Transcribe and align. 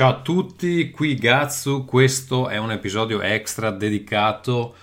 Ciao 0.00 0.08
a 0.12 0.20
tutti, 0.22 0.90
qui 0.90 1.14
Gazzu, 1.14 1.84
questo 1.84 2.48
è 2.48 2.56
un 2.56 2.70
episodio 2.70 3.20
extra 3.20 3.70
dedicato 3.70 4.74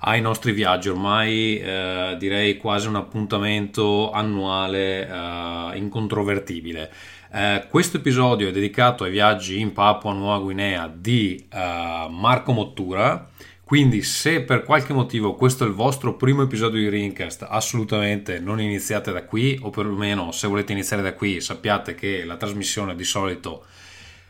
ai 0.00 0.20
nostri 0.20 0.52
viaggi, 0.52 0.90
ormai 0.90 1.58
eh, 1.58 2.14
direi 2.18 2.58
quasi 2.58 2.86
un 2.86 2.96
appuntamento 2.96 4.10
annuale 4.10 5.08
eh, 5.08 5.78
incontrovertibile. 5.78 6.92
Eh, 7.32 7.64
questo 7.70 7.96
episodio 7.96 8.48
è 8.48 8.52
dedicato 8.52 9.04
ai 9.04 9.12
viaggi 9.12 9.60
in 9.60 9.72
Papua 9.72 10.12
Nuova 10.12 10.40
Guinea 10.40 10.92
di 10.94 11.42
eh, 11.50 12.06
Marco 12.10 12.52
Mottura, 12.52 13.30
quindi 13.64 14.02
se 14.02 14.42
per 14.42 14.62
qualche 14.62 14.92
motivo 14.92 15.36
questo 15.36 15.64
è 15.64 15.68
il 15.68 15.72
vostro 15.72 16.16
primo 16.16 16.42
episodio 16.42 16.78
di 16.78 16.90
Rincast, 16.90 17.46
assolutamente 17.48 18.40
non 18.40 18.60
iniziate 18.60 19.10
da 19.10 19.24
qui, 19.24 19.58
o 19.62 19.70
perlomeno 19.70 20.32
se 20.32 20.46
volete 20.46 20.72
iniziare 20.72 21.02
da 21.02 21.14
qui 21.14 21.40
sappiate 21.40 21.94
che 21.94 22.26
la 22.26 22.36
trasmissione 22.36 22.94
di 22.94 23.04
solito 23.04 23.64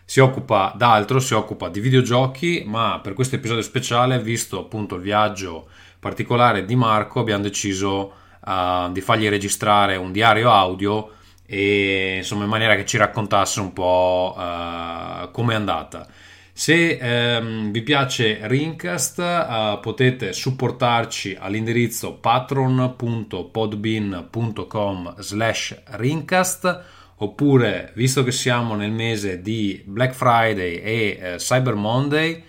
si 0.08 0.20
occupa 0.20 0.72
d'altro, 0.76 1.18
si 1.18 1.34
occupa 1.34 1.68
di 1.68 1.80
videogiochi, 1.80 2.62
ma 2.64 3.00
per 3.02 3.12
questo 3.12 3.34
episodio 3.34 3.62
speciale, 3.62 4.20
visto 4.20 4.60
appunto 4.60 4.94
il 4.94 5.02
viaggio 5.02 5.66
particolare 5.98 6.64
di 6.64 6.76
Marco, 6.76 7.18
abbiamo 7.18 7.42
deciso 7.42 8.12
uh, 8.44 8.92
di 8.92 9.00
fargli 9.00 9.28
registrare 9.28 9.96
un 9.96 10.12
diario 10.12 10.52
audio 10.52 11.10
e 11.44 12.18
insomma 12.18 12.44
in 12.44 12.50
maniera 12.50 12.76
che 12.76 12.86
ci 12.86 12.96
raccontasse 12.96 13.58
un 13.58 13.72
po' 13.72 14.32
uh, 14.36 15.28
come 15.32 15.54
è 15.54 15.56
andata. 15.56 16.06
Se 16.52 17.00
um, 17.02 17.72
vi 17.72 17.82
piace 17.82 18.38
Rincast 18.42 19.18
uh, 19.18 19.80
potete 19.80 20.32
supportarci 20.32 21.36
all'indirizzo 21.38 22.12
patron.podbean.com 22.14 25.14
slash 25.18 25.82
Rincast 25.86 26.94
oppure 27.18 27.92
visto 27.94 28.22
che 28.22 28.32
siamo 28.32 28.74
nel 28.74 28.92
mese 28.92 29.40
di 29.40 29.82
Black 29.84 30.14
Friday 30.14 30.76
e 30.76 31.18
eh, 31.20 31.34
Cyber 31.36 31.74
Monday 31.74 32.42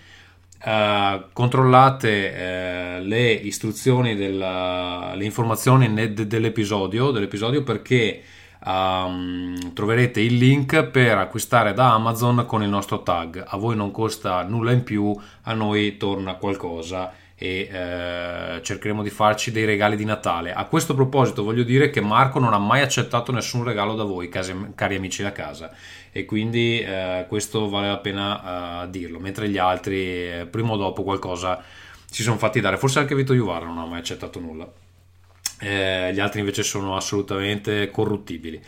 eh, 0.62 1.24
controllate 1.32 2.34
eh, 2.34 3.00
le 3.00 3.30
istruzioni 3.30 4.16
della, 4.16 5.12
le 5.14 5.24
informazioni 5.24 6.12
dell'episodio, 6.12 7.10
dell'episodio 7.10 7.62
perché 7.62 8.22
um, 8.64 9.72
troverete 9.72 10.20
il 10.20 10.36
link 10.36 10.84
per 10.84 11.18
acquistare 11.18 11.72
da 11.74 11.94
Amazon 11.94 12.44
con 12.44 12.62
il 12.62 12.68
nostro 12.68 13.02
tag. 13.02 13.44
A 13.46 13.56
voi 13.56 13.76
non 13.76 13.92
costa 13.92 14.42
nulla 14.42 14.72
in 14.72 14.82
più 14.82 15.16
a 15.42 15.54
noi 15.54 15.96
torna 15.96 16.34
qualcosa 16.34 17.12
e 17.40 17.68
eh, 17.70 18.60
cercheremo 18.62 19.02
di 19.04 19.10
farci 19.10 19.52
dei 19.52 19.64
regali 19.64 19.94
di 19.94 20.04
Natale. 20.04 20.52
A 20.52 20.64
questo 20.64 20.94
proposito 20.94 21.44
voglio 21.44 21.62
dire 21.62 21.88
che 21.88 22.00
Marco 22.00 22.40
non 22.40 22.52
ha 22.52 22.58
mai 22.58 22.80
accettato 22.80 23.30
nessun 23.30 23.62
regalo 23.62 23.94
da 23.94 24.02
voi, 24.02 24.28
cari, 24.28 24.72
cari 24.74 24.96
amici 24.96 25.22
da 25.22 25.30
casa, 25.30 25.70
e 26.10 26.24
quindi 26.24 26.80
eh, 26.80 27.26
questo 27.28 27.68
vale 27.68 27.86
la 27.86 27.98
pena 27.98 28.82
eh, 28.82 28.90
dirlo, 28.90 29.20
mentre 29.20 29.48
gli 29.48 29.58
altri 29.58 30.00
eh, 30.00 30.48
prima 30.50 30.72
o 30.72 30.76
dopo 30.76 31.04
qualcosa 31.04 31.62
si 32.10 32.22
sono 32.22 32.38
fatti 32.38 32.60
dare, 32.60 32.76
forse 32.76 32.98
anche 32.98 33.14
Vito 33.14 33.34
Juvara 33.34 33.66
non 33.66 33.78
ha 33.78 33.86
mai 33.86 34.00
accettato 34.00 34.40
nulla. 34.40 34.68
Eh, 35.60 36.12
gli 36.12 36.20
altri 36.20 36.40
invece 36.40 36.62
sono 36.62 36.96
assolutamente 36.96 37.90
corruttibili. 37.90 38.60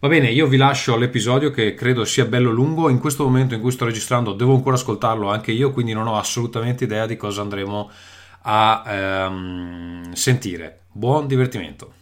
Va 0.00 0.08
bene, 0.08 0.30
io 0.30 0.46
vi 0.46 0.56
lascio 0.56 0.96
l'episodio 0.96 1.50
che 1.50 1.74
credo 1.74 2.04
sia 2.04 2.24
bello 2.24 2.50
lungo. 2.50 2.88
In 2.88 3.00
questo 3.00 3.24
momento 3.24 3.54
in 3.54 3.60
cui 3.60 3.72
sto 3.72 3.84
registrando 3.84 4.32
devo 4.32 4.54
ancora 4.54 4.76
ascoltarlo 4.76 5.28
anche 5.28 5.50
io, 5.50 5.72
quindi 5.72 5.92
non 5.92 6.06
ho 6.06 6.16
assolutamente 6.16 6.84
idea 6.84 7.04
di 7.04 7.16
cosa 7.16 7.40
andremo 7.40 7.90
a 7.90 7.92
a 8.50 8.82
ehm, 8.86 10.12
sentire. 10.12 10.80
Buon 10.90 11.26
divertimento. 11.26 11.92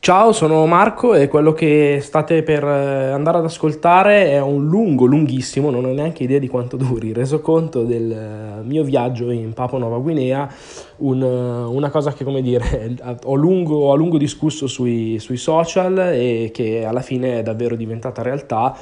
Ciao, 0.00 0.32
sono 0.32 0.64
Marco 0.66 1.14
e 1.14 1.28
quello 1.28 1.52
che 1.52 1.98
state 2.02 2.42
per 2.42 2.62
eh, 2.62 3.10
andare 3.10 3.38
ad 3.38 3.44
ascoltare 3.44 4.30
è 4.30 4.40
un 4.40 4.66
lungo, 4.66 5.06
lunghissimo, 5.06 5.70
non 5.70 5.86
ho 5.86 5.92
neanche 5.92 6.22
idea 6.24 6.38
di 6.38 6.46
quanto 6.46 6.76
duri, 6.76 7.12
resoconto 7.12 7.84
del 7.84 8.12
eh, 8.12 8.62
mio 8.64 8.84
viaggio 8.84 9.30
in 9.30 9.54
Papua 9.54 9.78
Nuova 9.78 9.98
Guinea, 9.98 10.50
un, 10.98 11.22
eh, 11.22 11.26
una 11.26 11.90
cosa 11.90 12.12
che 12.12 12.24
come 12.24 12.42
dire 12.42 12.96
ho 13.24 13.34
lungo, 13.34 13.88
ho 13.88 13.96
lungo 13.96 14.18
discusso 14.18 14.66
sui, 14.66 15.18
sui, 15.18 15.38
social 15.38 15.98
e 15.98 16.50
che 16.52 16.84
alla 16.84 17.02
fine 17.02 17.38
è 17.38 17.42
davvero 17.42 17.76
diventata 17.76 18.22
realtà, 18.22 18.76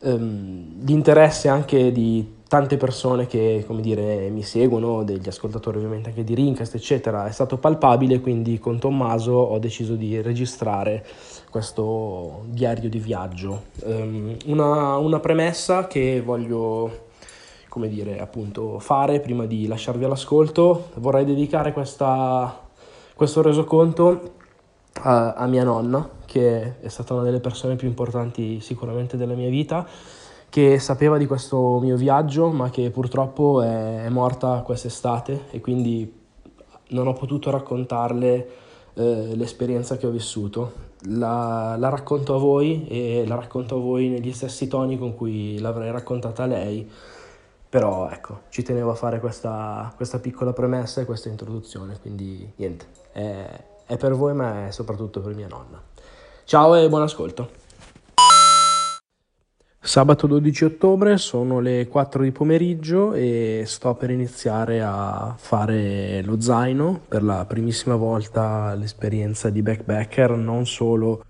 um, 0.00 0.64
di 0.74 0.92
interesse 0.92 1.48
anche 1.48 1.90
di 1.90 2.40
tante 2.52 2.76
persone 2.76 3.26
che 3.26 3.64
come 3.66 3.80
dire, 3.80 4.28
mi 4.28 4.42
seguono, 4.42 5.04
degli 5.04 5.26
ascoltatori 5.26 5.78
ovviamente 5.78 6.10
anche 6.10 6.22
di 6.22 6.34
Rincast, 6.34 6.74
eccetera, 6.74 7.26
è 7.26 7.30
stato 7.30 7.56
palpabile, 7.56 8.20
quindi 8.20 8.58
con 8.58 8.78
Tommaso 8.78 9.32
ho 9.32 9.58
deciso 9.58 9.94
di 9.94 10.20
registrare 10.20 11.02
questo 11.48 12.42
diario 12.48 12.90
di 12.90 12.98
viaggio. 12.98 13.62
Um, 13.84 14.36
una, 14.44 14.98
una, 14.98 15.18
premessa 15.18 15.86
che 15.86 16.20
voglio 16.20 17.06
come 17.70 17.88
dire, 17.88 18.20
appunto, 18.20 18.78
fare 18.80 19.20
prima 19.20 19.46
di 19.46 19.66
lasciarvi 19.66 20.04
all'ascolto, 20.04 20.90
vorrei 20.96 21.24
dedicare 21.24 21.72
questa, 21.72 22.68
questo 23.14 23.40
resoconto 23.40 24.34
a, 25.00 25.32
a 25.32 25.46
mia 25.46 25.64
nonna, 25.64 26.06
che 26.26 26.80
è 26.82 26.88
stata 26.88 27.14
una 27.14 27.22
delle 27.22 27.40
persone 27.40 27.76
più 27.76 27.88
importanti 27.88 28.60
sicuramente 28.60 29.16
della 29.16 29.32
mia 29.32 29.48
vita 29.48 29.88
che 30.52 30.78
sapeva 30.78 31.16
di 31.16 31.24
questo 31.24 31.78
mio 31.80 31.96
viaggio 31.96 32.50
ma 32.50 32.68
che 32.68 32.90
purtroppo 32.90 33.62
è, 33.62 34.06
morta 34.10 34.60
quest'estate 34.60 35.44
e 35.50 35.62
quindi 35.62 36.20
non 36.88 37.06
ho 37.06 37.14
potuto 37.14 37.50
raccontarle 37.50 38.48
eh, 38.92 39.30
l'esperienza 39.34 39.96
che 39.96 40.06
ho 40.06 40.10
vissuto. 40.10 40.90
La, 41.06 41.76
la, 41.78 41.88
racconto 41.88 42.34
a 42.34 42.38
voi 42.38 42.86
e 42.86 43.24
la 43.26 43.34
racconto 43.34 43.76
a 43.76 43.80
voi 43.80 44.08
negli 44.08 44.30
stessi 44.34 44.68
toni 44.68 44.98
con 44.98 45.16
cui 45.16 45.58
l'avrei 45.58 45.90
raccontata 45.90 46.42
a 46.42 46.46
lei, 46.46 46.86
però 47.66 48.10
ecco, 48.10 48.40
ci 48.50 48.62
tenevo 48.62 48.90
a 48.90 48.94
fare 48.94 49.20
questa, 49.20 49.90
questa 49.96 50.18
piccola 50.18 50.52
premessa 50.52 51.00
e 51.00 51.06
questa 51.06 51.30
introduzione, 51.30 51.98
quindi 51.98 52.52
niente, 52.56 52.84
è, 53.10 53.64
è 53.86 53.96
per 53.96 54.14
voi 54.14 54.34
ma 54.34 54.66
è 54.66 54.70
soprattutto 54.70 55.22
per 55.22 55.34
mia 55.34 55.48
nonna. 55.48 55.80
Ciao 56.44 56.74
e 56.74 56.86
buon 56.90 57.00
ascolto. 57.00 57.61
Sabato 59.84 60.28
12 60.28 60.64
ottobre 60.64 61.18
sono 61.18 61.58
le 61.58 61.88
4 61.88 62.22
di 62.22 62.30
pomeriggio 62.30 63.14
e 63.14 63.64
sto 63.66 63.96
per 63.96 64.10
iniziare 64.10 64.80
a 64.80 65.34
fare 65.36 66.22
lo 66.22 66.40
zaino 66.40 67.00
per 67.08 67.24
la 67.24 67.44
primissima 67.46 67.96
volta 67.96 68.74
l'esperienza 68.74 69.50
di 69.50 69.60
backpacker, 69.60 70.36
non 70.36 70.66
solo 70.66 71.24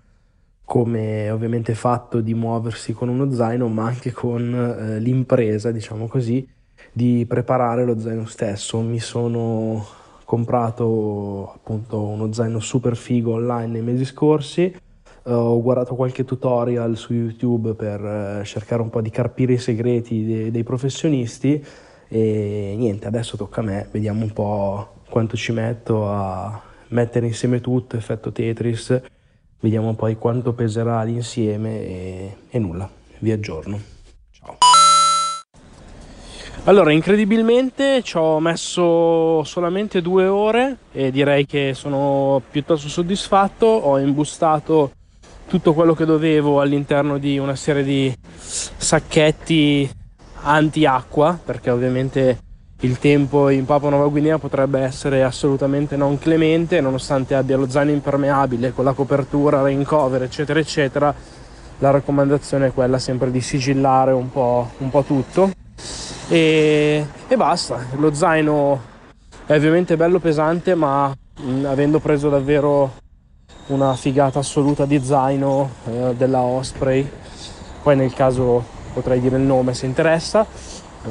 come 0.63 1.31
ovviamente 1.31 1.73
fatto 1.73 2.21
di 2.21 2.35
muoversi 2.35 2.93
con 2.93 3.09
uno 3.09 3.31
zaino, 3.31 3.67
ma 3.69 3.85
anche 3.85 4.11
con 4.11 4.53
eh, 4.53 4.99
l'impresa, 4.99 5.71
diciamo 5.71 6.07
così, 6.07 6.47
di 6.91 7.25
preparare 7.27 7.83
lo 7.83 7.97
zaino 7.97 8.27
stesso. 8.27 8.79
Mi 8.81 8.99
sono 8.99 9.83
comprato 10.25 11.53
appunto 11.55 12.03
uno 12.03 12.31
zaino 12.31 12.59
super 12.59 12.95
figo 12.95 13.33
online 13.33 13.71
nei 13.71 13.81
mesi 13.81 14.05
scorsi 14.05 14.75
Uh, 15.23 15.31
ho 15.31 15.61
guardato 15.61 15.95
qualche 15.95 16.25
tutorial 16.25 16.97
su 16.97 17.13
YouTube 17.13 17.75
per 17.75 18.01
uh, 18.01 18.43
cercare 18.43 18.81
un 18.81 18.89
po' 18.89 18.99
di 18.99 19.09
carpire 19.09 19.53
i 19.53 19.57
segreti 19.57 20.25
de- 20.25 20.51
dei 20.51 20.63
professionisti 20.63 21.65
e 22.09 22.75
niente, 22.77 23.07
adesso 23.07 23.37
tocca 23.37 23.61
a 23.61 23.63
me, 23.63 23.87
vediamo 23.89 24.23
un 24.23 24.33
po' 24.33 24.95
quanto 25.09 25.37
ci 25.37 25.53
metto 25.53 26.07
a 26.09 26.61
mettere 26.89 27.25
insieme 27.25 27.61
tutto, 27.61 27.95
effetto 27.95 28.31
Tetris, 28.31 29.01
vediamo 29.61 29.95
poi 29.95 30.17
quanto 30.17 30.51
peserà 30.53 31.01
l'insieme 31.03 31.81
e, 31.81 32.37
e 32.49 32.59
nulla, 32.59 32.89
vi 33.19 33.31
aggiorno. 33.31 33.79
Ciao. 34.29 34.57
Allora, 36.65 36.91
incredibilmente 36.91 38.01
ci 38.03 38.17
ho 38.17 38.39
messo 38.39 39.43
solamente 39.43 40.01
due 40.01 40.27
ore 40.27 40.77
e 40.91 41.11
direi 41.11 41.45
che 41.45 41.73
sono 41.73 42.41
piuttosto 42.51 42.89
soddisfatto, 42.89 43.65
ho 43.65 43.97
imbustato 43.99 44.91
tutto 45.53 45.75
quello 45.75 45.93
che 45.93 46.05
dovevo 46.05 46.61
all'interno 46.61 47.19
di 47.19 47.37
una 47.37 47.55
serie 47.55 47.83
di 47.83 48.11
sacchetti 48.35 49.87
anti-acqua, 50.41 51.37
perché 51.45 51.69
ovviamente 51.69 52.39
il 52.79 52.97
tempo 52.97 53.49
in 53.49 53.63
Papua 53.63 53.91
Nuova 53.91 54.07
Guinea 54.07 54.39
potrebbe 54.39 54.79
essere 54.79 55.21
assolutamente 55.21 55.95
non 55.95 56.17
clemente, 56.17 56.81
nonostante 56.81 57.35
abbia 57.35 57.55
lo 57.55 57.69
zaino 57.69 57.91
impermeabile 57.91 58.73
con 58.73 58.83
la 58.83 58.93
copertura, 58.93 59.61
rain 59.61 59.83
cover, 59.83 60.23
eccetera, 60.23 60.59
eccetera. 60.59 61.13
La 61.77 61.91
raccomandazione 61.91 62.65
è 62.65 62.73
quella 62.73 62.97
sempre 62.97 63.29
di 63.29 63.39
sigillare 63.39 64.11
un 64.11 64.31
po', 64.31 64.71
un 64.79 64.89
po 64.89 65.03
tutto. 65.03 65.51
E, 66.29 67.05
e, 67.27 67.37
basta. 67.37 67.77
Lo 67.97 68.11
zaino 68.11 68.81
è 69.45 69.55
ovviamente 69.55 69.95
bello 69.97 70.17
pesante, 70.17 70.73
ma 70.73 71.15
mh, 71.41 71.65
avendo 71.65 71.99
preso 71.99 72.29
davvero 72.29 73.01
una 73.67 73.95
figata 73.95 74.39
assoluta 74.39 74.85
di 74.85 75.03
zaino 75.03 75.69
eh, 75.85 76.15
della 76.15 76.41
Osprey. 76.41 77.09
Poi 77.81 77.95
nel 77.95 78.13
caso 78.13 78.63
potrei 78.93 79.19
dire 79.19 79.37
il 79.37 79.43
nome 79.43 79.73
se 79.73 79.85
interessa 79.85 80.45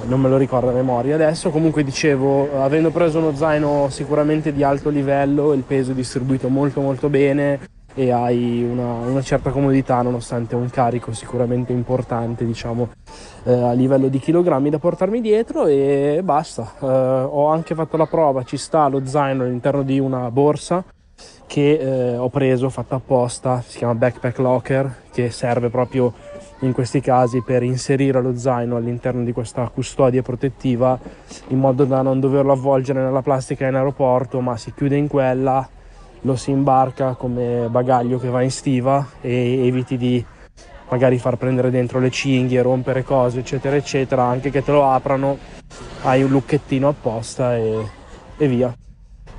non 0.07 0.21
me 0.21 0.29
lo 0.29 0.37
ricordo 0.37 0.71
a 0.71 0.73
memoria 0.73 1.15
adesso. 1.15 1.51
Comunque 1.51 1.85
dicevo 1.85 2.63
avendo 2.63 2.91
preso 2.91 3.19
uno 3.19 3.35
zaino 3.35 3.89
sicuramente 3.91 4.53
di 4.53 4.63
alto 4.63 4.89
livello 4.89 5.53
il 5.53 5.63
peso 5.63 5.93
è 5.93 5.95
distribuito 5.95 6.49
molto 6.49 6.81
molto 6.81 7.09
bene 7.09 7.61
e 7.95 8.11
hai 8.11 8.65
una, 8.65 9.07
una, 9.07 9.21
certa 9.21 9.51
comodità 9.51 10.01
nonostante 10.01 10.55
un 10.55 10.71
carico 10.71 11.13
sicuramente 11.13 11.73
importante 11.73 12.47
diciamo 12.47 12.89
eh, 13.45 13.53
a 13.53 13.73
livello 13.73 14.09
di 14.09 14.19
chilogrammi 14.19 14.71
da 14.71 14.79
portarmi 14.79 15.21
dietro 15.21 15.67
e 15.67 16.21
basta. 16.25 16.73
Eh, 16.81 16.87
ho 16.87 17.49
anche 17.49 17.75
fatto 17.75 17.99
la 17.99 18.07
prova 18.07 18.45
ci 18.45 18.57
sta 18.57 18.89
lo 18.89 19.05
zaino 19.05 19.45
all'interno 19.45 19.83
di 19.83 19.99
una 19.99 20.31
borsa 20.31 20.83
che 21.53 21.75
eh, 21.75 22.17
ho 22.17 22.31
preso 22.31 22.71
fatta 22.71 22.95
apposta 22.95 23.61
si 23.61 23.77
chiama 23.77 23.95
backpack 23.95 24.39
locker 24.39 25.03
che 25.13 25.31
serve 25.31 25.69
proprio 25.69 26.11
in 26.61 26.73
questi 26.73 27.03
casi 27.03 27.43
per 27.43 27.63
inserire 27.63 28.23
lo 28.23 28.39
zaino 28.39 28.77
all'interno 28.77 29.23
di 29.23 29.33
questa 29.33 29.69
custodia 29.69 30.23
protettiva 30.23 30.99
in 31.49 31.59
modo 31.59 31.85
da 31.85 32.01
non 32.01 32.21
doverlo 32.21 32.53
avvolgere 32.53 33.03
nella 33.03 33.21
plastica 33.21 33.67
in 33.67 33.75
aeroporto 33.75 34.41
ma 34.41 34.57
si 34.57 34.73
chiude 34.73 34.97
in 34.97 35.09
quella 35.09 35.69
lo 36.23 36.37
si 36.37 36.53
imbarca 36.53 37.17
come 37.17 37.69
bagaglio 37.69 38.19
che 38.19 38.31
va 38.31 38.41
in 38.41 38.51
stiva 38.51 39.07
e 39.21 39.67
eviti 39.67 39.99
di 39.99 40.25
magari 40.89 41.19
far 41.19 41.37
prendere 41.37 41.69
dentro 41.69 41.99
le 41.99 42.11
cinghie, 42.11 42.63
rompere 42.63 43.03
cose, 43.03 43.41
eccetera, 43.41 43.77
eccetera, 43.77 44.25
anche 44.25 44.51
che 44.51 44.63
te 44.63 44.73
lo 44.73 44.85
aprano, 44.85 45.39
hai 46.03 46.23
un 46.23 46.31
lucchettino 46.31 46.89
apposta 46.89 47.57
e, 47.57 47.87
e 48.37 48.47
via. 48.47 48.75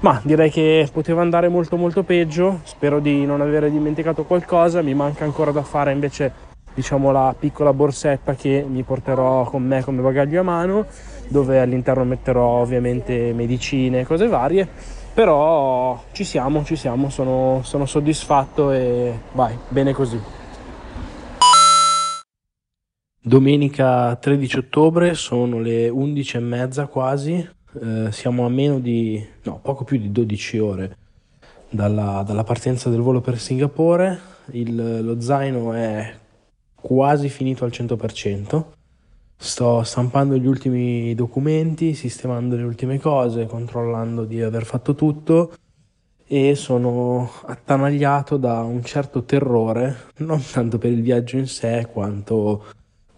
Ma 0.04 0.20
direi 0.22 0.50
che 0.52 0.90
poteva 0.92 1.22
andare 1.22 1.48
molto 1.48 1.78
molto 1.78 2.04
peggio, 2.04 2.60
spero 2.64 3.00
di 3.00 3.26
non 3.26 3.40
aver 3.40 3.72
dimenticato 3.72 4.26
qualcosa, 4.26 4.82
mi 4.82 4.94
manca 4.94 5.24
ancora 5.24 5.52
da 5.52 5.64
fare 5.64 5.94
invece 5.94 6.52
diciamo 6.74 7.10
la 7.14 7.34
piccola 7.40 7.72
borsetta 7.72 8.36
che 8.36 8.66
mi 8.68 8.84
porterò 8.84 9.46
con 9.46 9.64
me 9.64 9.82
come 9.82 10.02
bagaglio 10.02 10.42
a 10.42 10.44
mano, 10.44 10.88
dove 11.30 11.62
all'interno 11.62 12.04
metterò 12.04 12.46
ovviamente 12.60 13.32
medicine 13.32 14.02
e 14.02 14.06
cose 14.06 14.28
varie. 14.28 14.68
Però 15.14 16.04
ci 16.12 16.26
siamo, 16.26 16.66
ci 16.66 16.76
siamo, 16.76 17.10
sono, 17.10 17.62
sono 17.64 17.86
soddisfatto 17.86 18.72
e 18.72 19.18
vai, 19.32 19.58
bene 19.70 19.94
così. 19.94 20.20
Domenica 23.22 24.18
13 24.18 24.58
ottobre 24.58 25.14
sono 25.14 25.60
le 25.60 25.88
11 25.88 26.36
e 26.36 26.40
mezza 26.42 26.88
quasi, 26.88 27.48
eh, 27.82 28.12
siamo 28.12 28.46
a 28.46 28.50
meno 28.50 28.80
di, 28.80 29.24
no, 29.44 29.60
poco 29.62 29.84
più 29.84 29.98
di 29.98 30.12
12 30.12 30.58
ore 30.60 30.98
dalla, 31.70 32.24
dalla 32.26 32.44
partenza 32.44 32.90
del 32.90 33.02
volo 33.02 33.22
per 33.22 33.40
Singapore, 33.40 34.32
Il, 34.52 35.04
lo 35.04 35.22
zaino 35.22 35.74
è 35.74 36.14
quasi 36.76 37.30
finito 37.30 37.64
al 37.64 37.72
100%, 37.72 38.64
Sto 39.36 39.84
stampando 39.84 40.38
gli 40.38 40.48
ultimi 40.48 41.14
documenti, 41.16 41.96
sistemando 41.96 42.56
le 42.56 42.64
ultime 42.64 42.98
cose, 42.98 43.46
controllando 43.46 44.24
di 44.24 44.42
aver 44.42 44.64
fatto 44.64 44.96
tutto 44.96 45.52
e 46.26 46.56
sono 46.56 47.30
attanagliato 47.46 48.38
da 48.38 48.62
un 48.62 48.82
certo 48.86 49.24
terrore, 49.24 50.12
non 50.20 50.42
tanto 50.50 50.78
per 50.78 50.92
il 50.92 51.02
viaggio 51.02 51.36
in 51.36 51.48
sé 51.48 51.90
quanto 51.92 52.64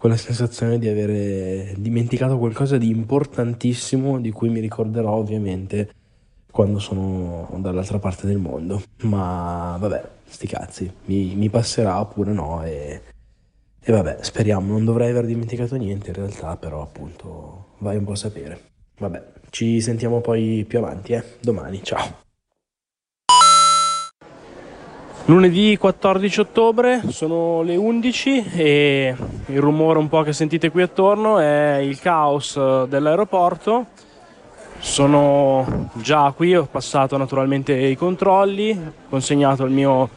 quella 0.06 0.16
sensazione 0.16 0.78
di 0.78 0.88
avere 0.88 1.74
dimenticato 1.78 2.38
qualcosa 2.38 2.78
di 2.78 2.90
importantissimo 2.90 4.20
di 4.20 4.30
cui 4.30 4.48
mi 4.50 4.60
ricorderò 4.60 5.10
ovviamente 5.14 5.90
quando 6.52 6.78
sono 6.78 7.50
dall'altra 7.58 7.98
parte 7.98 8.28
del 8.28 8.38
mondo. 8.38 8.82
Ma 9.02 9.76
vabbè, 9.80 10.08
sti 10.24 10.46
cazzi, 10.46 10.92
mi, 11.06 11.34
mi 11.34 11.50
passerà 11.50 12.00
oppure 12.00 12.32
no 12.32 12.62
e 12.64 13.00
e 13.88 13.92
vabbè, 13.92 14.18
speriamo, 14.20 14.72
non 14.72 14.84
dovrei 14.84 15.10
aver 15.10 15.26
dimenticato 15.26 15.76
niente 15.76 16.08
in 16.08 16.14
realtà, 16.14 16.56
però 16.56 16.82
appunto 16.82 17.74
vai 17.78 17.96
un 17.96 18.04
po' 18.04 18.12
a 18.12 18.16
sapere. 18.16 18.60
Vabbè, 18.98 19.24
ci 19.50 19.80
sentiamo 19.80 20.20
poi 20.20 20.64
più 20.66 20.78
avanti, 20.78 21.12
eh? 21.12 21.22
Domani, 21.40 21.84
ciao. 21.84 22.25
Lunedì 25.28 25.76
14 25.76 26.38
ottobre, 26.38 27.02
sono 27.08 27.62
le 27.62 27.74
11 27.74 28.44
e 28.54 29.16
il 29.46 29.58
rumore 29.58 29.98
un 29.98 30.08
po' 30.08 30.22
che 30.22 30.32
sentite 30.32 30.70
qui 30.70 30.82
attorno 30.82 31.40
è 31.40 31.78
il 31.78 31.98
caos 31.98 32.84
dell'aeroporto. 32.84 33.86
Sono 34.78 35.90
già 35.94 36.30
qui, 36.30 36.54
ho 36.54 36.68
passato 36.70 37.16
naturalmente 37.16 37.72
i 37.72 37.96
controlli, 37.96 38.80
consegnato 39.08 39.64
il 39.64 39.72
mio 39.72 40.08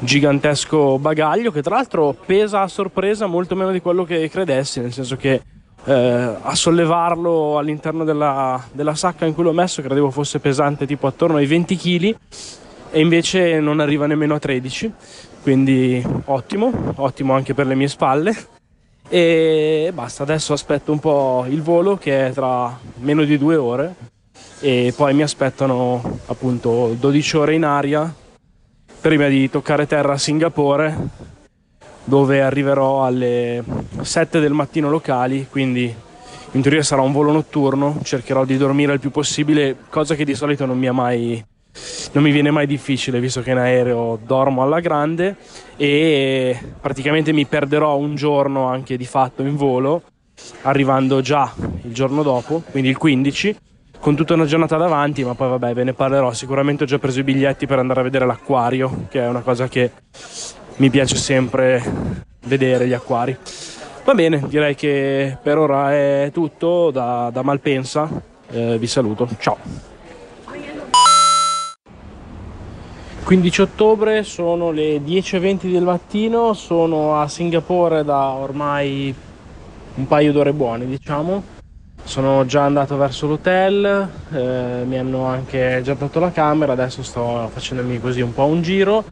gigantesco 0.00 0.98
bagaglio 0.98 1.52
che 1.52 1.62
tra 1.62 1.76
l'altro 1.76 2.12
pesa 2.26 2.62
a 2.62 2.68
sorpresa 2.68 3.26
molto 3.26 3.54
meno 3.54 3.70
di 3.70 3.80
quello 3.80 4.02
che 4.02 4.28
credessi, 4.28 4.80
nel 4.80 4.92
senso 4.92 5.14
che 5.14 5.40
eh, 5.84 6.36
a 6.42 6.54
sollevarlo 6.56 7.56
all'interno 7.56 8.02
della, 8.02 8.60
della, 8.72 8.96
sacca 8.96 9.26
in 9.26 9.34
cui 9.34 9.44
l'ho 9.44 9.52
messo 9.52 9.80
credevo 9.80 10.10
fosse 10.10 10.40
pesante 10.40 10.86
tipo 10.86 11.06
attorno 11.06 11.36
ai 11.36 11.46
20 11.46 11.76
kg 11.76 12.16
e 12.90 13.00
invece 13.00 13.60
non 13.60 13.80
arriva 13.80 14.06
nemmeno 14.06 14.34
a 14.34 14.38
13, 14.38 14.92
quindi 15.42 16.04
ottimo, 16.26 16.72
ottimo 16.96 17.34
anche 17.34 17.54
per 17.54 17.66
le 17.66 17.74
mie 17.74 17.88
spalle. 17.88 18.36
E 19.08 19.90
basta, 19.94 20.22
adesso 20.22 20.52
aspetto 20.52 20.92
un 20.92 20.98
po' 20.98 21.46
il 21.48 21.62
volo 21.62 21.96
che 21.96 22.26
è 22.26 22.32
tra 22.32 22.78
meno 22.98 23.24
di 23.24 23.38
due 23.38 23.56
ore 23.56 23.94
e 24.60 24.92
poi 24.94 25.14
mi 25.14 25.22
aspettano 25.22 26.18
appunto 26.26 26.94
12 26.98 27.36
ore 27.36 27.54
in 27.54 27.64
aria 27.64 28.12
prima 29.00 29.28
di 29.28 29.48
toccare 29.48 29.86
terra 29.86 30.12
a 30.12 30.18
Singapore 30.18 30.96
dove 32.04 32.42
arriverò 32.42 33.04
alle 33.04 33.62
7 34.00 34.40
del 34.40 34.52
mattino 34.52 34.90
locali, 34.90 35.46
quindi 35.48 35.94
in 36.52 36.62
teoria 36.62 36.82
sarà 36.82 37.02
un 37.02 37.12
volo 37.12 37.32
notturno, 37.32 37.98
cercherò 38.02 38.44
di 38.46 38.56
dormire 38.56 38.94
il 38.94 39.00
più 39.00 39.10
possibile, 39.10 39.76
cosa 39.90 40.14
che 40.14 40.24
di 40.24 40.34
solito 40.34 40.64
non 40.64 40.78
mi, 40.78 40.90
mai, 40.90 41.44
non 42.12 42.22
mi 42.22 42.30
viene 42.30 42.50
mai 42.50 42.66
difficile, 42.66 43.20
visto 43.20 43.42
che 43.42 43.50
in 43.50 43.58
aereo 43.58 44.18
dormo 44.24 44.62
alla 44.62 44.80
grande 44.80 45.36
e 45.76 46.58
praticamente 46.80 47.32
mi 47.32 47.44
perderò 47.46 47.96
un 47.96 48.14
giorno 48.14 48.66
anche 48.66 48.96
di 48.96 49.06
fatto 49.06 49.42
in 49.42 49.56
volo, 49.56 50.02
arrivando 50.62 51.20
già 51.20 51.52
il 51.82 51.92
giorno 51.92 52.22
dopo, 52.22 52.62
quindi 52.70 52.88
il 52.88 52.96
15, 52.96 53.56
con 54.00 54.14
tutta 54.14 54.34
una 54.34 54.46
giornata 54.46 54.76
davanti, 54.76 55.24
ma 55.24 55.34
poi 55.34 55.48
vabbè 55.50 55.74
ve 55.74 55.84
ne 55.84 55.92
parlerò. 55.92 56.32
Sicuramente 56.32 56.84
ho 56.84 56.86
già 56.86 56.98
preso 56.98 57.20
i 57.20 57.24
biglietti 57.24 57.66
per 57.66 57.78
andare 57.78 58.00
a 58.00 58.04
vedere 58.04 58.26
l'acquario, 58.26 59.06
che 59.08 59.20
è 59.20 59.28
una 59.28 59.40
cosa 59.40 59.68
che 59.68 59.90
mi 60.76 60.90
piace 60.90 61.16
sempre 61.16 61.82
vedere 62.46 62.86
gli 62.86 62.92
acquari. 62.92 63.36
Va 64.04 64.14
bene, 64.14 64.42
direi 64.48 64.74
che 64.74 65.36
per 65.42 65.58
ora 65.58 65.92
è 65.92 66.30
tutto 66.32 66.90
da, 66.90 67.30
da 67.32 67.42
Malpensa. 67.42 68.08
Eh, 68.50 68.78
vi 68.78 68.86
saluto, 68.86 69.28
ciao. 69.38 69.97
15 73.28 73.60
ottobre 73.60 74.22
sono 74.22 74.70
le 74.70 75.02
10.20 75.02 75.70
del 75.70 75.82
mattino, 75.82 76.54
sono 76.54 77.20
a 77.20 77.28
Singapore 77.28 78.02
da 78.02 78.30
ormai 78.30 79.14
un 79.96 80.06
paio 80.06 80.32
d'ore 80.32 80.54
buone, 80.54 80.86
diciamo 80.86 81.56
sono 82.04 82.46
già 82.46 82.62
andato 82.64 82.96
verso 82.96 83.26
l'hotel, 83.26 84.08
eh, 84.32 84.82
mi 84.86 84.96
hanno 84.96 85.26
anche 85.26 85.82
già 85.84 85.92
dato 85.92 86.18
la 86.20 86.32
camera, 86.32 86.72
adesso 86.72 87.02
sto 87.02 87.50
facendomi 87.52 88.00
così 88.00 88.22
un 88.22 88.32
po' 88.32 88.46
un 88.46 88.62
giro. 88.62 89.04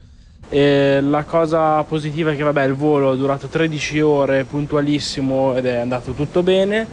E 0.48 0.98
la 1.02 1.24
cosa 1.24 1.82
positiva 1.82 2.32
è 2.32 2.36
che 2.36 2.42
vabbè, 2.42 2.64
il 2.64 2.72
volo 2.72 3.12
è 3.12 3.16
durato 3.18 3.48
13 3.48 4.00
ore, 4.00 4.44
puntualissimo 4.44 5.54
ed 5.56 5.66
è 5.66 5.76
andato 5.76 6.12
tutto 6.12 6.42
bene. 6.42 6.88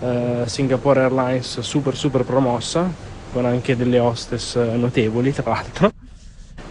Eh, 0.00 0.42
Singapore 0.46 1.00
Airlines 1.00 1.58
super 1.58 1.96
super 1.96 2.22
promossa, 2.22 2.88
con 3.32 3.44
anche 3.44 3.76
delle 3.76 3.98
hostess 3.98 4.54
notevoli 4.54 5.32
tra 5.32 5.50
l'altro. 5.50 5.90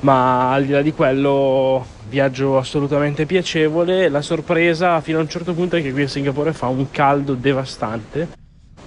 Ma 0.01 0.53
al 0.53 0.65
di 0.65 0.71
là 0.71 0.81
di 0.81 0.93
quello, 0.93 1.85
viaggio 2.07 2.57
assolutamente 2.57 3.25
piacevole. 3.25 4.09
La 4.09 4.21
sorpresa 4.21 5.01
fino 5.01 5.19
a 5.19 5.21
un 5.21 5.29
certo 5.29 5.53
punto 5.53 5.75
è 5.75 5.81
che 5.81 5.91
qui 5.91 6.03
a 6.03 6.07
Singapore 6.07 6.53
fa 6.53 6.67
un 6.67 6.89
caldo 6.89 7.33
devastante 7.33 8.39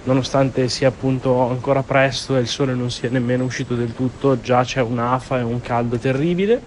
nonostante 0.03 0.67
sia 0.67 0.89
appunto 0.89 1.47
ancora 1.47 1.83
presto 1.83 2.35
e 2.35 2.41
il 2.41 2.47
sole 2.47 2.73
non 2.73 2.91
sia 2.91 3.09
nemmeno 3.09 3.43
uscito 3.43 3.75
del 3.75 3.93
tutto, 3.93 4.39
già 4.41 4.63
c'è 4.63 4.81
un'afa 4.81 5.39
e 5.39 5.43
un 5.43 5.61
caldo 5.61 5.97
terribile, 5.97 6.61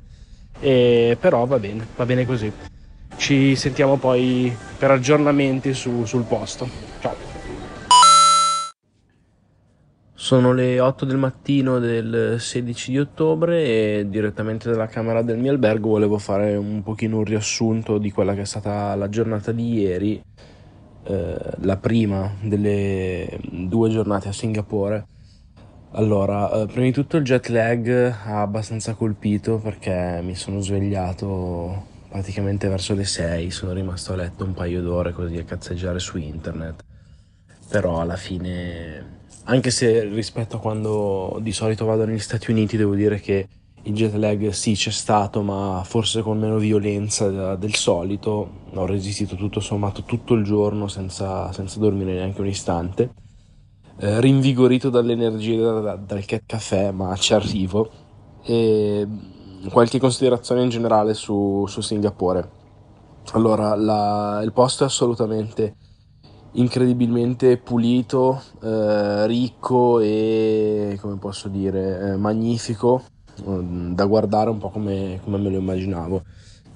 e 0.60 1.16
però 1.20 1.44
va 1.44 1.58
bene, 1.58 1.86
va 1.96 2.06
bene 2.06 2.24
così. 2.24 2.50
Ci 3.16 3.56
sentiamo 3.56 3.96
poi 3.96 4.54
per 4.78 4.90
aggiornamenti 4.90 5.72
su, 5.74 6.04
sul 6.04 6.24
posto. 6.24 6.68
Ciao. 7.00 7.25
Sono 10.18 10.54
le 10.54 10.80
8 10.80 11.04
del 11.04 11.18
mattino 11.18 11.78
del 11.78 12.40
16 12.40 12.90
di 12.90 12.98
ottobre 12.98 13.64
e 13.64 14.06
direttamente 14.08 14.70
dalla 14.70 14.86
camera 14.86 15.20
del 15.20 15.36
mio 15.36 15.52
albergo 15.52 15.90
volevo 15.90 16.16
fare 16.16 16.56
un 16.56 16.82
pochino 16.82 17.18
un 17.18 17.24
riassunto 17.24 17.98
di 17.98 18.10
quella 18.10 18.32
che 18.32 18.40
è 18.40 18.46
stata 18.46 18.94
la 18.94 19.10
giornata 19.10 19.52
di 19.52 19.72
ieri 19.74 20.22
eh, 21.04 21.38
la 21.58 21.76
prima 21.76 22.32
delle 22.40 23.38
due 23.50 23.90
giornate 23.90 24.28
a 24.28 24.32
Singapore. 24.32 25.06
Allora, 25.92 26.50
eh, 26.50 26.66
prima 26.66 26.86
di 26.86 26.92
tutto 26.92 27.18
il 27.18 27.22
jet 27.22 27.48
lag 27.48 27.86
ha 27.88 28.40
abbastanza 28.40 28.94
colpito 28.94 29.58
perché 29.58 30.20
mi 30.22 30.34
sono 30.34 30.60
svegliato 30.60 31.94
praticamente 32.08 32.68
verso 32.68 32.94
le 32.94 33.04
6, 33.04 33.50
sono 33.50 33.72
rimasto 33.72 34.14
a 34.14 34.16
letto 34.16 34.44
un 34.44 34.54
paio 34.54 34.80
d'ore 34.80 35.12
così 35.12 35.36
a 35.36 35.44
cazzeggiare 35.44 35.98
su 35.98 36.16
internet. 36.16 36.82
Però 37.68 38.00
alla 38.00 38.16
fine, 38.16 39.15
anche 39.44 39.70
se 39.70 40.04
rispetto 40.04 40.56
a 40.56 40.60
quando 40.60 41.38
di 41.40 41.52
solito 41.52 41.84
vado 41.84 42.04
negli 42.04 42.18
Stati 42.18 42.50
Uniti, 42.50 42.76
devo 42.76 42.94
dire 42.94 43.20
che 43.20 43.48
il 43.82 43.94
jet 43.94 44.14
lag 44.14 44.48
sì 44.48 44.72
c'è 44.72 44.90
stato, 44.90 45.42
ma 45.42 45.82
forse 45.84 46.20
con 46.22 46.38
meno 46.38 46.58
violenza 46.58 47.54
del 47.54 47.74
solito. 47.74 48.50
Ho 48.74 48.86
resistito 48.86 49.36
tutto 49.36 49.60
sommato 49.60 50.02
tutto 50.02 50.34
il 50.34 50.42
giorno 50.42 50.88
senza, 50.88 51.52
senza 51.52 51.78
dormire 51.78 52.14
neanche 52.14 52.40
un 52.40 52.48
istante. 52.48 53.10
Eh, 53.98 54.20
rinvigorito 54.20 54.90
dall'energia 54.90 55.80
da, 55.80 55.96
dal 55.96 56.24
caffè, 56.24 56.90
ma 56.90 57.14
ci 57.16 57.32
arrivo. 57.32 57.88
E 58.42 59.06
qualche 59.70 60.00
considerazione 60.00 60.62
in 60.62 60.68
generale 60.68 61.14
su, 61.14 61.64
su 61.68 61.80
Singapore. 61.80 62.50
Allora, 63.32 63.74
la, 63.76 64.40
il 64.42 64.52
posto 64.52 64.82
è 64.82 64.86
assolutamente 64.86 65.76
incredibilmente 66.56 67.56
pulito, 67.56 68.42
eh, 68.62 69.26
ricco 69.26 70.00
e 70.00 70.98
come 71.00 71.16
posso 71.16 71.48
dire, 71.48 72.12
eh, 72.12 72.16
magnifico 72.16 73.02
Ehm, 73.44 73.94
da 73.94 74.04
guardare 74.06 74.50
un 74.50 74.58
po' 74.58 74.70
come, 74.70 75.20
come 75.22 75.38
me 75.38 75.50
lo 75.50 75.58
immaginavo. 75.58 76.22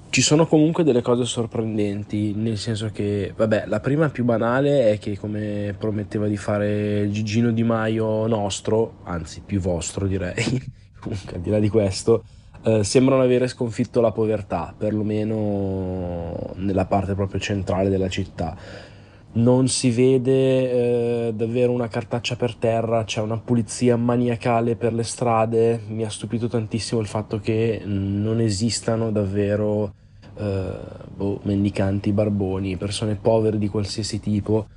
Ci 0.09 0.21
sono 0.21 0.45
comunque 0.45 0.83
delle 0.83 1.01
cose 1.01 1.23
sorprendenti, 1.23 2.33
nel 2.35 2.57
senso 2.57 2.89
che, 2.91 3.33
vabbè, 3.35 3.65
la 3.67 3.79
prima 3.79 4.09
più 4.09 4.25
banale 4.25 4.91
è 4.91 4.99
che 4.99 5.17
come 5.17 5.73
prometteva 5.77 6.27
di 6.27 6.35
fare 6.35 7.09
Gigino 7.11 7.51
Di 7.51 7.63
Maio 7.63 8.27
nostro, 8.27 8.97
anzi 9.03 9.41
più 9.45 9.61
vostro 9.61 10.07
direi, 10.07 10.61
comunque 10.99 11.35
al 11.35 11.41
di 11.41 11.49
là 11.49 11.59
di 11.59 11.69
questo, 11.69 12.25
eh, 12.63 12.83
sembrano 12.83 13.21
avere 13.21 13.47
sconfitto 13.47 14.01
la 14.01 14.11
povertà, 14.11 14.73
perlomeno 14.77 16.51
nella 16.55 16.85
parte 16.85 17.15
proprio 17.15 17.39
centrale 17.39 17.89
della 17.89 18.09
città 18.09 18.89
non 19.33 19.69
si 19.69 19.91
vede 19.91 21.27
eh, 21.27 21.33
davvero 21.33 21.71
una 21.71 21.87
cartaccia 21.87 22.35
per 22.35 22.55
terra, 22.55 23.05
c'è 23.05 23.21
una 23.21 23.37
pulizia 23.37 23.95
maniacale 23.95 24.75
per 24.75 24.93
le 24.93 25.03
strade. 25.03 25.81
Mi 25.87 26.03
ha 26.03 26.09
stupito 26.09 26.47
tantissimo 26.47 26.99
il 26.99 27.07
fatto 27.07 27.39
che 27.39 27.81
non 27.85 28.41
esistano 28.41 29.11
davvero 29.11 29.93
eh, 30.35 30.73
boh, 31.15 31.39
mendicanti, 31.43 32.11
barboni, 32.11 32.75
persone 32.75 33.15
povere 33.15 33.57
di 33.57 33.69
qualsiasi 33.69 34.19
tipo. 34.19 34.67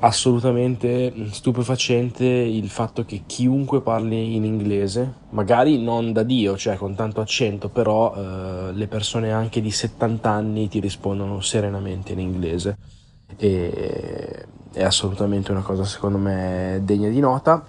Assolutamente 0.00 1.14
stupefacente 1.30 2.24
il 2.24 2.68
fatto 2.68 3.04
che 3.04 3.22
chiunque 3.24 3.80
parli 3.80 4.34
in 4.34 4.44
inglese, 4.44 5.20
magari 5.30 5.80
non 5.80 6.12
da 6.12 6.24
Dio, 6.24 6.56
cioè 6.56 6.76
con 6.76 6.96
tanto 6.96 7.20
accento, 7.20 7.68
però 7.68 8.12
eh, 8.14 8.72
le 8.72 8.86
persone 8.88 9.30
anche 9.30 9.60
di 9.62 9.70
70 9.70 10.28
anni 10.28 10.68
ti 10.68 10.80
rispondono 10.80 11.40
serenamente 11.40 12.12
in 12.12 12.18
inglese 12.18 12.76
e 13.36 14.46
è 14.72 14.82
assolutamente 14.82 15.52
una 15.52 15.62
cosa 15.62 15.84
secondo 15.84 16.18
me 16.18 16.80
degna 16.82 17.08
di 17.08 17.20
nota. 17.20 17.64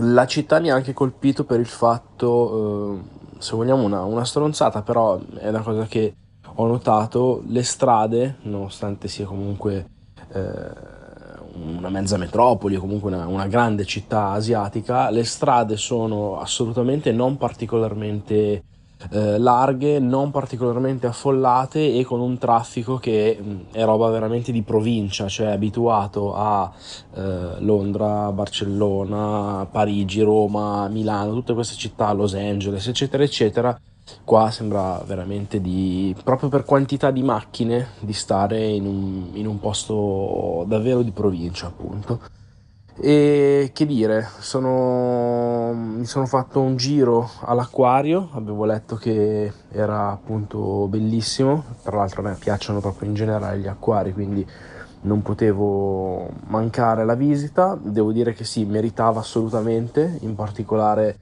La 0.00 0.26
città 0.26 0.60
mi 0.60 0.70
ha 0.70 0.74
anche 0.74 0.92
colpito 0.92 1.44
per 1.44 1.58
il 1.58 1.66
fatto, 1.66 3.00
eh, 3.00 3.38
se 3.38 3.56
vogliamo 3.56 3.82
una, 3.82 4.04
una 4.04 4.24
stronzata, 4.24 4.82
però 4.82 5.18
è 5.36 5.48
una 5.48 5.62
cosa 5.62 5.86
che 5.86 6.14
ho 6.54 6.66
notato, 6.66 7.42
le 7.46 7.62
strade, 7.64 8.36
nonostante 8.42 9.08
sia 9.08 9.26
comunque 9.26 9.88
eh, 10.32 10.98
una 11.54 11.88
mezza 11.88 12.16
metropoli 12.16 12.76
o 12.76 12.80
comunque 12.80 13.12
una, 13.12 13.26
una, 13.26 13.46
grande 13.46 13.84
città 13.84 14.30
asiatica, 14.30 15.10
le 15.10 15.24
strade 15.24 15.76
sono 15.76 16.38
assolutamente 16.38 17.10
non 17.12 17.36
particolarmente 17.36 18.64
eh, 19.08 19.38
larghe, 19.38 19.98
non 19.98 20.30
particolarmente 20.30 21.06
affollate 21.06 21.94
e 21.94 22.04
con 22.04 22.20
un 22.20 22.36
traffico 22.38 22.96
che 22.96 23.38
mh, 23.40 23.48
mm, 23.48 23.60
è 23.72 23.84
roba 23.84 24.08
veramente 24.10 24.52
di 24.52 24.62
provincia, 24.62 25.28
cioè 25.28 25.48
abituato 25.48 26.34
a 26.34 26.70
eh, 27.14 27.60
Londra, 27.60 28.30
Barcellona, 28.32 29.66
Parigi, 29.70 30.20
Roma, 30.20 30.88
Milano, 30.88 31.32
tutte 31.32 31.54
queste 31.54 31.76
città, 31.76 32.12
Los 32.12 32.34
Angeles, 32.34 32.86
eccetera, 32.86 33.22
eccetera. 33.22 33.80
Qua 34.24 34.50
sembra 34.50 35.02
veramente 35.06 35.60
di, 35.60 36.14
proprio 36.24 36.48
per 36.48 36.64
quantità 36.64 37.10
di 37.10 37.22
macchine, 37.22 37.90
di 38.00 38.12
stare 38.12 38.66
in 38.66 38.84
un, 38.84 39.30
in 39.34 39.46
un 39.46 39.60
posto 39.60 40.64
davvero 40.66 41.02
di 41.02 41.12
provincia, 41.12 41.66
appunto. 41.66 42.38
E 43.02 43.70
che 43.72 43.86
dire, 43.86 44.28
sono, 44.40 45.72
mi 45.72 46.04
sono 46.04 46.26
fatto 46.26 46.60
un 46.60 46.76
giro 46.76 47.30
all'acquario, 47.44 48.28
avevo 48.32 48.66
letto 48.66 48.96
che 48.96 49.50
era 49.72 50.10
appunto 50.10 50.86
bellissimo, 50.86 51.64
tra 51.82 51.96
l'altro 51.96 52.20
a 52.20 52.28
me 52.28 52.36
piacciono 52.38 52.80
proprio 52.80 53.08
in 53.08 53.14
generale 53.14 53.58
gli 53.58 53.66
acquari, 53.66 54.12
quindi 54.12 54.46
non 55.02 55.22
potevo 55.22 56.28
mancare 56.48 57.06
la 57.06 57.14
visita. 57.14 57.74
Devo 57.80 58.12
dire 58.12 58.34
che 58.34 58.44
sì, 58.44 58.66
meritava 58.66 59.20
assolutamente, 59.20 60.18
in 60.20 60.34
particolare 60.34 61.16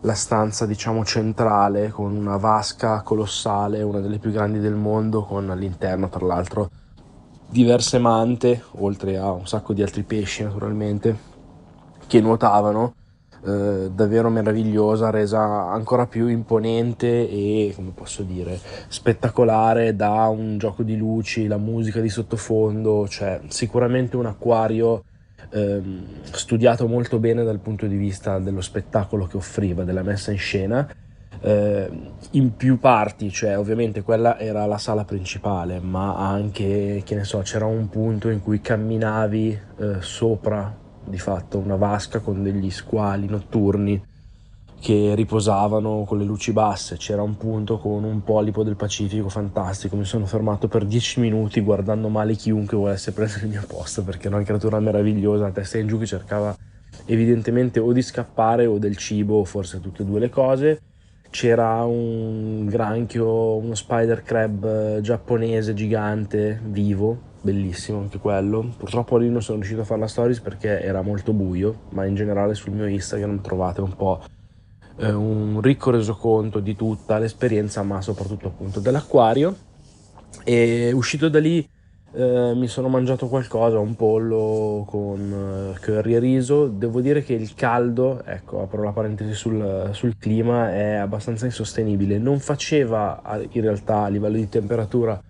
la 0.00 0.14
stanza 0.14 0.66
diciamo 0.66 1.04
centrale 1.04 1.90
con 1.90 2.16
una 2.16 2.38
vasca 2.38 3.02
colossale, 3.02 3.82
una 3.82 4.00
delle 4.00 4.18
più 4.18 4.32
grandi 4.32 4.58
del 4.58 4.74
mondo, 4.74 5.22
con 5.22 5.48
all'interno 5.48 6.08
tra 6.08 6.26
l'altro 6.26 6.70
diverse 7.50 7.98
mante, 7.98 8.62
oltre 8.78 9.18
a 9.18 9.32
un 9.32 9.46
sacco 9.46 9.72
di 9.72 9.82
altri 9.82 10.02
pesci 10.02 10.42
naturalmente, 10.42 11.16
che 12.06 12.20
nuotavano. 12.20 12.94
Eh, 13.42 13.90
davvero 13.94 14.28
meravigliosa, 14.28 15.08
resa 15.08 15.40
ancora 15.40 16.06
più 16.06 16.26
imponente 16.26 17.06
e, 17.26 17.72
come 17.74 17.90
posso 17.94 18.22
dire, 18.22 18.58
spettacolare 18.88 19.96
da 19.96 20.26
un 20.28 20.58
gioco 20.58 20.82
di 20.82 20.94
luci, 20.94 21.46
la 21.46 21.56
musica 21.56 22.00
di 22.00 22.10
sottofondo, 22.10 23.08
cioè 23.08 23.40
sicuramente 23.48 24.18
un 24.18 24.26
acquario 24.26 25.04
ehm, 25.52 26.04
studiato 26.32 26.86
molto 26.86 27.18
bene 27.18 27.42
dal 27.42 27.60
punto 27.60 27.86
di 27.86 27.96
vista 27.96 28.38
dello 28.38 28.60
spettacolo 28.60 29.26
che 29.26 29.38
offriva, 29.38 29.84
della 29.84 30.02
messa 30.02 30.32
in 30.32 30.38
scena 30.38 30.86
eh, 31.40 31.90
in 32.32 32.56
più 32.56 32.78
parti, 32.78 33.30
cioè 33.30 33.58
ovviamente 33.58 34.02
quella 34.02 34.38
era 34.38 34.66
la 34.66 34.78
sala 34.78 35.04
principale, 35.04 35.80
ma 35.80 36.16
anche, 36.16 37.02
che 37.04 37.14
ne 37.14 37.24
so, 37.24 37.38
c'era 37.40 37.66
un 37.66 37.88
punto 37.88 38.28
in 38.28 38.42
cui 38.42 38.60
camminavi 38.60 39.60
eh, 39.78 39.96
sopra 40.00 40.76
di 41.02 41.18
fatto 41.18 41.58
una 41.58 41.76
vasca 41.76 42.20
con 42.20 42.42
degli 42.42 42.70
squali 42.70 43.26
notturni 43.26 44.08
che 44.80 45.14
riposavano 45.14 46.04
con 46.04 46.18
le 46.18 46.24
luci 46.24 46.52
basse, 46.52 46.96
c'era 46.96 47.20
un 47.20 47.36
punto 47.36 47.78
con 47.78 48.02
un 48.02 48.22
polipo 48.22 48.62
del 48.62 48.76
Pacifico 48.76 49.28
fantastico, 49.28 49.94
mi 49.94 50.06
sono 50.06 50.24
fermato 50.24 50.68
per 50.68 50.86
dieci 50.86 51.20
minuti 51.20 51.60
guardando 51.60 52.08
male 52.08 52.34
chiunque 52.34 52.78
volesse 52.78 53.12
prendere 53.12 53.42
il 53.42 53.50
mio 53.50 53.64
posto 53.66 54.02
perché 54.02 54.28
era 54.28 54.36
una 54.36 54.44
creatura 54.44 54.80
meravigliosa, 54.80 55.46
a 55.46 55.50
testa 55.50 55.76
in 55.76 55.86
giù 55.86 55.98
che 55.98 56.06
cercava 56.06 56.56
evidentemente 57.04 57.78
o 57.78 57.92
di 57.92 58.00
scappare 58.00 58.64
o 58.64 58.78
del 58.78 58.96
cibo, 58.96 59.40
o 59.40 59.44
forse 59.44 59.80
tutte 59.80 60.02
e 60.02 60.06
due 60.06 60.18
le 60.18 60.30
cose 60.30 60.80
c'era 61.30 61.84
un 61.84 62.66
granchio, 62.66 63.56
uno 63.56 63.74
spider 63.74 64.22
crab 64.22 64.64
eh, 64.64 65.00
giapponese 65.00 65.74
gigante, 65.74 66.60
vivo, 66.62 67.16
bellissimo 67.40 68.00
anche 68.00 68.18
quello. 68.18 68.74
Purtroppo 68.76 69.16
lì 69.16 69.30
non 69.30 69.40
sono 69.40 69.58
riuscito 69.58 69.80
a 69.82 69.84
fare 69.84 70.00
la 70.00 70.08
stories 70.08 70.40
perché 70.40 70.82
era 70.82 71.02
molto 71.02 71.32
buio, 71.32 71.82
ma 71.90 72.04
in 72.04 72.14
generale 72.14 72.54
sul 72.54 72.72
mio 72.72 72.86
Instagram 72.86 73.40
trovate 73.40 73.80
un 73.80 73.94
po' 73.94 74.22
eh, 74.96 75.12
un 75.12 75.60
ricco 75.60 75.90
resoconto 75.90 76.60
di 76.60 76.76
tutta 76.76 77.18
l'esperienza, 77.18 77.82
ma 77.82 78.00
soprattutto 78.02 78.48
appunto 78.48 78.80
dell'acquario. 78.80 79.56
E 80.44 80.90
uscito 80.92 81.28
da 81.28 81.38
lì 81.38 81.66
eh, 82.12 82.52
mi 82.54 82.66
sono 82.66 82.88
mangiato 82.88 83.28
qualcosa, 83.28 83.78
un 83.78 83.94
pollo 83.94 84.84
con 84.86 85.74
eh, 85.74 85.80
curry 85.80 86.14
e 86.14 86.18
riso. 86.18 86.66
Devo 86.66 87.00
dire 87.00 87.22
che 87.22 87.34
il 87.34 87.54
caldo, 87.54 88.22
ecco, 88.24 88.62
apro 88.62 88.82
la 88.82 88.92
parentesi 88.92 89.32
sul, 89.34 89.90
sul, 89.92 90.16
clima, 90.18 90.72
è 90.72 90.94
abbastanza 90.94 91.44
insostenibile. 91.44 92.18
Non 92.18 92.40
faceva 92.40 93.22
in 93.50 93.62
realtà 93.62 94.02
a 94.02 94.08
livello 94.08 94.36
di 94.36 94.48
temperatura 94.48 95.20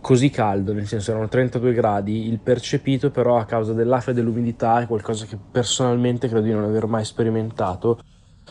così 0.00 0.30
caldo, 0.30 0.72
nel 0.72 0.86
senso 0.86 1.10
erano 1.10 1.28
32 1.28 1.72
gradi. 1.74 2.28
Il 2.28 2.40
percepito, 2.40 3.10
però, 3.10 3.36
a 3.38 3.44
causa 3.44 3.72
dell'afa 3.72 4.12
e 4.12 4.14
dell'umidità, 4.14 4.80
è 4.80 4.86
qualcosa 4.86 5.26
che 5.26 5.38
personalmente 5.50 6.28
credo 6.28 6.44
di 6.44 6.52
non 6.52 6.64
aver 6.64 6.86
mai 6.86 7.04
sperimentato 7.04 8.00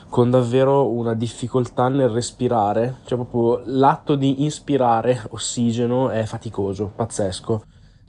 con 0.07 0.29
davvero 0.29 0.89
una 0.89 1.13
difficoltà 1.13 1.87
nel 1.87 2.09
respirare, 2.09 2.97
cioè 3.05 3.17
proprio 3.17 3.61
l'atto 3.65 4.15
di 4.15 4.43
inspirare 4.43 5.21
ossigeno 5.29 6.09
è 6.09 6.23
faticoso, 6.25 6.91
pazzesco. 6.95 7.63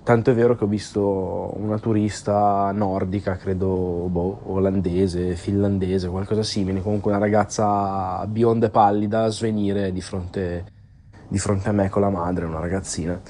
Tanto 0.05 0.33
è 0.33 0.35
vero 0.35 0.57
che 0.57 0.65
ho 0.65 0.67
visto 0.67 1.53
una 1.59 1.79
turista 1.79 2.73
nordica, 2.73 3.37
credo 3.37 4.09
boh, 4.11 4.41
olandese, 4.47 5.37
finlandese, 5.37 6.09
qualcosa 6.09 6.43
simile, 6.43 6.83
comunque 6.83 7.13
una 7.13 7.21
ragazza 7.21 8.27
bionda 8.27 8.67
e 8.67 8.71
pallida 8.71 9.29
svenire 9.29 9.93
di 9.93 10.01
fronte, 10.01 10.65
di 11.29 11.39
fronte 11.39 11.69
a 11.69 11.73
me 11.73 11.89
con 11.89 12.03
la 12.03 12.11
madre, 12.11 12.47
una 12.47 12.59
ragazzina. 12.59 13.21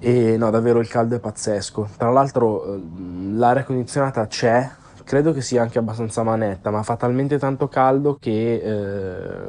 E 0.00 0.36
no, 0.36 0.50
davvero 0.50 0.80
il 0.80 0.88
caldo 0.88 1.14
è 1.14 1.20
pazzesco. 1.20 1.88
Tra 1.96 2.10
l'altro 2.10 2.64
eh, 2.64 2.82
l'aria 3.34 3.62
condizionata 3.62 4.26
c'è, 4.26 4.68
credo 5.08 5.32
che 5.32 5.40
sia 5.40 5.62
anche 5.62 5.78
abbastanza 5.78 6.22
manetta, 6.22 6.70
ma 6.70 6.82
fa 6.82 6.96
talmente 6.96 7.38
tanto 7.38 7.66
caldo 7.66 8.18
che, 8.20 8.56
eh, 8.56 9.48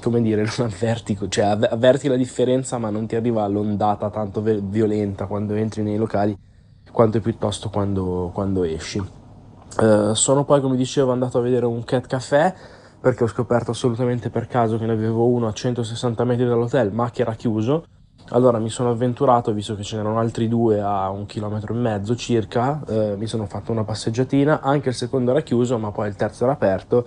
come 0.00 0.22
dire, 0.22 0.46
non 0.56 0.68
avverti, 0.68 1.18
cioè 1.28 1.44
avverti 1.44 2.06
la 2.06 2.14
differenza, 2.14 2.78
ma 2.78 2.88
non 2.88 3.08
ti 3.08 3.16
arriva 3.16 3.44
l'ondata 3.48 4.10
tanto 4.10 4.40
violenta 4.40 5.26
quando 5.26 5.54
entri 5.54 5.82
nei 5.82 5.96
locali, 5.96 6.38
quanto 6.92 7.20
piuttosto 7.20 7.68
quando, 7.68 8.30
quando 8.32 8.62
esci. 8.62 9.02
Uh, 9.78 10.14
sono 10.14 10.44
poi, 10.44 10.60
come 10.60 10.76
dicevo, 10.76 11.10
andato 11.10 11.38
a 11.38 11.40
vedere 11.40 11.66
un 11.66 11.82
cat 11.82 12.06
caffè 12.06 12.54
perché 13.00 13.24
ho 13.24 13.28
scoperto 13.28 13.72
assolutamente 13.72 14.30
per 14.30 14.46
caso 14.46 14.78
che 14.78 14.86
ne 14.86 14.92
avevo 14.92 15.26
uno 15.26 15.48
a 15.48 15.52
160 15.52 16.24
metri 16.24 16.46
dall'hotel 16.46 16.92
ma 16.92 17.10
che 17.10 17.22
era 17.22 17.34
chiuso 17.34 17.84
allora 18.30 18.58
mi 18.58 18.70
sono 18.70 18.90
avventurato, 18.90 19.52
visto 19.52 19.76
che 19.76 19.84
ce 19.84 19.96
n'erano 19.96 20.18
altri 20.18 20.48
due 20.48 20.80
a 20.80 21.10
un 21.10 21.26
chilometro 21.26 21.74
e 21.74 21.76
mezzo 21.76 22.16
circa, 22.16 22.82
eh, 22.88 23.14
mi 23.16 23.26
sono 23.26 23.46
fatto 23.46 23.70
una 23.70 23.84
passeggiatina, 23.84 24.60
anche 24.60 24.88
il 24.88 24.94
secondo 24.94 25.30
era 25.30 25.42
chiuso, 25.42 25.78
ma 25.78 25.92
poi 25.92 26.08
il 26.08 26.16
terzo 26.16 26.44
era 26.44 26.52
aperto 26.52 27.06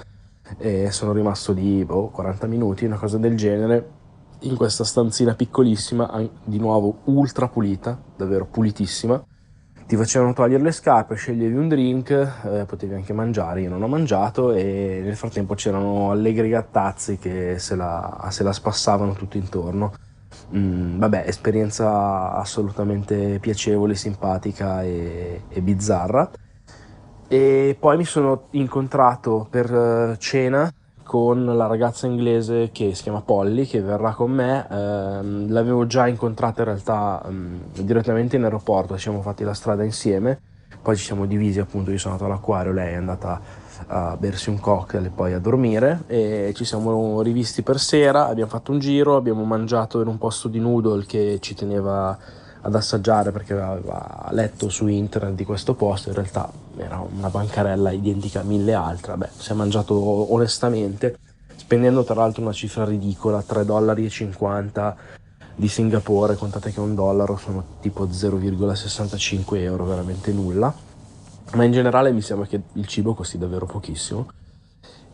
e 0.57 0.91
sono 0.91 1.11
rimasto 1.11 1.51
lì 1.51 1.83
boh, 1.83 2.09
40 2.09 2.47
minuti, 2.47 2.85
una 2.85 2.97
cosa 2.97 3.17
del 3.17 3.35
genere, 3.35 3.97
in 4.41 4.55
questa 4.55 4.85
stanzina 4.85 5.35
piccolissima, 5.35 6.25
di 6.43 6.57
nuovo 6.57 6.99
ultra 7.05 7.49
pulita, 7.49 7.99
davvero 8.15 8.45
pulitissima. 8.45 9.21
Ti 9.85 9.95
facevano 9.95 10.33
togliere 10.33 10.61
le 10.61 10.71
scarpe, 10.71 11.15
sceglievi 11.15 11.55
un 11.55 11.67
drink, 11.67 12.11
eh, 12.11 12.65
potevi 12.65 12.93
anche 12.93 13.11
mangiare, 13.11 13.61
io 13.61 13.69
non 13.69 13.81
ho 13.81 13.87
mangiato 13.87 14.53
e 14.53 15.01
nel 15.03 15.15
frattempo 15.15 15.55
c'erano 15.55 16.11
allegri 16.11 16.49
gattazzi 16.49 17.17
che 17.17 17.55
se 17.57 17.75
la, 17.75 18.27
se 18.29 18.43
la 18.43 18.53
spassavano 18.53 19.13
tutto 19.13 19.37
intorno 19.37 19.93
Mm, 20.55 20.97
vabbè, 20.97 21.25
esperienza 21.27 22.33
assolutamente 22.33 23.37
piacevole, 23.39 23.93
simpatica 23.95 24.83
e, 24.83 25.43
e, 25.47 25.61
bizzarra. 25.61 26.29
E 27.27 27.77
poi 27.79 27.97
mi 27.97 28.05
sono 28.05 28.47
incontrato 28.51 29.47
per 29.49 29.71
eh, 29.71 30.17
cena 30.17 30.71
con 31.03 31.45
la 31.45 31.67
ragazza 31.67 32.07
inglese 32.07 32.69
che 32.71 32.95
si 32.95 33.03
chiama 33.03 33.21
Polly, 33.21 33.65
che 33.65 33.81
verrà 33.81 34.13
con 34.13 34.31
me. 34.31 34.65
Eh, 34.69 35.23
l'avevo 35.47 35.85
già 35.85 36.07
incontrata 36.07 36.61
in 36.61 36.67
realtà 36.67 37.21
um, 37.25 37.61
direttamente 37.73 38.35
in 38.35 38.43
aeroporto, 38.43 38.95
ci 38.95 39.01
siamo 39.01 39.21
fatti 39.21 39.43
la 39.43 39.53
strada 39.53 39.83
insieme. 39.83 40.39
Poi 40.81 40.95
ci 40.95 41.03
siamo 41.03 41.25
divisi, 41.25 41.59
appunto, 41.59 41.91
io 41.91 41.97
sono 41.97 42.13
andato 42.13 42.31
all'acquario, 42.31 42.71
lei 42.71 42.93
è 42.93 42.95
andata 42.95 43.39
a 43.87 44.15
bersi 44.17 44.49
un 44.49 44.59
cocktail 44.59 45.05
e 45.05 45.09
poi 45.09 45.33
a 45.33 45.39
dormire. 45.39 46.03
E 46.07 46.53
ci 46.55 46.65
siamo 46.65 47.21
rivisti 47.21 47.61
per 47.61 47.79
sera, 47.79 48.27
abbiamo 48.27 48.49
fatto 48.49 48.71
un 48.71 48.79
giro, 48.79 49.15
abbiamo 49.15 49.43
mangiato 49.43 50.01
in 50.01 50.07
un 50.07 50.17
posto 50.17 50.47
di 50.47 50.59
noodle 50.59 51.05
che 51.05 51.37
ci 51.41 51.53
teneva 51.55 52.17
ad 52.61 52.75
assaggiare 52.75 53.31
perché 53.31 53.53
aveva 53.53 54.27
letto 54.31 54.67
su 54.69 54.87
internet 54.87 55.33
di 55.33 55.45
questo 55.45 55.75
posto, 55.75 56.09
in 56.09 56.15
realtà 56.15 56.51
era 56.75 56.99
una 56.99 57.29
bancarella 57.29 57.91
identica 57.91 58.41
a 58.41 58.43
mille 58.43 58.73
altre, 58.73 59.15
beh, 59.15 59.29
si 59.37 59.51
è 59.51 59.55
mangiato 59.55 60.33
onestamente, 60.33 61.17
spendendo 61.55 62.03
tra 62.03 62.15
l'altro 62.15 62.41
una 62.41 62.51
cifra 62.51 62.83
ridicola, 62.83 63.39
3,50 63.39 63.63
dollari 63.63 64.11
di 65.55 65.67
Singapore, 65.69 66.35
contate 66.35 66.73
che 66.73 66.81
un 66.81 66.95
dollaro 66.95 67.37
sono 67.37 67.63
tipo 67.79 68.05
0,65 68.05 69.55
euro, 69.55 69.85
veramente 69.85 70.33
nulla 70.33 70.73
ma 71.53 71.63
in 71.63 71.71
generale 71.71 72.11
mi 72.11 72.21
sembra 72.21 72.45
che 72.47 72.61
il 72.73 72.87
cibo 72.87 73.13
costi 73.13 73.37
davvero 73.37 73.65
pochissimo. 73.65 74.27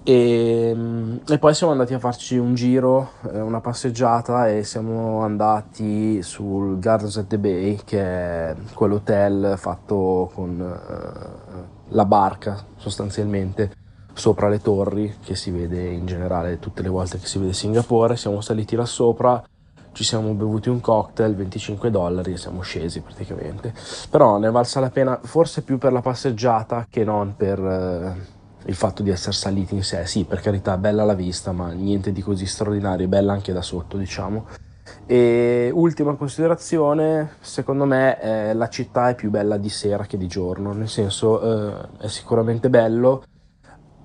E, 0.07 0.71
mm, 0.75 1.17
e, 1.27 1.39
poi 1.39 1.55
siamo 1.55 1.71
andati 1.71 1.95
a 1.95 1.99
farci 1.99 2.37
un 2.37 2.53
giro, 2.53 3.13
eh, 3.31 3.41
una 3.41 3.59
passeggiata 3.59 4.47
e 4.49 4.63
siamo 4.63 5.21
andati 5.21 6.21
sul 6.21 6.77
Gardens 6.77 7.17
at 7.17 7.25
the 7.27 7.39
Bay, 7.39 7.79
che 7.83 7.99
è 7.99 8.55
quell'hotel 8.75 9.55
fatto 9.57 10.29
con 10.33 10.59
uh, 10.59 11.93
la 11.95 12.05
barca 12.05 12.63
sostanzialmente 12.77 13.71
sopra 14.13 14.47
le 14.47 14.61
torri 14.61 15.15
che 15.23 15.35
si 15.35 15.49
vede 15.49 15.89
in 15.89 16.05
generale 16.05 16.59
tutte 16.59 16.83
le 16.83 16.89
volte 16.89 17.17
che 17.17 17.25
si 17.25 17.39
vede 17.39 17.53
Singapore. 17.53 18.15
Siamo 18.15 18.41
saliti 18.41 18.75
là 18.75 18.85
sopra 18.85 19.43
ci 19.95 20.03
siamo 20.03 20.33
bevuti 20.33 20.67
un 20.67 20.81
cocktail, 20.81 21.33
25 21.35 21.89
dollari 21.89 22.33
e 22.33 22.37
siamo 22.37 22.59
scesi 22.59 22.99
praticamente. 22.99 23.73
Però 24.09 24.37
ne 24.37 24.49
è 24.49 24.51
valsa 24.51 24.81
la 24.81 24.89
pena, 24.89 25.17
forse 25.23 25.61
più 25.61 25.77
per 25.77 25.93
la 25.93 26.01
passeggiata 26.01 26.85
che 26.89 27.05
non 27.05 27.35
per 27.37 27.59
eh, 27.59 28.15
il 28.65 28.75
fatto 28.75 29.01
di 29.03 29.09
essere 29.09 29.31
saliti 29.31 29.74
in 29.74 29.83
sé. 29.83 30.05
Sì, 30.05 30.25
per 30.25 30.41
carità, 30.41 30.77
bella 30.77 31.05
la 31.05 31.13
vista, 31.13 31.53
ma 31.53 31.72
niente 31.72 32.11
di 32.11 32.22
così 32.22 32.46
straordinario, 32.46 33.07
bella 33.07 33.31
anche 33.31 33.53
da 33.53 33.61
sotto, 33.61 33.96
diciamo. 33.96 34.48
E 35.05 35.72
ultima 35.74 36.15
considerazione, 36.15 37.35
secondo 37.39 37.85
me 37.85 38.22
eh, 38.22 38.53
la 38.53 38.67
città 38.67 39.07
è 39.07 39.15
più 39.15 39.29
bella 39.29 39.55
di 39.55 39.70
sera 39.70 40.05
che 40.05 40.17
di 40.17 40.27
giorno, 40.27 40.74
nel 40.74 40.89
senso 40.89 41.41
eh, 41.41 41.87
è 42.00 42.07
sicuramente 42.07 42.70
bello 42.70 43.24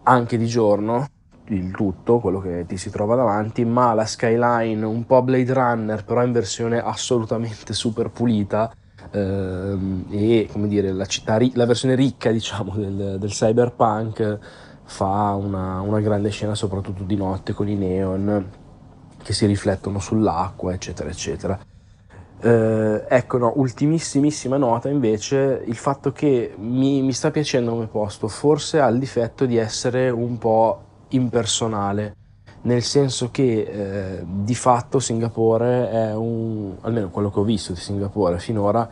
anche 0.05 0.39
di 0.39 0.47
giorno, 0.47 1.05
il 1.51 1.71
tutto, 1.73 2.19
quello 2.19 2.41
che 2.41 2.65
ti 2.67 2.77
si 2.77 2.91
trova 2.91 3.15
davanti, 3.17 3.65
ma 3.65 3.93
la 3.95 4.05
skyline 4.05 4.85
un 4.85 5.05
po' 5.05 5.23
Blade 5.23 5.53
Runner, 5.53 6.05
però 6.05 6.25
in 6.25 6.33
versione 6.33 6.79
assolutamente 6.79 7.73
super 7.73 8.11
pulita 8.11 8.73
ehm, 9.11 10.07
e 10.11 10.49
come 10.51 10.69
dire 10.69 10.93
la, 10.93 11.07
città, 11.07 11.39
la 11.55 11.67
versione 11.67 11.95
ricca 11.95 12.31
diciamo 12.31 12.75
del, 12.75 13.17
del 13.19 13.31
cyberpunk 13.31 14.39
fa 14.85 15.35
una, 15.35 15.81
una, 15.81 16.01
grande 16.01 16.31
scena 16.31 16.55
soprattutto 16.55 17.05
di 17.05 17.15
notte 17.17 17.53
con 17.53 17.69
i 17.69 17.77
neon 17.77 18.49
che 19.23 19.33
si 19.33 19.47
riflettono 19.47 19.99
sull'acqua 19.99 20.73
eccetera 20.73 21.09
eccetera. 21.09 21.59
Eh, 22.43 23.05
ecco 23.07 23.37
no, 23.37 23.53
ultimissimissima 23.57 24.57
nota 24.57 24.89
invece 24.89 25.63
il 25.67 25.77
fatto 25.77 26.11
che 26.11 26.55
mi, 26.57 27.03
mi 27.03 27.13
sta 27.13 27.31
piacendo 27.31 27.73
come 27.73 27.87
posto 27.87 28.29
forse 28.29 28.81
ha 28.81 28.89
il 28.89 28.99
difetto 28.99 29.45
di 29.45 29.59
essere 29.59 30.09
un 30.09 30.39
po' 30.39 30.85
impersonale, 31.11 32.17
nel 32.63 32.83
senso 32.83 33.31
che 33.31 33.61
eh, 33.63 34.25
di 34.25 34.55
fatto 34.55 34.99
Singapore 34.99 35.91
è 35.91 36.15
un, 36.15 36.77
almeno 36.81 37.09
quello 37.11 37.31
che 37.31 37.39
ho 37.39 37.45
visto 37.45 37.73
di 37.73 37.81
Singapore 37.81 38.39
finora, 38.39 38.89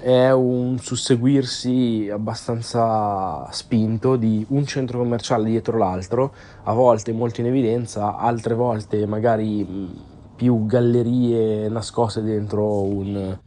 è 0.00 0.30
un 0.30 0.78
susseguirsi 0.78 2.08
abbastanza 2.12 3.48
spinto 3.50 4.16
di 4.16 4.44
un 4.48 4.66
centro 4.66 4.98
commerciale 4.98 5.48
dietro 5.48 5.78
l'altro, 5.78 6.32
a 6.64 6.72
volte 6.72 7.12
molto 7.12 7.40
in 7.40 7.46
evidenza, 7.46 8.16
altre 8.16 8.54
volte 8.54 9.06
magari 9.06 10.14
più 10.34 10.66
gallerie 10.66 11.68
nascoste 11.68 12.22
dentro 12.22 12.82
un, 12.82 13.38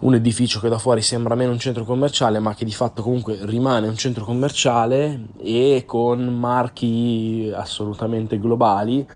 un 0.00 0.14
edificio 0.14 0.60
che 0.60 0.68
da 0.68 0.78
fuori 0.78 1.02
sembra 1.02 1.34
meno 1.34 1.50
un 1.50 1.58
centro 1.58 1.84
commerciale, 1.84 2.38
ma 2.38 2.54
che 2.54 2.64
di 2.64 2.72
fatto 2.72 3.02
comunque 3.02 3.38
rimane 3.42 3.88
un 3.88 3.96
centro 3.96 4.24
commerciale 4.24 5.28
e 5.38 5.82
con 5.86 6.24
marchi 6.26 7.50
assolutamente 7.54 8.38
globali, 8.38 9.06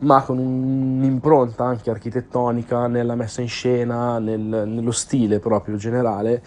ma 0.00 0.22
con 0.22 0.38
un'impronta 0.38 1.64
anche 1.64 1.90
architettonica 1.90 2.86
nella 2.88 3.14
messa 3.14 3.42
in 3.42 3.48
scena, 3.48 4.18
nel, 4.18 4.40
nello 4.40 4.92
stile 4.92 5.38
proprio 5.38 5.76
generale, 5.76 6.42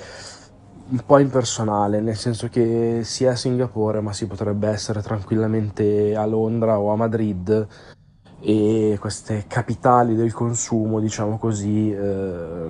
un 0.90 1.02
po' 1.06 1.20
impersonale, 1.20 2.02
nel 2.02 2.18
senso 2.18 2.50
che 2.50 3.02
sia 3.04 3.32
a 3.32 3.36
Singapore, 3.36 4.02
ma 4.02 4.12
si 4.12 4.28
potrebbe 4.28 4.68
essere 4.68 5.02
tranquillamente 5.02 6.14
a 6.16 6.26
Londra 6.26 6.78
o 6.78 6.92
a 6.92 6.98
Madrid 6.98 7.68
e 8.42 8.98
queste 9.00 9.46
capitali 9.48 10.16
del 10.16 10.34
consumo, 10.34 11.00
diciamo 11.00 11.38
così, 11.38 11.92
eh, 11.92 12.68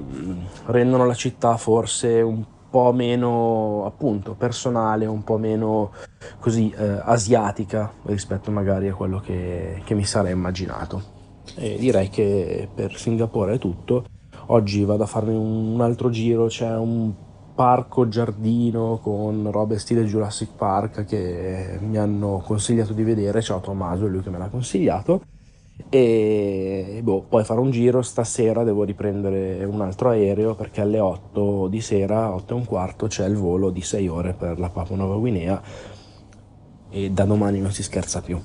rendono 0.65 1.05
la 1.05 1.13
città 1.13 1.55
forse 1.55 2.21
un 2.21 2.43
po' 2.69 2.91
meno 2.91 3.85
appunto 3.85 4.33
personale, 4.33 5.05
un 5.05 5.23
po' 5.23 5.37
meno 5.37 5.91
così 6.39 6.71
eh, 6.71 6.99
asiatica 7.03 7.91
rispetto 8.03 8.51
magari 8.51 8.89
a 8.89 8.93
quello 8.93 9.19
che, 9.19 9.81
che 9.85 9.93
mi 9.93 10.05
sarei 10.05 10.33
immaginato. 10.33 11.19
E 11.55 11.77
direi 11.77 12.09
che 12.09 12.67
per 12.73 12.95
Singapore 12.97 13.55
è 13.55 13.59
tutto. 13.59 14.05
Oggi 14.47 14.83
vado 14.83 15.03
a 15.03 15.07
farmi 15.07 15.35
un 15.35 15.79
altro 15.81 16.09
giro, 16.09 16.47
c'è 16.47 16.75
un 16.75 17.13
parco 17.55 18.07
giardino 18.07 18.99
con 19.01 19.49
robe 19.51 19.77
stile 19.77 20.03
Jurassic 20.03 20.55
Park 20.55 21.05
che 21.05 21.77
mi 21.81 21.97
hanno 21.97 22.41
consigliato 22.45 22.93
di 22.93 23.03
vedere, 23.03 23.41
ciao 23.41 23.59
Tommaso, 23.59 24.05
è 24.05 24.09
lui 24.09 24.21
che 24.21 24.29
me 24.29 24.37
l'ha 24.37 24.47
consigliato 24.47 25.21
e 25.89 27.01
boh, 27.03 27.23
poi 27.23 27.43
farò 27.43 27.61
un 27.61 27.71
giro 27.71 28.01
stasera 28.01 28.63
devo 28.63 28.83
riprendere 28.83 29.63
un 29.65 29.81
altro 29.81 30.09
aereo 30.09 30.55
perché 30.55 30.81
alle 30.81 30.99
8 30.99 31.67
di 31.67 31.81
sera 31.81 32.33
8 32.33 32.53
e 32.53 32.57
un 32.57 32.65
quarto 32.65 33.07
c'è 33.07 33.25
il 33.27 33.35
volo 33.35 33.69
di 33.71 33.81
6 33.81 34.07
ore 34.07 34.33
per 34.33 34.59
la 34.59 34.69
Papua 34.69 34.95
Nuova 34.95 35.17
Guinea 35.17 35.61
e 36.89 37.09
da 37.09 37.25
domani 37.25 37.59
non 37.59 37.71
si 37.71 37.83
scherza 37.83 38.21
più. 38.21 38.39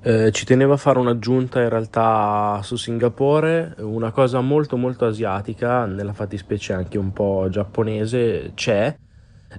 Eh, 0.00 0.30
ci 0.30 0.44
tenevo 0.44 0.74
a 0.74 0.76
fare 0.76 1.00
un'aggiunta 1.00 1.60
in 1.60 1.68
realtà 1.68 2.60
su 2.62 2.76
Singapore 2.76 3.74
una 3.78 4.12
cosa 4.12 4.40
molto 4.40 4.76
molto 4.76 5.04
asiatica 5.06 5.86
nella 5.86 6.12
fattispecie 6.12 6.72
anche 6.72 6.96
un 6.96 7.12
po' 7.12 7.48
giapponese 7.50 8.52
c'è 8.54 8.96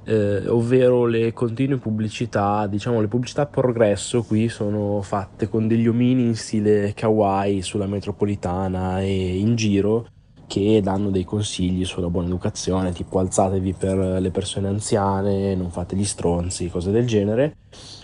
eh, 0.06 0.48
ovvero 0.48 1.06
le 1.06 1.34
continue 1.34 1.78
pubblicità, 1.78 2.68
diciamo 2.68 3.02
le 3.02 3.08
pubblicità 3.08 3.44
a 3.44 3.48
progresso 3.48 4.24
qui 4.24 4.48
sono 4.50 5.02
fatte 5.02 5.50
con 5.50 5.68
degli 5.68 5.88
omini 5.88 6.24
in 6.24 6.36
stile 6.36 6.94
kawaii 6.94 7.62
sulla 7.62 7.88
metropolitana 7.88 9.02
e 9.02 9.38
in 9.38 9.56
giro 9.56 10.08
che 10.50 10.82
danno 10.82 11.12
dei 11.12 11.24
consigli 11.24 11.86
sulla 11.86 12.10
buona 12.10 12.28
educazione, 12.28 12.92
tipo 12.92 13.20
alzatevi 13.20 13.74
per 13.74 13.98
le 14.20 14.32
persone 14.32 14.68
anziane, 14.68 15.54
non 15.54 15.70
fate 15.70 15.96
gli 15.96 16.04
stronzi, 16.04 16.70
cose 16.70 16.90
del 16.90 17.06
genere. 17.06 17.56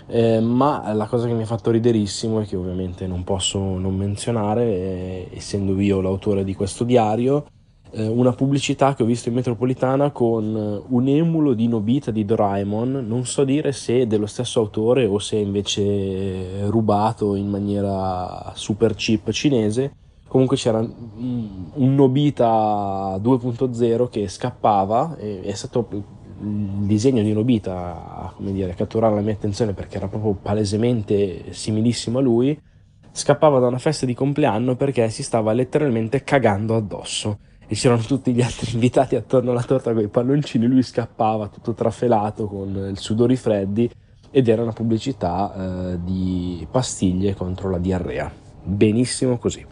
Eh, 0.08 0.40
ma 0.40 0.94
la 0.94 1.08
cosa 1.08 1.26
che 1.26 1.34
mi 1.34 1.42
ha 1.42 1.48
fatto 1.48 1.72
riderissimo 1.72 2.42
e 2.42 2.46
che 2.46 2.56
ovviamente 2.56 3.08
non 3.08 3.24
posso 3.24 3.58
non 3.80 3.96
menzionare, 3.96 4.64
eh, 4.64 5.30
essendo 5.34 5.80
io 5.80 6.02
l'autore 6.02 6.44
di 6.44 6.54
questo 6.54 6.84
diario, 6.84 7.48
eh, 7.92 8.08
una 8.08 8.34
pubblicità 8.34 8.94
che 8.94 9.04
ho 9.04 9.06
visto 9.06 9.30
in 9.30 9.36
metropolitana 9.36 10.12
con 10.12 10.56
eh, 10.56 10.86
un 10.90 11.08
emulo 11.08 11.54
di 11.54 11.68
Nobita 11.68 12.12
di 12.12 12.26
Doraemon, 12.26 13.06
non 13.08 13.26
so 13.26 13.44
dire 13.44 13.72
se 13.72 14.08
dello 14.08 14.26
stesso 14.26 14.60
autore 14.60 15.06
o 15.06 15.20
se 15.20 15.38
invece 15.38 16.68
rubato 16.68 17.36
in 17.36 17.48
maniera 17.48 18.52
super 18.56 18.96
cheap 18.96 19.32
cinese. 19.32 19.96
Comunque 20.28 20.58
c'era 20.58 20.80
un 20.80 21.96
Nobita 21.96 23.18
2.0 23.22 24.10
che 24.10 24.28
scappava, 24.28 25.16
e 25.18 25.42
è 25.44 25.54
stato 25.54 25.88
il 25.92 26.86
disegno 26.86 27.24
di 27.24 27.32
Nobita 27.32 27.74
a 28.18 28.34
come 28.36 28.52
dire, 28.52 28.74
catturare 28.74 29.16
la 29.16 29.22
mia 29.22 29.34
attenzione 29.34 29.72
perché 29.72 29.96
era 29.96 30.10
proprio 30.10 30.34
palesemente 30.34 31.54
similissimo 31.54 32.18
a 32.18 32.22
lui. 32.22 32.60
Scappava 33.14 33.60
da 33.60 33.68
una 33.68 33.78
festa 33.78 34.06
di 34.06 34.14
compleanno 34.14 34.76
perché 34.76 35.10
si 35.10 35.24
stava 35.24 35.54
letteralmente 35.54 36.26
cagando 36.26 36.76
addosso 36.76 37.38
e 37.68 37.76
c'erano 37.76 38.02
tutti 38.02 38.34
gli 38.34 38.42
altri 38.42 38.74
invitati 38.76 39.16
attorno 39.16 39.52
alla 39.52 39.64
torta 39.64 39.94
con 39.94 40.04
i 40.04 40.08
palloncini, 40.08 40.66
lui 40.68 40.84
scappava 40.84 41.48
tutto 41.48 41.74
trafelato 41.74 42.48
con 42.48 42.90
il 42.90 42.98
sudori 42.98 43.36
freddi 43.36 43.90
ed 44.32 44.48
era 44.48 44.62
una 44.62 44.74
pubblicità 44.74 45.54
eh, 45.94 46.00
di 46.04 46.68
pastiglie 46.70 47.36
contro 47.36 47.70
la 47.70 47.78
diarrea. 47.78 48.32
Benissimo 48.64 49.38
così. 49.38 49.66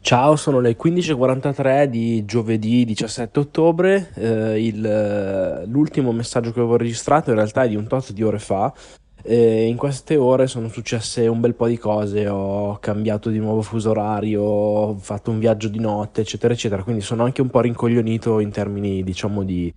Ciao, 0.00 0.36
sono 0.36 0.60
le 0.60 0.76
15.43 0.76 1.84
di 1.84 2.24
giovedì 2.24 2.84
17 2.84 3.40
ottobre. 3.40 4.10
Eh, 4.14 4.64
il, 4.64 5.64
l'ultimo 5.66 6.12
messaggio 6.12 6.52
che 6.52 6.60
avevo 6.60 6.76
registrato 6.76 7.30
in 7.30 7.36
realtà 7.36 7.64
è 7.64 7.68
di 7.68 7.76
un 7.76 7.86
tot 7.86 8.12
di 8.12 8.22
ore 8.22 8.38
fa 8.38 8.72
e 9.22 9.66
in 9.66 9.76
queste 9.76 10.16
ore 10.16 10.46
sono 10.46 10.68
successe 10.68 11.26
un 11.26 11.40
bel 11.40 11.54
po' 11.54 11.66
di 11.66 11.76
cose, 11.76 12.28
ho 12.28 12.78
cambiato 12.78 13.30
di 13.30 13.38
nuovo 13.38 13.62
fuso 13.62 13.90
orario, 13.90 14.42
ho 14.42 14.96
fatto 14.96 15.30
un 15.30 15.38
viaggio 15.38 15.68
di 15.68 15.80
notte, 15.80 16.20
eccetera, 16.22 16.54
eccetera, 16.54 16.82
quindi 16.82 17.02
sono 17.02 17.24
anche 17.24 17.42
un 17.42 17.48
po' 17.50 17.60
rincoglionito 17.60 18.40
in 18.40 18.50
termini, 18.50 19.02
diciamo, 19.02 19.42
di, 19.42 19.72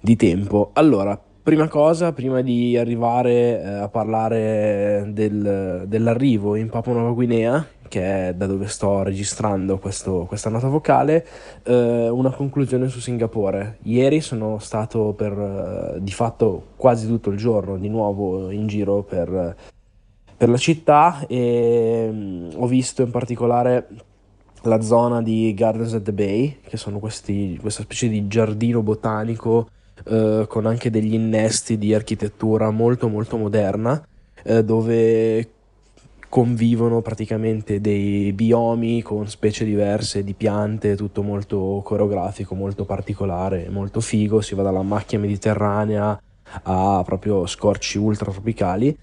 di 0.00 0.16
tempo. 0.16 0.70
Allora, 0.74 1.18
prima 1.46 1.68
cosa, 1.68 2.12
prima 2.12 2.40
di 2.40 2.76
arrivare 2.76 3.62
eh, 3.62 3.68
a 3.68 3.88
parlare 3.88 5.10
del, 5.12 5.84
dell'arrivo 5.86 6.56
in 6.56 6.68
Papua 6.68 6.94
Nuova 6.94 7.12
Guinea, 7.12 7.64
che 7.86 8.30
è 8.30 8.34
da 8.34 8.46
dove 8.46 8.66
sto 8.66 9.04
registrando 9.04 9.78
questo, 9.78 10.24
questa 10.26 10.50
nota 10.50 10.66
vocale, 10.66 11.24
eh, 11.62 12.08
una 12.08 12.32
conclusione 12.32 12.88
su 12.88 12.98
Singapore. 12.98 13.78
Ieri 13.82 14.20
sono 14.22 14.58
stato 14.58 15.14
per 15.16 15.94
eh, 15.94 16.02
di 16.02 16.10
fatto 16.10 16.70
quasi 16.74 17.06
tutto 17.06 17.30
il 17.30 17.36
giorno 17.36 17.76
di 17.76 17.88
nuovo 17.88 18.50
in 18.50 18.66
giro 18.66 19.04
per, 19.04 19.54
per 20.36 20.48
la 20.48 20.58
città 20.58 21.26
e 21.28 22.08
mh, 22.10 22.16
mm, 22.16 22.50
ho 22.56 22.66
visto 22.66 23.02
in 23.02 23.12
particolare 23.12 23.86
la 24.62 24.80
zona 24.80 25.22
di 25.22 25.54
Gardens 25.54 25.94
at 25.94 26.02
the 26.02 26.12
Bay, 26.12 26.58
che 26.66 26.76
sono 26.76 26.98
questi, 26.98 27.56
questa 27.60 27.82
specie 27.82 28.08
di 28.08 28.26
giardino 28.26 28.82
botanico 28.82 29.68
eh, 30.04 30.44
con 30.48 30.66
anche 30.66 30.90
degli 30.90 31.14
innesti 31.14 31.78
di 31.78 31.94
architettura 31.94 32.70
molto 32.70 33.08
molto 33.08 33.36
moderna, 33.36 34.04
eh, 34.42 34.64
dove 34.64 35.50
convivono 36.28 37.00
praticamente 37.00 37.80
dei 37.80 38.32
biomi 38.32 39.00
con 39.00 39.28
specie 39.28 39.64
diverse 39.64 40.22
di 40.22 40.34
piante, 40.34 40.96
tutto 40.96 41.22
molto 41.22 41.80
coreografico, 41.84 42.54
molto 42.54 42.84
particolare, 42.84 43.68
molto 43.70 44.00
figo, 44.00 44.40
si 44.40 44.54
va 44.54 44.62
dalla 44.62 44.82
macchia 44.82 45.18
mediterranea 45.18 46.20
a 46.62 47.02
proprio 47.04 47.46
scorci 47.46 47.98
ultra 47.98 48.30
tropicali 48.30 48.96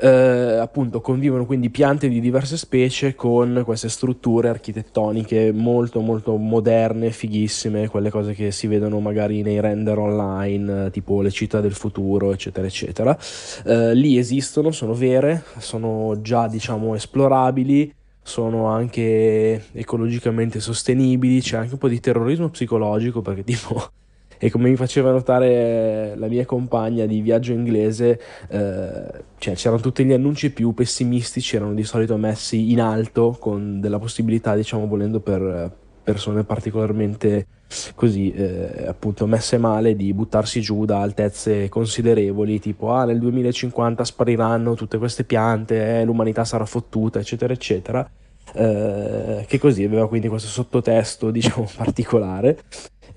eh, 0.00 0.58
appunto 0.60 1.00
convivono 1.00 1.44
quindi 1.46 1.70
piante 1.70 2.08
di 2.08 2.20
diverse 2.20 2.56
specie 2.56 3.14
con 3.14 3.62
queste 3.64 3.88
strutture 3.88 4.48
architettoniche 4.48 5.52
molto 5.52 6.00
molto 6.00 6.36
moderne, 6.36 7.10
fighissime, 7.10 7.88
quelle 7.88 8.10
cose 8.10 8.34
che 8.34 8.50
si 8.50 8.66
vedono 8.66 9.00
magari 9.00 9.42
nei 9.42 9.60
render 9.60 9.98
online, 9.98 10.90
tipo 10.90 11.20
le 11.20 11.30
città 11.30 11.60
del 11.60 11.74
futuro, 11.74 12.32
eccetera, 12.32 12.66
eccetera. 12.66 13.18
Eh, 13.64 13.94
lì 13.94 14.18
esistono, 14.18 14.70
sono 14.70 14.94
vere, 14.94 15.44
sono 15.58 16.20
già 16.20 16.48
diciamo 16.48 16.94
esplorabili 16.94 17.94
sono 18.28 18.66
anche 18.66 19.68
ecologicamente 19.72 20.60
sostenibili, 20.60 21.40
c'è 21.40 21.56
anche 21.56 21.72
un 21.72 21.78
po' 21.78 21.88
di 21.88 21.98
terrorismo 21.98 22.50
psicologico 22.50 23.22
perché 23.22 23.42
tipo 23.44 23.90
e 24.38 24.50
come 24.50 24.68
mi 24.68 24.76
faceva 24.76 25.10
notare 25.10 26.14
la 26.16 26.28
mia 26.28 26.44
compagna 26.44 27.06
di 27.06 27.20
viaggio 27.20 27.52
inglese, 27.52 28.20
eh, 28.48 29.24
cioè, 29.38 29.54
c'erano 29.54 29.80
tutti 29.80 30.04
gli 30.04 30.12
annunci 30.12 30.50
più 30.52 30.72
pessimistici, 30.72 31.56
erano 31.56 31.74
di 31.74 31.84
solito 31.84 32.16
messi 32.16 32.70
in 32.70 32.80
alto 32.80 33.36
con 33.38 33.80
della 33.80 33.98
possibilità, 33.98 34.54
diciamo, 34.54 34.86
volendo 34.86 35.20
per 35.20 35.70
persone 36.08 36.42
particolarmente 36.42 37.46
così 37.94 38.32
eh, 38.32 38.86
appunto 38.86 39.26
messe 39.26 39.58
male 39.58 39.94
di 39.94 40.14
buttarsi 40.14 40.62
giù 40.62 40.86
da 40.86 41.02
altezze 41.02 41.68
considerevoli 41.68 42.58
tipo 42.60 42.92
ah 42.92 43.04
nel 43.04 43.18
2050 43.18 44.04
spariranno 44.04 44.74
tutte 44.74 44.96
queste 44.96 45.24
piante 45.24 46.00
eh, 46.00 46.04
l'umanità 46.04 46.46
sarà 46.46 46.64
fottuta 46.64 47.18
eccetera 47.18 47.52
eccetera. 47.52 48.10
Eh, 48.54 49.44
che 49.46 49.58
così 49.58 49.84
aveva 49.84 50.08
quindi 50.08 50.28
questo 50.28 50.48
sottotesto 50.48 51.28
diciamo 51.30 51.68
particolare 51.76 52.58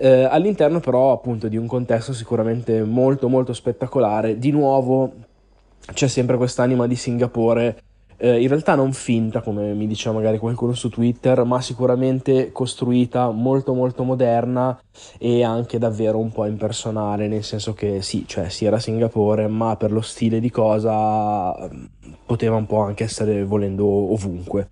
eh, 0.02 0.24
all'interno 0.24 0.80
però 0.80 1.12
appunto 1.12 1.48
di 1.48 1.58
un 1.58 1.68
contesto 1.68 2.12
sicuramente 2.12 2.84
molto 2.84 3.30
molto 3.30 3.54
spettacolare. 3.54 4.40
Di 4.40 4.50
nuovo 4.50 5.12
c'è 5.94 6.08
sempre 6.08 6.38
quest'anima 6.38 6.88
di 6.88 6.96
Singapore, 6.96 7.84
eh, 8.18 8.42
in 8.42 8.48
realtà 8.48 8.74
non 8.74 8.94
finta 8.94 9.42
come 9.42 9.74
mi 9.74 9.86
diceva 9.86 10.16
magari 10.16 10.40
qualcuno 10.40 10.74
su 10.74 10.90
Twitter, 10.90 11.44
ma 11.44 11.62
sicuramente 11.62 12.52
costruita 12.52 13.30
molto 13.30 13.74
molto 13.76 14.04
moderna 14.04 14.80
e 15.20 15.44
anche 15.44 15.78
davvero 15.78 16.18
un 16.18 16.32
po' 16.32 16.46
impersonale, 16.46 17.28
nel 17.28 17.44
senso 17.44 17.74
che 17.74 18.02
sì, 18.02 18.26
cioè 18.28 18.50
sì 18.50 18.66
era 18.66 18.80
Singapore, 18.80 19.48
ma 19.48 19.76
per 19.76 19.92
lo 19.92 20.02
stile 20.02 20.40
di 20.40 20.50
cosa 20.50 21.70
poteva 22.26 22.56
un 22.56 22.66
po' 22.66 22.82
anche 22.82 23.04
essere 23.04 23.44
volendo 23.44 23.86
ovunque. 23.86 24.70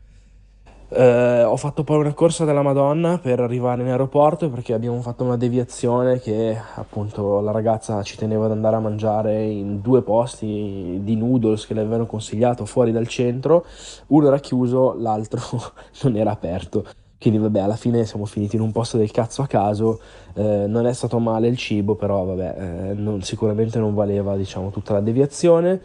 Eh, 0.92 1.44
ho 1.44 1.56
fatto 1.56 1.84
poi 1.84 2.00
una 2.00 2.14
corsa 2.16 2.46
della 2.46 2.64
Madonna 2.64 3.20
per 3.20 3.40
arrivare 3.40 3.84
in 3.84 3.90
aeroporto 3.90 4.50
perché 4.50 4.74
abbiamo 4.74 5.00
fatto 5.02 5.24
una 5.24 5.38
deviazione 5.38 6.20
che 6.20 6.60
appunto 6.76 7.42
la 7.42 7.52
ragazza 7.52 8.02
ci 8.02 8.18
teneva 8.18 8.46
ad 8.46 8.52
andare 8.52 8.76
a 8.76 8.80
mangiare 8.80 9.44
in 9.44 9.82
due 9.82 10.02
posti 10.02 11.00
di 11.04 11.16
noodles 11.16 11.68
che 11.68 11.76
le 11.76 11.82
avevano 11.82 12.08
consigliato 12.08 12.66
fuori 12.66 12.92
dal 12.92 13.08
centro. 13.08 13.66
Uno 14.08 14.28
era 14.28 14.40
chiuso, 14.40 14.96
l'altro 14.98 15.42
non 16.02 16.16
era 16.16 16.32
aperto. 16.32 16.84
Quindi 17.20 17.38
vabbè, 17.38 17.60
alla 17.60 17.76
fine 17.76 18.06
siamo 18.06 18.26
finiti 18.26 18.56
in 18.56 18.62
un 18.64 18.72
posto 18.72 18.98
del 18.98 19.12
cazzo 19.12 19.44
a 19.44 19.48
caso. 19.48 20.00
Eh, 20.34 20.66
non 20.68 20.88
è 20.88 20.94
stato 20.94 21.20
male 21.20 21.48
il 21.50 21.58
cibo, 21.58 21.94
però 21.96 22.24
vabbè, 22.24 22.56
eh, 22.58 22.94
non, 22.94 23.22
sicuramente 23.22 23.78
non 23.78 23.94
valeva 23.94 24.36
diciamo 24.36 24.72
tutta 24.72 24.94
la 24.94 25.02
deviazione. 25.02 25.82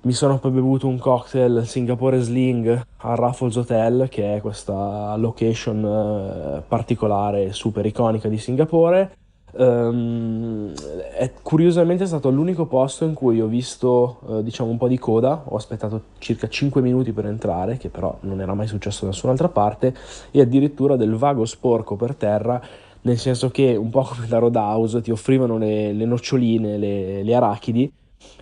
Mi 0.00 0.12
sono 0.12 0.38
poi 0.38 0.52
bevuto 0.52 0.86
un 0.86 0.96
cocktail 0.96 1.66
Singapore 1.66 2.20
Sling 2.20 2.86
al 2.98 3.16
Raffles 3.16 3.56
Hotel, 3.56 4.08
che 4.08 4.36
è 4.36 4.40
questa 4.40 5.16
location 5.16 5.84
eh, 5.84 6.62
particolare, 6.66 7.52
super 7.52 7.84
iconica 7.84 8.28
di 8.28 8.38
Singapore. 8.38 9.16
Um, 9.50 10.72
è 11.16 11.32
curiosamente 11.42 12.06
stato 12.06 12.30
l'unico 12.30 12.66
posto 12.66 13.06
in 13.06 13.14
cui 13.14 13.40
ho 13.40 13.46
visto 13.46 14.18
uh, 14.20 14.42
diciamo 14.42 14.68
un 14.68 14.76
po' 14.76 14.88
di 14.88 14.98
coda 14.98 15.42
ho 15.46 15.56
aspettato 15.56 16.02
circa 16.18 16.48
5 16.48 16.82
minuti 16.82 17.12
per 17.12 17.24
entrare 17.24 17.78
che 17.78 17.88
però 17.88 18.14
non 18.20 18.42
era 18.42 18.52
mai 18.52 18.66
successo 18.66 19.06
da 19.06 19.12
nessun'altra 19.12 19.48
parte 19.48 19.96
e 20.30 20.42
addirittura 20.42 20.96
del 20.96 21.14
vago 21.14 21.46
sporco 21.46 21.96
per 21.96 22.14
terra 22.14 22.60
nel 23.00 23.16
senso 23.16 23.48
che 23.48 23.74
un 23.74 23.88
po' 23.88 24.02
come 24.02 24.26
da 24.26 24.36
Roadhouse 24.36 25.00
ti 25.00 25.10
offrivano 25.10 25.56
le, 25.56 25.94
le 25.94 26.04
noccioline 26.04 26.76
le, 26.76 27.22
le 27.22 27.34
arachidi 27.34 27.90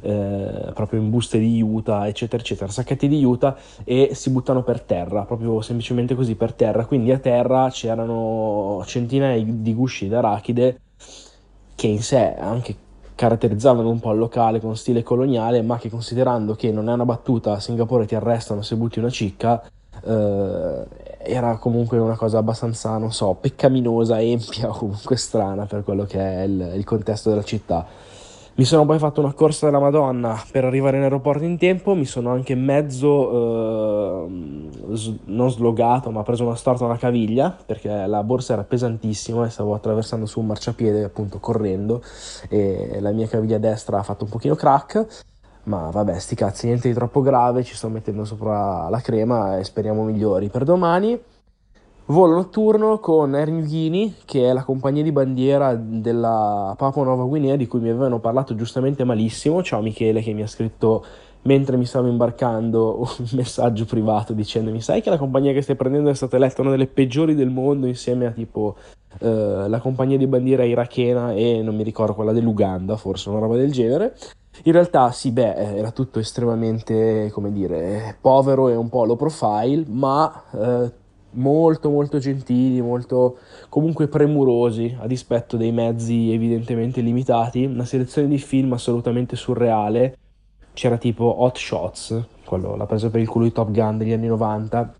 eh, 0.00 0.72
proprio 0.74 1.00
in 1.00 1.10
buste 1.10 1.38
di 1.38 1.56
juta, 1.56 2.06
eccetera, 2.06 2.42
eccetera, 2.42 2.70
sacchetti 2.70 3.08
di 3.08 3.20
juta 3.20 3.56
e 3.84 4.10
si 4.14 4.30
buttano 4.30 4.62
per 4.62 4.80
terra, 4.82 5.24
proprio 5.24 5.60
semplicemente 5.60 6.14
così 6.14 6.34
per 6.34 6.52
terra. 6.52 6.84
Quindi 6.86 7.12
a 7.12 7.18
terra 7.18 7.68
c'erano 7.70 8.82
centinaia 8.86 9.42
di 9.44 9.74
gusci 9.74 10.08
d'arachide 10.08 10.80
che 11.74 11.86
in 11.86 12.02
sé 12.02 12.34
anche 12.34 12.84
caratterizzavano 13.14 13.88
un 13.88 13.98
po' 13.98 14.12
il 14.12 14.18
locale 14.18 14.60
con 14.60 14.76
stile 14.76 15.02
coloniale, 15.02 15.62
ma 15.62 15.78
che 15.78 15.88
considerando 15.88 16.54
che 16.54 16.70
non 16.70 16.88
è 16.88 16.92
una 16.92 17.04
battuta, 17.04 17.52
a 17.52 17.60
Singapore 17.60 18.06
ti 18.06 18.14
arrestano 18.14 18.62
se 18.62 18.76
butti 18.76 18.98
una 18.98 19.10
cicca, 19.10 19.62
eh, 20.04 20.86
era 21.18 21.56
comunque 21.56 21.98
una 21.98 22.16
cosa 22.16 22.38
abbastanza, 22.38 22.96
non 22.98 23.12
so, 23.12 23.34
peccaminosa, 23.34 24.20
empia 24.22 24.68
o 24.68 24.76
comunque 24.76 25.16
strana 25.16 25.64
per 25.64 25.82
quello 25.82 26.04
che 26.04 26.18
è 26.18 26.42
il, 26.42 26.72
il 26.76 26.84
contesto 26.84 27.30
della 27.30 27.42
città. 27.42 27.86
Mi 28.58 28.64
sono 28.64 28.86
poi 28.86 28.98
fatto 28.98 29.20
una 29.20 29.34
corsa 29.34 29.66
della 29.66 29.78
Madonna 29.78 30.42
per 30.50 30.64
arrivare 30.64 30.96
in 30.96 31.02
aeroporto 31.02 31.44
in 31.44 31.58
tempo, 31.58 31.94
mi 31.94 32.06
sono 32.06 32.30
anche 32.30 32.54
mezzo, 32.54 34.24
eh, 34.24 35.18
non 35.26 35.50
slogato, 35.50 36.10
ma 36.10 36.22
preso 36.22 36.46
una 36.46 36.54
storta 36.54 36.86
alla 36.86 36.96
caviglia 36.96 37.54
perché 37.66 38.06
la 38.06 38.22
borsa 38.22 38.54
era 38.54 38.64
pesantissima 38.64 39.44
e 39.44 39.50
stavo 39.50 39.74
attraversando 39.74 40.24
su 40.24 40.40
un 40.40 40.46
marciapiede 40.46 41.04
appunto 41.04 41.38
correndo 41.38 42.02
e 42.48 42.96
la 43.00 43.10
mia 43.10 43.28
caviglia 43.28 43.58
destra 43.58 43.98
ha 43.98 44.02
fatto 44.02 44.24
un 44.24 44.30
pochino 44.30 44.54
crack, 44.54 45.06
ma 45.64 45.90
vabbè 45.90 46.18
sti 46.18 46.34
cazzi, 46.34 46.66
niente 46.66 46.88
di 46.88 46.94
troppo 46.94 47.20
grave, 47.20 47.62
ci 47.62 47.74
sto 47.74 47.90
mettendo 47.90 48.24
sopra 48.24 48.88
la 48.88 49.00
crema 49.00 49.58
e 49.58 49.64
speriamo 49.64 50.02
migliori 50.02 50.48
per 50.48 50.64
domani. 50.64 51.20
Volo 52.08 52.34
notturno 52.34 53.00
con 53.00 53.34
Air 53.34 53.50
Niugini, 53.50 54.14
che 54.24 54.48
è 54.48 54.52
la 54.52 54.62
compagnia 54.62 55.02
di 55.02 55.10
bandiera 55.10 55.74
della 55.74 56.72
Papua 56.76 57.02
Nuova 57.02 57.24
Guinea 57.24 57.56
di 57.56 57.66
cui 57.66 57.80
mi 57.80 57.88
avevano 57.88 58.20
parlato 58.20 58.54
giustamente 58.54 59.02
malissimo. 59.02 59.60
Ciao 59.60 59.82
Michele 59.82 60.22
che 60.22 60.32
mi 60.32 60.42
ha 60.42 60.46
scritto 60.46 61.04
mentre 61.42 61.76
mi 61.76 61.84
stavo 61.84 62.06
imbarcando 62.06 62.98
un 63.18 63.26
messaggio 63.32 63.84
privato 63.86 64.32
dicendomi 64.32 64.80
sai 64.80 65.00
che 65.00 65.10
la 65.10 65.18
compagnia 65.18 65.52
che 65.52 65.62
stai 65.62 65.76
prendendo 65.76 66.10
è 66.10 66.14
stata 66.14 66.36
eletta 66.36 66.60
una 66.60 66.70
delle 66.70 66.88
peggiori 66.88 67.34
del 67.34 67.50
mondo 67.50 67.86
insieme 67.86 68.26
a 68.26 68.30
tipo 68.30 68.76
eh, 69.18 69.68
la 69.68 69.78
compagnia 69.80 70.16
di 70.16 70.26
bandiera 70.28 70.64
irachena 70.64 71.32
e 71.32 71.60
non 71.60 71.74
mi 71.74 71.82
ricordo 71.82 72.14
quella 72.14 72.32
dell'Uganda, 72.32 72.96
forse 72.96 73.30
una 73.30 73.40
roba 73.40 73.56
del 73.56 73.72
genere. 73.72 74.16
In 74.62 74.72
realtà 74.72 75.10
sì, 75.10 75.32
beh, 75.32 75.54
era 75.54 75.90
tutto 75.90 76.20
estremamente, 76.20 77.30
come 77.32 77.50
dire, 77.52 78.16
povero 78.20 78.68
e 78.68 78.76
un 78.76 78.88
po' 78.88 79.04
low 79.04 79.16
profile, 79.16 79.84
ma 79.88 80.42
eh, 80.52 81.04
molto 81.36 81.90
molto 81.90 82.18
gentili, 82.18 82.80
molto 82.80 83.38
comunque 83.68 84.08
premurosi 84.08 84.96
a 85.00 85.06
dispetto 85.06 85.56
dei 85.56 85.72
mezzi 85.72 86.32
evidentemente 86.32 87.00
limitati, 87.00 87.64
una 87.64 87.84
selezione 87.84 88.28
di 88.28 88.38
film 88.38 88.72
assolutamente 88.72 89.36
surreale. 89.36 90.18
C'era 90.72 90.98
tipo 90.98 91.42
Hot 91.42 91.56
Shots, 91.56 92.22
quello 92.44 92.76
l'ha 92.76 92.86
preso 92.86 93.10
per 93.10 93.20
il 93.20 93.28
culo 93.28 93.44
di 93.44 93.52
Top 93.52 93.70
Gun 93.70 93.98
degli 93.98 94.12
anni 94.12 94.26
90. 94.26 94.94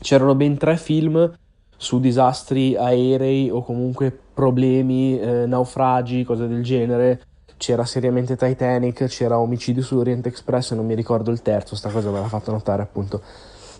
C'erano 0.00 0.34
ben 0.34 0.56
tre 0.56 0.76
film 0.76 1.30
su 1.76 2.00
disastri 2.00 2.76
aerei 2.76 3.50
o 3.50 3.62
comunque 3.62 4.16
problemi, 4.32 5.18
eh, 5.18 5.46
naufragi, 5.46 6.24
cose 6.24 6.48
del 6.48 6.62
genere. 6.62 7.22
C'era 7.56 7.84
seriamente 7.84 8.36
Titanic, 8.36 9.04
c'era 9.04 9.38
Omicidio 9.38 9.82
sull'Oriente 9.82 10.28
Express 10.28 10.72
e 10.72 10.74
non 10.74 10.86
mi 10.86 10.94
ricordo 10.94 11.30
il 11.30 11.42
terzo, 11.42 11.76
sta 11.76 11.90
cosa 11.90 12.10
me 12.10 12.18
l'ha 12.18 12.26
fatto 12.26 12.50
notare 12.50 12.82
appunto 12.82 13.20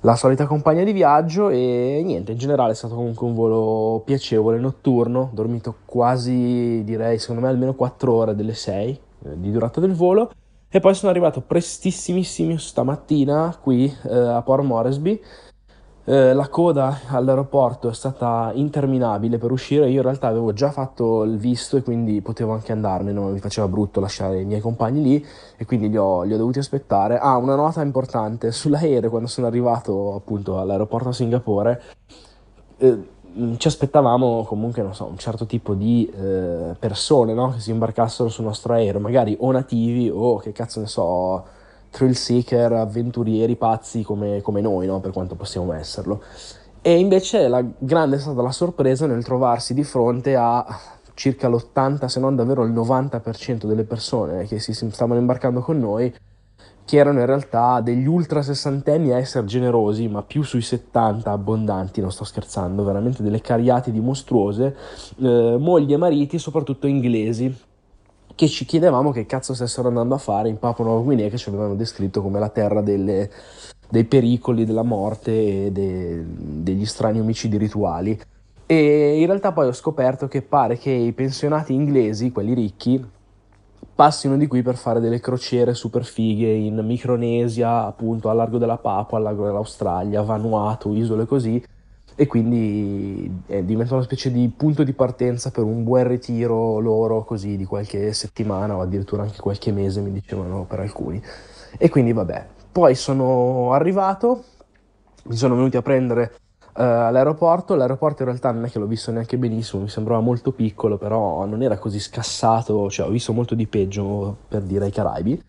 la 0.02 0.16
solita 0.16 0.46
compagnia 0.46 0.84
di 0.84 0.92
viaggio 0.92 1.48
e 1.48 2.02
niente, 2.04 2.32
in 2.32 2.38
generale 2.38 2.72
è 2.72 2.74
stato 2.74 2.94
comunque 2.94 3.26
un 3.26 3.34
volo 3.34 4.02
piacevole, 4.04 4.58
notturno, 4.58 5.30
dormito 5.32 5.76
quasi 5.84 6.82
direi 6.84 7.18
secondo 7.18 7.42
me 7.42 7.48
almeno 7.48 7.74
4 7.74 8.12
ore 8.12 8.34
delle 8.34 8.54
6 8.54 9.00
eh, 9.24 9.40
di 9.40 9.50
durata 9.50 9.80
del 9.80 9.94
volo. 9.94 10.30
E 10.74 10.80
poi 10.80 10.94
sono 10.94 11.10
arrivato 11.10 11.42
prestissimissimo 11.42 12.56
stamattina 12.56 13.56
qui 13.60 13.94
eh, 14.04 14.16
a 14.16 14.40
Port 14.42 14.64
Moresby 14.64 15.20
eh, 16.04 16.32
la 16.32 16.48
coda 16.48 17.00
all'aeroporto 17.08 17.88
è 17.88 17.94
stata 17.94 18.50
interminabile 18.54 19.38
per 19.38 19.52
uscire. 19.52 19.88
Io 19.88 19.98
in 19.98 20.02
realtà 20.02 20.26
avevo 20.26 20.52
già 20.52 20.70
fatto 20.70 21.22
il 21.22 21.36
visto 21.38 21.76
e 21.76 21.82
quindi 21.82 22.20
potevo 22.20 22.52
anche 22.52 22.72
andarmene, 22.72 23.18
non 23.18 23.32
mi 23.32 23.38
faceva 23.38 23.68
brutto 23.68 24.00
lasciare 24.00 24.40
i 24.40 24.44
miei 24.44 24.60
compagni 24.60 25.02
lì 25.02 25.26
e 25.56 25.64
quindi 25.64 25.88
li 25.88 25.96
ho, 25.96 26.22
li 26.22 26.34
ho 26.34 26.36
dovuti 26.36 26.58
aspettare. 26.58 27.18
Ah, 27.18 27.36
una 27.36 27.54
nota 27.54 27.82
importante: 27.82 28.50
sull'aereo, 28.52 29.10
quando 29.10 29.28
sono 29.28 29.46
arrivato 29.46 30.14
appunto 30.14 30.58
all'aeroporto 30.58 31.10
a 31.10 31.12
Singapore, 31.12 31.82
eh, 32.78 33.08
ci 33.56 33.68
aspettavamo 33.68 34.44
comunque, 34.44 34.82
non 34.82 34.94
so, 34.94 35.06
un 35.06 35.18
certo 35.18 35.46
tipo 35.46 35.74
di 35.74 36.10
eh, 36.14 36.74
persone 36.78 37.32
no? 37.32 37.52
che 37.52 37.60
si 37.60 37.70
imbarcassero 37.70 38.28
sul 38.28 38.44
nostro 38.44 38.74
aereo, 38.74 39.00
magari 39.00 39.36
o 39.38 39.50
nativi 39.52 40.10
o 40.12 40.36
che 40.38 40.52
cazzo 40.52 40.80
ne 40.80 40.86
so 40.86 41.60
thrill 41.92 42.12
seeker, 42.12 42.72
avventurieri 42.72 43.54
pazzi 43.54 44.02
come, 44.02 44.40
come 44.40 44.60
noi, 44.60 44.86
no? 44.86 44.98
per 44.98 45.12
quanto 45.12 45.36
possiamo 45.36 45.72
esserlo. 45.72 46.22
E 46.80 46.98
invece 46.98 47.46
la 47.46 47.64
grande 47.78 48.16
è 48.16 48.18
stata 48.18 48.42
la 48.42 48.50
sorpresa 48.50 49.06
nel 49.06 49.22
trovarsi 49.22 49.72
di 49.74 49.84
fronte 49.84 50.34
a 50.34 50.66
circa 51.14 51.48
l'80, 51.48 52.06
se 52.06 52.18
non 52.18 52.34
davvero 52.34 52.64
il 52.64 52.72
90% 52.72 53.66
delle 53.66 53.84
persone 53.84 54.46
che 54.46 54.58
si 54.58 54.72
stavano 54.72 55.20
imbarcando 55.20 55.60
con 55.60 55.78
noi, 55.78 56.12
che 56.84 56.96
erano 56.96 57.20
in 57.20 57.26
realtà 57.26 57.80
degli 57.80 58.06
ultra 58.06 58.42
sessantenni 58.42 59.12
a 59.12 59.18
essere 59.18 59.46
generosi, 59.46 60.08
ma 60.08 60.22
più 60.22 60.42
sui 60.42 60.62
70 60.62 61.30
abbondanti, 61.30 62.00
non 62.00 62.10
sto 62.10 62.24
scherzando, 62.24 62.82
veramente 62.82 63.22
delle 63.22 63.40
cariatidi 63.40 64.00
mostruose, 64.00 64.76
eh, 65.20 65.56
mogli 65.60 65.92
e 65.92 65.96
mariti, 65.96 66.38
soprattutto 66.38 66.88
inglesi, 66.88 67.54
che 68.34 68.48
ci 68.48 68.64
chiedevamo 68.64 69.10
che 69.10 69.26
cazzo 69.26 69.54
stessero 69.54 69.88
andando 69.88 70.14
a 70.14 70.18
fare 70.18 70.48
in 70.48 70.58
Papua 70.58 70.84
Nuova 70.84 71.02
Guinea 71.02 71.28
che 71.28 71.38
ci 71.38 71.48
avevano 71.48 71.74
descritto 71.74 72.22
come 72.22 72.38
la 72.38 72.48
terra 72.48 72.80
delle, 72.80 73.30
dei 73.88 74.04
pericoli, 74.04 74.64
della 74.64 74.82
morte 74.82 75.66
e 75.66 75.72
de, 75.72 76.24
degli 76.26 76.86
strani 76.86 77.20
omicidi 77.20 77.56
rituali. 77.56 78.18
E 78.66 79.20
in 79.20 79.26
realtà 79.26 79.52
poi 79.52 79.66
ho 79.66 79.72
scoperto 79.72 80.28
che 80.28 80.40
pare 80.40 80.78
che 80.78 80.90
i 80.90 81.12
pensionati 81.12 81.74
inglesi, 81.74 82.32
quelli 82.32 82.54
ricchi, 82.54 83.04
passino 83.94 84.36
di 84.36 84.46
qui 84.46 84.62
per 84.62 84.76
fare 84.76 85.00
delle 85.00 85.20
crociere 85.20 85.74
super 85.74 86.04
fighe 86.04 86.50
in 86.50 86.76
Micronesia, 86.84 87.84
appunto 87.84 88.30
al 88.30 88.36
largo 88.36 88.58
della 88.58 88.78
Papua, 88.78 89.18
al 89.18 89.24
largo 89.24 89.44
dell'Australia, 89.44 90.22
Vanuatu, 90.22 90.94
isole 90.94 91.26
così, 91.26 91.62
e 92.14 92.26
quindi 92.26 93.42
eh, 93.46 93.64
diventa 93.64 93.94
una 93.94 94.02
specie 94.02 94.30
di 94.30 94.52
punto 94.54 94.84
di 94.84 94.92
partenza 94.92 95.50
per 95.50 95.64
un 95.64 95.82
buon 95.82 96.06
ritiro 96.06 96.78
loro 96.78 97.24
così 97.24 97.56
di 97.56 97.64
qualche 97.64 98.12
settimana 98.12 98.76
o 98.76 98.80
addirittura 98.80 99.22
anche 99.22 99.40
qualche 99.40 99.72
mese 99.72 100.00
mi 100.00 100.12
dicevano 100.12 100.64
per 100.64 100.80
alcuni. 100.80 101.22
E 101.78 101.88
quindi 101.88 102.12
vabbè. 102.12 102.46
Poi 102.72 102.94
sono 102.94 103.72
arrivato 103.72 104.44
mi 105.24 105.36
sono 105.36 105.54
venuti 105.54 105.76
a 105.76 105.82
prendere 105.82 106.34
uh, 106.74 106.80
all'aeroporto. 106.82 107.74
L'aeroporto 107.74 108.22
in 108.22 108.28
realtà 108.28 108.50
non 108.50 108.64
è 108.64 108.70
che 108.70 108.78
l'ho 108.78 108.86
visto 108.86 109.10
neanche 109.10 109.38
benissimo 109.38 109.82
mi 109.82 109.88
sembrava 109.88 110.20
molto 110.20 110.52
piccolo 110.52 110.98
però 110.98 111.44
non 111.44 111.62
era 111.62 111.78
così 111.78 112.00
scassato 112.00 112.90
cioè 112.90 113.06
ho 113.06 113.10
visto 113.10 113.32
molto 113.32 113.54
di 113.54 113.66
peggio 113.66 114.36
per 114.48 114.62
dire 114.62 114.86
ai 114.86 114.90
Caraibi 114.90 115.42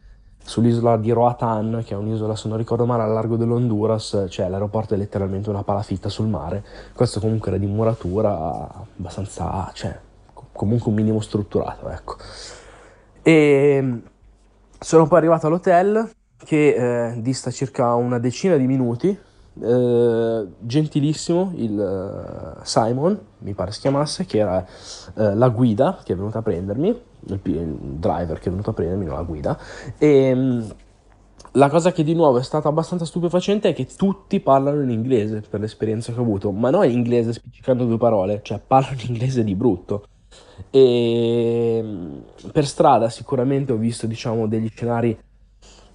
sull'isola 0.44 0.98
di 0.98 1.12
Roatan, 1.12 1.84
che 1.86 1.94
è 1.94 1.98
un'isola, 1.98 2.36
se 2.36 2.48
non 2.48 2.58
ricordo 2.58 2.86
male, 2.86 3.04
al 3.04 3.12
largo 3.12 3.38
dell'Honduras, 3.38 4.26
cioè 4.30 4.50
l'aeroporto 4.50 4.94
è 4.94 4.98
letteralmente 4.98 5.50
una 5.50 5.64
palafitta 5.64 6.10
sul 6.10 6.28
mare. 6.28 6.64
Questo 6.94 7.20
comunque 7.20 7.50
era 7.50 7.58
di 7.58 7.66
muratura 7.66 8.70
abbastanza, 8.96 9.72
cioè, 9.74 9.98
comunque 10.52 10.90
un 10.90 10.96
minimo 10.96 11.22
strutturato, 11.22 11.90
ecco. 11.90 12.16
E 13.22 14.02
sono 14.80 15.08
poi 15.08 15.18
arrivato 15.18 15.48
all'hotel 15.48 16.10
che 16.44 17.12
eh, 17.12 17.22
dista 17.22 17.50
circa 17.52 17.94
una 17.96 18.20
decina 18.20 18.58
di 18.58 18.68
minuti. 18.68 19.18
Eh, 19.62 20.48
gentilissimo 20.60 21.52
il 21.56 22.56
uh, 22.58 22.60
Simon, 22.64 23.20
mi 23.40 23.54
pare 23.54 23.72
si 23.72 23.82
chiamasse, 23.82 24.26
che 24.26 24.40
era 24.40 24.66
uh, 25.16 25.36
la 25.36 25.50
guida 25.50 26.00
che 26.04 26.14
è 26.14 26.16
venuta 26.16 26.40
a 26.40 26.42
prendermi 26.42 26.88
il, 27.28 27.40
il 27.44 27.78
driver 27.78 28.40
che 28.40 28.48
è 28.48 28.52
venuto 28.52 28.72
a 28.72 28.74
prendermi, 28.74 29.06
non 29.06 29.16
la 29.16 29.24
guida. 29.24 29.58
E 29.98 30.08
ehm, 30.08 30.76
la 31.56 31.70
cosa 31.70 31.92
che 31.92 32.04
di 32.04 32.16
nuovo 32.16 32.40
è 32.40 32.44
stata 32.44 32.68
abbastanza 32.68 33.06
stupefacente 33.06 33.70
è 33.70 33.74
che 33.74 33.86
tutti 33.86 34.40
parlano 34.40 34.82
in 34.82 34.90
inglese 34.90 35.44
per 35.48 35.60
l'esperienza 35.60 36.12
che 36.12 36.20
ho 36.20 36.24
avuto, 36.24 36.52
ma 36.52 36.70
non 36.70 36.86
in 36.86 36.92
inglese 36.92 37.34
spiccando 37.34 37.86
due 37.86 37.98
parole, 37.98 38.40
cioè 38.44 38.60
parlano 38.66 39.00
in 39.02 39.10
inglese 39.10 39.44
di 39.44 39.56
brutto. 39.56 40.08
E 40.70 41.78
ehm, 41.78 42.24
per 42.52 42.66
strada 42.66 43.10
sicuramente 43.10 43.72
ho 43.72 43.78
visto, 43.78 44.08
diciamo, 44.08 44.48
degli 44.48 44.70
scenari 44.70 45.18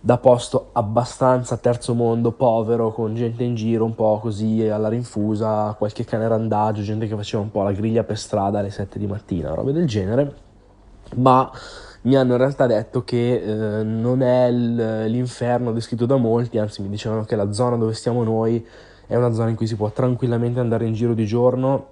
da 0.08 0.16
posto 0.16 0.70
abbastanza 0.72 1.58
terzo 1.58 1.92
mondo, 1.92 2.32
povero, 2.32 2.92
con 2.92 3.14
gente 3.14 3.44
in 3.44 3.54
giro 3.54 3.84
un 3.84 3.94
po' 3.94 4.18
così 4.22 4.66
alla 4.66 4.88
rinfusa, 4.88 5.74
qualche 5.76 6.06
cane 6.06 6.26
randagio, 6.26 6.80
gente 6.80 7.06
che 7.06 7.14
faceva 7.14 7.42
un 7.42 7.50
po' 7.50 7.62
la 7.62 7.72
griglia 7.72 8.04
per 8.04 8.16
strada 8.16 8.60
alle 8.60 8.70
7 8.70 8.98
di 8.98 9.06
mattina, 9.06 9.52
robe 9.52 9.72
del 9.72 9.86
genere. 9.86 10.34
Ma 11.16 11.50
mi 12.02 12.16
hanno 12.16 12.32
in 12.32 12.38
realtà 12.38 12.66
detto 12.66 13.04
che 13.04 13.34
eh, 13.34 13.82
non 13.82 14.22
è 14.22 14.50
l'inferno 14.50 15.72
descritto 15.72 16.06
da 16.06 16.16
molti, 16.16 16.56
anzi 16.56 16.80
mi 16.80 16.88
dicevano 16.88 17.24
che 17.24 17.36
la 17.36 17.52
zona 17.52 17.76
dove 17.76 17.92
stiamo 17.92 18.24
noi 18.24 18.66
è 19.06 19.14
una 19.14 19.34
zona 19.34 19.50
in 19.50 19.56
cui 19.56 19.66
si 19.66 19.76
può 19.76 19.90
tranquillamente 19.90 20.58
andare 20.58 20.86
in 20.86 20.94
giro 20.94 21.12
di 21.12 21.26
giorno, 21.26 21.86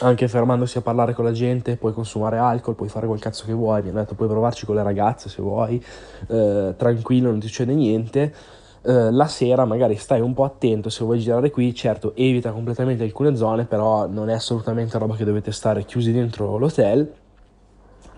anche 0.00 0.28
fermandosi 0.28 0.78
a 0.78 0.80
parlare 0.80 1.12
con 1.12 1.24
la 1.24 1.32
gente, 1.32 1.76
puoi 1.76 1.92
consumare 1.92 2.38
alcol, 2.38 2.74
puoi 2.74 2.88
fare 2.88 3.06
quel 3.06 3.20
cazzo 3.20 3.44
che 3.44 3.52
vuoi, 3.52 3.82
mi 3.82 3.90
hanno 3.90 4.00
detto 4.00 4.14
puoi 4.14 4.28
provarci 4.28 4.64
con 4.64 4.76
le 4.76 4.82
ragazze 4.82 5.28
se 5.28 5.42
vuoi, 5.42 5.84
eh, 6.28 6.74
tranquillo, 6.76 7.30
non 7.30 7.40
ti 7.40 7.46
succede 7.46 7.74
niente. 7.74 8.34
Uh, 8.82 9.10
la 9.10 9.26
sera 9.26 9.66
magari 9.66 9.94
stai 9.96 10.22
un 10.22 10.32
po' 10.32 10.44
attento 10.44 10.88
se 10.88 11.04
vuoi 11.04 11.18
girare 11.18 11.50
qui, 11.50 11.74
certo 11.74 12.14
evita 12.16 12.50
completamente 12.50 13.02
alcune 13.02 13.36
zone, 13.36 13.66
però 13.66 14.06
non 14.06 14.30
è 14.30 14.32
assolutamente 14.32 14.96
roba 14.96 15.16
che 15.16 15.24
dovete 15.26 15.52
stare 15.52 15.84
chiusi 15.84 16.12
dentro 16.12 16.56
l'hotel 16.56 17.12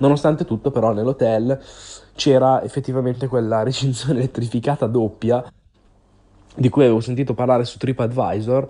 Nonostante 0.03 0.45
tutto, 0.45 0.73
però, 0.73 0.93
nell'hotel 0.93 1.59
c'era 2.15 2.63
effettivamente 2.63 3.29
quella 3.29 3.63
recinzione 3.65 4.19
elettrificata 4.19 4.87
doppia 4.87 5.45
di 6.55 6.69
cui 6.69 6.83
avevo 6.83 7.01
sentito 7.01 7.35
parlare 7.35 7.65
su 7.65 7.79
TripAdvisor, 7.79 8.69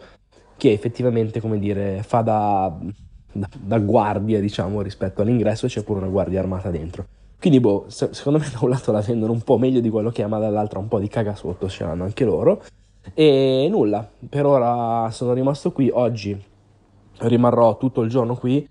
che 0.62 0.70
effettivamente, 0.70 1.40
come 1.40 1.58
dire, 1.58 2.04
fa 2.04 2.20
da, 2.20 2.72
da, 3.32 3.48
da 3.60 3.78
guardia, 3.80 4.38
diciamo, 4.38 4.80
rispetto 4.80 5.20
all'ingresso, 5.20 5.66
c'è 5.66 5.82
pure 5.82 5.98
una 5.98 6.08
guardia 6.08 6.38
armata 6.38 6.70
dentro. 6.70 7.04
Quindi, 7.40 7.58
boh, 7.58 7.86
se, 7.88 8.10
secondo 8.12 8.38
me 8.38 8.48
da 8.48 8.60
un 8.60 8.68
lato 8.68 8.92
la 8.92 9.00
vendono 9.00 9.32
un 9.32 9.40
po' 9.40 9.58
meglio 9.58 9.80
di 9.80 9.90
quello 9.90 10.10
che 10.10 10.22
è, 10.22 10.26
ma 10.28 10.38
dall'altro 10.38 10.78
un 10.78 10.86
po' 10.86 11.00
di 11.00 11.08
caga 11.08 11.34
sotto 11.34 11.68
ce 11.68 11.82
l'hanno 11.82 12.04
anche 12.04 12.24
loro. 12.24 12.62
E 13.12 13.66
nulla, 13.68 14.08
per 14.28 14.46
ora 14.46 15.10
sono 15.10 15.32
rimasto 15.32 15.72
qui, 15.72 15.90
oggi 15.92 16.40
rimarrò 17.18 17.76
tutto 17.76 18.02
il 18.02 18.08
giorno 18.08 18.36
qui 18.36 18.64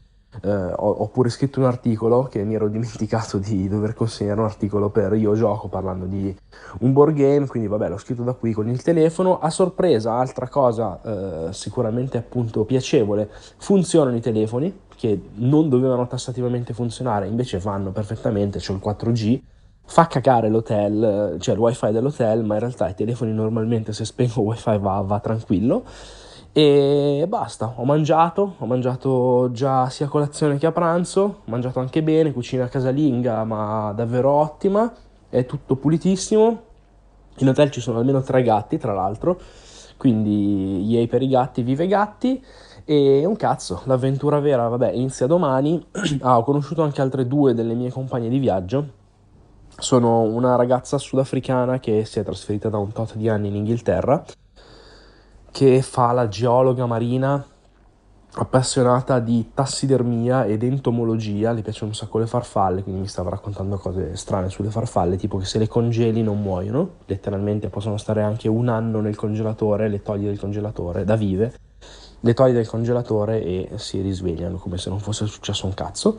eh, 0.43 0.49
ho, 0.49 0.89
ho, 0.89 1.07
pure 1.09 1.29
scritto 1.29 1.59
un 1.59 1.65
articolo 1.65 2.23
che 2.23 2.43
mi 2.43 2.55
ero 2.55 2.69
dimenticato 2.69 3.37
di 3.37 3.67
dover 3.67 3.93
consegnare 3.93 4.39
un 4.39 4.45
articolo 4.45 4.89
per 4.89 5.13
Io 5.13 5.35
Gioco 5.35 5.67
parlando 5.67 6.05
di 6.05 6.33
un 6.79 6.93
board 6.93 7.13
game, 7.13 7.47
quindi 7.47 7.67
vabbè 7.67 7.89
l'ho 7.89 7.97
scritto 7.97 8.23
da 8.23 8.33
qui 8.33 8.53
con 8.53 8.69
il 8.69 8.81
telefono. 8.81 9.39
A 9.39 9.49
sorpresa, 9.49 10.13
altra 10.13 10.47
cosa 10.47 11.01
eh, 11.03 11.53
sicuramente 11.53 12.17
appunto 12.17 12.63
piacevole, 12.63 13.29
funzionano 13.57 14.15
i 14.15 14.21
telefoni 14.21 14.79
che 14.95 15.19
non 15.35 15.67
dovevano 15.67 16.07
tassativamente 16.07 16.73
funzionare, 16.73 17.27
invece 17.27 17.59
vanno 17.59 17.91
perfettamente, 17.91 18.59
c'è 18.59 18.71
il 18.71 18.81
4G. 18.83 19.41
Fa 19.83 20.07
cacare 20.07 20.47
l'hotel, 20.47 21.35
cioè 21.39 21.55
il 21.55 21.59
wifi 21.59 21.91
dell'hotel, 21.91 22.45
ma 22.45 22.53
in 22.53 22.61
realtà 22.61 22.87
i 22.87 22.95
telefoni 22.95 23.33
normalmente 23.33 23.91
se 23.91 24.05
spengo 24.05 24.41
wifi 24.41 24.77
va, 24.77 25.01
va 25.01 25.19
tranquillo. 25.19 25.83
E 26.53 27.25
basta, 27.29 27.75
ho 27.77 27.85
mangiato, 27.85 28.55
ho 28.57 28.65
mangiato 28.65 29.51
già 29.53 29.89
sia 29.89 30.07
a 30.07 30.09
colazione 30.09 30.57
che 30.57 30.65
a 30.65 30.73
pranzo, 30.73 31.21
ho 31.21 31.41
mangiato 31.45 31.79
anche 31.79 32.03
bene, 32.03 32.33
cucina 32.33 32.67
casalinga 32.67 33.45
ma 33.45 33.93
davvero 33.95 34.31
ottima, 34.31 34.91
è 35.29 35.45
tutto 35.45 35.77
pulitissimo. 35.77 36.61
In 37.37 37.47
hotel 37.47 37.71
ci 37.71 37.79
sono 37.79 37.99
almeno 37.99 38.21
tre 38.21 38.43
gatti, 38.43 38.77
tra 38.77 38.93
l'altro, 38.93 39.39
quindi 39.95 40.83
yay 40.89 41.07
per 41.07 41.21
i 41.21 41.29
gatti, 41.29 41.63
vive 41.63 41.87
gatti. 41.87 42.43
E 42.83 43.23
un 43.25 43.37
cazzo, 43.37 43.83
l'avventura 43.85 44.41
vera, 44.41 44.67
vabbè, 44.67 44.91
inizia 44.91 45.27
domani. 45.27 45.81
ah, 46.19 46.37
ho 46.37 46.43
conosciuto 46.43 46.81
anche 46.81 46.99
altre 46.99 47.27
due 47.27 47.53
delle 47.53 47.75
mie 47.75 47.91
compagne 47.91 48.27
di 48.27 48.39
viaggio. 48.39 48.99
Sono 49.77 50.19
una 50.23 50.57
ragazza 50.57 50.97
sudafricana 50.97 51.79
che 51.79 52.03
si 52.03 52.19
è 52.19 52.23
trasferita 52.25 52.67
da 52.67 52.77
un 52.77 52.91
tot 52.91 53.15
di 53.15 53.29
anni 53.29 53.47
in 53.47 53.55
Inghilterra 53.55 54.21
che 55.51 55.81
fa 55.81 56.11
la 56.11 56.27
geologa 56.27 56.85
marina 56.85 57.45
appassionata 58.33 59.19
di 59.19 59.51
tassidermia 59.53 60.45
ed 60.45 60.63
entomologia, 60.63 61.51
le 61.51 61.61
piacciono 61.61 61.89
un 61.89 61.95
sacco 61.95 62.17
le 62.17 62.27
farfalle, 62.27 62.81
quindi 62.81 63.01
mi 63.01 63.07
stava 63.07 63.29
raccontando 63.29 63.77
cose 63.77 64.15
strane 64.15 64.49
sulle 64.49 64.69
farfalle, 64.69 65.17
tipo 65.17 65.37
che 65.37 65.45
se 65.45 65.59
le 65.59 65.67
congeli 65.67 66.23
non 66.23 66.41
muoiono, 66.41 66.91
letteralmente 67.05 67.67
possono 67.67 67.97
stare 67.97 68.21
anche 68.21 68.47
un 68.47 68.69
anno 68.69 69.01
nel 69.01 69.17
congelatore, 69.17 69.89
le 69.89 70.01
togli 70.01 70.25
dal 70.25 70.39
congelatore 70.39 71.03
da 71.03 71.17
vive, 71.17 71.53
le 72.21 72.33
togli 72.33 72.53
dal 72.53 72.67
congelatore 72.67 73.43
e 73.43 73.69
si 73.75 73.99
risvegliano 73.99 74.57
come 74.57 74.77
se 74.77 74.89
non 74.89 74.99
fosse 74.99 75.25
successo 75.25 75.65
un 75.65 75.73
cazzo. 75.73 76.17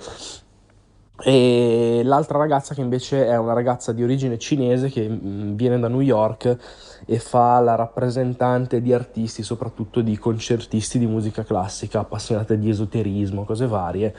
E 1.21 2.01
l'altra 2.05 2.39
ragazza 2.39 2.75
che 2.75 2.81
invece 2.81 3.27
è 3.27 3.37
una 3.37 3.53
ragazza 3.53 3.93
di 3.93 4.03
origine 4.03 4.39
cinese 4.39 4.89
che 4.89 5.09
mm, 5.09 5.55
viene 5.55 5.79
da 5.79 5.89
New 5.89 6.01
York 6.01 6.57
e 7.05 7.19
fa 7.19 7.61
la 7.61 7.75
rappresentante 7.75 8.81
di 8.81 8.93
artisti, 8.93 9.43
soprattutto 9.43 10.01
di 10.01 10.17
concertisti 10.19 10.99
di 10.99 11.07
musica 11.07 11.45
classica, 11.45 12.01
appassionate 12.01 12.59
di 12.59 12.71
esoterismo, 12.71 13.45
cose 13.45 13.67
varie. 13.67 14.15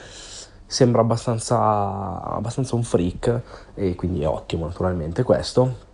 Sembra 0.65 1.01
abbastanza, 1.01 2.21
abbastanza 2.21 2.75
un 2.75 2.83
freak 2.83 3.41
e 3.73 3.95
quindi 3.95 4.21
è 4.21 4.27
ottimo 4.27 4.65
naturalmente 4.65 5.23
questo. 5.23 5.91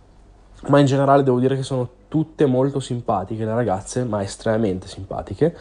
Ma 0.68 0.78
in 0.78 0.86
generale 0.86 1.22
devo 1.22 1.40
dire 1.40 1.56
che 1.56 1.62
sono 1.62 1.88
tutte 2.08 2.44
molto 2.46 2.80
simpatiche 2.80 3.44
le 3.44 3.54
ragazze, 3.54 4.04
ma 4.04 4.22
estremamente 4.22 4.86
simpatiche. 4.86 5.56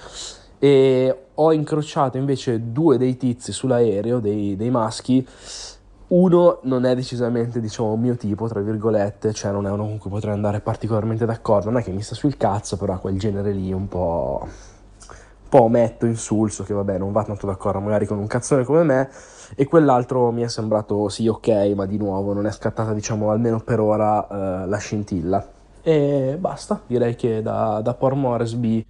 E 0.59 1.17
ho 1.33 1.53
incrociato 1.53 2.17
invece 2.17 2.71
due 2.71 2.97
dei 2.97 3.15
tizi 3.15 3.51
sull'aereo, 3.51 4.19
dei, 4.19 4.55
dei 4.55 4.69
maschi, 4.69 5.25
uno 6.07 6.59
non 6.63 6.85
è 6.85 6.95
decisamente, 6.95 7.59
diciamo, 7.61 7.95
mio 7.95 8.15
tipo, 8.15 8.47
tra 8.47 8.59
virgolette, 8.59 9.31
cioè 9.33 9.51
non 9.51 9.65
è 9.65 9.71
uno 9.71 9.85
con 9.85 9.97
cui 9.99 10.09
potrei 10.09 10.33
andare 10.33 10.59
particolarmente 10.59 11.25
d'accordo, 11.25 11.69
non 11.69 11.79
è 11.79 11.83
che 11.83 11.91
mi 11.91 12.01
sta 12.01 12.15
sul 12.15 12.35
cazzo, 12.35 12.77
però 12.77 12.93
ha 12.93 12.97
quel 12.97 13.17
genere 13.17 13.51
lì 13.51 13.71
un 13.71 13.87
po'... 13.87 14.39
un 14.43 15.47
po' 15.47 15.67
metto 15.67 16.05
insulso, 16.05 16.63
che 16.63 16.73
vabbè, 16.73 16.97
non 16.97 17.11
va 17.11 17.23
tanto 17.23 17.47
d'accordo 17.47 17.79
magari 17.79 18.05
con 18.05 18.17
un 18.17 18.27
cazzone 18.27 18.63
come 18.63 18.83
me, 18.83 19.09
e 19.55 19.65
quell'altro 19.65 20.31
mi 20.31 20.41
è 20.41 20.47
sembrato 20.47 21.09
sì, 21.09 21.27
ok, 21.27 21.73
ma 21.75 21.85
di 21.85 21.97
nuovo 21.97 22.33
non 22.33 22.45
è 22.45 22.51
scattata, 22.51 22.93
diciamo, 22.93 23.31
almeno 23.31 23.59
per 23.59 23.79
ora 23.79 24.27
eh, 24.27 24.67
la 24.67 24.77
scintilla. 24.77 25.47
E 25.81 26.37
basta, 26.39 26.81
direi 26.85 27.15
che 27.15 27.41
da, 27.41 27.81
da 27.81 27.93
Port 27.93 28.15
Moresby 28.15 28.85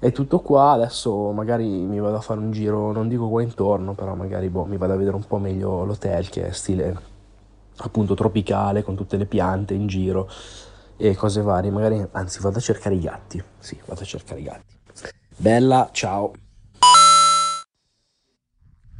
è 0.00 0.12
tutto 0.12 0.40
qua, 0.40 0.72
adesso 0.72 1.32
magari 1.32 1.66
mi 1.66 1.98
vado 1.98 2.16
a 2.16 2.20
fare 2.20 2.38
un 2.38 2.52
giro, 2.52 2.92
non 2.92 3.08
dico 3.08 3.28
qua 3.28 3.42
intorno, 3.42 3.94
però 3.94 4.14
magari 4.14 4.48
boh, 4.48 4.64
mi 4.64 4.76
vado 4.76 4.92
a 4.92 4.96
vedere 4.96 5.16
un 5.16 5.24
po' 5.26 5.38
meglio 5.38 5.84
l'hotel 5.84 6.28
che 6.28 6.48
è 6.48 6.52
stile 6.52 6.96
appunto 7.78 8.14
tropicale 8.14 8.82
con 8.82 8.94
tutte 8.94 9.16
le 9.16 9.26
piante 9.26 9.74
in 9.74 9.86
giro 9.86 10.28
e 10.96 11.14
cose 11.14 11.42
varie, 11.42 11.70
magari 11.70 12.06
anzi 12.12 12.40
vado 12.40 12.58
a 12.58 12.60
cercare 12.60 12.94
i 12.94 13.00
gatti, 13.00 13.42
sì, 13.58 13.78
vado 13.86 14.02
a 14.02 14.04
cercare 14.04 14.40
i 14.40 14.44
gatti. 14.44 14.76
Bella, 15.36 15.88
ciao. 15.92 16.32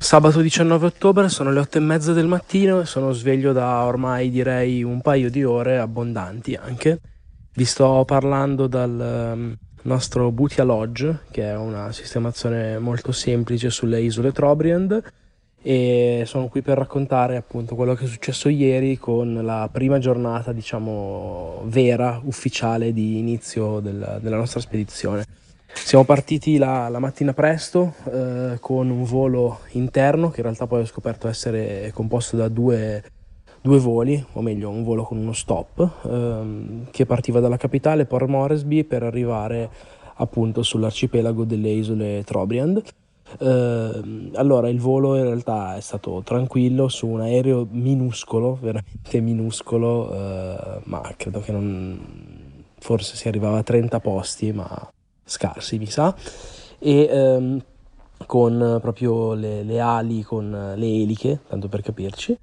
Sabato 0.01 0.41
19 0.41 0.87
ottobre 0.87 1.29
sono 1.29 1.51
le 1.51 1.59
8 1.59 1.79
e 1.79 1.81
mezza 1.81 2.13
del 2.13 2.29
mattino 2.29 2.81
e 2.81 2.87
sono 2.87 3.11
sveglio 3.11 3.53
da 3.53 3.85
ormai 3.85 4.31
direi 4.31 4.85
un 4.85 5.01
paio 5.01 5.29
di 5.29 5.43
ore 5.43 5.79
abbondanti 5.79 6.55
anche. 6.55 7.01
Vi 7.53 7.65
sto 7.65 8.05
parlando 8.07 8.69
dal 8.69 9.59
nostro 9.83 10.31
Butia 10.31 10.65
Lodge, 10.65 11.21
che 11.31 11.45
è 11.45 11.57
una 11.57 11.93
sistemazione 11.93 12.79
molto 12.79 13.13
semplice 13.13 13.71
sulle 13.71 14.01
isole 14.01 14.33
Trobriand 14.33 15.03
e 15.61 16.23
sono 16.25 16.49
qui 16.49 16.63
per 16.63 16.79
raccontare 16.79 17.37
appunto 17.37 17.75
quello 17.75 17.95
che 17.95 18.05
è 18.05 18.09
successo 18.09 18.49
ieri 18.49 18.97
con 18.97 19.41
la 19.43 19.69
prima 19.71 19.99
giornata, 19.99 20.53
diciamo, 20.53 21.63
vera, 21.65 22.21
ufficiale 22.25 22.93
di 22.93 23.19
inizio 23.19 23.81
del, 23.81 24.19
della 24.21 24.37
nostra 24.37 24.61
spedizione. 24.61 25.25
Siamo 25.73 26.05
partiti 26.05 26.59
la, 26.59 26.89
la 26.89 26.99
mattina 26.99 27.33
presto 27.33 27.95
eh, 28.11 28.59
con 28.61 28.89
un 28.91 29.05
volo 29.05 29.61
interno 29.73 30.31
che 30.31 30.39
in 30.39 30.45
realtà 30.45 30.67
poi 30.67 30.83
ho 30.83 30.87
scoperto 30.87 31.29
essere 31.29 31.91
composto 31.93 32.37
da 32.37 32.49
due 32.49 33.03
due 33.61 33.79
voli, 33.79 34.25
o 34.33 34.41
meglio 34.41 34.71
un 34.71 34.85
volo 34.85 35.03
con 35.03 35.19
uno 35.19 35.33
stop, 35.33 36.05
ehm, 36.05 36.91
che 36.91 37.07
partiva 37.07 37.41
dalla 37.41 37.57
capitale 37.57 38.07
Port 38.07 38.29
Moresby 38.29 38.85
per 38.85 39.03
arrivare 39.03 39.71
appunto 40.15 40.63
sull'arcipelago 40.63 41.45
delle 41.45 41.71
isole 41.71 42.23
Trobriand. 42.25 42.83
Eh, 43.39 44.31
allora 44.35 44.69
il 44.69 44.81
volo 44.81 45.17
in 45.17 45.25
realtà 45.25 45.77
è 45.77 45.81
stato 45.81 46.23
tranquillo 46.25 46.89
su 46.89 47.07
un 47.07 47.21
aereo 47.21 47.67
minuscolo, 47.71 48.59
veramente 48.61 49.21
minuscolo, 49.21 50.13
eh, 50.13 50.81
ma 50.85 51.13
credo 51.17 51.41
che 51.41 51.53
non 51.53 52.01
forse 52.79 53.17
si 53.17 53.29
arrivava 53.29 53.59
a 53.59 53.63
30 53.63 54.01
posti, 54.01 54.53
ma 54.53 54.91
scarsi 55.25 55.79
mi 55.79 55.87
sa, 55.87 56.15
e 56.79 57.09
ehm, 57.11 57.63
con 58.27 58.79
proprio 58.81 59.35
le, 59.35 59.63
le 59.63 59.81
ali, 59.81 60.23
con 60.23 60.75
le 60.77 60.87
eliche, 60.87 61.41
tanto 61.49 61.69
per 61.69 61.83
capirci. 61.83 62.37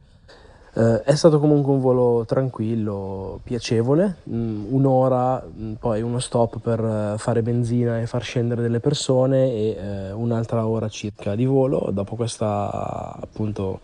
Eh, 0.78 1.04
è 1.04 1.16
stato 1.16 1.40
comunque 1.40 1.72
un 1.72 1.80
volo 1.80 2.26
tranquillo, 2.26 3.40
piacevole, 3.44 4.18
mm, 4.30 4.74
un'ora, 4.74 5.42
mm, 5.42 5.74
poi 5.76 6.02
uno 6.02 6.20
stop 6.20 6.60
per 6.60 6.80
eh, 6.84 7.18
fare 7.18 7.42
benzina 7.42 8.02
e 8.02 8.08
far 8.08 8.22
scendere 8.22 8.62
delle 8.62 8.82
persone 8.82 9.52
e 9.54 9.78
eh, 9.80 10.12
un'altra 10.12 10.68
ora 10.68 10.90
circa 10.90 11.34
di 11.36 11.46
volo. 11.46 11.90
Dopo 11.94 12.16
questa 12.18 13.18
appunto 13.22 13.80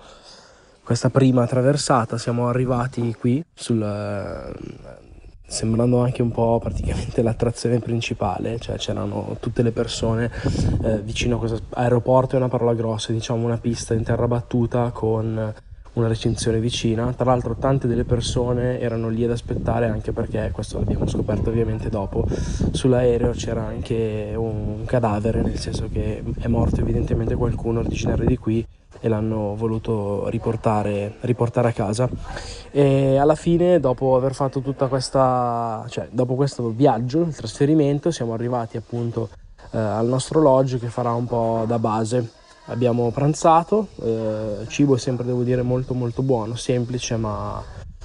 questa 0.84 1.10
prima 1.10 1.48
traversata 1.48 2.18
siamo 2.18 2.50
arrivati 2.50 3.16
qui 3.18 3.42
sul 3.54 3.82
eh, 3.82 5.00
sembrando 5.48 6.00
anche 6.02 6.22
un 6.22 6.32
po' 6.32 6.60
praticamente 6.60 7.22
l'attrazione 7.22 7.80
principale, 7.80 8.60
cioè 8.60 8.76
c'erano 8.76 9.38
tutte 9.40 9.62
le 9.64 9.72
persone 9.72 10.30
eh, 10.84 11.00
vicino 11.00 11.36
a 11.36 11.40
questo 11.40 11.62
aeroporto, 11.70 12.36
è 12.36 12.38
una 12.38 12.50
parola 12.50 12.74
grossa, 12.74 13.14
diciamo 13.14 13.46
una 13.46 13.58
pista 13.58 13.94
in 13.94 14.04
terra 14.04 14.28
battuta 14.28 14.92
con 14.92 15.54
una 15.94 16.08
recinzione 16.08 16.60
vicina. 16.60 17.14
Tra 17.14 17.26
l'altro 17.26 17.56
tante 17.56 17.88
delle 17.88 18.04
persone 18.04 18.80
erano 18.80 19.10
lì 19.10 19.24
ad 19.24 19.32
aspettare 19.32 19.88
anche 19.88 20.12
perché, 20.12 20.50
questo 20.54 20.78
l'abbiamo 20.78 21.08
scoperto 21.08 21.50
ovviamente 21.50 21.90
dopo, 21.90 22.26
sull'aereo 22.72 23.32
c'era 23.32 23.66
anche 23.66 24.34
un 24.36 24.84
cadavere, 24.86 25.42
nel 25.42 25.60
senso 25.60 25.90
che 25.92 26.24
è 26.40 26.48
morto 26.48 26.82
evidentemente 26.82 27.36
qualcuno 27.36 27.80
originario 27.80 28.26
di 28.26 28.38
qui 28.38 28.66
e 29.04 29.08
l'hanno 29.08 29.56
voluto 29.56 30.28
riportare, 30.30 31.16
riportare 31.22 31.70
a 31.70 31.72
casa. 31.72 32.08
E 32.70 33.18
alla 33.18 33.36
fine, 33.36 33.80
dopo 33.80 34.16
aver 34.16 34.34
fatto 34.34 34.62
tutta 34.62 34.88
questa, 34.88 35.84
cioè 35.90 36.08
dopo 36.12 36.36
questo 36.36 36.70
viaggio, 36.70 37.22
il 37.22 37.36
trasferimento, 37.36 38.12
siamo 38.12 38.34
arrivati 38.34 38.78
appunto 38.78 39.30
eh, 39.72 39.78
al 39.78 40.08
nostro 40.08 40.40
lodge 40.40 40.78
che 40.78 40.88
farà 40.88 41.14
un 41.14 41.26
po' 41.26 41.64
da 41.66 41.80
base 41.80 42.40
abbiamo 42.72 43.12
pranzato, 43.12 43.88
eh, 44.02 44.66
cibo 44.68 44.98
sempre 44.98 45.26
devo 45.26 45.44
dire 45.44 45.62
molto 45.62 45.94
molto 45.94 46.22
buono, 46.22 46.56
semplice 46.56 47.18
ma 47.18 47.62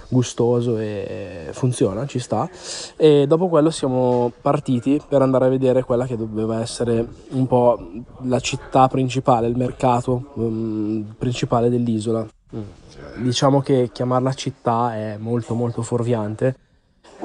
gustoso 0.08 0.78
e 0.78 1.48
funziona, 1.52 2.06
ci 2.06 2.18
sta. 2.18 2.48
E 2.96 3.26
dopo 3.26 3.48
quello 3.48 3.70
siamo 3.70 4.32
partiti 4.40 5.00
per 5.06 5.22
andare 5.22 5.46
a 5.46 5.48
vedere 5.48 5.82
quella 5.82 6.06
che 6.06 6.16
doveva 6.16 6.60
essere 6.60 7.06
un 7.30 7.46
po' 7.46 7.78
la 8.22 8.40
città 8.40 8.88
principale, 8.88 9.46
il 9.46 9.56
mercato 9.56 10.32
um, 10.34 11.14
principale 11.18 11.68
dell'isola. 11.68 12.26
Mm. 12.54 13.24
Diciamo 13.24 13.60
che 13.60 13.90
chiamarla 13.92 14.32
città 14.32 14.94
è 14.94 15.16
molto 15.18 15.54
molto 15.54 15.82
fuorviante 15.82 16.54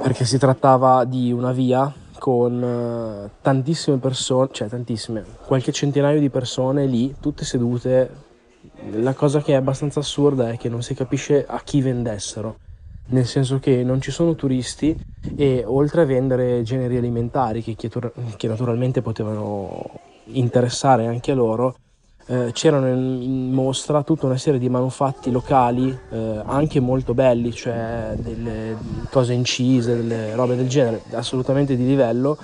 perché 0.01 0.25
si 0.25 0.37
trattava 0.37 1.03
di 1.03 1.31
una 1.31 1.51
via 1.51 1.93
con 2.21 2.63
eh, 2.63 3.31
tantissime 3.41 3.97
persone, 3.97 4.49
cioè 4.51 4.67
tantissime, 4.67 5.25
qualche 5.47 5.71
centinaio 5.71 6.19
di 6.19 6.29
persone 6.29 6.85
lì, 6.85 7.15
tutte 7.19 7.43
sedute. 7.45 8.29
La 8.91 9.15
cosa 9.15 9.41
che 9.41 9.53
è 9.53 9.55
abbastanza 9.55 10.01
assurda 10.01 10.51
è 10.51 10.57
che 10.57 10.69
non 10.69 10.83
si 10.83 10.93
capisce 10.93 11.43
a 11.43 11.59
chi 11.63 11.81
vendessero, 11.81 12.57
nel 13.07 13.25
senso 13.25 13.57
che 13.57 13.83
non 13.83 14.01
ci 14.01 14.11
sono 14.11 14.35
turisti 14.35 14.95
e 15.35 15.63
oltre 15.65 16.03
a 16.03 16.05
vendere 16.05 16.61
generi 16.61 16.97
alimentari 16.97 17.63
che, 17.63 17.75
che 17.75 18.47
naturalmente 18.47 19.01
potevano 19.01 19.89
interessare 20.25 21.07
anche 21.07 21.33
loro, 21.33 21.75
eh, 22.27 22.51
c'erano 22.53 22.87
in 22.87 23.51
mostra 23.51 24.03
tutta 24.03 24.25
una 24.25 24.37
serie 24.37 24.59
di 24.59 24.69
manufatti 24.69 25.31
locali 25.31 25.97
eh, 26.09 26.41
anche 26.45 26.79
molto 26.79 27.13
belli, 27.13 27.51
cioè 27.51 28.13
delle 28.17 28.75
cose 29.09 29.33
incise, 29.33 29.95
delle 29.95 30.35
robe 30.35 30.55
del 30.55 30.69
genere, 30.69 31.01
assolutamente 31.11 31.75
di 31.75 31.85
livello, 31.85 32.37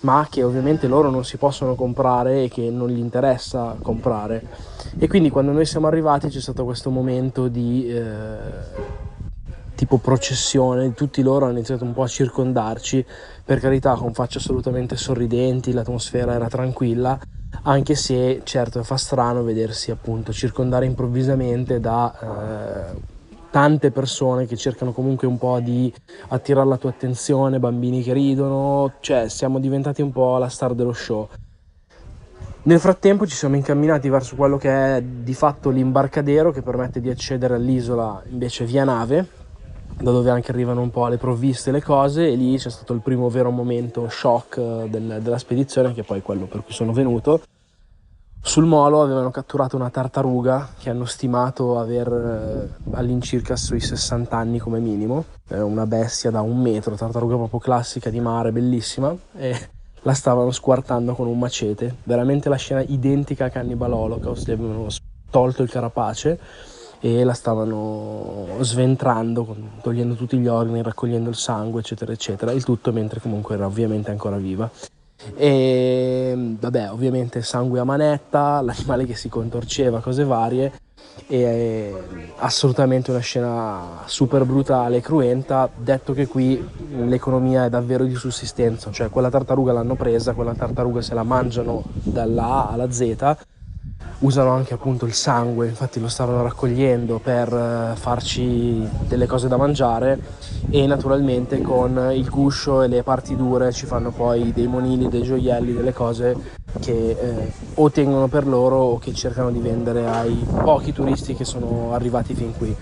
ma 0.00 0.26
che 0.28 0.42
ovviamente 0.42 0.88
loro 0.88 1.10
non 1.10 1.24
si 1.24 1.36
possono 1.36 1.74
comprare 1.74 2.44
e 2.44 2.48
che 2.48 2.70
non 2.70 2.88
gli 2.88 2.98
interessa 2.98 3.76
comprare. 3.80 4.44
E 4.98 5.08
quindi 5.08 5.30
quando 5.30 5.52
noi 5.52 5.64
siamo 5.64 5.86
arrivati 5.86 6.28
c'è 6.28 6.40
stato 6.40 6.64
questo 6.64 6.90
momento 6.90 7.48
di 7.48 7.86
eh, 7.88 8.36
tipo 9.74 9.98
processione, 9.98 10.94
tutti 10.94 11.22
loro 11.22 11.46
hanno 11.46 11.54
iniziato 11.54 11.84
un 11.84 11.92
po' 11.92 12.02
a 12.02 12.08
circondarci, 12.08 13.04
per 13.44 13.58
carità 13.58 13.94
con 13.94 14.12
facce 14.12 14.38
assolutamente 14.38 14.96
sorridenti, 14.96 15.72
l'atmosfera 15.72 16.34
era 16.34 16.48
tranquilla, 16.48 17.18
anche 17.62 17.94
se 17.94 18.40
certo 18.44 18.82
fa 18.82 18.96
strano 18.96 19.42
vedersi 19.42 19.90
appunto 19.90 20.32
circondare 20.32 20.86
improvvisamente 20.86 21.80
da 21.80 22.92
eh, 22.92 23.00
tante 23.50 23.90
persone 23.90 24.46
che 24.46 24.56
cercano 24.56 24.92
comunque 24.92 25.26
un 25.26 25.38
po' 25.38 25.60
di 25.60 25.92
attirare 26.28 26.66
la 26.66 26.78
tua 26.78 26.90
attenzione, 26.90 27.58
bambini 27.58 28.02
che 28.02 28.12
ridono, 28.12 28.94
cioè 29.00 29.28
siamo 29.28 29.60
diventati 29.60 30.00
un 30.00 30.10
po' 30.10 30.38
la 30.38 30.48
star 30.48 30.74
dello 30.74 30.94
show. 30.94 31.28
Nel 32.64 32.78
frattempo 32.80 33.26
ci 33.26 33.34
siamo 33.34 33.56
incamminati 33.56 34.08
verso 34.08 34.36
quello 34.36 34.56
che 34.56 34.96
è 34.96 35.02
di 35.02 35.34
fatto 35.34 35.68
l'imbarcadero 35.68 36.52
che 36.52 36.62
permette 36.62 37.00
di 37.00 37.10
accedere 37.10 37.56
all'isola 37.56 38.22
invece 38.30 38.64
via 38.64 38.84
nave, 38.84 39.26
da 40.00 40.10
dove 40.10 40.30
anche 40.30 40.50
arrivano 40.50 40.80
un 40.80 40.90
po' 40.90 41.06
le 41.08 41.18
provviste 41.18 41.70
le 41.70 41.82
cose 41.82 42.28
e 42.28 42.34
lì 42.34 42.56
c'è 42.56 42.70
stato 42.70 42.92
il 42.92 43.00
primo 43.00 43.28
vero 43.28 43.50
momento 43.50 44.08
shock 44.08 44.56
eh, 44.56 44.88
del, 44.88 45.18
della 45.22 45.38
spedizione 45.38 45.92
che 45.92 46.00
è 46.00 46.04
poi 46.04 46.22
quello 46.22 46.46
per 46.46 46.64
cui 46.64 46.72
sono 46.72 46.92
venuto. 46.92 47.42
Sul 48.44 48.64
molo 48.64 49.02
avevano 49.02 49.30
catturato 49.30 49.76
una 49.76 49.90
tartaruga 49.90 50.70
che 50.76 50.90
hanno 50.90 51.04
stimato 51.04 51.78
aver 51.78 52.08
eh, 52.08 52.90
all'incirca 52.96 53.54
sui 53.54 53.78
60 53.78 54.36
anni 54.36 54.58
come 54.58 54.80
minimo, 54.80 55.26
è 55.46 55.60
una 55.60 55.86
bestia 55.86 56.32
da 56.32 56.40
un 56.40 56.60
metro, 56.60 56.96
tartaruga 56.96 57.36
proprio 57.36 57.60
classica 57.60 58.10
di 58.10 58.18
mare, 58.18 58.50
bellissima, 58.50 59.14
e 59.36 59.68
la 60.02 60.12
stavano 60.12 60.50
squartando 60.50 61.14
con 61.14 61.28
un 61.28 61.38
macete, 61.38 61.98
veramente 62.02 62.48
la 62.48 62.56
scena 62.56 62.80
identica 62.80 63.44
a 63.44 63.50
Cannibal 63.50 63.92
Holocaust, 63.92 64.48
gli 64.48 64.50
avevano 64.50 64.88
tolto 65.30 65.62
il 65.62 65.70
carapace 65.70 66.38
e 67.04 67.24
la 67.24 67.34
stavano 67.34 68.46
sventrando, 68.60 69.56
togliendo 69.82 70.14
tutti 70.14 70.38
gli 70.38 70.46
organi, 70.46 70.82
raccogliendo 70.82 71.30
il 71.30 71.34
sangue, 71.34 71.80
eccetera, 71.80 72.12
eccetera. 72.12 72.52
Il 72.52 72.62
tutto 72.62 72.92
mentre 72.92 73.18
comunque 73.18 73.56
era 73.56 73.66
ovviamente 73.66 74.12
ancora 74.12 74.36
viva. 74.36 74.70
E 75.34 76.54
vabbè, 76.60 76.92
ovviamente 76.92 77.42
sangue 77.42 77.80
a 77.80 77.84
manetta, 77.84 78.60
l'animale 78.60 79.04
che 79.04 79.16
si 79.16 79.28
contorceva, 79.28 79.98
cose 79.98 80.22
varie. 80.22 80.72
E 81.26 81.92
assolutamente 82.36 83.10
una 83.10 83.18
scena 83.18 84.02
super 84.04 84.44
brutale 84.44 84.98
e 84.98 85.00
cruenta. 85.00 85.68
Detto 85.74 86.12
che 86.12 86.28
qui 86.28 86.64
l'economia 87.04 87.64
è 87.64 87.68
davvero 87.68 88.04
di 88.04 88.14
sussistenza, 88.14 88.92
cioè 88.92 89.10
quella 89.10 89.28
tartaruga 89.28 89.72
l'hanno 89.72 89.96
presa, 89.96 90.34
quella 90.34 90.54
tartaruga 90.54 91.02
se 91.02 91.14
la 91.14 91.24
mangiano 91.24 91.82
dalla 92.04 92.44
A 92.44 92.68
alla 92.68 92.92
Z 92.92 93.36
usano 94.22 94.50
anche 94.50 94.74
appunto 94.74 95.04
il 95.04 95.14
sangue, 95.14 95.68
infatti 95.68 96.00
lo 96.00 96.08
stavano 96.08 96.42
raccogliendo 96.42 97.18
per 97.18 97.52
eh, 97.52 97.96
farci 97.96 98.86
delle 99.06 99.26
cose 99.26 99.48
da 99.48 99.56
mangiare 99.56 100.18
e 100.70 100.86
naturalmente 100.86 101.60
con 101.60 102.10
il 102.12 102.28
guscio 102.28 102.82
e 102.82 102.88
le 102.88 103.02
parti 103.02 103.36
dure 103.36 103.72
ci 103.72 103.86
fanno 103.86 104.10
poi 104.10 104.52
dei 104.52 104.66
monili, 104.66 105.08
dei 105.08 105.22
gioielli, 105.22 105.74
delle 105.74 105.92
cose 105.92 106.36
che 106.80 107.10
eh, 107.10 107.52
o 107.74 107.90
tengono 107.90 108.28
per 108.28 108.46
loro 108.46 108.76
o 108.76 108.98
che 108.98 109.12
cercano 109.12 109.50
di 109.50 109.58
vendere 109.58 110.06
ai 110.06 110.44
pochi 110.62 110.92
turisti 110.92 111.34
che 111.34 111.44
sono 111.44 111.92
arrivati 111.92 112.34
fin 112.34 112.56
qui 112.56 112.76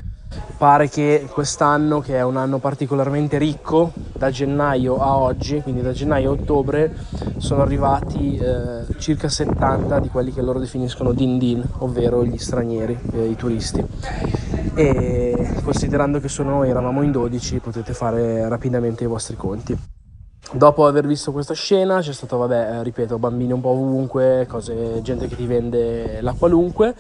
pare 0.57 0.89
che 0.89 1.27
quest'anno, 1.31 2.01
che 2.01 2.17
è 2.17 2.23
un 2.23 2.37
anno 2.37 2.59
particolarmente 2.59 3.39
ricco, 3.39 3.93
da 4.13 4.31
gennaio 4.31 4.99
a 4.99 5.17
oggi, 5.17 5.63
quindi 5.63 5.81
da 5.81 5.93
gennaio 5.93 6.31
a 6.31 6.33
ottobre, 6.33 6.95
sono 7.39 7.63
arrivati 7.63 8.37
eh, 8.37 8.85
circa 8.99 9.29
70 9.29 9.99
di 10.01 10.09
quelli 10.09 10.33
che 10.33 10.43
loro 10.43 10.59
definiscono 10.59 11.13
din 11.13 11.39
din, 11.39 11.65
ovvero 11.79 12.25
gli 12.25 12.37
stranieri, 12.37 12.99
eh, 13.13 13.29
i 13.29 13.37
turisti. 13.37 13.85
E 14.75 15.61
considerando 15.65 16.21
che 16.21 16.29
solo 16.29 16.51
noi 16.51 16.69
eravamo 16.69 17.03
in 17.03 17.11
12, 17.11 17.61
potete 17.61 17.95
fare 17.95 18.47
rapidamente 18.49 19.05
i 19.05 19.09
vostri 19.09 19.37
conti. 19.37 19.77
Dopo 20.53 20.87
aver 20.87 21.07
visto 21.07 21.33
questa 21.33 21.55
scena 21.55 22.01
c'è 22.01 22.13
stato, 22.13 22.37
vabbè, 22.37 22.73
eh, 22.73 22.83
ripeto, 22.83 23.19
bambini 23.19 23.53
un 23.53 23.61
po' 23.61 23.71
ovunque, 23.71 24.47
cose, 24.49 25.01
gente 25.03 25.27
che 25.27 25.37
ti 25.37 25.47
vende 25.47 26.21
la 26.21 26.33
qualunque 26.33 26.95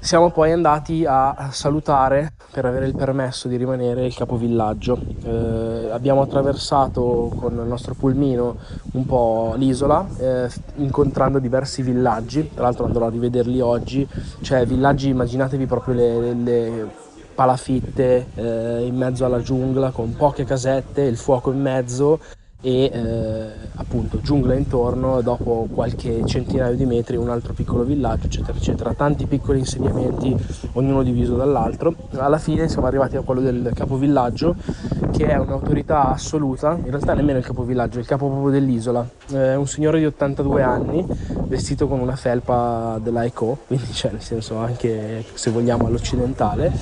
siamo 0.00 0.30
poi 0.30 0.52
andati 0.52 1.04
a 1.06 1.50
salutare 1.52 2.32
per 2.50 2.64
avere 2.64 2.86
il 2.86 2.96
permesso 2.96 3.48
di 3.48 3.56
rimanere 3.56 4.06
il 4.06 4.14
capovillaggio. 4.14 4.98
Eh, 5.22 5.88
abbiamo 5.92 6.22
attraversato 6.22 7.30
con 7.36 7.52
il 7.52 7.68
nostro 7.68 7.94
pulmino 7.94 8.56
un 8.92 9.06
po' 9.06 9.54
l'isola, 9.56 10.06
eh, 10.18 10.48
incontrando 10.76 11.38
diversi 11.38 11.82
villaggi. 11.82 12.50
Tra 12.52 12.64
l'altro 12.64 12.86
andrò 12.86 13.06
a 13.06 13.10
rivederli 13.10 13.60
oggi. 13.60 14.06
Cioè, 14.40 14.66
villaggi, 14.66 15.10
immaginatevi 15.10 15.66
proprio 15.66 15.94
le, 15.94 16.34
le 16.34 16.88
palafitte 17.34 18.26
eh, 18.34 18.84
in 18.86 18.96
mezzo 18.96 19.24
alla 19.24 19.40
giungla 19.40 19.90
con 19.90 20.16
poche 20.16 20.44
casette, 20.44 21.02
il 21.02 21.16
fuoco 21.16 21.52
in 21.52 21.60
mezzo 21.60 22.18
e 22.60 22.90
eh, 22.92 23.46
appunto 23.76 24.20
giungla 24.20 24.54
intorno 24.54 25.22
dopo 25.22 25.66
qualche 25.72 26.22
centinaio 26.26 26.76
di 26.76 26.84
metri 26.84 27.16
un 27.16 27.30
altro 27.30 27.54
piccolo 27.54 27.84
villaggio 27.84 28.26
eccetera 28.26 28.56
eccetera. 28.56 28.92
Tanti 28.94 29.26
piccoli 29.26 29.60
insediamenti 29.60 30.36
ognuno 30.74 31.02
diviso 31.02 31.36
dall'altro. 31.36 31.94
Alla 32.16 32.38
fine 32.38 32.68
siamo 32.68 32.86
arrivati 32.86 33.16
a 33.16 33.22
quello 33.22 33.40
del 33.40 33.70
capovillaggio 33.74 34.56
che 35.10 35.26
è 35.26 35.36
un'autorità 35.36 36.10
assoluta. 36.10 36.76
In 36.76 36.90
realtà 36.90 37.14
nemmeno 37.14 37.38
il 37.38 37.44
capovillaggio 37.44 37.98
è 37.98 38.00
il 38.00 38.06
capo 38.06 38.28
proprio 38.28 38.50
dell'isola. 38.50 39.06
È 39.30 39.54
un 39.54 39.66
signore 39.66 39.98
di 39.98 40.06
82 40.06 40.62
anni 40.62 41.06
vestito 41.46 41.88
con 41.88 41.98
una 41.98 42.14
felpa 42.14 42.98
della 43.02 43.24
Eco 43.24 43.58
quindi 43.66 43.92
cioè 43.92 44.12
nel 44.12 44.22
senso 44.22 44.56
anche 44.58 45.24
se 45.32 45.50
vogliamo 45.50 45.86
all'occidentale. 45.86 46.72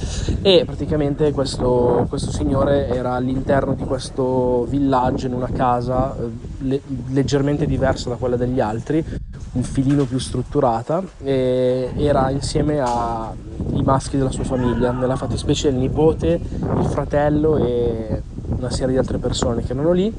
E 0.42 0.64
praticamente 0.64 1.30
questo, 1.32 2.06
questo 2.08 2.32
signore 2.32 2.88
era 2.88 3.14
all'interno 3.14 3.74
di 3.74 3.84
questo 3.84 4.64
villaggio 4.68 5.26
in 5.26 5.34
una 5.34 5.48
casa 5.52 5.66
casa 5.68 6.16
eh, 6.16 6.30
le- 6.60 6.82
leggermente 7.08 7.66
diversa 7.66 8.08
da 8.08 8.16
quella 8.16 8.36
degli 8.36 8.60
altri, 8.60 9.04
un 9.52 9.62
filino 9.62 10.04
più 10.04 10.18
strutturata, 10.18 11.02
era 11.22 12.30
insieme 12.30 12.80
ai 12.80 13.82
maschi 13.82 14.16
della 14.16 14.30
sua 14.30 14.44
famiglia, 14.44 14.92
nella 14.92 15.16
fattispecie 15.16 15.68
il 15.68 15.76
nipote, 15.76 16.40
il 16.78 16.86
fratello 16.86 17.56
e 17.56 18.22
una 18.56 18.70
serie 18.70 18.92
di 18.92 18.98
altre 18.98 19.18
persone 19.18 19.62
che 19.62 19.72
erano 19.72 19.92
lì, 19.92 20.12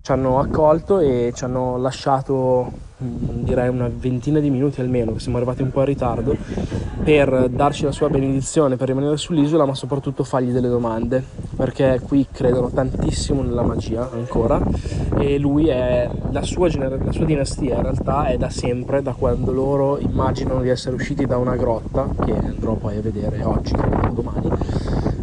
ci 0.00 0.12
hanno 0.12 0.38
accolto 0.38 0.98
e 0.98 1.32
ci 1.34 1.44
hanno 1.44 1.76
lasciato 1.78 2.86
Mm, 3.00 3.44
direi 3.44 3.68
una 3.68 3.88
ventina 3.88 4.40
di 4.40 4.50
minuti 4.50 4.80
almeno, 4.80 5.18
siamo 5.18 5.36
arrivati 5.36 5.62
un 5.62 5.70
po' 5.70 5.80
in 5.80 5.86
ritardo, 5.86 6.36
per 7.04 7.48
darci 7.48 7.84
la 7.84 7.92
sua 7.92 8.08
benedizione, 8.08 8.74
per 8.74 8.88
rimanere 8.88 9.16
sull'isola, 9.16 9.64
ma 9.64 9.76
soprattutto 9.76 10.24
fargli 10.24 10.50
delle 10.50 10.66
domande, 10.66 11.22
perché 11.54 12.00
qui 12.02 12.26
credono 12.32 12.70
tantissimo 12.70 13.42
nella 13.42 13.62
magia 13.62 14.10
ancora 14.10 14.60
e 15.16 15.38
lui 15.38 15.68
è 15.68 16.10
la 16.32 16.42
sua, 16.42 16.68
gener- 16.68 17.04
la 17.04 17.12
sua 17.12 17.24
dinastia 17.24 17.76
in 17.76 17.82
realtà 17.82 18.26
è 18.26 18.36
da 18.36 18.50
sempre, 18.50 19.00
da 19.00 19.12
quando 19.12 19.52
loro 19.52 19.98
immaginano 20.00 20.60
di 20.60 20.68
essere 20.68 20.96
usciti 20.96 21.24
da 21.24 21.36
una 21.36 21.54
grotta, 21.54 22.08
che 22.24 22.32
andrò 22.36 22.74
poi 22.74 22.96
a 22.96 23.00
vedere 23.00 23.44
oggi, 23.44 23.74
credo 23.74 24.08
domani. 24.12 24.48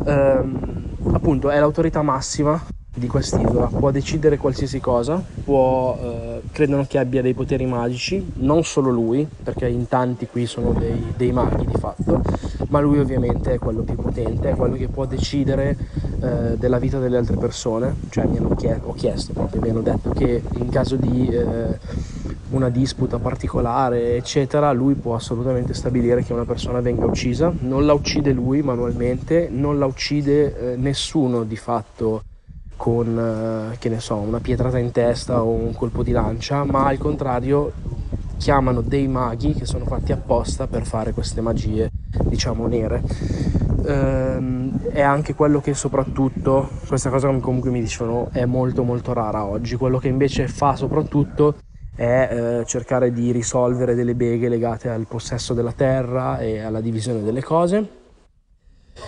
Ehm, 0.05 0.94
appunto 1.11 1.49
è 1.49 1.59
l'autorità 1.59 2.01
massima 2.01 2.61
di 2.97 3.07
quest'isola, 3.07 3.65
può 3.65 3.91
decidere 3.91 4.37
qualsiasi 4.37 4.79
cosa, 4.79 5.21
può, 5.43 5.99
eh, 6.01 6.41
credono 6.51 6.85
che 6.87 6.97
abbia 6.97 7.21
dei 7.21 7.33
poteri 7.33 7.65
magici, 7.65 8.31
non 8.35 8.63
solo 8.63 8.89
lui, 8.89 9.27
perché 9.43 9.67
in 9.67 9.87
tanti 9.89 10.27
qui 10.27 10.45
sono 10.45 10.71
dei, 10.71 11.13
dei, 11.17 11.33
maghi 11.33 11.65
di 11.65 11.77
fatto, 11.77 12.21
ma 12.69 12.79
lui 12.79 12.99
ovviamente 12.99 13.53
è 13.53 13.59
quello 13.59 13.81
più 13.81 13.95
potente, 13.95 14.49
è 14.49 14.55
quello 14.55 14.75
che 14.75 14.87
può 14.87 15.05
decidere 15.05 15.77
eh, 16.21 16.57
della 16.57 16.79
vita 16.79 16.97
delle 16.97 17.17
altre 17.17 17.35
persone, 17.35 17.95
cioè 18.09 18.25
mi 18.27 18.37
hanno 18.37 18.55
chiesto, 18.55 18.87
ho 18.87 18.93
chiesto 18.93 19.33
proprio, 19.33 19.61
mi 19.61 19.69
hanno 19.69 19.81
detto 19.81 20.11
che 20.11 20.41
in 20.53 20.69
caso 20.69 20.95
di 20.95 21.27
eh, 21.27 21.77
una 22.49 22.69
disputa 22.69 23.17
particolare, 23.17 24.15
eccetera, 24.15 24.71
lui 24.71 24.93
può 24.93 25.15
assolutamente 25.15 25.73
stabilire 25.73 26.23
che 26.23 26.33
una 26.33 26.45
persona 26.45 26.79
venga 26.79 27.05
uccisa, 27.05 27.51
non 27.59 27.85
la 27.85 27.93
uccide 27.93 28.31
lui 28.31 28.61
manualmente, 28.61 29.47
non 29.51 29.79
la 29.79 29.85
uccide 29.85 30.73
eh, 30.73 30.75
nessuno 30.75 31.43
di 31.43 31.55
fatto 31.55 32.23
con 32.75 33.71
eh, 33.71 33.77
che 33.77 33.89
ne 33.89 33.99
so, 33.99 34.15
una 34.15 34.39
pietrata 34.39 34.77
in 34.77 34.91
testa 34.91 35.41
o 35.43 35.49
un 35.49 35.73
colpo 35.73 36.03
di 36.03 36.11
lancia, 36.11 36.63
ma 36.63 36.85
al 36.85 36.97
contrario 36.97 37.71
chiamano 38.37 38.81
dei 38.81 39.07
maghi 39.07 39.53
che 39.53 39.65
sono 39.65 39.85
fatti 39.85 40.11
apposta 40.11 40.67
per 40.67 40.85
fare 40.85 41.13
queste 41.13 41.41
magie 41.41 41.89
diciamo 42.23 42.67
nere. 42.67 43.01
Ehm, 43.87 44.79
è 44.89 45.01
anche 45.01 45.33
quello 45.35 45.61
che 45.61 45.73
soprattutto, 45.73 46.69
questa 46.87 47.09
cosa 47.09 47.31
comunque 47.39 47.69
mi 47.69 47.81
dicono, 47.81 48.29
è 48.31 48.45
molto 48.45 48.83
molto 48.83 49.13
rara 49.13 49.45
oggi, 49.45 49.75
quello 49.75 49.97
che 49.97 50.07
invece 50.07 50.47
fa 50.47 50.75
soprattutto 50.75 51.55
è 51.95 52.29
eh, 52.29 52.65
cercare 52.65 53.11
di 53.11 53.31
risolvere 53.31 53.95
delle 53.95 54.15
beghe 54.15 54.49
legate 54.49 54.89
al 54.89 55.07
possesso 55.07 55.53
della 55.53 55.71
terra 55.71 56.39
e 56.39 56.59
alla 56.59 56.81
divisione 56.81 57.23
delle 57.23 57.41
cose 57.41 58.03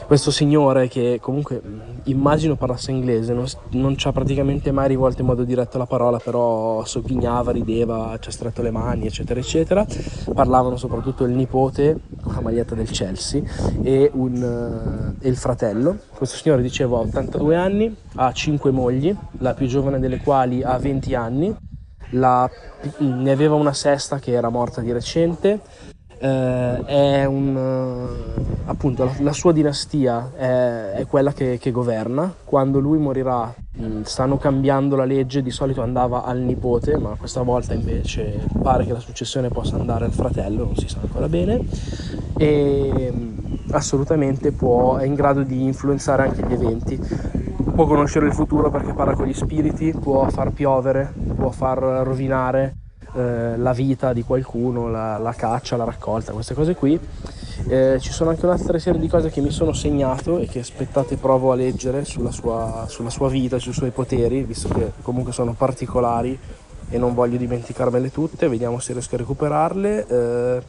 questo 0.05 0.31
signore 0.31 0.89
che 0.89 1.17
comunque 1.21 1.61
immagino 2.03 2.55
parlasse 2.55 2.91
inglese, 2.91 3.33
non, 3.33 3.45
non, 3.71 3.97
ci 3.97 4.07
ha 4.07 4.11
praticamente 4.11 4.71
mai 4.71 4.89
rivolto 4.89 5.21
in 5.21 5.27
modo 5.27 5.43
diretto 5.43 5.77
la 5.77 5.85
parola, 5.85 6.19
però 6.19 6.83
sogghignava, 6.83 7.51
rideva, 7.51 8.17
ci 8.19 8.29
ha 8.29 8.31
stretto 8.31 8.61
le 8.61 8.71
mani, 8.71 9.05
eccetera, 9.05 9.39
eccetera. 9.39 9.85
Parlavano 10.33 10.75
soprattutto 10.75 11.23
il 11.23 11.31
nipote 11.31 11.99
con 12.21 12.33
la 12.33 12.41
maglietta 12.41 12.75
del 12.75 12.89
Chelsea 12.89 13.41
e, 13.81 14.11
un, 14.13 15.15
uh, 15.15 15.23
e 15.23 15.29
il 15.29 15.37
fratello. 15.37 15.97
Questo 16.13 16.35
signore 16.35 16.61
diceva 16.61 16.97
ha 16.97 17.01
82 17.01 17.55
anni, 17.55 17.95
ha 18.15 18.31
5 18.31 18.71
mogli, 18.71 19.15
la 19.39 19.53
più 19.53 19.67
giovane 19.67 19.99
delle 19.99 20.19
quali 20.19 20.63
ha 20.63 20.77
20 20.77 21.15
anni, 21.15 21.55
la, 22.11 22.49
ne 22.99 23.31
aveva 23.31 23.55
una 23.55 23.73
sesta 23.73 24.19
che 24.19 24.31
era 24.31 24.49
morta 24.49 24.81
di 24.81 24.91
recente 24.91 25.61
eh, 26.19 26.85
è 26.85 27.25
un, 27.25 27.55
eh, 27.55 28.43
appunto 28.65 29.05
la, 29.05 29.13
la, 29.19 29.33
sua 29.33 29.51
dinastia 29.51 30.31
è, 30.35 30.91
è 30.91 31.05
quella 31.05 31.33
che, 31.33 31.57
che, 31.59 31.71
governa. 31.71 32.33
Quando 32.43 32.79
lui 32.79 32.97
morirà 32.97 33.53
mh, 33.73 34.01
stanno 34.01 34.37
cambiando 34.37 34.95
la 34.95 35.05
legge, 35.05 35.41
di 35.41 35.51
solito 35.51 35.81
andava 35.81 36.23
al 36.23 36.39
nipote, 36.39 36.97
ma 36.97 37.15
questa 37.17 37.41
volta 37.41 37.73
invece 37.73 38.45
pare 38.61 38.85
che 38.85 38.93
la 38.93 38.99
successione 38.99 39.49
possa 39.49 39.75
andare 39.75 40.05
al 40.05 40.11
fratello, 40.11 40.65
non 40.65 40.75
si 40.75 40.87
sa 40.87 40.99
ancora 41.01 41.29
bene. 41.29 41.65
E 42.37 43.11
mh, 43.11 43.71
assolutamente 43.71 44.51
può, 44.51 44.97
è 44.97 45.05
in 45.05 45.13
grado 45.13 45.43
di 45.43 45.63
influenzare 45.63 46.23
anche 46.23 46.45
gli 46.47 46.53
eventi. 46.53 46.99
Può 47.75 47.85
conoscere 47.85 48.25
il 48.25 48.33
futuro 48.33 48.71
perché 48.71 48.93
parla 48.93 49.13
con 49.13 49.27
gli 49.27 49.33
spiriti, 49.33 49.93
può 49.93 50.27
far 50.29 50.51
piovere, 50.51 51.13
può 51.35 51.51
far 51.51 51.77
rovinare 51.77 52.75
eh, 53.15 53.57
la 53.57 53.73
vita 53.73 54.13
di 54.13 54.23
qualcuno, 54.23 54.89
la, 54.89 55.17
la, 55.17 55.33
caccia, 55.33 55.77
la 55.77 55.83
raccolta, 55.83 56.33
queste 56.33 56.53
cose 56.53 56.75
qui. 56.75 56.99
Eh, 57.67 57.97
ci 57.99 58.11
sono 58.11 58.29
anche 58.29 58.45
un'altra 58.45 58.77
serie 58.79 58.99
di 58.99 59.07
cose 59.07 59.29
che 59.29 59.41
mi 59.41 59.51
sono 59.51 59.73
segnato 59.73 60.39
e 60.39 60.47
che 60.47 60.59
aspettate 60.59 61.17
provo 61.17 61.51
a 61.51 61.55
leggere 61.55 62.05
sulla 62.05 62.31
sua, 62.31 62.85
sulla 62.87 63.09
sua 63.09 63.29
vita, 63.29 63.59
sui 63.59 63.73
suoi 63.73 63.91
poteri, 63.91 64.43
visto 64.43 64.69
che 64.69 64.91
comunque 65.01 65.33
sono 65.33 65.53
particolari 65.53 66.37
e 66.89 66.97
non 66.97 67.13
voglio 67.13 67.37
dimenticarmele 67.37 68.11
tutte, 68.11 68.47
vediamo 68.47 68.79
se 68.79 68.93
riesco 68.93 69.15
a 69.15 69.17
recuperarle. 69.19 70.07
Eh... 70.07 70.63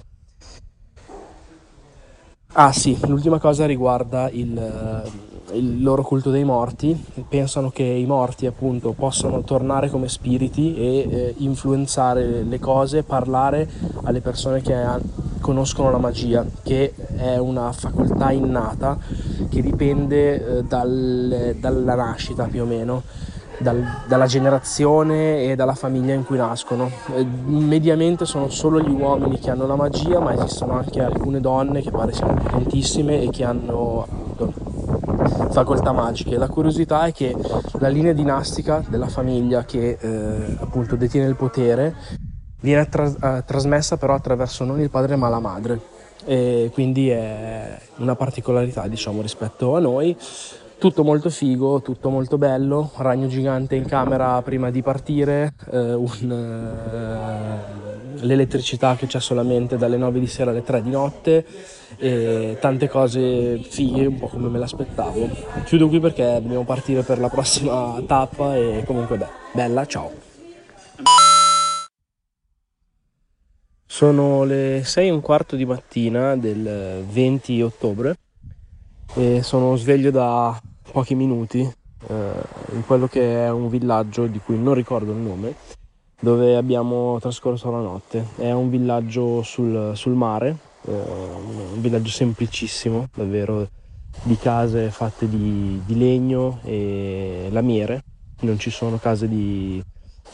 Ah 2.52 2.72
sì, 2.72 2.98
l'ultima 3.06 3.38
cosa 3.38 3.66
riguarda 3.66 4.28
il, 4.30 5.04
il 5.52 5.82
loro 5.82 6.02
culto 6.02 6.30
dei 6.30 6.44
morti, 6.44 7.04
pensano 7.28 7.70
che 7.70 7.82
i 7.82 8.06
morti 8.06 8.46
appunto 8.46 8.92
possano 8.92 9.42
tornare 9.42 9.88
come 9.88 10.08
spiriti 10.08 10.74
e 10.76 10.82
eh, 10.82 11.34
influenzare 11.38 12.42
le 12.42 12.58
cose, 12.58 13.02
parlare 13.02 13.68
alle 14.02 14.20
persone 14.20 14.60
che 14.60 14.74
conoscono 15.40 15.90
la 15.90 15.98
magia, 15.98 16.44
che 16.62 16.94
è 17.16 17.36
una 17.38 17.72
facoltà 17.72 18.30
innata 18.30 18.98
che 19.48 19.62
dipende 19.62 20.58
eh, 20.58 20.64
dal, 20.64 21.56
dalla 21.58 21.94
nascita 21.94 22.44
più 22.44 22.62
o 22.62 22.66
meno. 22.66 23.02
Dal, 23.60 23.84
dalla 24.06 24.26
generazione 24.26 25.42
e 25.42 25.56
dalla 25.56 25.74
famiglia 25.74 26.14
in 26.14 26.24
cui 26.24 26.36
nascono. 26.36 26.88
Eh, 27.12 27.24
mediamente 27.24 28.24
sono 28.24 28.48
solo 28.50 28.80
gli 28.80 28.92
uomini 28.92 29.40
che 29.40 29.50
hanno 29.50 29.66
la 29.66 29.74
magia, 29.74 30.20
ma 30.20 30.32
esistono 30.32 30.74
anche 30.74 31.02
alcune 31.02 31.40
donne 31.40 31.82
che 31.82 31.90
pare 31.90 32.12
siano 32.12 32.34
potentissime 32.34 33.20
e 33.20 33.30
che 33.30 33.42
hanno 33.42 34.06
facoltà 35.50 35.92
magiche. 35.92 36.36
La 36.36 36.48
curiosità 36.48 37.04
è 37.06 37.12
che 37.12 37.34
la 37.78 37.88
linea 37.88 38.12
dinastica 38.12 38.82
della 38.88 39.08
famiglia 39.08 39.64
che 39.64 39.96
eh, 40.00 40.56
appunto 40.60 40.96
detiene 40.96 41.28
il 41.28 41.36
potere 41.36 41.94
viene 42.60 42.88
tra- 42.88 43.38
eh, 43.38 43.44
trasmessa 43.44 43.96
però 43.96 44.14
attraverso 44.14 44.64
non 44.64 44.80
il 44.80 44.90
padre 44.90 45.16
ma 45.16 45.28
la 45.28 45.40
madre. 45.40 45.80
E 46.24 46.70
quindi 46.72 47.08
è 47.08 47.78
una 47.96 48.16
particolarità 48.16 48.86
diciamo 48.86 49.22
rispetto 49.22 49.76
a 49.76 49.80
noi. 49.80 50.16
Tutto 50.78 51.02
molto 51.02 51.28
figo, 51.28 51.82
tutto 51.82 52.08
molto 52.08 52.38
bello, 52.38 52.92
ragno 52.98 53.26
gigante 53.26 53.74
in 53.74 53.84
camera 53.84 54.40
prima 54.42 54.70
di 54.70 54.80
partire, 54.80 55.54
eh, 55.72 55.92
un, 55.92 56.30
eh, 56.30 58.24
l'elettricità 58.24 58.94
che 58.94 59.06
c'è 59.06 59.18
solamente 59.18 59.76
dalle 59.76 59.96
9 59.96 60.20
di 60.20 60.28
sera 60.28 60.52
alle 60.52 60.62
3 60.62 60.82
di 60.82 60.90
notte, 60.90 61.44
e 61.98 62.56
tante 62.60 62.88
cose 62.88 63.58
fighe, 63.58 64.06
un 64.06 64.18
po' 64.18 64.28
come 64.28 64.48
me 64.48 64.58
l'aspettavo. 64.58 65.28
Chiudo 65.64 65.88
qui 65.88 66.00
perché 66.00 66.38
dobbiamo 66.40 66.64
partire 66.64 67.02
per 67.02 67.18
la 67.18 67.28
prossima 67.28 68.00
tappa 68.06 68.56
e 68.56 68.84
comunque 68.86 69.16
beh, 69.16 69.28
bella, 69.52 69.84
ciao. 69.84 70.10
Sono 73.84 74.44
le 74.44 74.82
6 74.84 75.08
e 75.08 75.10
un 75.10 75.20
quarto 75.20 75.56
di 75.56 75.64
mattina 75.64 76.36
del 76.36 77.04
20 77.08 77.62
ottobre 77.62 78.16
e 79.14 79.42
sono 79.42 79.74
sveglio 79.76 80.10
da 80.10 80.60
pochi 80.92 81.14
minuti 81.16 81.60
eh, 81.60 82.30
in 82.72 82.84
quello 82.86 83.08
che 83.08 83.44
è 83.44 83.50
un 83.50 83.68
villaggio 83.68 84.26
di 84.26 84.38
cui 84.38 84.56
non 84.56 84.74
ricordo 84.74 85.10
il 85.10 85.18
nome, 85.18 85.54
dove 86.20 86.56
abbiamo 86.56 87.18
trascorso 87.20 87.70
la 87.70 87.80
notte. 87.80 88.28
È 88.36 88.52
un 88.52 88.70
villaggio 88.70 89.42
sul, 89.42 89.92
sul 89.94 90.12
mare, 90.12 90.56
un 90.92 91.80
villaggio 91.80 92.10
semplicissimo, 92.10 93.08
davvero 93.14 93.68
di 94.22 94.36
case 94.36 94.90
fatte 94.90 95.28
di, 95.28 95.80
di 95.84 95.96
legno 95.96 96.60
e 96.64 97.48
lamiere, 97.50 98.04
non 98.40 98.58
ci 98.58 98.70
sono 98.70 98.98
case 98.98 99.28
di, 99.28 99.82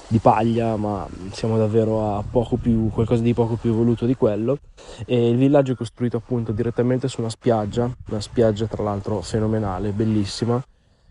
di 0.06 0.18
paglia, 0.18 0.76
ma 0.76 1.06
siamo 1.32 1.56
davvero 1.56 2.16
a 2.16 2.22
poco 2.28 2.56
più, 2.56 2.90
qualcosa 2.90 3.22
di 3.22 3.34
poco 3.34 3.56
più 3.56 3.70
evoluto 3.70 4.06
di 4.06 4.14
quello. 4.14 4.58
E 5.06 5.30
il 5.30 5.36
villaggio 5.36 5.72
è 5.72 5.76
costruito 5.76 6.16
appunto 6.18 6.52
direttamente 6.52 7.08
su 7.08 7.20
una 7.20 7.30
spiaggia, 7.30 7.90
una 8.08 8.20
spiaggia 8.20 8.66
tra 8.66 8.82
l'altro 8.82 9.20
fenomenale, 9.20 9.90
bellissima, 9.90 10.62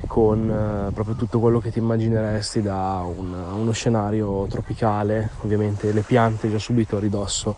con 0.07 0.49
eh, 0.49 0.91
proprio 0.91 1.15
tutto 1.15 1.39
quello 1.39 1.59
che 1.59 1.71
ti 1.71 1.79
immagineresti 1.79 2.61
da 2.61 3.03
un, 3.05 3.33
uno 3.33 3.71
scenario 3.71 4.45
tropicale, 4.47 5.31
ovviamente 5.41 5.91
le 5.91 6.01
piante 6.01 6.49
già 6.49 6.59
subito 6.59 6.97
a 6.97 6.99
ridosso 6.99 7.55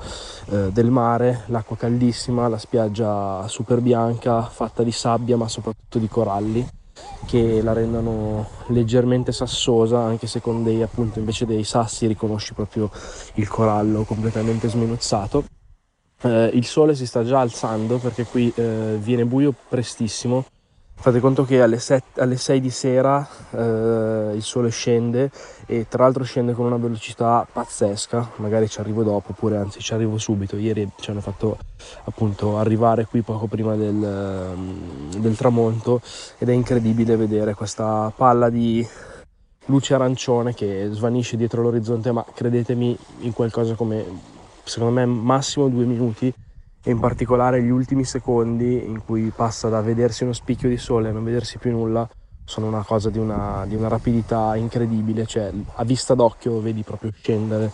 eh, 0.49 0.71
del 0.71 0.89
mare, 0.89 1.43
l'acqua 1.47 1.75
caldissima, 1.75 2.47
la 2.47 2.57
spiaggia 2.57 3.47
super 3.47 3.81
bianca, 3.81 4.43
fatta 4.43 4.83
di 4.83 4.91
sabbia 4.91 5.37
ma 5.37 5.47
soprattutto 5.47 5.99
di 5.99 6.07
coralli 6.07 6.67
che 7.25 7.61
la 7.61 7.73
rendono 7.73 8.47
leggermente 8.67 9.31
sassosa 9.31 9.99
anche 9.99 10.27
se 10.27 10.39
con 10.39 10.63
dei 10.63 10.81
appunto 10.81 11.19
invece 11.19 11.45
dei 11.45 11.63
sassi 11.63 12.07
riconosci 12.07 12.53
proprio 12.53 12.89
il 13.35 13.47
corallo 13.47 14.03
completamente 14.03 14.69
sminuzzato. 14.69 15.43
Eh, 16.21 16.51
il 16.53 16.65
sole 16.65 16.95
si 16.95 17.05
sta 17.05 17.23
già 17.23 17.41
alzando 17.41 17.97
perché 17.97 18.23
qui 18.23 18.51
eh, 18.55 18.97
viene 19.01 19.25
buio 19.25 19.53
prestissimo 19.67 20.45
Fate 20.97 21.19
conto 21.19 21.45
che 21.45 21.61
alle, 21.61 21.77
7, 21.77 22.19
alle 22.19 22.35
6 22.35 22.59
di 22.59 22.71
sera 22.71 23.27
eh, 23.51 24.31
il 24.33 24.41
sole 24.41 24.69
scende 24.69 25.29
e 25.67 25.85
tra 25.87 26.03
l'altro 26.03 26.23
scende 26.23 26.53
con 26.53 26.65
una 26.65 26.77
velocità 26.77 27.45
pazzesca, 27.51 28.31
magari 28.37 28.67
ci 28.67 28.79
arrivo 28.79 29.03
dopo 29.03 29.31
oppure 29.31 29.57
anzi 29.57 29.81
ci 29.81 29.93
arrivo 29.93 30.17
subito, 30.17 30.57
ieri 30.57 30.89
ci 30.99 31.11
hanno 31.11 31.21
fatto 31.21 31.59
appunto 32.05 32.57
arrivare 32.57 33.05
qui 33.05 33.21
poco 33.21 33.45
prima 33.45 33.75
del, 33.75 33.93
mm, 33.93 35.11
del 35.17 35.37
tramonto 35.37 36.01
ed 36.39 36.49
è 36.49 36.53
incredibile 36.53 37.15
vedere 37.15 37.53
questa 37.53 38.11
palla 38.15 38.49
di 38.49 38.87
luce 39.65 39.93
arancione 39.93 40.55
che 40.55 40.89
svanisce 40.91 41.37
dietro 41.37 41.61
l'orizzonte 41.61 42.11
ma 42.11 42.25
credetemi 42.33 42.97
in 43.19 43.33
qualcosa 43.33 43.75
come 43.75 44.03
secondo 44.63 44.93
me 44.93 45.05
massimo 45.05 45.67
due 45.69 45.85
minuti 45.85 46.33
e 46.87 46.91
in 46.91 46.99
particolare 46.99 47.63
gli 47.63 47.69
ultimi 47.69 48.05
secondi 48.05 48.85
in 48.85 49.03
cui 49.03 49.31
passa 49.35 49.69
da 49.69 49.81
vedersi 49.81 50.23
uno 50.23 50.33
spicchio 50.33 50.69
di 50.69 50.77
sole 50.77 51.09
a 51.09 51.11
non 51.11 51.23
vedersi 51.23 51.57
più 51.57 51.71
nulla 51.71 52.07
sono 52.43 52.67
una 52.67 52.83
cosa 52.83 53.09
di 53.09 53.17
una, 53.17 53.65
di 53.67 53.75
una 53.75 53.87
rapidità 53.87 54.55
incredibile, 54.55 55.25
cioè 55.25 55.51
a 55.73 55.83
vista 55.83 56.13
d'occhio 56.13 56.61
vedi 56.61 56.83
proprio 56.83 57.11
scendere 57.11 57.71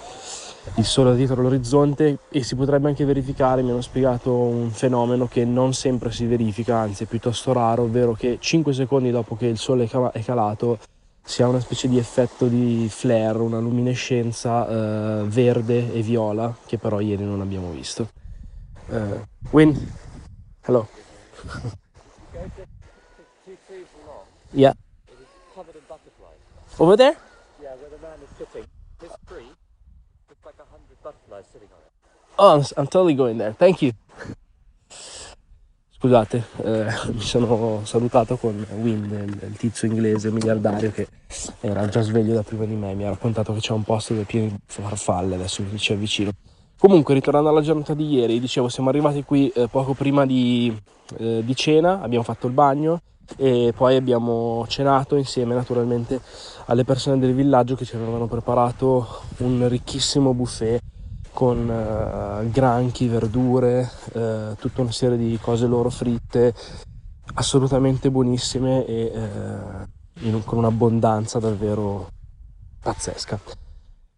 il 0.76 0.86
sole 0.86 1.14
dietro 1.16 1.42
l'orizzonte 1.42 2.20
e 2.30 2.44
si 2.44 2.56
potrebbe 2.56 2.88
anche 2.88 3.04
verificare, 3.04 3.64
mi 3.64 3.72
hanno 3.72 3.82
spiegato 3.82 4.34
un 4.34 4.70
fenomeno 4.70 5.28
che 5.28 5.44
non 5.44 5.74
sempre 5.74 6.12
si 6.12 6.26
verifica, 6.26 6.78
anzi 6.78 7.04
è 7.04 7.08
piuttosto 7.08 7.52
raro, 7.52 7.84
ovvero 7.84 8.14
che 8.14 8.38
5 8.40 8.72
secondi 8.72 9.12
dopo 9.12 9.36
che 9.36 9.48
il 9.48 9.58
sole 9.58 9.90
è 10.14 10.24
calato 10.24 10.80
si 11.22 11.44
ha 11.44 11.48
una 11.48 11.60
specie 11.60 11.90
di 11.90 11.98
effetto 11.98 12.48
di 12.48 12.88
flare, 12.90 13.40
una 13.40 13.60
luminescenza 13.60 14.68
eh, 14.68 15.24
verde 15.26 15.94
e 15.94 16.02
viola 16.02 16.56
che 16.66 16.78
però 16.78 17.02
ieri 17.02 17.26
non 17.26 17.42
abbiamo 17.42 17.72
visto. 17.72 18.08
Uh, 18.92 19.24
Win, 19.54 19.78
hello. 20.66 20.86
yeah. 24.54 24.74
Over 26.78 26.98
there? 26.98 27.16
Yeah, 27.62 27.70
where 27.76 27.90
the 27.90 27.98
man 28.00 28.20
is 28.22 28.30
sitting. 28.38 28.68
This 29.00 29.12
tree, 29.30 29.46
looks 30.28 30.46
like 30.46 30.56
a 30.60 30.66
hundred 30.70 31.02
butterflies 31.02 31.46
sitting 31.54 31.70
on 31.72 31.80
it. 31.80 31.92
Oh, 32.38 32.60
I'm, 32.60 32.66
I'm 32.76 32.88
totally 32.88 33.14
going 33.14 33.38
there. 33.38 33.54
Thank 33.54 33.82
you. 33.82 33.94
scusate, 36.02 36.44
eh, 36.64 36.86
mi 37.14 37.22
sono 37.22 37.82
salutato 37.86 38.36
con 38.36 38.66
Win, 38.82 39.04
il, 39.06 39.50
il 39.50 39.58
tizio 39.58 39.88
inglese 39.88 40.32
miliardario 40.32 40.92
che 40.92 41.08
era 41.60 41.88
già 41.88 42.02
sveglio 42.02 42.34
da 42.34 42.42
prima 42.42 42.66
di 42.66 42.74
me, 42.74 42.96
mi 42.96 43.06
ha 43.06 43.10
raccontato 43.10 43.54
che 43.54 43.60
c'è 43.60 43.74
un 43.74 43.84
posto 43.84 44.14
dove 44.14 44.26
è 44.26 44.28
pieno 44.28 44.48
di 44.48 44.58
farfalle, 44.66 45.36
adesso 45.36 45.62
mi 45.62 45.78
ci 45.78 45.94
avvicino. 45.94 46.32
Comunque, 46.82 47.14
ritornando 47.14 47.48
alla 47.48 47.62
giornata 47.62 47.94
di 47.94 48.12
ieri, 48.12 48.40
dicevo, 48.40 48.68
siamo 48.68 48.90
arrivati 48.90 49.24
qui 49.24 49.50
eh, 49.50 49.68
poco 49.68 49.94
prima 49.94 50.26
di, 50.26 50.76
eh, 51.20 51.44
di 51.46 51.56
cena, 51.56 52.02
abbiamo 52.02 52.24
fatto 52.24 52.48
il 52.48 52.54
bagno 52.54 53.02
e 53.38 53.72
poi 53.78 53.96
abbiamo 53.96 54.66
cenato 54.68 55.16
insieme 55.16 55.54
naturalmente 55.54 56.20
alle 56.66 56.84
persone 56.84 57.20
del 57.20 57.36
villaggio 57.36 57.76
che 57.76 57.86
ci 57.86 57.96
avevano 57.96 58.26
preparato 58.26 59.08
un 59.38 59.68
ricchissimo 59.70 60.34
buffet 60.34 60.82
con 61.32 61.70
eh, 61.70 62.50
granchi, 62.50 63.08
verdure, 63.08 63.88
eh, 64.14 64.56
tutta 64.58 64.82
una 64.82 64.92
serie 64.92 65.18
di 65.18 65.38
cose 65.40 65.68
loro 65.68 65.92
fritte, 65.92 66.52
assolutamente 67.36 68.10
buonissime 68.10 68.88
e 68.88 69.12
eh, 69.14 70.26
in- 70.26 70.44
con 70.44 70.58
un'abbondanza 70.58 71.38
davvero 71.38 72.08
pazzesca. 72.82 73.61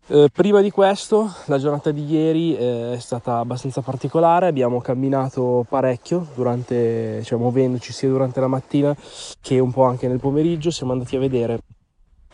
Eh, 0.08 0.28
prima 0.34 0.60
di 0.60 0.70
questo, 0.70 1.34
la 1.46 1.58
giornata 1.58 1.92
di 1.92 2.04
ieri 2.04 2.58
eh, 2.58 2.94
è 2.94 3.00
stata 3.00 3.38
abbastanza 3.38 3.80
particolare, 3.80 4.48
abbiamo 4.48 4.82
camminato 4.82 5.66
parecchio, 5.70 6.28
durante, 6.36 7.24
cioè 7.24 7.40
muovendoci 7.40 7.94
sia 7.94 8.10
durante 8.10 8.42
la 8.42 8.48
mattina 8.48 8.94
che 9.40 9.60
un 9.60 9.72
po' 9.72 9.86
anche 9.86 10.10
nel 10.10 10.20
pomeriggio, 10.20 10.72
siamo 10.72 10.92
andati 10.92 11.16
a 11.16 11.20
vedere 11.20 11.60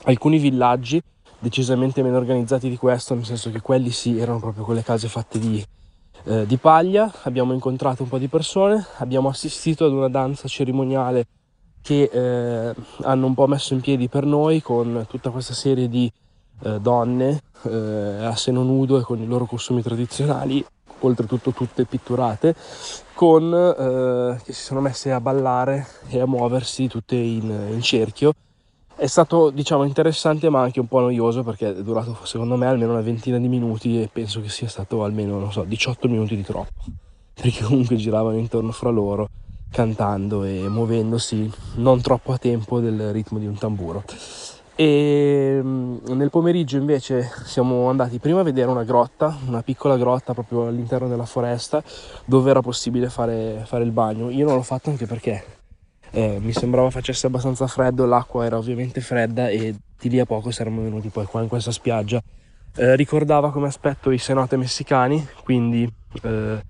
alcuni 0.06 0.40
villaggi 0.40 1.00
decisamente 1.38 2.02
meno 2.02 2.18
organizzati 2.18 2.70
di 2.70 2.76
questo, 2.76 3.14
nel 3.14 3.26
senso 3.26 3.52
che 3.52 3.62
quelli 3.62 3.92
sì 3.92 4.18
erano 4.18 4.40
proprio 4.40 4.64
quelle 4.64 4.82
case 4.82 5.08
fatte 5.08 5.38
di, 5.38 5.64
eh, 6.24 6.48
di 6.48 6.58
paglia, 6.58 7.14
abbiamo 7.22 7.54
incontrato 7.54 8.02
un 8.02 8.10
po' 8.10 8.18
di 8.18 8.28
persone, 8.28 8.84
abbiamo 8.98 9.30
assistito 9.30 9.86
ad 9.86 9.92
una 9.92 10.10
danza 10.10 10.48
cerimoniale 10.48 11.28
che 11.84 12.10
eh, 12.12 12.76
hanno 13.04 13.26
un 13.28 13.36
po' 13.36 13.46
messo 13.46 13.76
in 13.76 13.82
piedi 13.82 14.10
per 14.10 14.26
noi 14.26 14.60
con 14.60 15.06
tutta 15.08 15.30
questa 15.30 15.54
serie 15.54 15.88
di 15.88 16.12
eh, 16.62 16.80
donne 16.80 17.42
eh, 17.64 18.26
a 18.26 18.36
seno 18.36 18.64
nudo 18.64 19.00
e 19.00 19.02
con 19.02 19.22
i 19.22 19.26
loro 19.26 19.46
costumi 19.46 19.82
tradizionali, 19.82 20.64
oltretutto 21.00 21.52
tutte 21.52 21.86
pitturate, 21.86 22.56
con, 23.14 23.54
eh, 23.54 24.42
che 24.44 24.54
si 24.54 24.64
sono 24.64 24.82
messe 24.82 25.12
a 25.12 25.20
ballare 25.20 25.88
e 26.10 26.20
a 26.20 26.26
muoversi 26.26 26.88
tutte 26.88 27.16
in, 27.16 27.50
in 27.72 27.82
cerchio. 27.82 28.34
È 28.96 29.08
stato 29.08 29.50
diciamo 29.50 29.86
interessante 29.86 30.50
ma 30.50 30.62
anche 30.62 30.82
un 30.82 30.88
po' 30.88 31.00
noioso 31.00 31.42
perché 31.42 31.70
è 31.70 31.82
durato 31.82 32.18
secondo 32.24 32.58
me 32.58 32.68
almeno 32.68 32.92
una 32.92 33.02
ventina 33.02 33.38
di 33.38 33.48
minuti 33.48 34.02
e 34.02 34.10
penso 34.12 34.42
che 34.42 34.50
sia 34.50 34.68
stato 34.68 35.06
almeno 35.06 35.40
non 35.40 35.54
so 35.54 35.64
18 35.64 36.10
minuti 36.10 36.36
di 36.36 36.44
troppo 36.44 36.84
perché 37.34 37.64
comunque 37.64 37.96
giravano 37.96 38.38
intorno 38.38 38.74
fra 38.74 38.90
loro 38.90 39.30
cantando 39.72 40.44
e 40.44 40.68
muovendosi 40.68 41.50
non 41.76 42.02
troppo 42.02 42.34
a 42.34 42.38
tempo 42.38 42.80
del 42.80 43.12
ritmo 43.12 43.40
di 43.40 43.46
un 43.46 43.58
tamburo. 43.58 44.04
E 44.80 45.60
mm, 45.62 45.98
nel 46.14 46.30
pomeriggio 46.30 46.78
invece 46.78 47.30
siamo 47.44 47.90
andati 47.90 48.18
prima 48.18 48.40
a 48.40 48.44
vedere 48.44 48.70
una 48.70 48.86
grotta, 48.86 49.38
una 49.46 49.62
piccola 49.62 49.98
grotta 49.98 50.34
proprio 50.34 50.68
all'interno 50.68 51.10
della 51.10 51.26
foresta 51.26 51.84
dove 52.24 52.50
era 52.50 52.62
possibile 52.62 53.10
fare, 53.10 53.64
fare 53.66 53.84
il 53.84 53.92
bagno. 53.92 54.30
Io 54.30 54.46
non 54.46 54.56
l'ho 54.56 54.62
fatto 54.62 54.90
anche 54.90 55.06
perché 55.06 55.44
eh, 56.12 56.38
mi 56.40 56.54
sembrava 56.54 56.90
facesse 56.92 57.28
abbastanza 57.28 57.68
freddo, 57.68 58.06
l'acqua 58.06 58.46
era 58.46 58.58
ovviamente 58.58 59.02
fredda 59.02 59.50
e 59.50 59.76
di 60.00 60.10
lì 60.10 60.18
a 60.18 60.26
poco 60.26 60.50
saremmo 60.50 60.82
venuti 60.82 61.10
poi 61.10 61.26
qua 61.26 61.42
in 61.42 61.50
questa 61.50 61.72
spiaggia. 61.72 62.24
Eh, 62.78 62.96
ricordava 62.96 63.52
come 63.52 63.68
aspetto 63.68 64.12
i 64.12 64.18
cenote 64.18 64.56
messicani, 64.56 65.28
quindi 65.44 65.94
eh, 66.22 66.64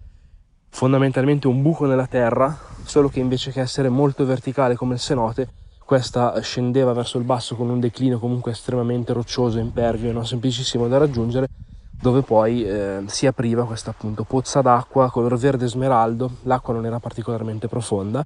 fondamentalmente 0.68 1.45
un 1.45 1.62
buco 1.62 1.86
nella 1.86 2.07
terra, 2.07 2.57
solo 2.86 3.07
che 3.07 3.20
invece 3.20 3.51
che 3.51 3.62
essere 3.62 3.88
molto 3.88 4.26
verticale 4.26 4.76
come 4.76 4.95
il 4.95 4.99
cenote, 4.99 5.59
questa 5.89 6.39
scendeva 6.41 6.93
verso 6.93 7.17
il 7.17 7.23
basso 7.23 7.55
con 7.55 7.67
un 7.67 7.79
declino 7.79 8.19
comunque 8.19 8.51
estremamente 8.51 9.11
roccioso, 9.11 9.57
impervio 9.57 10.11
e 10.11 10.13
non 10.13 10.23
semplicissimo 10.23 10.87
da 10.87 10.99
raggiungere, 10.99 11.47
dove 11.99 12.21
poi 12.21 12.63
eh, 12.63 13.01
si 13.07 13.25
apriva 13.25 13.65
questa 13.65 13.89
appunto 13.89 14.23
pozza 14.23 14.61
d'acqua 14.61 15.09
color 15.09 15.35
verde 15.35 15.65
smeraldo, 15.65 16.29
l'acqua 16.43 16.75
non 16.75 16.85
era 16.85 16.99
particolarmente 16.99 17.67
profonda, 17.67 18.23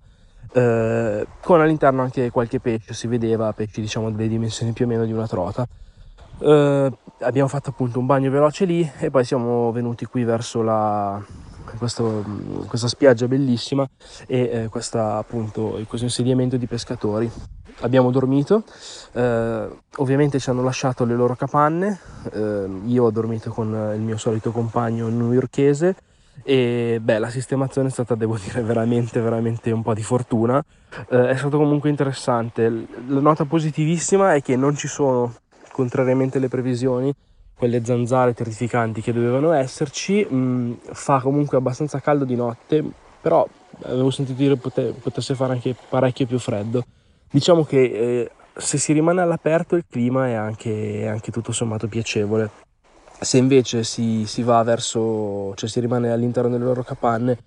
eh, 0.51 1.25
con 1.39 1.61
all'interno 1.61 2.01
anche 2.01 2.31
qualche 2.31 2.59
pesce, 2.59 2.93
si 2.93 3.07
vedeva 3.07 3.53
pesci 3.53 3.79
diciamo 3.79 4.11
delle 4.11 4.27
dimensioni 4.27 4.73
più 4.73 4.83
o 4.83 4.89
meno 4.89 5.05
di 5.05 5.13
una 5.13 5.27
trota. 5.27 5.65
Eh, 6.39 6.91
abbiamo 7.19 7.47
fatto 7.47 7.69
appunto 7.69 7.97
un 7.97 8.05
bagno 8.05 8.29
veloce 8.29 8.65
lì 8.65 8.91
e 8.99 9.09
poi 9.09 9.23
siamo 9.23 9.71
venuti 9.71 10.03
qui 10.03 10.25
verso 10.25 10.61
la, 10.61 11.17
questo, 11.77 12.23
questa 12.67 12.87
spiaggia 12.87 13.27
bellissima 13.27 13.87
e 14.27 14.39
eh, 14.39 14.67
questa, 14.69 15.17
appunto, 15.17 15.79
questo 15.87 16.05
insediamento 16.05 16.57
di 16.57 16.67
pescatori. 16.67 17.29
Abbiamo 17.79 18.11
dormito, 18.11 18.63
eh, 19.13 19.67
ovviamente 19.97 20.39
ci 20.39 20.49
hanno 20.49 20.61
lasciato 20.61 21.05
le 21.05 21.15
loro 21.15 21.35
capanne, 21.35 21.99
eh, 22.31 22.69
io 22.85 23.03
ho 23.03 23.11
dormito 23.11 23.49
con 23.49 23.93
il 23.95 24.01
mio 24.01 24.17
solito 24.17 24.51
compagno 24.51 25.07
newyorkese 25.07 25.95
e 26.41 26.99
beh, 27.01 27.19
la 27.19 27.29
sistemazione 27.29 27.87
è 27.87 27.91
stata, 27.91 28.15
devo 28.15 28.37
dire, 28.37 28.61
veramente, 28.61 29.21
veramente 29.21 29.71
un 29.71 29.81
po' 29.81 29.93
di 29.93 30.03
fortuna. 30.03 30.63
Eh, 31.09 31.29
è 31.29 31.35
stato 31.35 31.57
comunque 31.57 31.89
interessante. 31.89 32.69
La 33.07 33.19
nota 33.19 33.45
positivissima 33.45 34.33
è 34.33 34.41
che 34.41 34.55
non 34.55 34.75
ci 34.75 34.87
sono, 34.87 35.33
contrariamente 35.71 36.37
alle 36.37 36.49
previsioni, 36.49 37.13
quelle 37.63 37.85
zanzare 37.85 38.33
terrificanti 38.33 38.99
che 39.01 39.13
dovevano 39.13 39.53
esserci. 39.53 40.27
Mm, 40.29 40.73
fa 40.91 41.21
comunque 41.21 41.57
abbastanza 41.57 42.01
caldo 42.01 42.25
di 42.25 42.35
notte, 42.35 42.83
però 43.21 43.47
avevo 43.83 44.11
sentito 44.11 44.37
dire 44.37 44.57
pote- 44.57 44.93
potesse 45.01 45.33
fare 45.33 45.53
anche 45.53 45.73
parecchio 45.87 46.25
più 46.25 46.39
freddo. 46.39 46.83
Diciamo 47.31 47.63
che 47.63 47.81
eh, 47.81 48.31
se 48.53 48.77
si 48.77 48.91
rimane 48.91 49.21
all'aperto 49.21 49.77
il 49.77 49.85
clima 49.89 50.27
è 50.27 50.33
anche, 50.33 51.03
è 51.03 51.05
anche 51.05 51.31
tutto 51.31 51.53
sommato 51.53 51.87
piacevole. 51.87 52.49
Se 53.17 53.37
invece 53.37 53.85
si, 53.85 54.25
si 54.25 54.43
va 54.43 54.61
verso, 54.63 55.53
cioè 55.55 55.69
si 55.69 55.79
rimane 55.79 56.11
all'interno 56.11 56.49
delle 56.49 56.65
loro 56.65 56.83
capanne, 56.83 57.37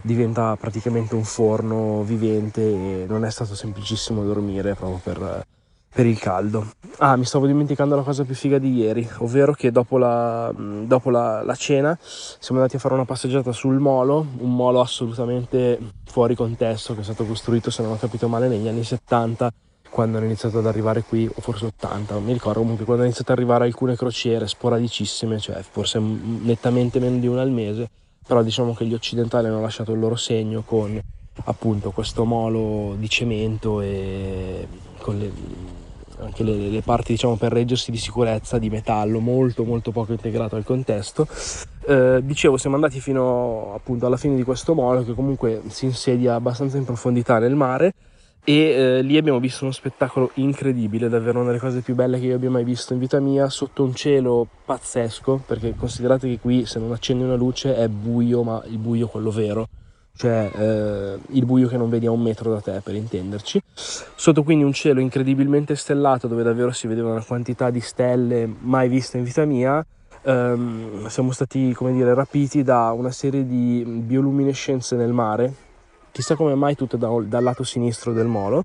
diventa 0.00 0.56
praticamente 0.56 1.14
un 1.14 1.24
forno 1.24 2.02
vivente 2.04 2.62
e 2.62 3.04
non 3.06 3.26
è 3.26 3.30
stato 3.30 3.54
semplicissimo 3.54 4.24
dormire 4.24 4.74
proprio 4.74 5.00
per, 5.02 5.46
per 5.92 6.06
il 6.06 6.18
caldo. 6.18 6.66
Ah, 6.98 7.16
mi 7.16 7.24
stavo 7.24 7.46
dimenticando 7.46 7.96
la 7.96 8.02
cosa 8.02 8.24
più 8.24 8.34
figa 8.34 8.58
di 8.58 8.74
ieri, 8.74 9.08
ovvero 9.18 9.52
che 9.52 9.70
dopo, 9.70 9.98
la, 9.98 10.52
dopo 10.54 11.10
la, 11.10 11.42
la, 11.42 11.54
cena 11.54 11.96
siamo 12.00 12.60
andati 12.60 12.76
a 12.76 12.78
fare 12.80 12.94
una 12.94 13.04
passeggiata 13.04 13.52
sul 13.52 13.78
molo, 13.78 14.26
un 14.38 14.54
molo 14.54 14.80
assolutamente 14.80 15.78
fuori 16.04 16.34
contesto 16.34 16.94
che 16.94 17.00
è 17.00 17.04
stato 17.04 17.24
costruito, 17.24 17.70
se 17.70 17.82
non 17.82 17.92
ho 17.92 17.96
capito 17.96 18.28
male, 18.28 18.48
negli 18.48 18.68
anni 18.68 18.84
70 18.84 19.52
quando 19.90 20.18
hanno 20.18 20.26
iniziato 20.26 20.58
ad 20.58 20.66
arrivare 20.66 21.02
qui, 21.02 21.26
o 21.26 21.40
forse 21.40 21.66
80, 21.66 22.14
non 22.14 22.24
mi 22.24 22.32
ricordo, 22.32 22.60
comunque 22.60 22.84
quando 22.84 23.02
hanno 23.02 23.10
iniziato 23.10 23.32
ad 23.32 23.38
arrivare 23.38 23.64
alcune 23.64 23.96
crociere 23.96 24.46
sporadicissime, 24.46 25.38
cioè 25.38 25.62
forse 25.62 25.98
nettamente 25.98 27.00
meno 27.00 27.18
di 27.18 27.26
una 27.26 27.42
al 27.42 27.50
mese, 27.50 27.88
però 28.26 28.42
diciamo 28.42 28.74
che 28.74 28.84
gli 28.84 28.94
occidentali 28.94 29.46
hanno 29.46 29.60
lasciato 29.60 29.92
il 29.92 29.98
loro 29.98 30.16
segno 30.16 30.62
con 30.62 31.00
appunto 31.44 31.90
questo 31.90 32.24
molo 32.24 32.94
di 32.98 33.08
cemento 33.08 33.80
e 33.80 34.66
con 34.98 35.18
le, 35.18 35.32
anche 36.20 36.42
le, 36.42 36.68
le, 36.68 36.82
parti 36.82 37.12
diciamo 37.12 37.36
per 37.36 37.52
reggersi 37.52 37.90
di 37.90 37.96
sicurezza 37.96 38.58
di 38.58 38.70
metallo 38.70 39.20
molto 39.20 39.64
molto 39.64 39.90
poco 39.90 40.12
integrato 40.12 40.56
al 40.56 40.64
contesto. 40.64 41.26
Eh, 41.86 42.20
dicevo 42.22 42.56
siamo 42.56 42.76
andati 42.76 43.00
fino 43.00 43.72
appunto 43.74 44.06
alla 44.06 44.16
fine 44.16 44.36
di 44.36 44.42
questo 44.42 44.74
molo 44.74 45.04
che 45.04 45.14
comunque 45.14 45.62
si 45.68 45.86
insedia 45.86 46.34
abbastanza 46.34 46.76
in 46.76 46.84
profondità 46.84 47.38
nel 47.38 47.54
mare 47.54 47.94
e 48.48 48.54
eh, 48.54 49.02
lì 49.02 49.18
abbiamo 49.18 49.40
visto 49.40 49.64
uno 49.64 49.74
spettacolo 49.74 50.30
incredibile, 50.36 51.10
davvero 51.10 51.40
una 51.40 51.48
delle 51.48 51.58
cose 51.58 51.82
più 51.82 51.94
belle 51.94 52.18
che 52.18 52.24
io 52.24 52.36
abbia 52.36 52.48
mai 52.48 52.64
visto 52.64 52.94
in 52.94 52.98
vita 52.98 53.20
mia, 53.20 53.50
sotto 53.50 53.84
un 53.84 53.94
cielo 53.94 54.46
pazzesco, 54.64 55.42
perché 55.46 55.74
considerate 55.76 56.28
che 56.28 56.38
qui 56.38 56.64
se 56.64 56.78
non 56.78 56.92
accendi 56.92 57.24
una 57.24 57.34
luce 57.34 57.76
è 57.76 57.88
buio, 57.88 58.42
ma 58.42 58.62
il 58.66 58.78
buio 58.78 59.06
quello 59.06 59.30
vero, 59.30 59.68
cioè 60.18 60.50
eh, 60.52 61.18
il 61.30 61.46
buio 61.46 61.68
che 61.68 61.76
non 61.76 61.88
vedi 61.88 62.06
a 62.06 62.10
un 62.10 62.20
metro 62.20 62.52
da 62.52 62.60
te 62.60 62.80
per 62.82 62.94
intenderci. 62.94 63.62
Sotto 63.72 64.42
quindi 64.42 64.64
un 64.64 64.72
cielo 64.72 65.00
incredibilmente 65.00 65.76
stellato 65.76 66.26
dove 66.26 66.42
davvero 66.42 66.72
si 66.72 66.86
vedeva 66.88 67.12
una 67.12 67.24
quantità 67.24 67.70
di 67.70 67.80
stelle 67.80 68.52
mai 68.60 68.88
viste 68.88 69.16
in 69.16 69.24
vita 69.24 69.44
mia. 69.44 69.84
Um, 70.22 71.06
siamo 71.06 71.30
stati, 71.30 71.72
come 71.72 71.92
dire, 71.92 72.12
rapiti 72.12 72.64
da 72.64 72.90
una 72.90 73.12
serie 73.12 73.46
di 73.46 73.84
bioluminescenze 73.86 74.96
nel 74.96 75.12
mare 75.12 75.66
chissà 76.10 76.34
come 76.34 76.56
mai 76.56 76.74
tutte 76.74 76.98
da, 76.98 77.08
dal 77.24 77.44
lato 77.44 77.62
sinistro 77.62 78.12
del 78.12 78.26
molo 78.26 78.64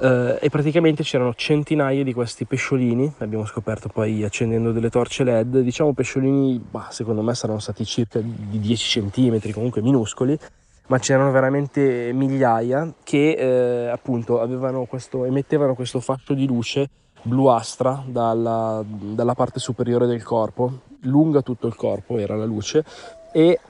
eh, 0.00 0.38
e 0.40 0.48
praticamente 0.50 1.04
c'erano 1.04 1.34
centinaia 1.34 2.02
di 2.02 2.12
questi 2.12 2.44
pesciolini 2.44 3.14
abbiamo 3.18 3.46
scoperto 3.46 3.88
poi 3.88 4.24
accendendo 4.24 4.72
delle 4.72 4.90
torce 4.90 5.22
led 5.22 5.60
diciamo 5.60 5.92
pesciolini 5.92 6.58
bah, 6.58 6.88
secondo 6.90 7.22
me 7.22 7.34
saranno 7.34 7.60
stati 7.60 7.84
circa 7.84 8.20
di 8.20 8.58
10 8.58 9.08
cm 9.08 9.52
comunque 9.52 9.82
minuscoli 9.82 10.36
ma 10.90 10.98
c'erano 10.98 11.30
veramente 11.30 12.10
migliaia 12.12 12.92
che 13.04 13.30
eh, 13.32 13.88
appunto 13.88 14.44
questo, 14.88 15.24
emettevano 15.24 15.74
questo 15.74 16.00
fascio 16.00 16.34
di 16.34 16.46
luce 16.46 16.90
bluastra 17.22 18.02
dalla, 18.06 18.82
dalla 18.84 19.34
parte 19.34 19.60
superiore 19.60 20.06
del 20.06 20.24
corpo 20.24 20.80
lunga 21.02 21.42
tutto 21.42 21.68
il 21.68 21.76
corpo 21.76 22.18
era 22.18 22.34
la 22.34 22.44
luce 22.44 22.84
e 23.32 23.60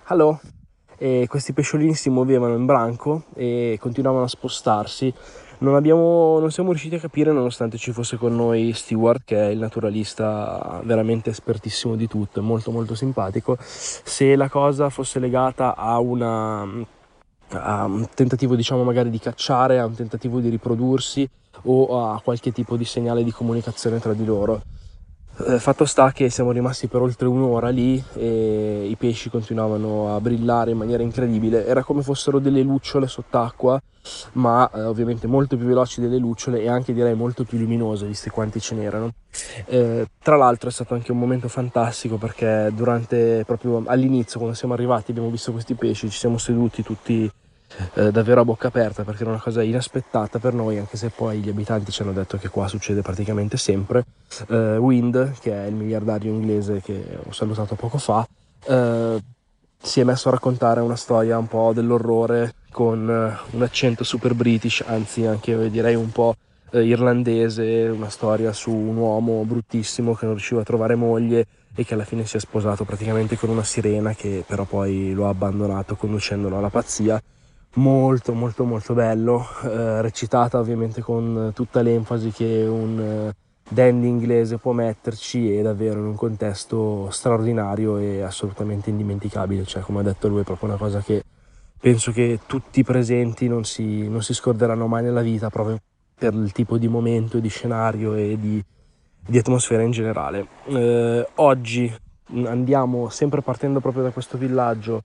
e 0.97 1.27
questi 1.29 1.53
pesciolini 1.53 1.95
si 1.95 2.11
muovevano 2.11 2.55
in 2.55 2.67
branco 2.67 3.25
e 3.35 3.79
continuavano 3.81 4.25
a 4.25 4.29
spostarsi. 4.29 5.13
Non, 5.61 5.75
abbiamo, 5.75 6.39
non 6.39 6.51
siamo 6.51 6.71
riusciti 6.71 6.97
a 6.97 6.99
capire, 6.99 7.33
nonostante 7.33 7.79
ci 7.79 7.91
fosse 7.93 8.19
con 8.19 8.37
noi 8.37 8.75
Stewart, 8.75 9.23
che 9.25 9.37
è 9.37 9.47
il 9.47 9.59
naturalista 9.59 10.83
veramente 10.85 11.31
espertissimo 11.31 11.97
di 11.97 12.07
tutto, 12.07 12.43
molto 12.43 12.71
molto 12.71 12.95
simpatico, 12.95 13.57
se 13.61 14.37
la 14.37 14.51
cosa 14.51 14.91
fosse 14.91 15.19
legata 15.19 15.75
a 15.75 15.99
una 16.01 16.69
a 17.51 17.85
un 17.85 18.07
tentativo 18.15 18.55
diciamo 18.55 18.83
magari 18.83 19.11
di 19.11 19.19
cacciare, 19.19 19.79
a 19.79 19.87
un 19.87 19.95
tentativo 19.95 20.41
di 20.41 20.49
riprodursi 20.49 21.29
o 21.63 22.11
a 22.11 22.21
qualche 22.21 22.53
tipo 22.53 22.77
di 22.77 22.85
segnale 22.85 23.25
di 23.25 23.33
comunicazione 23.33 23.99
tra 23.99 24.15
di 24.15 24.25
loro. 24.25 24.63
Eh, 25.47 25.59
fatto 25.59 25.85
sta 25.87 26.13
che 26.13 26.29
siamo 26.29 26.51
rimasti 26.51 26.87
per 26.87 27.01
oltre 27.01 27.27
un'ora 27.27 27.71
lì 27.71 28.03
e 28.15 28.87
i 28.89 28.97
pesci 28.97 29.31
continuavano 29.31 30.15
a 30.15 30.21
brillare 30.21 30.73
in 30.73 30.77
maniera 30.77 31.03
incredibile, 31.03 31.67
era 31.67 31.83
come 31.83 32.03
fossero 32.03 32.39
delle 32.39 32.63
lucciole 32.63 33.07
sott'acqua, 33.07 33.81
ma 34.33 34.71
eh, 34.71 34.83
ovviamente 34.83 35.27
molto 35.27 35.57
più 35.57 35.67
veloci 35.67 36.01
delle 36.01 36.19
lucciole 36.19 36.61
e 36.61 36.69
anche 36.69 36.93
direi 36.93 37.15
molto 37.15 37.45
più 37.45 37.59
luminose, 37.59 38.07
visti 38.07 38.29
quanti 38.29 38.61
ce 38.61 38.75
n'erano. 38.75 39.15
Eh, 39.67 40.07
tra 40.23 40.37
l'altro 40.37 40.69
è 40.69 40.73
stato 40.73 40.95
anche 40.95 41.13
un 41.13 41.19
momento 41.19 41.49
fantastico 41.49 42.17
perché 42.17 42.71
durante 42.75 43.45
proprio 43.47 43.83
all'inizio, 43.87 44.39
quando 44.39 44.57
siamo 44.57 44.75
arrivati, 44.75 45.13
abbiamo 45.13 45.31
visto 45.31 45.53
questi 45.53 45.75
pesci, 45.75 46.11
ci 46.11 46.19
siamo 46.19 46.37
seduti 46.37 46.83
tutti 46.83 47.31
eh, 47.95 48.11
davvero 48.11 48.41
a 48.41 48.45
bocca 48.45 48.69
aperta 48.69 49.05
perché 49.05 49.23
era 49.23 49.31
una 49.31 49.41
cosa 49.41 49.63
inaspettata 49.63 50.39
per 50.39 50.55
noi, 50.55 50.79
anche 50.79 50.97
se 50.97 51.11
poi 51.11 51.39
gli 51.39 51.49
abitanti 51.49 51.93
ci 51.93 52.03
hanno 52.03 52.13
detto 52.13 52.37
che 52.37 52.49
qua 52.49 52.69
succede 52.69 53.03
praticamente 53.03 53.57
sempre. 53.57 54.05
Eh, 54.49 54.77
Wind, 54.77 55.39
che 55.41 55.53
è 55.53 55.67
il 55.67 55.75
miliardario 55.75 56.33
inglese 56.33 56.81
che 56.81 57.19
ho 57.25 57.33
salutato 57.33 57.75
poco 57.75 57.99
fa, 57.99 58.27
eh, 58.67 59.23
si 59.83 60.01
è 60.01 60.05
messo 60.05 60.29
a 60.29 60.33
raccontare 60.33 60.81
una 60.81 60.97
storia 60.97 61.39
un 61.39 61.49
po' 61.49 61.73
dell'orrore 61.73 62.55
con 62.71 63.09
eh, 63.09 63.55
un 63.57 63.63
accento 63.63 64.05
super 64.05 64.35
british, 64.35 64.83
anzi 64.87 65.25
anche 65.27 65.71
direi 65.71 65.95
un 65.95 66.11
po' 66.11 66.37
eh, 66.71 66.85
irlandese, 66.85 67.89
una 67.89 68.11
storia 68.11 68.53
su 68.53 68.73
un 68.73 68.97
uomo 68.97 69.43
bruttissimo 69.45 70.15
che 70.15 70.25
non 70.25 70.35
riusciva 70.35 70.61
a 70.61 70.65
trovare 70.65 70.95
moglie 70.95 71.47
e 71.75 71.85
che 71.85 71.95
alla 71.95 72.05
fine 72.05 72.27
si 72.27 72.37
è 72.37 72.41
sposato 72.41 72.85
praticamente 72.85 73.37
con 73.37 73.49
una 73.49 73.65
sirena 73.65 74.13
che 74.15 74.45
però 74.47 74.65
poi 74.65 75.13
lo 75.13 75.27
ha 75.27 75.31
abbandonato 75.31 75.97
conducendolo 75.97 76.59
alla 76.59 76.69
pazzia 76.69 77.21
molto 77.75 78.33
molto 78.33 78.65
molto 78.65 78.95
bello, 78.95 79.47
eh, 79.65 80.03
recitata 80.03 80.59
ovviamente 80.59 81.01
con 81.01 81.53
tutta 81.55 81.83
l'enfasi 81.83 82.31
che 82.31 82.65
un 82.67 82.99
eh, 82.99 83.35
dandy 83.69 84.09
inglese 84.09 84.59
può 84.59 84.73
metterci 84.73 85.57
e 85.57 85.63
davvero 85.63 86.01
in 86.01 86.07
un 86.07 86.17
contesto 86.17 87.09
straordinario 87.11 87.99
e 87.99 88.23
assolutamente 88.23 88.91
indimenticabile, 88.91 89.65
cioè 89.65 89.83
come 89.83 90.01
ha 90.01 90.03
detto 90.03 90.29
lui 90.29 90.41
è 90.41 90.45
proprio 90.45 90.71
una 90.71 90.79
cosa 90.79 91.01
che 91.01 91.23
penso 91.79 92.11
che 92.13 92.41
tutti 92.47 92.81
i 92.81 92.85
presenti 92.85 93.49
non 93.49 93.65
si, 93.65 94.09
non 94.09 94.23
si 94.23 94.35
scorderanno 94.35 94.87
mai 94.87 95.03
nella 95.03 95.23
vita 95.23 95.49
proprio 95.49 95.79
per 96.19 96.35
il 96.35 96.53
tipo 96.53 96.77
di 96.77 96.89
momento, 96.89 97.39
di 97.39 97.49
scenario 97.49 98.15
e 98.15 98.37
di, 98.39 98.63
di 99.27 99.39
atmosfera 99.39 99.83
in 99.83 99.91
generale. 99.93 100.47
Eh, 100.67 101.27
oggi 101.37 101.91
andiamo 102.45 103.09
sempre 103.09 103.41
partendo 103.41 103.81
proprio 103.81 104.03
da 104.03 104.11
questo 104.11 104.37
villaggio 104.37 105.03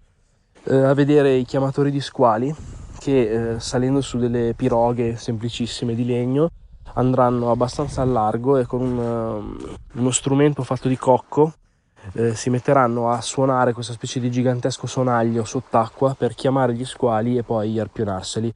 eh, 0.66 0.76
a 0.76 0.94
vedere 0.94 1.34
i 1.34 1.46
chiamatori 1.46 1.92
di 1.92 2.02
squali 2.02 2.54
che 3.00 3.54
eh, 3.54 3.60
salendo 3.60 4.02
su 4.02 4.18
delle 4.18 4.54
piroghe 4.56 5.16
semplicissime 5.16 5.94
di 5.94 6.06
legno 6.06 6.50
andranno 6.94 7.52
abbastanza 7.52 8.02
a 8.02 8.06
largo 8.06 8.58
e 8.58 8.66
con 8.66 8.82
un, 8.82 8.98
uh, 8.98 10.00
uno 10.00 10.12
strumento 10.12 10.64
fatto 10.64 10.88
di 10.88 10.98
cocco 10.98 11.54
eh, 12.14 12.36
si 12.36 12.50
metteranno 12.50 13.10
a 13.10 13.22
suonare 13.22 13.74
questa 13.74 13.94
specie 13.94 14.20
di 14.20 14.32
gigantesco 14.32 14.88
sonaglio 14.88 15.44
sott'acqua 15.44 16.16
per 16.18 16.36
chiamare 16.36 16.74
gli 16.74 16.86
squali 16.86 17.38
e 17.38 17.44
poi 17.44 17.80
arpionarseli. 17.80 18.54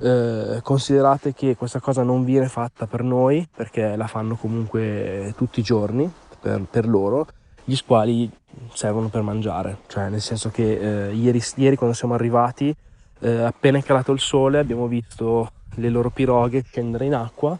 Eh, 0.00 0.60
considerate 0.62 1.34
che 1.34 1.54
questa 1.54 1.80
cosa 1.80 2.02
non 2.02 2.24
viene 2.24 2.48
fatta 2.48 2.86
per 2.86 3.02
noi 3.02 3.46
perché 3.54 3.94
la 3.94 4.06
fanno 4.06 4.36
comunque 4.36 5.34
tutti 5.36 5.60
i 5.60 5.62
giorni 5.62 6.10
per, 6.40 6.64
per 6.70 6.88
loro 6.88 7.26
gli 7.64 7.76
squali 7.76 8.30
servono 8.72 9.08
per 9.08 9.22
mangiare, 9.22 9.78
cioè 9.86 10.08
nel 10.08 10.20
senso 10.20 10.50
che 10.50 11.08
eh, 11.08 11.14
ieri, 11.14 11.42
ieri, 11.56 11.76
quando 11.76 11.94
siamo 11.94 12.14
arrivati, 12.14 12.74
eh, 13.20 13.42
appena 13.42 13.78
è 13.78 13.82
calato 13.82 14.12
il 14.12 14.20
sole, 14.20 14.58
abbiamo 14.58 14.86
visto 14.86 15.50
le 15.76 15.88
loro 15.88 16.10
piroghe 16.10 16.62
scendere 16.62 17.06
in 17.06 17.14
acqua. 17.14 17.56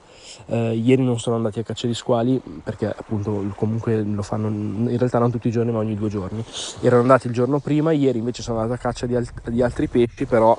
Eh, 0.47 0.75
ieri 0.75 1.03
non 1.03 1.19
sono 1.19 1.37
andati 1.37 1.61
a 1.61 1.63
caccia 1.63 1.87
di 1.87 1.95
squali 1.95 2.41
perché 2.63 2.87
appunto 2.87 3.53
comunque 3.55 4.03
lo 4.03 4.23
fanno 4.23 4.49
in 4.49 4.97
realtà 4.99 5.19
non 5.19 5.31
tutti 5.31 5.49
i 5.49 5.51
giorni 5.51 5.73
ma 5.73 5.79
ogni 5.79 5.95
due 5.95 6.09
giorni. 6.09 6.45
Erano 6.81 7.03
andati 7.03 7.27
il 7.27 7.33
giorno 7.33 7.59
prima, 7.61 7.93
ieri 7.93 8.19
invece 8.19 8.43
sono 8.43 8.59
andati 8.59 8.79
a 8.79 8.83
caccia 8.83 9.07
di, 9.07 9.15
alt- 9.15 9.49
di 9.49 9.63
altri 9.63 9.89
pesci, 9.89 10.27
però 10.27 10.59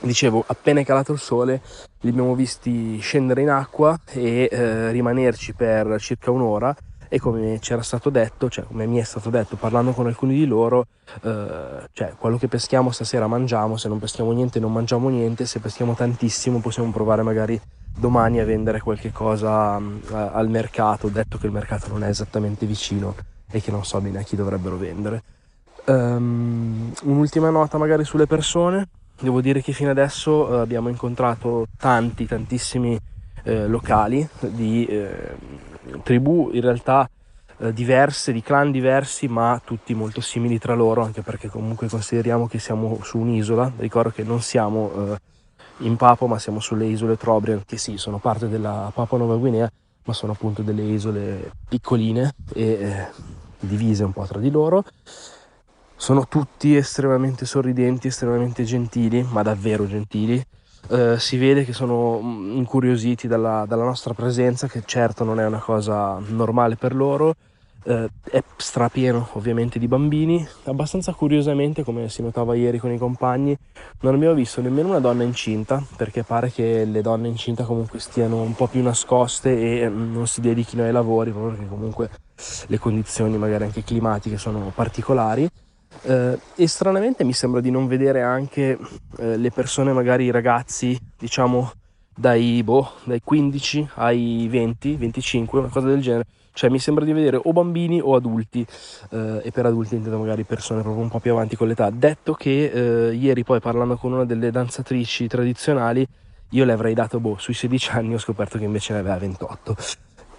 dicevo 0.00 0.44
appena 0.46 0.80
è 0.80 0.84
calato 0.84 1.10
il 1.12 1.18
sole 1.18 1.60
li 2.02 2.10
abbiamo 2.10 2.36
visti 2.36 2.98
scendere 2.98 3.42
in 3.42 3.50
acqua 3.50 3.98
e 4.12 4.48
eh, 4.48 4.92
rimanerci 4.92 5.54
per 5.54 6.00
circa 6.00 6.30
un'ora 6.30 6.74
e 7.08 7.18
come 7.18 7.58
ci 7.60 7.72
era 7.72 7.82
stato 7.82 8.10
detto, 8.10 8.48
cioè 8.48 8.64
come 8.64 8.86
mi 8.86 8.98
è 8.98 9.02
stato 9.02 9.30
detto 9.30 9.56
parlando 9.56 9.92
con 9.92 10.06
alcuni 10.06 10.34
di 10.34 10.46
loro, 10.46 10.86
eh, 11.22 11.88
cioè 11.92 12.14
quello 12.18 12.38
che 12.38 12.48
peschiamo 12.48 12.90
stasera 12.90 13.26
mangiamo, 13.26 13.76
se 13.76 13.88
non 13.88 13.98
peschiamo 13.98 14.32
niente 14.32 14.60
non 14.60 14.72
mangiamo 14.72 15.08
niente, 15.08 15.46
se 15.46 15.60
peschiamo 15.60 15.94
tantissimo 15.94 16.60
possiamo 16.60 16.90
provare 16.90 17.22
magari 17.22 17.60
domani 17.98 18.38
a 18.38 18.44
vendere 18.44 18.80
qualche 18.80 19.10
cosa 19.10 19.76
uh, 19.76 20.02
al 20.10 20.48
mercato, 20.48 21.08
detto 21.08 21.38
che 21.38 21.46
il 21.46 21.52
mercato 21.52 21.88
non 21.88 22.04
è 22.04 22.08
esattamente 22.08 22.64
vicino 22.64 23.14
e 23.50 23.60
che 23.60 23.70
non 23.70 23.84
so 23.84 24.00
bene 24.00 24.20
a 24.20 24.22
chi 24.22 24.36
dovrebbero 24.36 24.76
vendere. 24.76 25.22
Um, 25.86 26.92
un'ultima 27.04 27.50
nota 27.50 27.78
magari 27.78 28.04
sulle 28.04 28.26
persone, 28.26 28.88
devo 29.18 29.40
dire 29.40 29.62
che 29.62 29.72
fino 29.72 29.90
adesso 29.90 30.48
uh, 30.48 30.52
abbiamo 30.54 30.88
incontrato 30.88 31.66
tanti, 31.76 32.26
tantissimi 32.26 32.98
eh, 33.44 33.66
locali 33.66 34.28
di 34.40 34.84
eh, 34.84 35.36
tribù 36.02 36.50
in 36.52 36.60
realtà 36.60 37.08
eh, 37.58 37.72
diverse, 37.72 38.32
di 38.32 38.42
clan 38.42 38.70
diversi, 38.70 39.26
ma 39.28 39.60
tutti 39.64 39.94
molto 39.94 40.20
simili 40.20 40.58
tra 40.58 40.74
loro, 40.74 41.02
anche 41.02 41.22
perché 41.22 41.48
comunque 41.48 41.88
consideriamo 41.88 42.46
che 42.46 42.58
siamo 42.58 43.00
su 43.02 43.18
un'isola. 43.18 43.72
Ricordo 43.76 44.10
che 44.10 44.22
non 44.22 44.40
siamo 44.40 44.90
eh, 45.12 45.18
in 45.78 45.96
Papua, 45.96 46.28
ma 46.28 46.38
siamo 46.38 46.60
sulle 46.60 46.86
isole 46.86 47.16
Trobriand, 47.16 47.64
che 47.66 47.76
sì, 47.76 47.96
sono 47.96 48.18
parte 48.18 48.48
della 48.48 48.90
Papua 48.94 49.18
Nuova 49.18 49.36
Guinea, 49.36 49.70
ma 50.04 50.12
sono 50.12 50.32
appunto 50.32 50.62
delle 50.62 50.82
isole 50.82 51.52
piccoline 51.68 52.34
e 52.54 52.62
eh, 52.62 53.06
divise 53.58 54.04
un 54.04 54.12
po' 54.12 54.24
tra 54.26 54.38
di 54.38 54.50
loro. 54.50 54.84
Sono 55.96 56.28
tutti 56.28 56.76
estremamente 56.76 57.44
sorridenti, 57.44 58.06
estremamente 58.06 58.62
gentili, 58.62 59.26
ma 59.28 59.42
davvero 59.42 59.86
gentili 59.86 60.44
eh, 60.90 61.18
si 61.18 61.36
vede 61.36 61.64
che 61.64 61.72
sono 61.72 62.20
mm, 62.20 62.56
incuriositi 62.56 63.26
dalla, 63.26 63.64
dalla, 63.66 63.84
nostra 63.84 64.14
presenza, 64.14 64.68
che 64.68 64.82
certo 64.84 65.24
non 65.24 65.40
è 65.40 65.46
una 65.46 65.58
cosa 65.58 66.18
normale 66.28 66.76
per 66.76 66.94
loro. 66.94 67.34
Eh, 67.84 68.08
è 68.30 68.42
strapieno 68.56 69.28
ovviamente 69.32 69.78
di 69.78 69.86
bambini. 69.86 70.46
Abbastanza 70.64 71.12
curiosamente, 71.12 71.84
come 71.84 72.08
si 72.08 72.22
notava 72.22 72.54
ieri 72.54 72.78
con 72.78 72.92
i 72.92 72.98
compagni, 72.98 73.56
non 74.00 74.14
abbiamo 74.14 74.34
visto 74.34 74.60
nemmeno 74.60 74.88
una 74.88 75.00
donna 75.00 75.22
incinta, 75.24 75.82
perché 75.96 76.22
pare 76.22 76.50
che 76.50 76.84
le 76.84 77.02
donne 77.02 77.28
incinta 77.28 77.64
comunque 77.64 77.98
stiano 77.98 78.40
un 78.40 78.54
po' 78.54 78.66
più 78.66 78.82
nascoste 78.82 79.82
e 79.82 79.88
mm, 79.88 80.12
non 80.12 80.26
si 80.26 80.40
dedichino 80.40 80.84
ai 80.84 80.92
lavori, 80.92 81.30
proprio 81.30 81.52
perché 81.52 81.68
comunque 81.68 82.10
le 82.66 82.78
condizioni 82.78 83.36
magari 83.36 83.64
anche 83.64 83.82
climatiche 83.82 84.38
sono 84.38 84.72
particolari 84.74 85.48
eh, 86.02 86.38
e 86.54 86.66
stranamente 86.66 87.24
mi 87.24 87.32
sembra 87.32 87.60
di 87.60 87.70
non 87.70 87.86
vedere 87.86 88.22
anche 88.22 88.78
eh, 89.18 89.36
le 89.36 89.50
persone, 89.50 89.92
magari 89.92 90.24
i 90.24 90.30
ragazzi, 90.30 90.98
diciamo 91.18 91.72
dai, 92.14 92.62
boh, 92.64 92.92
dai 93.04 93.20
15 93.22 93.90
ai 93.94 94.48
20, 94.50 94.96
25, 94.96 95.58
una 95.60 95.68
cosa 95.68 95.86
del 95.86 96.00
genere. 96.00 96.24
Cioè 96.52 96.70
mi 96.70 96.80
sembra 96.80 97.04
di 97.04 97.12
vedere 97.12 97.40
o 97.40 97.52
bambini 97.52 98.00
o 98.00 98.16
adulti, 98.16 98.66
eh, 99.10 99.40
e 99.44 99.52
per 99.52 99.66
adulti 99.66 99.94
intendo 99.94 100.18
magari 100.18 100.42
persone 100.42 100.82
proprio 100.82 101.02
un 101.02 101.08
po' 101.08 101.20
più 101.20 101.30
avanti 101.30 101.54
con 101.54 101.68
l'età. 101.68 101.88
Detto 101.90 102.34
che 102.34 103.10
eh, 103.10 103.14
ieri 103.14 103.44
poi 103.44 103.60
parlando 103.60 103.96
con 103.96 104.12
una 104.12 104.24
delle 104.24 104.50
danzatrici 104.50 105.28
tradizionali, 105.28 106.04
io 106.50 106.64
le 106.64 106.72
avrei 106.72 106.94
dato 106.94 107.20
boh, 107.20 107.36
sui 107.38 107.54
16 107.54 107.90
anni, 107.90 108.14
ho 108.14 108.18
scoperto 108.18 108.58
che 108.58 108.64
invece 108.64 108.92
ne 108.92 108.98
aveva 108.98 109.18
28. 109.18 109.76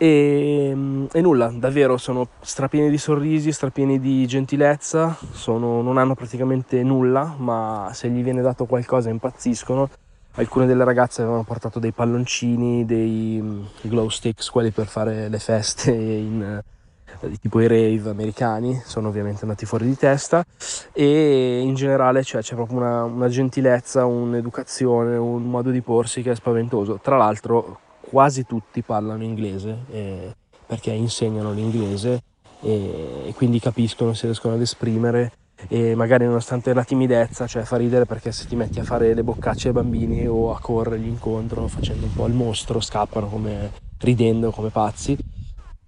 E, 0.02 1.08
e, 1.12 1.22
nulla, 1.22 1.52
davvero 1.54 1.97
sono 1.97 2.26
strapieni 2.39 2.89
di 2.89 2.97
sorrisi, 2.97 3.52
strapieni 3.52 4.00
di 4.00 4.26
gentilezza, 4.28 5.18
sono, 5.34 5.82
non 5.82 5.97
hanno 5.97 6.16
praticamente 6.16 6.82
nulla, 6.84 7.36
ma 7.38 7.91
se 7.93 8.08
gli 8.08 8.24
viene 8.24 8.41
dato 8.41 8.64
qualcosa 8.64 9.10
impazziscono. 9.10 9.89
Alcune 10.36 10.66
delle 10.68 10.86
ragazze 10.86 11.22
avevano 11.22 11.43
portato 11.43 11.80
dei 11.80 11.91
palloncini, 11.91 12.86
dei 12.86 13.68
glow 13.82 14.08
sticks, 14.08 14.50
quelli 14.50 14.72
per 14.72 14.88
fare 14.88 15.28
le 15.28 15.39
feste 15.39 15.91
in, 15.91 16.62
eh, 17.20 17.38
tipo 17.41 17.60
i 17.60 17.68
rave 17.68 18.10
americani, 18.10 18.82
sono 18.86 19.10
ovviamente 19.10 19.41
andati 19.41 19.66
fuori 19.66 19.84
di 19.84 19.97
testa 19.97 20.45
e 20.93 21.60
in 21.60 21.76
generale 21.76 22.24
cioè, 22.24 22.41
c'è 22.41 22.56
proprio 22.56 22.78
una, 22.78 23.04
una 23.04 23.28
gentilezza, 23.28 24.06
un'educazione, 24.06 25.18
un 25.18 25.43
modo 25.43 25.72
di 25.72 25.82
porsi 25.82 26.22
che 26.22 26.32
è 26.32 26.36
spaventoso. 26.36 27.00
Tra 27.04 27.18
l'altro 27.18 27.80
quasi 28.10 28.45
tutti 28.45 28.82
parlano 28.82 29.24
inglese 29.24 29.78
eh, 29.91 30.36
perché 30.66 30.91
insegnano 30.91 31.51
l'inglese 31.51 32.24
e, 32.62 33.24
e, 33.28 33.34
quindi 33.36 33.60
capiscono, 33.60 34.14
si 34.14 34.26
riescono 34.26 34.55
ad 34.55 34.62
esprimere 34.62 35.32
e 35.68 35.93
magari 35.93 36.26
nonostante 36.26 36.74
la 36.74 36.84
timidezza, 36.84 37.45
cioè 37.45 37.64
fa 37.64 37.78
ridere 37.78 38.05
perché 38.05 38.32
se 38.32 38.47
ti 38.47 38.55
metti 38.55 38.80
a 38.80 38.84
fare 38.84 39.14
le 39.14 39.24
boccacce 39.24 39.68
ai 39.68 39.74
bambini 39.74 40.26
o 40.28 40.53
a 40.53 40.60
corrergli 40.60 41.07
incontro 41.07 41.68
facendo 41.68 42.05
un 42.05 42.14
po' 42.14 42.26
il 42.26 42.34
mostro, 42.34 42.80
scappano 42.80 43.28
come 43.28 43.72
ridendo 43.99 44.51
come 44.51 44.70
pazzi. 44.70 45.18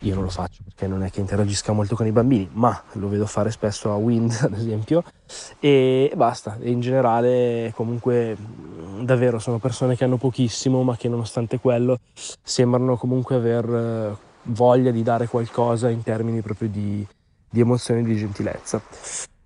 Io 0.03 0.15
non 0.15 0.23
lo 0.23 0.29
faccio 0.29 0.63
perché 0.63 0.87
non 0.87 1.03
è 1.03 1.11
che 1.11 1.19
interagisca 1.19 1.73
molto 1.73 1.95
con 1.95 2.07
i 2.07 2.11
bambini, 2.11 2.49
ma 2.53 2.81
lo 2.93 3.07
vedo 3.07 3.27
fare 3.27 3.51
spesso 3.51 3.91
a 3.91 3.95
Wind, 3.95 4.35
ad 4.41 4.53
esempio, 4.53 5.03
e 5.59 6.11
basta. 6.15 6.57
E 6.59 6.71
in 6.71 6.79
generale, 6.79 7.71
comunque, 7.75 8.35
davvero 9.01 9.37
sono 9.37 9.59
persone 9.59 9.95
che 9.95 10.03
hanno 10.03 10.17
pochissimo, 10.17 10.81
ma 10.81 10.97
che 10.97 11.07
nonostante 11.07 11.59
quello 11.59 11.99
sembrano 12.41 12.97
comunque 12.97 13.35
aver 13.35 13.69
eh, 13.69 14.17
voglia 14.43 14.89
di 14.89 15.03
dare 15.03 15.27
qualcosa 15.27 15.89
in 15.89 16.01
termini 16.01 16.41
proprio 16.41 16.69
di, 16.69 17.05
di 17.47 17.59
emozione 17.59 17.99
e 17.99 18.03
di 18.03 18.17
gentilezza. 18.17 18.81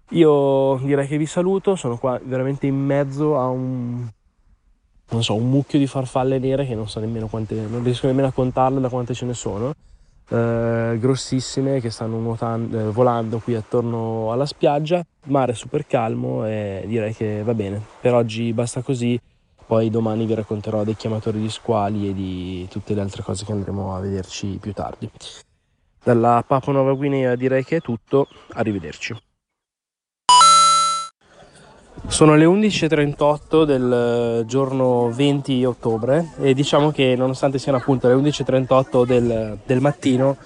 Io 0.10 0.80
direi 0.84 1.08
che 1.08 1.18
vi 1.18 1.26
saluto, 1.26 1.76
sono 1.76 1.98
qua 1.98 2.18
veramente 2.24 2.66
in 2.66 2.78
mezzo 2.78 3.38
a 3.38 3.48
un, 3.48 4.08
non 5.10 5.24
so, 5.24 5.36
un 5.36 5.50
mucchio 5.50 5.80
di 5.80 5.88
farfalle 5.88 6.40
nere 6.40 6.66
che 6.66 6.76
non 6.76 6.88
so 6.88 7.02
nemmeno 7.02 7.28
quante, 7.28 7.56
non 7.56 7.84
riesco 7.84 8.08
nemmeno 8.08 8.28
a 8.28 8.32
contarle 8.32 8.80
da 8.80 8.88
quante 8.88 9.14
ce 9.14 9.26
ne 9.26 9.34
sono, 9.34 9.74
eh, 10.30 10.98
grossissime 11.00 11.80
che 11.80 11.90
stanno 11.90 12.18
nuotando, 12.18 12.80
eh, 12.80 12.84
volando 12.92 13.40
qui 13.40 13.56
attorno 13.56 14.32
alla 14.32 14.46
spiaggia, 14.46 15.06
mare 15.26 15.54
super 15.54 15.86
calmo 15.86 16.46
e 16.46 16.84
direi 16.88 17.14
che 17.14 17.44
va 17.44 17.54
bene. 17.54 17.82
Per 18.02 18.14
oggi 18.14 18.54
basta 18.54 18.82
così, 18.82 19.20
poi 19.66 19.90
domani 19.90 20.26
vi 20.26 20.34
racconterò 20.34 20.84
dei 20.84 20.96
chiamatori 20.96 21.40
di 21.40 21.50
squali 21.50 22.10
e 22.10 22.14
di 22.14 22.68
tutte 22.70 22.94
le 22.94 23.02
altre 23.02 23.24
cose 23.24 23.46
che 23.46 23.52
andremo 23.52 23.96
a 23.96 24.00
vederci 24.00 24.58
più 24.60 24.74
tardi. 24.74 25.10
Dalla 26.04 26.44
Papua 26.46 26.74
Nuova 26.74 26.94
Guinea 26.94 27.36
direi 27.36 27.64
che 27.64 27.78
è 27.78 27.82
tutto, 27.82 28.28
arrivederci. 28.54 29.16
Sono 32.08 32.36
le 32.36 32.46
11.38 32.46 33.64
del 33.66 33.92
eh, 34.42 34.46
giorno 34.46 35.10
20 35.12 35.66
ottobre 35.66 36.30
e 36.40 36.54
diciamo 36.54 36.92
che 36.92 37.16
nonostante 37.18 37.58
siano 37.60 37.78
appunto 37.78 38.08
le 38.08 38.14
11.38 38.14 39.06
del, 39.06 39.58
del 39.66 39.82
mattino 39.82 40.38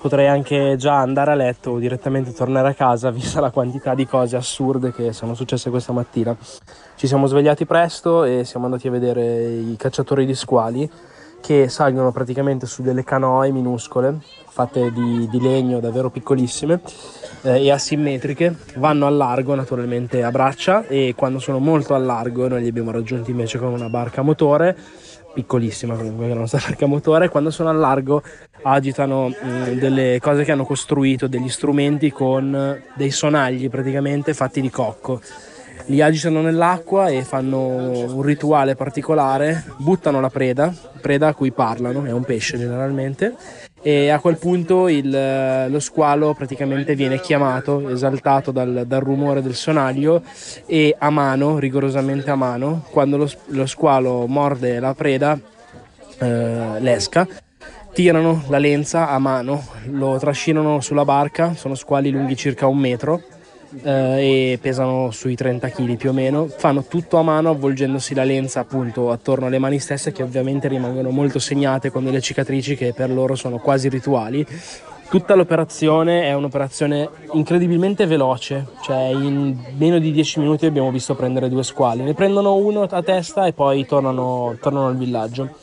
potrei 0.00 0.28
anche 0.28 0.76
già 0.78 0.98
andare 0.98 1.32
a 1.32 1.34
letto 1.34 1.72
o 1.72 1.78
direttamente 1.78 2.32
tornare 2.32 2.68
a 2.68 2.74
casa 2.74 3.10
vista 3.12 3.40
la 3.40 3.50
quantità 3.50 3.94
di 3.94 4.06
cose 4.06 4.36
assurde 4.36 4.92
che 4.92 5.12
sono 5.12 5.34
successe 5.34 5.68
questa 5.68 5.92
mattina. 5.92 6.34
Ci 6.96 7.06
siamo 7.06 7.26
svegliati 7.26 7.66
presto 7.66 8.24
e 8.24 8.44
siamo 8.44 8.64
andati 8.64 8.88
a 8.88 8.90
vedere 8.90 9.48
i 9.48 9.76
cacciatori 9.76 10.24
di 10.24 10.34
squali 10.34 10.90
che 11.40 11.68
salgono 11.68 12.12
praticamente 12.12 12.66
su 12.66 12.82
delle 12.82 13.04
canoe 13.04 13.50
minuscole 13.50 14.18
fatte 14.50 14.92
di, 14.92 15.28
di 15.30 15.40
legno 15.40 15.80
davvero 15.80 16.10
piccolissime 16.10 16.80
eh, 17.42 17.64
e 17.64 17.70
asimmetriche. 17.70 18.54
Vanno 18.76 19.06
al 19.06 19.16
largo 19.16 19.54
naturalmente 19.54 20.22
a 20.22 20.30
braccia 20.30 20.86
e 20.86 21.14
quando 21.16 21.38
sono 21.38 21.58
molto 21.58 21.94
al 21.94 22.04
largo 22.04 22.48
noi 22.48 22.62
li 22.62 22.68
abbiamo 22.68 22.90
raggiunti 22.90 23.30
invece 23.30 23.58
con 23.58 23.72
una 23.72 23.88
barca 23.88 24.20
a 24.20 24.24
motore 24.24 24.76
piccolissima 25.32 25.94
comunque 25.94 26.26
la 26.26 26.34
nostra 26.34 26.60
barca 26.66 26.84
a 26.84 26.88
motore. 26.88 27.28
Quando 27.28 27.50
sono 27.50 27.70
al 27.70 27.78
largo 27.78 28.22
agitano 28.62 29.28
mh, 29.28 29.78
delle 29.78 30.18
cose 30.20 30.44
che 30.44 30.52
hanno 30.52 30.64
costruito 30.64 31.26
degli 31.26 31.48
strumenti 31.48 32.10
con 32.10 32.82
dei 32.94 33.10
sonagli 33.10 33.70
praticamente 33.70 34.34
fatti 34.34 34.60
di 34.60 34.70
cocco 34.70 35.20
li 35.86 36.00
agitano 36.00 36.40
nell'acqua 36.40 37.08
e 37.08 37.22
fanno 37.22 37.58
un 37.58 38.22
rituale 38.22 38.74
particolare, 38.74 39.64
buttano 39.78 40.20
la 40.20 40.30
preda, 40.30 40.72
preda 41.00 41.28
a 41.28 41.34
cui 41.34 41.52
parlano, 41.52 42.04
è 42.04 42.12
un 42.12 42.24
pesce 42.24 42.58
generalmente, 42.58 43.34
e 43.82 44.10
a 44.10 44.18
quel 44.20 44.36
punto 44.36 44.88
il, 44.88 45.66
lo 45.68 45.80
squalo 45.80 46.34
praticamente 46.34 46.94
viene 46.94 47.20
chiamato, 47.20 47.88
esaltato 47.88 48.50
dal, 48.50 48.84
dal, 48.86 49.00
rumore 49.00 49.42
del 49.42 49.54
sonaglio 49.54 50.22
e 50.66 50.94
a 50.98 51.10
mano, 51.10 51.58
rigorosamente 51.58 52.30
a 52.30 52.36
mano, 52.36 52.84
quando 52.90 53.16
lo, 53.16 53.30
lo 53.46 53.66
squalo 53.66 54.26
morde 54.26 54.80
la 54.80 54.94
preda, 54.94 55.38
eh, 56.18 56.80
l'esca, 56.80 57.26
tirano 57.92 58.44
la 58.48 58.58
lenza 58.58 59.08
a 59.08 59.18
mano, 59.18 59.66
lo 59.86 60.18
trascinano 60.18 60.80
sulla 60.80 61.04
barca, 61.04 61.54
sono 61.54 61.74
squali 61.74 62.10
lunghi 62.10 62.36
circa 62.36 62.66
un 62.66 62.78
metro 62.78 63.22
eh, 63.82 64.52
e 64.52 64.58
pesano 64.60 65.10
sui 65.10 65.34
30 65.34 65.68
kg 65.68 65.96
più 65.96 66.10
o 66.10 66.12
meno. 66.12 66.46
Fanno 66.48 66.84
tutto 66.84 67.16
a 67.18 67.22
mano 67.22 67.50
avvolgendosi 67.50 68.14
la 68.14 68.24
lenza 68.24 68.60
appunto 68.60 69.10
attorno 69.10 69.46
alle 69.46 69.58
mani 69.58 69.78
stesse 69.78 70.12
che 70.12 70.22
ovviamente 70.22 70.68
rimangono 70.68 71.10
molto 71.10 71.38
segnate 71.38 71.90
con 71.90 72.04
delle 72.04 72.20
cicatrici 72.20 72.76
che 72.76 72.92
per 72.92 73.10
loro 73.10 73.34
sono 73.34 73.58
quasi 73.58 73.88
rituali. 73.88 74.46
Tutta 75.10 75.34
l'operazione 75.34 76.22
è 76.22 76.34
un'operazione 76.34 77.08
incredibilmente 77.32 78.06
veloce, 78.06 78.68
cioè 78.82 79.08
in 79.08 79.56
meno 79.76 79.98
di 79.98 80.12
10 80.12 80.38
minuti 80.38 80.66
abbiamo 80.66 80.92
visto 80.92 81.16
prendere 81.16 81.48
due 81.48 81.64
squali, 81.64 82.02
ne 82.02 82.14
prendono 82.14 82.54
uno 82.54 82.82
a 82.82 83.02
testa 83.02 83.44
e 83.46 83.52
poi 83.52 83.84
tornano, 83.86 84.56
tornano 84.60 84.86
al 84.86 84.96
villaggio. 84.96 85.56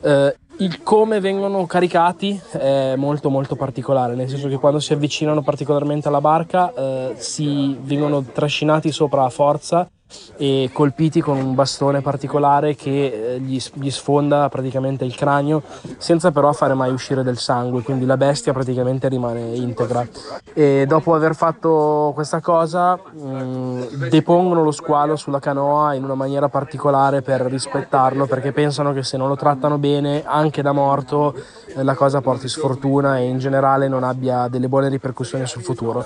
Eh, 0.00 0.36
il 0.58 0.82
come 0.82 1.20
vengono 1.20 1.66
caricati 1.66 2.40
è 2.52 2.94
molto 2.96 3.28
molto 3.28 3.56
particolare, 3.56 4.14
nel 4.14 4.28
senso 4.28 4.48
che 4.48 4.56
quando 4.56 4.78
si 4.78 4.92
avvicinano 4.92 5.42
particolarmente 5.42 6.08
alla 6.08 6.20
barca 6.20 6.72
eh, 6.72 7.14
si 7.16 7.76
vengono 7.80 8.22
trascinati 8.22 8.92
sopra 8.92 9.24
a 9.24 9.30
forza 9.30 9.88
e 10.36 10.70
colpiti 10.72 11.20
con 11.20 11.38
un 11.38 11.54
bastone 11.54 12.00
particolare 12.00 12.74
che 12.74 13.34
eh, 13.34 13.40
gli, 13.40 13.60
gli, 13.74 13.90
sfonda 13.90 14.48
praticamente 14.48 15.04
il 15.04 15.14
cranio 15.14 15.62
senza 15.98 16.30
però 16.32 16.52
fare 16.52 16.74
mai 16.74 16.92
uscire 16.92 17.22
del 17.22 17.38
sangue, 17.38 17.82
quindi 17.82 18.04
la 18.04 18.16
bestia 18.16 18.52
praticamente 18.52 19.08
rimane 19.08 19.40
integra. 19.54 20.06
E 20.52 20.84
dopo 20.86 21.14
aver 21.14 21.34
fatto 21.34 22.12
questa 22.14 22.40
cosa 22.40 22.96
mh, 22.96 23.26
mm, 23.26 23.82
depongono 24.08 24.62
lo 24.62 24.72
squalo 24.72 25.16
sulla 25.16 25.38
canoa 25.38 25.94
in 25.94 26.04
una 26.04 26.14
maniera 26.14 26.48
particolare 26.48 27.22
per 27.22 27.42
rispettarlo 27.42 28.26
perché 28.26 28.52
pensano 28.52 28.92
che 28.92 29.02
se 29.02 29.16
non 29.16 29.28
lo 29.28 29.36
trattano 29.36 29.78
bene 29.78 30.24
anche 30.24 30.62
da 30.62 30.72
morto 30.72 31.34
eh, 31.76 31.82
la 31.82 31.94
cosa 31.94 32.20
porti 32.20 32.48
sfortuna 32.48 33.18
e 33.18 33.24
in 33.28 33.38
generale 33.38 33.88
non 33.88 34.02
abbia 34.02 34.48
delle 34.48 34.68
buone 34.68 34.88
ripercussioni 34.88 35.46
sul 35.46 35.62
futuro. 35.62 36.04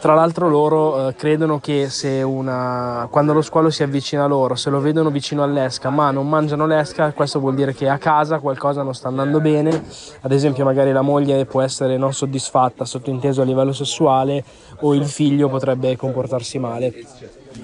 Tra 0.00 0.14
l'altro 0.14 0.48
loro 0.48 1.08
eh, 1.08 1.14
credono 1.14 1.58
che 1.60 1.88
se 1.88 2.22
una, 2.22 3.06
quando 3.10 3.32
lo 3.32 3.39
squalo 3.42 3.70
si 3.70 3.82
avvicina 3.82 4.24
a 4.24 4.26
loro, 4.26 4.54
se 4.54 4.70
lo 4.70 4.80
vedono 4.80 5.10
vicino 5.10 5.42
all'esca 5.42 5.90
ma 5.90 6.10
non 6.10 6.28
mangiano 6.28 6.66
l'esca, 6.66 7.12
questo 7.12 7.40
vuol 7.40 7.54
dire 7.54 7.74
che 7.74 7.88
a 7.88 7.98
casa 7.98 8.38
qualcosa 8.38 8.82
non 8.82 8.94
sta 8.94 9.08
andando 9.08 9.40
bene, 9.40 9.82
ad 10.20 10.32
esempio 10.32 10.64
magari 10.64 10.92
la 10.92 11.02
moglie 11.02 11.46
può 11.46 11.60
essere 11.62 11.96
non 11.96 12.12
soddisfatta, 12.12 12.84
sottointeso 12.84 13.42
a 13.42 13.44
livello 13.44 13.72
sessuale, 13.72 14.44
o 14.80 14.94
il 14.94 15.06
figlio 15.06 15.48
potrebbe 15.48 15.96
comportarsi 15.96 16.58
male. 16.58 16.94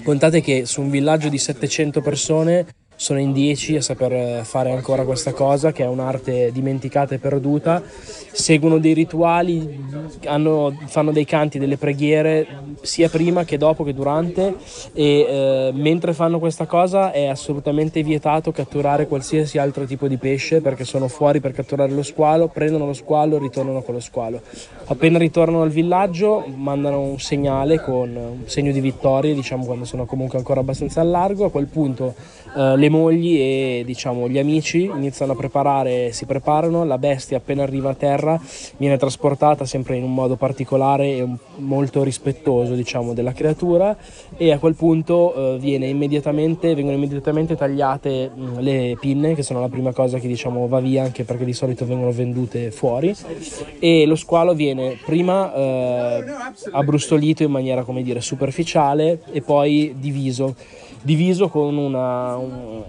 Contate 0.03 0.41
che 0.41 0.65
su 0.65 0.81
un 0.81 0.89
villaggio 0.89 1.29
di 1.29 1.37
700 1.37 2.01
persone 2.01 2.65
sono 2.97 3.19
in 3.19 3.31
10 3.31 3.77
a 3.77 3.81
saper 3.81 4.43
fare 4.43 4.71
ancora 4.71 5.03
questa 5.03 5.31
cosa 5.31 5.71
che 5.71 5.83
è 5.83 5.87
un'arte 5.87 6.51
dimenticata 6.51 7.13
e 7.13 7.19
perduta. 7.19 7.81
Seguono 7.85 8.79
dei 8.79 8.93
rituali 8.93 9.85
hanno, 10.25 10.75
fanno 10.85 11.11
dei 11.11 11.25
canti 11.25 11.59
delle 11.59 11.77
preghiere 11.77 12.47
sia 12.81 13.07
prima 13.07 13.43
che 13.43 13.57
dopo 13.57 13.83
che 13.83 13.93
durante. 13.93 14.55
E 14.93 15.19
eh, 15.19 15.71
mentre 15.75 16.13
fanno 16.13 16.39
questa 16.39 16.65
cosa 16.65 17.11
è 17.11 17.27
assolutamente 17.27 18.01
vietato 18.01 18.51
catturare 18.51 19.07
qualsiasi 19.07 19.59
altro 19.59 19.85
tipo 19.85 20.07
di 20.07 20.17
pesce 20.17 20.61
perché 20.61 20.83
sono 20.83 21.07
fuori 21.07 21.39
per 21.39 21.51
catturare 21.51 21.91
lo 21.91 22.03
squalo 22.03 22.47
prendono 22.47 22.87
lo 22.87 22.93
squalo 22.93 23.35
e 23.35 23.39
ritornano 23.39 23.83
con 23.83 23.93
lo 23.93 23.99
squalo. 23.99 24.41
Appena 24.85 25.19
ritornano 25.19 25.61
al 25.61 25.69
villaggio 25.69 26.45
mandano 26.47 27.01
un 27.01 27.19
segnale 27.19 27.79
con 27.79 28.15
un 28.15 28.43
segno 28.45 28.71
di 28.71 28.81
vittoria 28.81 29.35
diciamo 29.35 29.65
quando 29.65 29.85
sono 29.85 30.05
comunque 30.05 30.39
ancora 30.39 30.61
abbastanza 30.61 31.01
al 31.01 31.09
largo. 31.09 31.45
A 31.45 31.51
quel 31.51 31.67
punto 31.67 32.15
eh, 32.55 32.75
le 32.75 32.89
mogli 32.89 33.35
e 33.39 33.83
diciamo 33.85 34.27
gli 34.27 34.37
amici 34.37 34.83
iniziano 34.83 35.33
a 35.33 35.35
preparare, 35.35 36.11
si 36.11 36.25
preparano, 36.25 36.85
la 36.85 36.97
bestia 36.97 37.37
appena 37.37 37.63
arriva 37.63 37.91
a 37.91 37.95
terra 37.95 38.39
viene 38.77 38.97
trasportata 38.97 39.65
sempre 39.65 39.95
in 39.95 40.03
un 40.03 40.13
modo 40.13 40.35
particolare 40.35 41.17
e 41.17 41.27
molto 41.57 42.03
rispettoso 42.03 42.73
diciamo 42.73 43.13
della 43.13 43.33
creatura 43.33 43.95
e 44.35 44.51
a 44.51 44.59
quel 44.59 44.75
punto 44.75 45.59
eh, 45.59 45.87
immediatamente, 45.87 46.73
vengono 46.75 46.95
immediatamente 46.95 47.55
tagliate 47.55 48.31
mh, 48.33 48.41
mm, 48.41 48.57
le 48.59 48.97
pinne 48.99 49.35
che 49.35 49.43
sono 49.43 49.59
la 49.59 49.69
prima 49.69 49.91
cosa 49.91 50.19
che 50.19 50.27
diciamo 50.27 50.67
va 50.67 50.79
via 50.79 51.03
anche 51.03 51.23
perché 51.23 51.45
di 51.45 51.53
solito 51.53 51.85
vengono 51.85 52.11
vendute 52.11 52.71
fuori 52.71 53.15
e 53.79 54.05
lo 54.05 54.15
squalo 54.15 54.53
viene 54.53 54.97
prima 55.05 55.53
eh, 55.53 56.23
abbrustolito 56.71 57.43
in 57.43 57.51
maniera 57.51 57.83
come 57.83 58.03
dire 58.03 58.21
superficiale 58.21 59.21
e 59.31 59.41
poi 59.41 59.95
diviso 59.97 60.55
diviso 61.07 61.47
con 61.47 61.77
una, 61.77 62.35
un, 62.35 62.83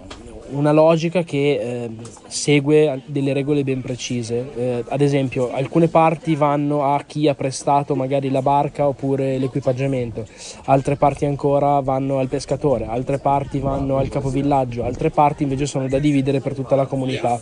una 0.49 0.73
logica 0.73 1.23
che 1.23 1.37
eh, 1.53 1.89
segue 2.27 3.01
delle 3.05 3.31
regole 3.31 3.63
ben 3.63 3.81
precise. 3.81 4.45
Eh, 4.55 4.83
ad 4.89 4.99
esempio, 4.99 5.53
alcune 5.53 5.87
parti 5.87 6.35
vanno 6.35 6.93
a 6.93 7.01
chi 7.07 7.29
ha 7.29 7.33
prestato 7.33 7.95
magari 7.95 8.29
la 8.29 8.41
barca 8.41 8.89
oppure 8.89 9.37
l'equipaggiamento, 9.37 10.25
altre 10.65 10.97
parti 10.97 11.23
ancora 11.25 11.79
vanno 11.79 12.19
al 12.19 12.27
pescatore, 12.27 12.87
altre 12.87 13.19
parti 13.19 13.59
vanno 13.59 13.97
al 13.97 14.09
capovillaggio, 14.09 14.83
altre 14.83 15.11
parti 15.11 15.43
invece 15.43 15.65
sono 15.65 15.87
da 15.87 15.97
dividere 15.97 16.41
per 16.41 16.53
tutta 16.53 16.75
la 16.75 16.87
comunità. 16.87 17.39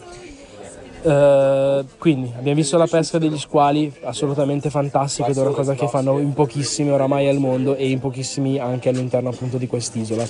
Eh, 1.02 1.86
quindi 1.98 2.32
abbiamo 2.38 2.58
visto 2.58 2.78
la 2.78 2.88
pesca 2.88 3.18
degli 3.18 3.38
squali, 3.38 3.94
assolutamente 4.04 4.70
fantastico 4.70 5.30
ed 5.30 5.38
è 5.38 5.42
una 5.42 5.52
cosa 5.52 5.74
che 5.74 5.88
fanno 5.88 6.20
in 6.20 6.34
pochissimi 6.34 6.90
oramai 6.90 7.28
al 7.28 7.38
mondo 7.38 7.76
e 7.76 7.90
in 7.90 8.00
pochissimi 8.00 8.60
anche 8.60 8.90
all'interno 8.90 9.30
appunto 9.30 9.58
di 9.58 9.68
quest'isola. 9.68 10.24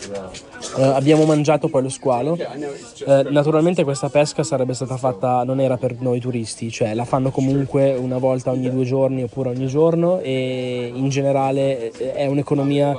Eh, 0.78 0.84
abbiamo 0.84 1.26
mangiato 1.26 1.68
poi 1.68 1.84
lo 1.84 1.89
squalo, 1.89 2.38
Eh, 2.38 3.28
naturalmente 3.30 3.84
questa 3.84 4.09
pesca 4.09 4.43
sarebbe 4.43 4.74
stata 4.74 4.97
fatta, 4.97 5.43
non 5.43 5.59
era 5.59 5.78
per 5.78 5.95
noi 5.99 6.20
turisti, 6.20 6.70
cioè 6.70 6.93
la 6.93 7.05
fanno 7.05 7.32
comunque 7.32 7.95
una 7.95 8.18
volta 8.18 8.51
ogni 8.51 8.70
due 8.70 8.84
giorni 8.84 9.24
oppure 9.24 9.49
ogni 9.49 9.68
giorno 9.68 10.20
e 10.20 10.91
in 10.93 11.07
generale 11.09 11.91
è 11.91 12.26
un'economia 12.26 12.97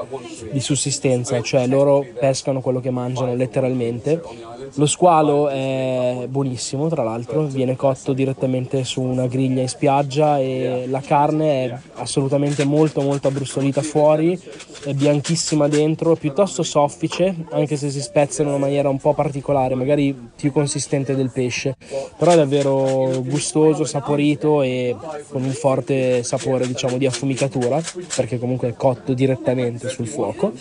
di 0.51 0.61
sussistenza, 0.61 1.41
cioè 1.43 1.67
loro 1.67 2.05
pescano 2.19 2.61
quello 2.61 2.81
che 2.81 2.91
mangiano 2.91 3.35
letteralmente. 3.35 4.23
Lo 4.75 4.87
squalo 4.87 5.49
è 5.49 6.27
buonissimo, 6.29 6.89
tra 6.89 7.03
l'altro, 7.03 7.43
viene 7.45 7.68
cotto 7.77 8.13
direttamente 8.13 8.85
su 8.85 9.01
una 9.01 9.27
griglia 9.27 9.63
in 9.63 9.69
spiaggia 9.69 10.39
e 10.39 10.87
la 10.89 11.01
carne 11.01 11.65
è 11.65 11.79
assolutamente 11.95 12.65
molto 12.65 13.01
molto 13.01 13.29
abbrustolita 13.29 13.83
fuori, 13.83 14.39
è 14.85 14.93
bianchissima 14.93 15.69
dentro, 15.69 16.15
piuttosto 16.15 16.63
soffice, 16.63 17.35
anche 17.51 17.77
se 17.77 17.91
si 17.91 18.01
spezza 18.01 18.43
in 18.43 18.49
una 18.49 18.59
maniera 18.59 18.89
un 18.89 18.99
po' 18.99 19.15
particolare, 19.15 19.75
magari 19.75 20.17
più 20.37 20.53
consistente 20.53 21.15
del 21.15 21.31
pesce, 21.31 21.77
però 22.17 22.33
è 22.33 22.37
davvero 22.37 23.23
gustoso, 23.25 23.85
saporito 23.85 24.63
e 24.63 24.95
con 25.29 25.43
un 25.43 25.53
forte 25.53 26.23
sapore 26.23 26.67
diciamo 26.67 26.99
di 26.99 27.07
affumicatura, 27.07 27.81
perché 28.15 28.39
comunque 28.39 28.69
è 28.69 28.75
cotto 28.75 29.15
direttamente 29.15 29.89
sul 29.89 30.07
fuoco. 30.07 30.53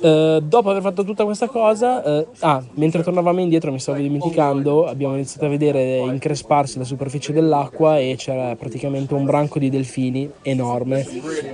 Eh, 0.00 0.40
dopo 0.42 0.70
aver 0.70 0.82
fatto 0.82 1.04
tutta 1.04 1.24
questa 1.24 1.48
cosa, 1.48 2.02
eh, 2.02 2.26
ah, 2.40 2.62
mentre 2.74 3.02
tornavamo 3.02 3.40
indietro, 3.40 3.72
mi 3.72 3.78
stavo 3.78 3.98
dimenticando, 3.98 4.86
abbiamo 4.86 5.14
iniziato 5.14 5.46
a 5.46 5.48
vedere 5.48 5.98
incresparsi 5.98 6.78
la 6.78 6.84
superficie 6.84 7.32
dell'acqua 7.32 7.98
e 7.98 8.14
c'era 8.16 8.54
praticamente 8.56 9.14
un 9.14 9.24
branco 9.24 9.58
di 9.58 9.70
delfini 9.70 10.30
enorme, 10.42 11.06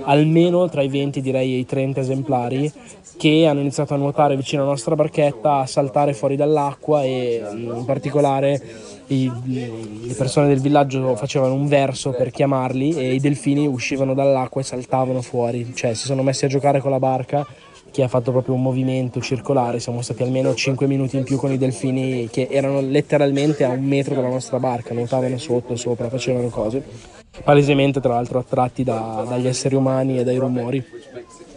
almeno 0.03 0.69
tra 0.69 0.81
i 0.81 0.87
20 0.87 1.21
direi 1.21 1.59
i 1.59 1.65
30 1.65 1.99
esemplari, 2.01 2.71
che 3.17 3.45
hanno 3.45 3.59
iniziato 3.59 3.93
a 3.93 3.97
nuotare 3.97 4.35
vicino 4.35 4.63
alla 4.63 4.71
nostra 4.71 4.95
barchetta, 4.95 5.57
a 5.57 5.65
saltare 5.67 6.13
fuori 6.13 6.35
dall'acqua 6.35 7.03
e 7.03 7.41
mm, 7.53 7.77
in 7.77 7.85
particolare 7.85 8.59
i- 9.07 9.31
le 9.45 10.13
persone 10.15 10.47
del 10.47 10.59
villaggio 10.59 11.15
facevano 11.15 11.53
un 11.53 11.67
verso 11.67 12.11
per 12.11 12.31
chiamarli 12.31 12.95
e 12.95 13.13
i 13.13 13.19
delfini 13.19 13.67
uscivano 13.67 14.15
dall'acqua 14.15 14.61
e 14.61 14.63
saltavano 14.63 15.21
fuori, 15.21 15.71
cioè 15.75 15.93
si 15.93 16.05
sono 16.05 16.23
messi 16.23 16.45
a 16.45 16.47
giocare 16.47 16.79
con 16.79 16.89
la 16.89 16.99
barca 16.99 17.45
che 17.91 18.03
ha 18.03 18.07
fatto 18.07 18.31
proprio 18.31 18.55
un 18.55 18.61
movimento 18.61 19.19
circolare, 19.19 19.79
siamo 19.79 20.01
stati 20.01 20.23
almeno 20.23 20.53
5 20.53 20.87
minuti 20.87 21.17
in 21.17 21.23
più 21.23 21.37
con 21.37 21.51
i 21.51 21.57
delfini 21.57 22.29
che 22.31 22.47
erano 22.49 22.79
letteralmente 22.81 23.65
a 23.65 23.69
un 23.69 23.83
metro 23.83 24.15
dalla 24.15 24.29
nostra 24.29 24.59
barca, 24.59 24.93
nuotavano 24.93 25.37
sotto, 25.37 25.75
sopra, 25.75 26.09
facevano 26.09 26.47
cose, 26.47 26.81
palesemente 27.43 27.99
tra 27.99 28.13
l'altro 28.13 28.39
attratti 28.39 28.83
da- 28.83 29.25
dagli 29.27 29.47
esseri 29.47 29.75
umani 29.75 30.19
e 30.19 30.23
dai 30.23 30.37
rumori. 30.37 30.83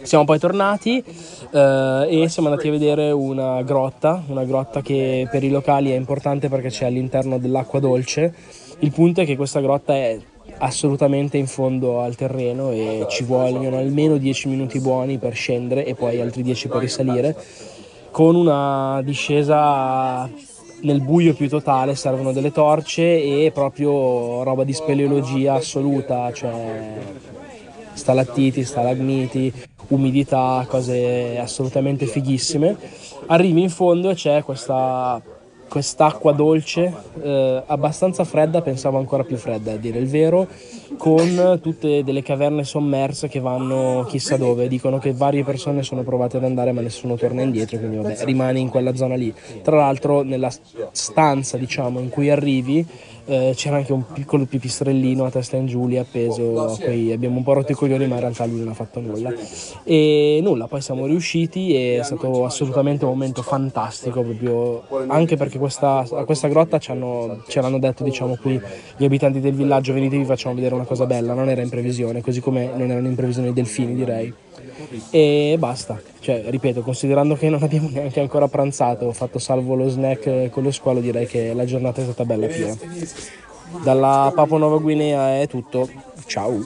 Siamo 0.01 0.23
poi 0.23 0.37
tornati 0.37 1.03
eh, 1.51 2.07
e 2.09 2.29
siamo 2.29 2.49
andati 2.49 2.67
a 2.67 2.71
vedere 2.71 3.09
una 3.09 3.63
grotta, 3.63 4.21
una 4.27 4.43
grotta 4.43 4.81
che 4.81 5.27
per 5.31 5.43
i 5.43 5.49
locali 5.49 5.89
è 5.89 5.95
importante 5.95 6.47
perché 6.47 6.69
c'è 6.69 6.85
all'interno 6.85 7.39
dell'acqua 7.39 7.79
dolce. 7.79 8.33
Il 8.79 8.91
punto 8.91 9.21
è 9.21 9.25
che 9.25 9.35
questa 9.35 9.61
grotta 9.61 9.95
è 9.95 10.19
assolutamente 10.57 11.37
in 11.37 11.47
fondo 11.47 12.01
al 12.01 12.15
terreno 12.15 12.71
e 12.71 13.05
ci 13.09 13.23
vogliono 13.23 13.77
almeno 13.77 14.17
10 14.17 14.47
minuti 14.47 14.79
buoni 14.79 15.17
per 15.17 15.33
scendere 15.33 15.85
e 15.85 15.95
poi 15.95 16.21
altri 16.21 16.43
10 16.43 16.67
per 16.67 16.79
risalire 16.79 17.35
con 18.11 18.35
una 18.35 19.01
discesa 19.03 20.29
nel 20.81 21.01
buio 21.01 21.33
più 21.33 21.49
totale 21.49 21.95
servono 21.95 22.31
delle 22.31 22.51
torce 22.51 23.01
e 23.01 23.51
proprio 23.53 24.43
roba 24.43 24.63
di 24.63 24.73
speleologia 24.73 25.55
assoluta 25.55 26.31
cioè 26.31 26.93
stalattiti, 27.95 28.63
stalagmiti, 28.63 29.51
umidità, 29.87 30.65
cose 30.67 31.37
assolutamente 31.39 32.05
fighissime. 32.05 32.77
Arrivi 33.27 33.61
in 33.61 33.69
fondo 33.69 34.09
e 34.09 34.15
c'è 34.15 34.43
questa 34.43 35.21
quest'acqua 35.67 36.31
dolce, 36.31 36.93
eh, 37.21 37.63
abbastanza 37.65 38.23
fredda, 38.23 38.61
pensavo 38.61 38.97
ancora 38.97 39.23
più 39.23 39.37
fredda 39.37 39.73
a 39.73 39.75
dire 39.77 39.99
il 39.99 40.07
vero, 40.07 40.47
con 40.97 41.59
tutte 41.61 42.03
delle 42.03 42.21
caverne 42.21 42.63
sommerse 42.63 43.27
che 43.27 43.39
vanno 43.39 44.05
chissà 44.07 44.37
dove. 44.37 44.67
Dicono 44.67 44.97
che 44.99 45.13
varie 45.13 45.43
persone 45.43 45.83
sono 45.83 46.03
provate 46.03 46.37
ad 46.37 46.43
andare 46.43 46.71
ma 46.71 46.81
nessuno 46.81 47.15
torna 47.15 47.41
indietro, 47.41 47.77
quindi 47.77 47.97
vabbè, 47.97 48.23
rimani 48.25 48.61
in 48.61 48.69
quella 48.69 48.95
zona 48.95 49.15
lì. 49.15 49.33
Tra 49.61 49.77
l'altro 49.77 50.21
nella 50.23 50.51
stanza 50.91 51.57
diciamo 51.57 51.99
in 51.99 52.09
cui 52.09 52.29
arrivi 52.29 52.85
eh, 53.25 53.53
c'era 53.55 53.77
anche 53.77 53.91
un 53.91 54.03
piccolo 54.13 54.45
pipistrellino 54.45 55.25
a 55.25 55.31
testa 55.31 55.57
in 55.57 55.65
giù 55.65 55.87
lì 55.87 55.97
appeso 55.97 56.65
a 56.67 56.77
quei, 56.77 57.11
abbiamo 57.11 57.37
un 57.37 57.43
po' 57.43 57.53
rotto 57.53 57.71
i 57.71 57.75
coglioni 57.75 58.07
ma 58.07 58.15
in 58.15 58.21
realtà 58.21 58.45
lui 58.45 58.59
non 58.59 58.69
ha 58.69 58.73
fatto 58.73 58.99
nulla 58.99 59.33
e 59.83 60.39
nulla 60.43 60.67
poi 60.67 60.81
siamo 60.81 61.05
riusciti 61.05 61.73
e 61.73 61.99
è 61.99 62.03
stato 62.03 62.45
assolutamente 62.45 63.03
un 63.05 63.11
momento 63.11 63.41
fantastico 63.41 64.21
proprio 64.21 64.83
anche 65.07 65.37
perché 65.37 65.57
questa, 65.57 66.05
a 66.09 66.23
questa 66.23 66.47
grotta 66.47 66.77
ci 66.77 66.91
hanno, 66.91 67.43
ce 67.47 67.61
l'hanno 67.61 67.79
detto 67.79 68.03
diciamo 68.03 68.37
qui 68.39 68.61
gli 68.97 69.05
abitanti 69.05 69.39
del 69.39 69.53
villaggio 69.53 69.93
venite 69.93 70.17
vi 70.17 70.25
facciamo 70.25 70.53
vedere 70.53 70.75
una 70.75 70.84
cosa 70.85 71.05
bella 71.05 71.33
non 71.33 71.49
era 71.49 71.61
in 71.61 71.69
previsione 71.69 72.21
così 72.21 72.39
come 72.39 72.71
non 72.75 72.89
erano 72.89 73.07
in 73.07 73.15
previsione 73.15 73.49
i 73.49 73.53
delfini 73.53 73.95
direi 73.95 74.33
e 75.09 75.55
basta. 75.57 75.99
Cioè, 76.19 76.45
ripeto, 76.47 76.81
considerando 76.81 77.35
che 77.35 77.49
non 77.49 77.61
abbiamo 77.61 77.89
neanche 77.91 78.19
ancora 78.19 78.47
pranzato, 78.47 79.11
fatto 79.13 79.39
salvo 79.39 79.75
lo 79.75 79.87
snack 79.87 80.49
con 80.49 80.63
lo 80.63 80.71
squalo, 80.71 80.99
direi 80.99 81.27
che 81.27 81.53
la 81.53 81.65
giornata 81.65 82.01
è 82.01 82.03
stata 82.03 82.25
bella 82.25 82.47
piena. 82.47 82.75
Dalla 83.83 84.31
Papua 84.33 84.57
Nuova 84.57 84.77
Guinea 84.77 85.39
è 85.41 85.47
tutto. 85.47 85.89
Ciao. 86.25 86.65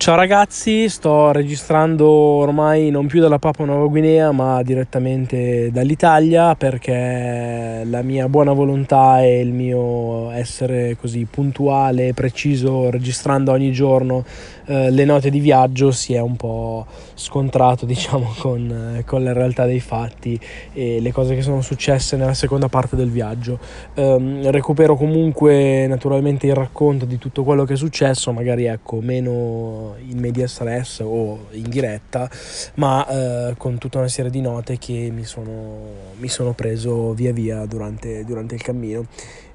Ciao 0.00 0.14
ragazzi, 0.14 0.88
sto 0.88 1.30
registrando 1.30 2.08
ormai 2.08 2.88
non 2.88 3.06
più 3.06 3.20
dalla 3.20 3.38
Papua 3.38 3.66
Nuova 3.66 3.84
Guinea 3.84 4.32
ma 4.32 4.62
direttamente 4.62 5.68
dall'Italia 5.70 6.54
perché 6.54 7.82
la 7.84 8.00
mia 8.00 8.26
buona 8.26 8.54
volontà 8.54 9.20
e 9.20 9.40
il 9.40 9.52
mio 9.52 10.30
essere 10.30 10.96
così 10.98 11.26
puntuale 11.30 12.08
e 12.08 12.14
preciso 12.14 12.88
registrando 12.88 13.52
ogni 13.52 13.72
giorno 13.72 14.24
eh, 14.70 14.88
le 14.92 15.04
note 15.04 15.30
di 15.30 15.40
viaggio 15.40 15.90
si 15.90 16.14
è 16.14 16.20
un 16.20 16.36
po' 16.36 16.86
scontrato 17.14 17.86
diciamo 17.86 18.32
con, 18.38 18.98
eh, 18.98 19.04
con 19.04 19.24
la 19.24 19.32
realtà 19.32 19.66
dei 19.66 19.80
fatti 19.80 20.38
e 20.72 21.00
le 21.00 21.10
cose 21.12 21.34
che 21.34 21.42
sono 21.42 21.60
successe 21.60 22.16
nella 22.16 22.34
seconda 22.34 22.68
parte 22.68 22.94
del 22.94 23.10
viaggio. 23.10 23.58
Ehm, 23.94 24.48
recupero 24.50 24.94
comunque 24.94 25.88
naturalmente 25.88 26.46
il 26.46 26.54
racconto 26.54 27.04
di 27.04 27.18
tutto 27.18 27.42
quello 27.42 27.64
che 27.64 27.72
è 27.72 27.76
successo, 27.76 28.30
magari 28.32 28.66
ecco 28.66 29.00
meno 29.00 29.96
in 30.06 30.20
media 30.20 30.46
stress 30.46 31.00
o 31.00 31.46
in 31.50 31.68
diretta, 31.68 32.30
ma 32.74 33.06
eh, 33.08 33.54
con 33.56 33.76
tutta 33.78 33.98
una 33.98 34.08
serie 34.08 34.30
di 34.30 34.40
note 34.40 34.78
che 34.78 35.10
mi 35.12 35.24
sono, 35.24 35.78
mi 36.18 36.28
sono 36.28 36.52
preso 36.52 37.12
via 37.12 37.32
via 37.32 37.66
durante, 37.66 38.24
durante 38.24 38.54
il 38.54 38.62
cammino. 38.62 39.06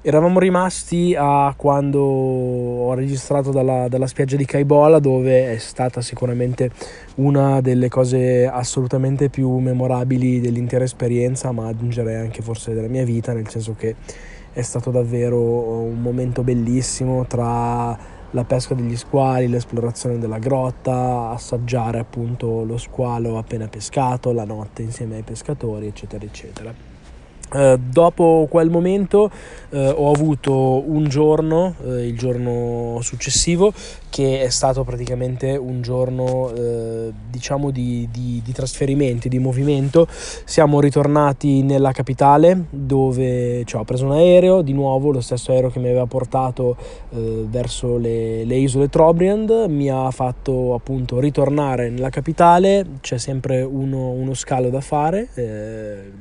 Eravamo 0.08 0.38
rimasti 0.38 1.16
a 1.18 1.52
quando 1.56 2.00
ho 2.00 2.94
registrato 2.94 3.50
dalla, 3.50 3.88
dalla 3.88 4.06
spiaggia 4.06 4.36
di 4.36 4.44
Caibola, 4.44 5.00
dove 5.00 5.52
è 5.52 5.58
stata 5.58 6.00
sicuramente 6.00 6.70
una 7.16 7.60
delle 7.60 7.88
cose 7.88 8.46
assolutamente 8.46 9.30
più 9.30 9.58
memorabili 9.58 10.38
dell'intera 10.38 10.84
esperienza, 10.84 11.50
ma 11.50 11.66
aggiungerei 11.66 12.14
anche 12.14 12.40
forse 12.40 12.72
della 12.72 12.86
mia 12.86 13.02
vita, 13.02 13.32
nel 13.32 13.48
senso 13.48 13.74
che 13.76 13.96
è 14.52 14.62
stato 14.62 14.92
davvero 14.92 15.40
un 15.40 16.00
momento 16.00 16.44
bellissimo 16.44 17.26
tra 17.26 17.98
la 18.30 18.44
pesca 18.44 18.74
degli 18.74 18.96
squali, 18.96 19.48
l'esplorazione 19.48 20.20
della 20.20 20.38
grotta, 20.38 21.30
assaggiare 21.30 21.98
appunto 21.98 22.62
lo 22.62 22.78
squalo 22.78 23.38
appena 23.38 23.66
pescato, 23.66 24.30
la 24.30 24.44
notte 24.44 24.82
insieme 24.82 25.16
ai 25.16 25.22
pescatori, 25.22 25.88
eccetera, 25.88 26.24
eccetera. 26.24 26.85
Eh, 27.56 27.78
dopo 27.78 28.46
quel 28.50 28.68
momento 28.68 29.30
eh, 29.70 29.88
ho 29.88 30.10
avuto 30.10 30.82
un 30.86 31.08
giorno, 31.08 31.74
eh, 31.86 32.06
il 32.06 32.18
giorno 32.18 32.98
successivo, 33.00 33.72
che 34.10 34.42
è 34.42 34.50
stato 34.50 34.84
praticamente 34.84 35.56
un 35.56 35.82
giorno 35.82 36.50
diciamo 37.28 37.70
di, 37.70 38.08
di, 38.10 38.40
di 38.42 38.52
trasferimenti, 38.52 39.28
di 39.28 39.38
movimento. 39.38 40.06
Siamo 40.08 40.80
ritornati 40.80 41.62
nella 41.62 41.92
capitale 41.92 42.64
dove 42.70 43.62
cioè, 43.64 43.82
ho 43.82 43.84
preso 43.84 44.06
un 44.06 44.12
aereo, 44.12 44.62
di 44.62 44.72
nuovo 44.72 45.10
lo 45.10 45.20
stesso 45.20 45.52
aereo 45.52 45.70
che 45.70 45.80
mi 45.80 45.88
aveva 45.88 46.06
portato 46.06 46.76
verso 47.10 47.98
le, 47.98 48.44
le 48.44 48.56
isole 48.56 48.88
Trobriand, 48.88 49.66
mi 49.68 49.90
ha 49.90 50.10
fatto 50.10 50.72
appunto 50.72 51.20
ritornare 51.20 51.90
nella 51.90 52.08
capitale, 52.08 52.86
c'è 53.02 53.18
sempre 53.18 53.60
uno, 53.62 54.10
uno 54.10 54.32
scalo 54.32 54.70
da 54.70 54.80
fare, 54.80 55.28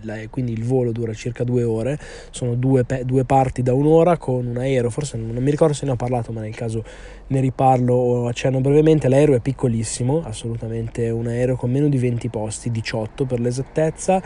la- 0.01 0.17
quindi 0.29 0.51
il 0.51 0.65
volo 0.65 0.91
dura 0.91 1.13
circa 1.13 1.24
due 1.43 1.63
ore, 1.63 1.99
sono 2.29 2.55
due, 2.55 2.83
pe- 2.83 3.05
due 3.05 3.23
parti 3.25 3.61
da 3.61 3.73
un'ora 3.73 4.17
con 4.17 4.45
un 4.45 4.57
aereo, 4.57 4.89
forse 4.89 5.17
non, 5.17 5.31
non 5.31 5.43
mi 5.43 5.51
ricordo 5.51 5.73
se 5.73 5.85
ne 5.85 5.91
ho 5.91 5.95
parlato, 5.95 6.31
ma 6.31 6.41
nel 6.41 6.55
caso 6.55 6.83
ne 7.27 7.39
riparlo 7.39 7.93
o 7.93 8.27
accenno 8.27 8.61
brevemente, 8.61 9.07
l'aereo 9.07 9.35
è 9.35 9.39
piccolissimo, 9.39 10.23
assolutamente 10.23 11.09
un 11.09 11.27
aereo 11.27 11.55
con 11.55 11.71
meno 11.71 11.87
di 11.87 11.97
20 11.97 12.29
posti, 12.29 12.71
18 12.71 13.25
per 13.25 13.39
l'esattezza, 13.39 14.21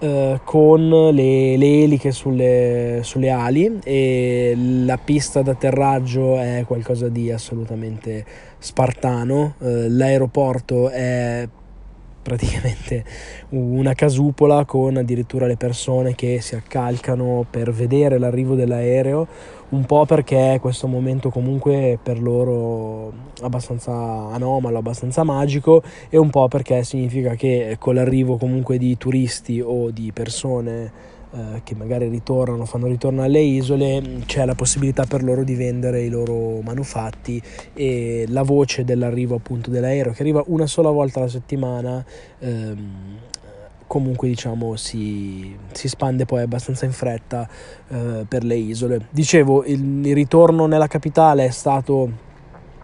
eh, 0.00 0.40
con 0.44 0.88
le, 0.88 1.56
le 1.56 1.82
eliche 1.82 2.10
sulle, 2.10 3.00
sulle 3.02 3.30
ali 3.30 3.78
e 3.84 4.54
la 4.56 4.98
pista 4.98 5.42
d'atterraggio 5.42 6.38
è 6.38 6.64
qualcosa 6.66 7.08
di 7.08 7.30
assolutamente 7.30 8.24
spartano, 8.58 9.54
eh, 9.60 9.88
l'aeroporto 9.88 10.88
è 10.88 11.48
praticamente 12.22 13.04
una 13.50 13.94
casupola 13.94 14.64
con 14.64 14.96
addirittura 14.96 15.46
le 15.46 15.56
persone 15.56 16.14
che 16.14 16.40
si 16.40 16.54
accalcano 16.54 17.46
per 17.48 17.72
vedere 17.72 18.18
l'arrivo 18.18 18.54
dell'aereo, 18.54 19.26
un 19.70 19.84
po' 19.86 20.04
perché 20.04 20.58
questo 20.60 20.86
momento 20.86 21.30
comunque 21.30 21.98
per 22.02 22.20
loro 22.20 23.12
abbastanza 23.42 23.92
anomalo, 23.92 24.78
abbastanza 24.78 25.22
magico 25.22 25.82
e 26.08 26.18
un 26.18 26.30
po' 26.30 26.48
perché 26.48 26.82
significa 26.84 27.34
che 27.34 27.76
con 27.78 27.94
l'arrivo 27.94 28.36
comunque 28.36 28.78
di 28.78 28.96
turisti 28.96 29.60
o 29.60 29.90
di 29.90 30.10
persone 30.12 31.09
eh, 31.32 31.60
che 31.62 31.74
magari 31.74 32.08
ritornano, 32.08 32.64
fanno 32.64 32.86
ritorno 32.86 33.22
alle 33.22 33.40
isole, 33.40 34.22
c'è 34.26 34.44
la 34.44 34.54
possibilità 34.54 35.04
per 35.04 35.22
loro 35.22 35.44
di 35.44 35.54
vendere 35.54 36.02
i 36.02 36.08
loro 36.08 36.60
manufatti 36.60 37.40
e 37.72 38.24
la 38.28 38.42
voce 38.42 38.84
dell'arrivo 38.84 39.36
appunto 39.36 39.70
dell'aereo 39.70 40.12
che 40.12 40.22
arriva 40.22 40.42
una 40.46 40.66
sola 40.66 40.90
volta 40.90 41.20
alla 41.20 41.28
settimana 41.28 42.04
ehm, 42.38 43.18
comunque 43.86 44.28
diciamo 44.28 44.76
si, 44.76 45.56
si, 45.72 45.88
spande 45.88 46.24
poi 46.24 46.42
abbastanza 46.42 46.84
in 46.84 46.92
fretta 46.92 47.48
eh, 47.88 48.24
per 48.28 48.44
le 48.44 48.54
isole. 48.54 49.06
Dicevo, 49.10 49.64
il, 49.64 50.06
il 50.06 50.14
ritorno 50.14 50.66
nella 50.66 50.86
capitale 50.86 51.44
è 51.44 51.50
stato 51.50 52.28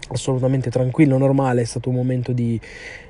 assolutamente 0.08 0.70
tranquillo, 0.70 1.18
normale, 1.18 1.62
è 1.62 1.64
stato 1.64 1.88
un 1.88 1.96
momento 1.96 2.32
di, 2.32 2.60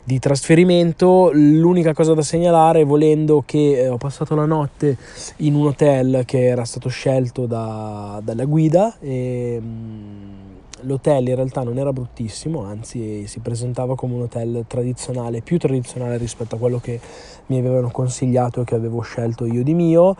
di 0.02 0.18
trasferimento. 0.18 1.30
L'unica 1.32 1.92
cosa 1.94 2.14
da 2.14 2.22
segnalare, 2.22 2.84
volendo, 2.84 3.42
che 3.44 3.80
eh, 3.82 3.88
ho 3.88 3.96
passato 3.96 4.34
la 4.34 4.46
notte 4.46 4.96
in 5.38 5.54
un 5.54 5.66
hotel 5.66 6.22
che 6.24 6.44
era 6.44 6.64
stato 6.64 6.88
scelto 6.88 7.46
da, 7.46 8.20
dalla 8.22 8.44
guida. 8.44 8.96
E, 9.00 9.58
mm, 9.60 10.44
l'hotel 10.82 11.28
in 11.28 11.34
realtà 11.34 11.62
non 11.62 11.78
era 11.78 11.92
bruttissimo, 11.92 12.62
anzi 12.62 13.26
si 13.26 13.40
presentava 13.40 13.94
come 13.96 14.14
un 14.14 14.22
hotel 14.22 14.64
tradizionale, 14.68 15.40
più 15.40 15.58
tradizionale 15.58 16.16
rispetto 16.18 16.56
a 16.56 16.58
quello 16.58 16.78
che 16.78 17.00
mi 17.46 17.58
avevano 17.58 17.90
consigliato 17.90 18.60
e 18.60 18.64
che 18.64 18.74
avevo 18.74 19.00
scelto 19.00 19.46
io 19.46 19.62
di 19.62 19.74
mio 19.74 20.14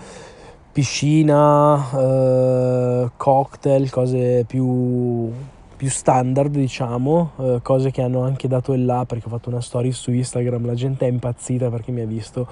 piscina, 0.77 1.91
eh, 1.91 3.11
cocktail, 3.17 3.89
cose 3.91 4.45
più 4.47 5.31
più 5.77 5.91
standard, 5.91 6.51
diciamo, 6.53 7.33
eh, 7.39 7.59
cose 7.63 7.91
che 7.91 8.03
hanno 8.03 8.23
anche 8.23 8.49
dato 8.49 8.73
il 8.73 8.85
là 8.85 9.05
perché 9.07 9.27
ho 9.27 9.31
fatto 9.31 9.51
una 9.51 9.61
story 9.61 9.93
su 9.93 10.11
Instagram, 10.11 10.65
la 10.65 10.75
gente 10.75 11.07
è 11.07 11.11
impazzita 11.11 11.69
perché 11.69 11.93
mi 11.93 12.01
ha 12.01 12.07
visto 12.07 12.47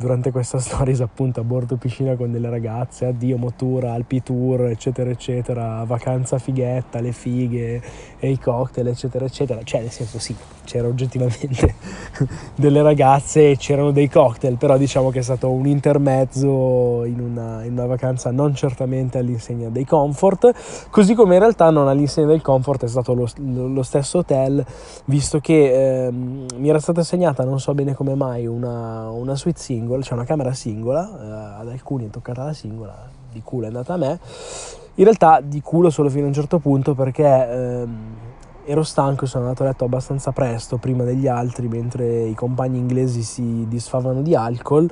durante 0.00 0.30
questa 0.30 0.58
stories 0.58 1.02
appunto 1.02 1.40
a 1.40 1.44
bordo 1.44 1.76
piscina 1.76 2.16
con 2.16 2.32
delle 2.32 2.48
ragazze, 2.48 3.04
addio 3.04 3.36
motura, 3.36 3.92
Alpi 3.92 4.22
Tour, 4.22 4.68
eccetera, 4.68 5.10
eccetera, 5.10 5.84
vacanza 5.84 6.38
fighetta, 6.38 7.00
le 7.00 7.12
fighe 7.12 7.82
e 8.18 8.30
i 8.30 8.38
cocktail, 8.38 8.88
eccetera, 8.88 9.26
eccetera. 9.26 9.62
Cioè, 9.62 9.82
nel 9.82 9.90
senso 9.90 10.18
sì, 10.18 10.34
c'era 10.64 10.88
oggettivamente 10.88 11.74
delle 12.56 12.80
ragazze 12.80 13.50
e 13.50 13.56
c'erano 13.58 13.90
dei 13.90 14.08
cocktail, 14.08 14.56
però 14.56 14.78
diciamo 14.78 15.10
che 15.10 15.18
è 15.18 15.22
stato 15.22 15.50
un 15.50 15.66
intermezzo 15.66 17.04
in 17.04 17.20
una, 17.20 17.62
in 17.64 17.72
una 17.72 17.86
vacanza 17.86 18.30
non 18.30 18.54
certamente 18.54 19.18
all'insegna 19.18 19.68
dei 19.68 19.84
comfort, 19.84 20.88
così 20.88 21.12
come 21.12 21.34
in 21.34 21.40
realtà 21.40 21.68
non 21.68 21.88
all'insegna 21.88 22.28
del 22.28 22.40
comfort 22.40 22.84
è 22.84 22.88
stato 22.88 23.12
lo, 23.12 23.28
lo 23.36 23.82
stesso 23.82 24.18
hotel, 24.18 24.64
visto 25.04 25.40
che 25.40 26.06
eh, 26.06 26.10
mi 26.10 26.68
era 26.70 26.80
stata 26.80 27.00
assegnata, 27.00 27.44
non 27.44 27.60
so 27.60 27.74
bene 27.74 27.92
come 27.92 28.14
mai, 28.14 28.46
una, 28.46 29.10
una 29.10 29.34
suite 29.34 29.60
single 29.60 29.88
singola, 29.90 30.02
c'è 30.02 30.12
una 30.12 30.24
camera 30.24 30.52
singola, 30.52 31.08
eh, 31.08 31.60
ad 31.60 31.68
alcuni 31.68 32.06
è 32.06 32.10
toccata 32.10 32.44
la 32.44 32.52
singola, 32.52 32.94
di 33.32 33.42
culo 33.42 33.64
è 33.64 33.66
andata 33.68 33.94
a 33.94 33.96
me. 33.96 34.18
In 34.94 35.04
realtà 35.04 35.40
di 35.40 35.60
culo 35.60 35.90
solo 35.90 36.08
fino 36.10 36.24
a 36.24 36.28
un 36.28 36.32
certo 36.34 36.58
punto 36.58 36.94
perché 36.94 37.24
ehm, 37.24 37.96
ero 38.64 38.82
stanco 38.82 39.24
e 39.24 39.28
sono 39.28 39.44
andato 39.44 39.62
a 39.62 39.66
letto 39.66 39.84
abbastanza 39.84 40.30
presto, 40.32 40.76
prima 40.76 41.04
degli 41.04 41.26
altri, 41.26 41.68
mentre 41.68 42.24
i 42.24 42.34
compagni 42.34 42.78
inglesi 42.78 43.22
si 43.22 43.66
disfavano 43.68 44.22
di 44.22 44.34
alcol. 44.34 44.88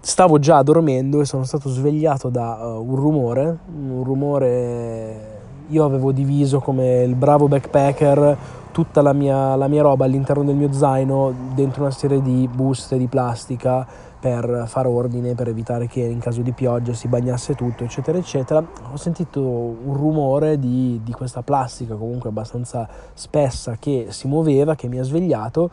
Stavo 0.00 0.38
già 0.38 0.62
dormendo 0.62 1.20
e 1.20 1.24
sono 1.24 1.44
stato 1.44 1.68
svegliato 1.68 2.28
da 2.28 2.54
uh, 2.64 2.82
un 2.82 2.94
rumore, 2.94 3.58
un 3.74 4.04
rumore 4.04 5.36
io 5.70 5.84
avevo 5.84 6.12
diviso 6.12 6.60
come 6.60 7.02
il 7.02 7.14
bravo 7.14 7.46
backpacker 7.46 8.36
tutta 8.78 9.02
la 9.02 9.12
mia, 9.12 9.56
la 9.56 9.66
mia 9.66 9.82
roba 9.82 10.04
all'interno 10.04 10.44
del 10.44 10.54
mio 10.54 10.72
zaino 10.72 11.34
dentro 11.52 11.82
una 11.82 11.90
serie 11.90 12.22
di 12.22 12.48
buste 12.48 12.96
di 12.96 13.08
plastica 13.08 13.84
per 14.20 14.66
far 14.68 14.86
ordine, 14.86 15.34
per 15.34 15.48
evitare 15.48 15.88
che 15.88 15.98
in 15.98 16.20
caso 16.20 16.42
di 16.42 16.52
pioggia 16.52 16.92
si 16.92 17.08
bagnasse 17.08 17.56
tutto, 17.56 17.82
eccetera, 17.82 18.18
eccetera. 18.18 18.64
Ho 18.92 18.96
sentito 18.96 19.40
un 19.40 19.94
rumore 19.94 20.60
di, 20.60 21.00
di 21.02 21.10
questa 21.10 21.42
plastica 21.42 21.96
comunque 21.96 22.28
abbastanza 22.28 22.88
spessa 23.14 23.74
che 23.80 24.06
si 24.10 24.28
muoveva, 24.28 24.76
che 24.76 24.86
mi 24.86 25.00
ha 25.00 25.02
svegliato 25.02 25.70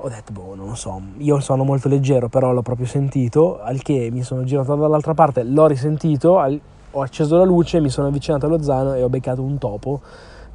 ho 0.00 0.08
detto, 0.10 0.30
boh, 0.30 0.54
non 0.54 0.66
lo 0.68 0.74
so, 0.74 1.00
io 1.16 1.40
sono 1.40 1.64
molto 1.64 1.88
leggero, 1.88 2.28
però 2.28 2.52
l'ho 2.52 2.62
proprio 2.62 2.86
sentito, 2.86 3.60
al 3.62 3.80
che 3.80 4.10
mi 4.12 4.22
sono 4.22 4.44
girato 4.44 4.74
dall'altra 4.74 5.14
parte, 5.14 5.42
l'ho 5.42 5.66
risentito, 5.66 6.38
al, 6.38 6.60
ho 6.90 7.00
acceso 7.00 7.38
la 7.38 7.44
luce, 7.44 7.80
mi 7.80 7.88
sono 7.88 8.08
avvicinato 8.08 8.44
allo 8.44 8.62
zaino 8.62 8.92
e 8.92 9.02
ho 9.02 9.08
beccato 9.08 9.42
un 9.42 9.56
topo 9.56 10.00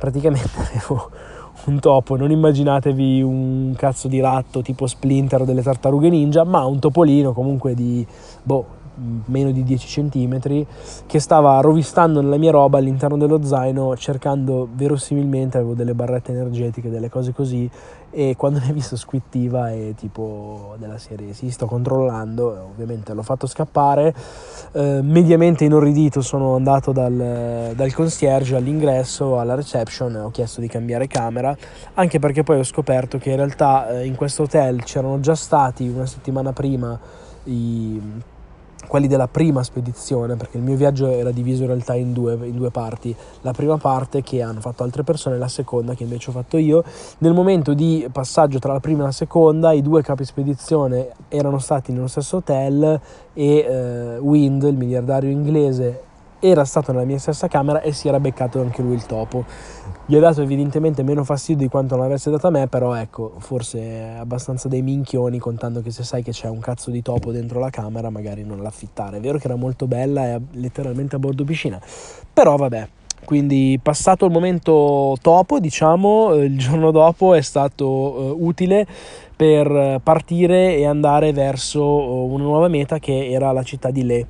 praticamente 0.03 0.49
avevo 0.59 1.09
un 1.65 1.79
topo, 1.79 2.17
non 2.17 2.29
immaginatevi 2.29 3.21
un 3.21 3.73
cazzo 3.77 4.09
di 4.09 4.19
ratto 4.19 4.61
tipo 4.61 4.85
Splinter 4.85 5.45
delle 5.45 5.61
tartarughe 5.61 6.09
ninja, 6.09 6.43
ma 6.43 6.65
un 6.65 6.79
topolino 6.79 7.31
comunque 7.31 7.73
di 7.73 8.05
boh, 8.43 8.65
meno 8.95 9.51
di 9.51 9.63
10 9.63 10.09
cm 10.09 10.65
che 11.05 11.19
stava 11.19 11.59
rovistando 11.61 12.21
nella 12.21 12.37
mia 12.37 12.51
roba 12.51 12.77
all'interno 12.77 13.17
dello 13.17 13.43
zaino 13.43 13.95
cercando 13.95 14.67
verosimilmente 14.73 15.57
avevo 15.57 15.73
delle 15.73 15.93
barrette 15.93 16.31
energetiche 16.31 16.89
delle 16.89 17.09
cose 17.09 17.33
così 17.33 17.69
e 18.15 18.35
quando 18.37 18.59
mi 18.59 18.69
ha 18.69 18.73
visto 18.73 18.95
squittiva 18.95 19.71
e 19.71 19.95
tipo 19.97 20.75
della 20.77 20.99
serie 20.99 21.33
sì 21.33 21.49
sto 21.49 21.65
controllando 21.65 22.69
ovviamente 22.71 23.11
l'ho 23.13 23.23
fatto 23.23 23.47
scappare. 23.47 24.13
Eh, 24.71 24.99
mediamente 25.01 25.63
inorridito 25.63 26.21
sono 26.21 26.55
andato 26.55 26.91
dal, 26.91 27.73
dal 27.75 27.93
concierge 27.93 28.55
all'ingresso 28.55 29.39
alla 29.39 29.55
reception 29.55 30.15
ho 30.15 30.29
chiesto 30.29 30.61
di 30.61 30.67
cambiare 30.67 31.07
camera 31.07 31.55
anche 31.95 32.19
perché 32.19 32.43
poi 32.43 32.59
ho 32.59 32.63
scoperto 32.63 33.17
che 33.17 33.31
in 33.31 33.37
realtà 33.37 33.89
eh, 33.89 34.05
in 34.05 34.15
questo 34.15 34.43
hotel 34.43 34.83
c'erano 34.83 35.19
già 35.19 35.35
stati 35.35 35.87
una 35.87 36.05
settimana 36.05 36.53
prima 36.53 36.99
i 37.45 37.99
quelli 38.87 39.07
della 39.07 39.27
prima 39.27 39.63
spedizione, 39.63 40.35
perché 40.35 40.57
il 40.57 40.63
mio 40.63 40.75
viaggio 40.75 41.07
era 41.09 41.31
diviso 41.31 41.61
in 41.63 41.67
realtà 41.67 41.95
in 41.95 42.13
due, 42.13 42.33
in 42.33 42.55
due, 42.55 42.69
parti. 42.69 43.15
La 43.41 43.51
prima 43.51 43.77
parte 43.77 44.21
che 44.21 44.41
hanno 44.41 44.59
fatto 44.59 44.83
altre 44.83 45.03
persone, 45.03 45.37
la 45.37 45.47
seconda 45.47 45.93
che 45.93 46.03
invece 46.03 46.29
ho 46.29 46.33
fatto 46.33 46.57
io. 46.57 46.83
Nel 47.19 47.33
momento 47.33 47.73
di 47.73 48.07
passaggio 48.11 48.59
tra 48.59 48.73
la 48.73 48.79
prima 48.79 49.01
e 49.03 49.05
la 49.05 49.11
seconda, 49.11 49.71
i 49.71 49.81
due 49.81 50.01
capi 50.01 50.25
spedizione 50.25 51.09
erano 51.27 51.59
stati 51.59 51.91
nello 51.91 52.07
stesso 52.07 52.37
hotel 52.37 52.99
e 53.33 53.57
eh, 53.57 54.17
Wind, 54.19 54.63
il 54.63 54.77
miliardario 54.77 55.29
inglese, 55.29 56.01
era 56.39 56.65
stato 56.65 56.91
nella 56.91 57.05
mia 57.05 57.19
stessa 57.19 57.47
camera 57.47 57.81
e 57.81 57.93
si 57.93 58.07
era 58.07 58.19
beccato 58.19 58.59
anche 58.59 58.81
lui 58.81 58.95
il 58.95 59.05
topo. 59.05 59.45
Gli 60.05 60.17
ha 60.17 60.19
dato 60.19 60.41
evidentemente 60.41 61.01
meno 61.01 61.23
fastidio 61.23 61.63
di 61.63 61.69
quanto 61.69 61.95
non 61.95 62.03
avesse 62.03 62.29
dato 62.29 62.47
a 62.47 62.49
me, 62.49 62.67
però 62.67 62.93
ecco, 62.93 63.35
forse 63.37 64.15
abbastanza 64.19 64.67
dei 64.67 64.81
minchioni 64.81 65.39
contando 65.39 65.81
che 65.81 65.91
se 65.91 66.03
sai 66.03 66.21
che 66.21 66.31
c'è 66.31 66.49
un 66.49 66.59
cazzo 66.59 66.91
di 66.91 67.01
topo 67.01 67.31
dentro 67.31 67.61
la 67.61 67.69
camera 67.69 68.09
magari 68.09 68.43
non 68.43 68.61
l'affittare. 68.61 69.17
È 69.17 69.19
vero 69.21 69.37
che 69.37 69.45
era 69.45 69.55
molto 69.55 69.87
bella 69.87 70.25
e 70.25 70.41
letteralmente 70.51 71.15
a 71.15 71.19
bordo 71.19 71.45
piscina, 71.45 71.79
però 72.33 72.57
vabbè. 72.57 72.87
Quindi 73.23 73.79
passato 73.81 74.25
il 74.25 74.31
momento 74.33 75.15
topo, 75.21 75.61
diciamo, 75.61 76.33
eh, 76.33 76.43
il 76.43 76.59
giorno 76.59 76.91
dopo 76.91 77.33
è 77.33 77.41
stato 77.41 77.85
uh, 77.87 78.37
utile 78.45 78.85
per 79.33 80.01
partire 80.03 80.75
e 80.75 80.85
andare 80.85 81.31
verso 81.31 81.81
uh, 81.81 82.33
una 82.33 82.43
nuova 82.43 82.67
meta 82.67 82.99
che 82.99 83.29
era 83.31 83.53
la 83.53 83.63
città 83.63 83.91
di 83.91 84.03
Le 84.03 84.27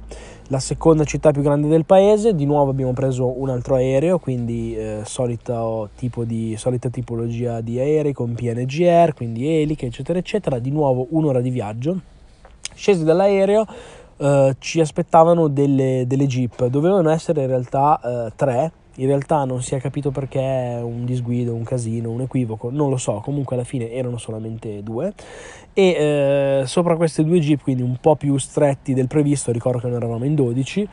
la 0.54 0.60
seconda 0.60 1.04
città 1.04 1.32
più 1.32 1.42
grande 1.42 1.68
del 1.68 1.84
paese, 1.84 2.36
di 2.36 2.46
nuovo 2.46 2.70
abbiamo 2.70 2.94
preso 2.94 3.42
un 3.42 3.50
altro 3.50 3.74
aereo, 3.74 4.20
quindi 4.20 4.78
eh, 4.78 5.02
solita, 5.04 5.90
tipo 5.96 6.26
di, 6.26 6.54
solita 6.60 6.90
tipologia 6.90 7.60
di 7.60 7.80
aerei 7.80 8.14
con 8.14 8.36
PNGR, 8.36 9.16
quindi 9.16 9.62
eliche, 9.62 9.88
eccetera, 9.88 10.20
eccetera, 10.20 10.60
di 10.60 10.70
nuovo 10.70 11.08
un'ora 11.10 11.42
di 11.42 11.50
viaggio. 11.50 12.00
Scesi 12.72 13.04
dall'aereo, 13.04 13.66
eh, 14.18 14.56
ci 14.60 14.80
aspettavano 14.80 15.48
delle, 15.48 16.04
delle, 16.06 16.28
jeep, 16.28 16.68
dovevano 16.68 17.10
essere 17.10 17.42
in 17.42 17.48
realtà 17.48 18.00
eh, 18.04 18.32
tre, 18.36 18.72
in 18.96 19.08
realtà 19.08 19.44
non 19.46 19.62
si 19.62 19.76
è 19.76 19.80
capito 19.80 20.12
perché 20.12 20.80
un 20.82 21.06
disguido, 21.06 21.54
un 21.54 21.64
casino, 21.64 22.12
un 22.12 22.22
equivoco, 22.22 22.70
non 22.72 22.90
lo 22.90 22.98
so, 22.98 23.22
comunque 23.24 23.56
alla 23.56 23.66
fine 23.66 23.92
erano 23.92 24.18
solamente 24.18 24.84
due. 24.84 25.14
E 25.74 25.84
eh, 25.84 26.64
sopra 26.66 26.96
queste 26.96 27.24
due 27.24 27.40
jeep, 27.40 27.64
quindi 27.64 27.82
un 27.82 27.98
po' 28.00 28.16
più 28.16 28.38
stretti 28.38 28.94
del 28.94 29.08
previsto, 29.08 29.52
ricordo 29.52 29.80
che 29.80 29.88
noi 29.88 29.96
eravamo 29.96 30.26
in 30.26 30.36
12, 30.36 30.88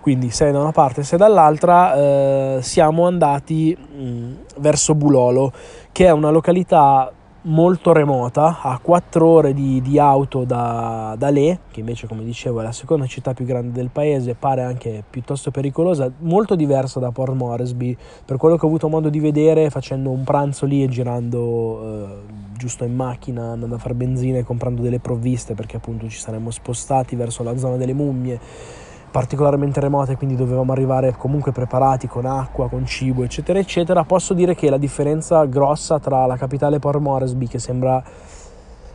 quindi 0.00 0.30
6 0.30 0.52
da 0.52 0.60
una 0.60 0.72
parte 0.72 1.00
e 1.00 1.04
6 1.04 1.18
dall'altra, 1.18 1.94
eh, 1.94 2.58
siamo 2.62 3.06
andati 3.06 3.76
mh, 3.76 4.60
verso 4.60 4.94
Bulolo, 4.94 5.52
che 5.92 6.06
è 6.06 6.10
una 6.10 6.30
località 6.30 7.12
molto 7.42 7.92
remota, 7.92 8.60
a 8.60 8.78
4 8.78 9.26
ore 9.26 9.54
di, 9.54 9.80
di 9.80 9.98
auto 9.98 10.44
da, 10.44 11.14
da 11.16 11.30
Le, 11.30 11.60
che 11.70 11.80
invece 11.80 12.06
come 12.06 12.24
dicevo 12.24 12.60
è 12.60 12.62
la 12.62 12.72
seconda 12.72 13.06
città 13.06 13.32
più 13.32 13.44
grande 13.44 13.72
del 13.72 13.90
paese, 13.90 14.34
pare 14.34 14.62
anche 14.62 15.02
piuttosto 15.08 15.50
pericolosa, 15.50 16.10
molto 16.18 16.54
diversa 16.54 17.00
da 17.00 17.10
Port 17.10 17.34
Moresby, 17.34 17.96
per 18.24 18.36
quello 18.36 18.56
che 18.56 18.64
ho 18.64 18.68
avuto 18.68 18.88
modo 18.88 19.08
di 19.08 19.20
vedere 19.20 19.70
facendo 19.70 20.10
un 20.10 20.24
pranzo 20.24 20.66
lì 20.66 20.82
e 20.82 20.88
girando 20.88 21.80
eh, 21.82 22.48
giusto 22.56 22.84
in 22.84 22.94
macchina, 22.94 23.52
andando 23.52 23.76
a 23.76 23.78
fare 23.78 23.94
benzina 23.94 24.38
e 24.38 24.44
comprando 24.44 24.82
delle 24.82 25.00
provviste 25.00 25.54
perché 25.54 25.76
appunto 25.76 26.08
ci 26.08 26.18
saremmo 26.18 26.50
spostati 26.50 27.16
verso 27.16 27.42
la 27.42 27.56
zona 27.56 27.76
delle 27.76 27.94
mummie 27.94 28.38
particolarmente 29.10 29.80
remote, 29.80 30.16
quindi 30.16 30.36
dovevamo 30.36 30.72
arrivare 30.72 31.14
comunque 31.16 31.52
preparati 31.52 32.06
con 32.06 32.26
acqua, 32.26 32.68
con 32.68 32.86
cibo, 32.86 33.24
eccetera, 33.24 33.58
eccetera. 33.58 34.04
Posso 34.04 34.34
dire 34.34 34.54
che 34.54 34.70
la 34.70 34.78
differenza 34.78 35.44
grossa 35.46 35.98
tra 35.98 36.26
la 36.26 36.36
capitale 36.36 36.78
Port 36.78 37.00
Moresby, 37.00 37.46
che 37.46 37.58
sembra 37.58 38.02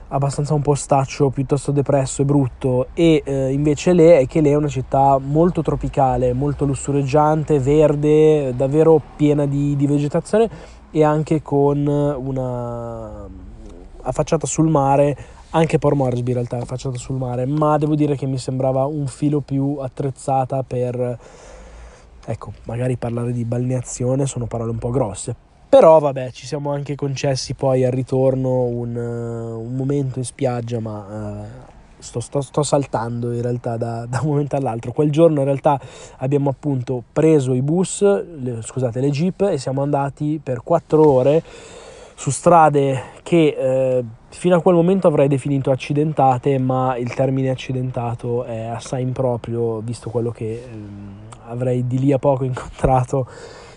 abbastanza 0.07 0.53
un 0.53 0.61
postaccio 0.61 1.29
piuttosto 1.29 1.71
depresso 1.71 2.21
e 2.21 2.25
brutto, 2.25 2.87
e 2.93 3.21
eh, 3.25 3.51
invece 3.51 3.91
lei 3.91 4.23
è 4.23 4.27
che 4.27 4.39
lei 4.39 4.53
è 4.53 4.55
una 4.55 4.69
città 4.69 5.17
molto 5.17 5.61
tropicale, 5.61 6.31
molto 6.31 6.65
lussureggiante, 6.65 7.59
verde, 7.59 8.55
davvero 8.55 9.01
piena 9.15 9.45
di, 9.45 9.75
di 9.75 9.87
vegetazione 9.87 10.49
e 10.91 11.03
anche 11.03 11.41
con 11.41 11.85
una 11.85 13.27
affacciata 14.01 14.47
sul 14.47 14.69
mare 14.69 15.17
anche 15.55 15.79
Port 15.79 15.95
Moresby 15.95 16.31
in 16.31 16.35
realtà 16.35 16.57
affacciata 16.57 16.97
sul 16.97 17.15
mare, 17.15 17.45
ma 17.45 17.77
devo 17.77 17.95
dire 17.95 18.17
che 18.17 18.25
mi 18.25 18.37
sembrava 18.37 18.83
un 18.85 19.07
filo 19.07 19.39
più 19.39 19.77
attrezzata 19.79 20.63
per, 20.63 21.17
ecco, 22.25 22.53
magari 22.63 22.97
parlare 22.97 23.31
di 23.31 23.45
balneazione 23.45 24.25
sono 24.25 24.47
parole 24.47 24.71
un 24.71 24.77
po' 24.77 24.89
grosse, 24.89 25.33
però 25.69 25.99
vabbè 25.99 26.31
ci 26.31 26.45
siamo 26.45 26.73
anche 26.73 26.95
concessi 26.95 27.53
poi 27.53 27.85
al 27.85 27.93
ritorno 27.93 28.63
un, 28.63 28.95
un 28.97 29.75
momento 29.75 30.19
in 30.19 30.25
spiaggia, 30.25 30.79
ma... 30.79 31.05
Uh, 31.09 31.73
Sto, 31.97 32.19
sto, 32.19 32.41
sto, 32.41 32.61
saltando 32.61 33.31
in 33.31 33.41
realtà 33.41 33.77
da, 33.77 34.05
da, 34.05 34.19
un 34.21 34.27
momento 34.27 34.55
all'altro. 34.55 34.91
Quel 34.91 35.09
giorno 35.09 35.39
in 35.39 35.45
realtà 35.45 35.79
abbiamo 36.17 36.51
appunto 36.51 37.01
preso 37.11 37.53
i 37.53 37.63
bus, 37.63 38.01
le, 38.01 38.61
scusate, 38.61 38.99
le 38.99 39.09
jeep 39.09 39.41
e 39.41 39.57
siamo 39.57 39.81
andati 39.81 40.39
per 40.43 40.61
quattro 40.61 41.09
ore 41.09 41.41
su 42.13 42.29
strade 42.29 43.01
che 43.23 43.55
eh, 43.57 44.03
fino 44.35 44.55
a 44.55 44.61
quel 44.61 44.75
momento 44.75 45.07
avrei 45.07 45.27
definito 45.27 45.71
accidentate, 45.71 46.57
ma 46.59 46.97
il 46.97 47.13
termine 47.13 47.49
accidentato 47.49 48.43
è 48.43 48.65
assai 48.65 49.01
improprio, 49.01 49.79
visto 49.79 50.09
quello 50.09 50.31
che 50.31 50.51
eh, 50.51 50.69
avrei 51.47 51.87
di 51.87 51.97
lì 51.99 52.11
a 52.11 52.19
poco 52.19 52.43
incontrato. 52.43 53.27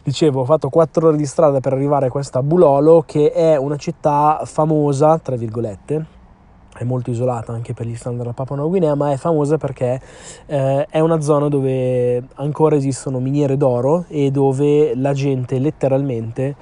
Dicevo, 0.03 0.41
ho 0.41 0.45
fatto 0.45 0.69
quattro 0.69 1.09
ore 1.09 1.17
di 1.17 1.27
strada 1.27 1.61
per 1.61 1.73
arrivare 1.73 2.07
a 2.07 2.11
questa 2.11 2.43
Bulolo, 2.43 3.05
che 3.07 3.31
è 3.31 3.57
una 3.57 3.77
città 3.77 4.41
famosa, 4.45 5.19
tra 5.19 5.37
virgolette, 5.37 6.05
è 6.77 6.85
molto 6.85 7.11
isolata 7.11 7.53
anche 7.53 7.73
per 7.73 7.87
gli 7.87 7.95
standard 7.95 8.23
della 8.23 8.35
Papua 8.35 8.57
Nuova 8.57 8.71
Guinea, 8.71 8.95
ma 8.95 9.13
è 9.13 9.17
famosa 9.17 9.59
perché 9.59 10.01
eh, 10.47 10.87
è 10.89 11.01
una 11.01 11.21
zona 11.21 11.49
dove 11.49 12.23
ancora 12.35 12.77
esistono 12.77 13.21
miniere 13.21 13.57
d'oro 13.57 14.05
e 14.09 14.31
dove 14.31 14.95
la 14.97 15.13
gente 15.13 15.59
letteralmente 15.59 16.57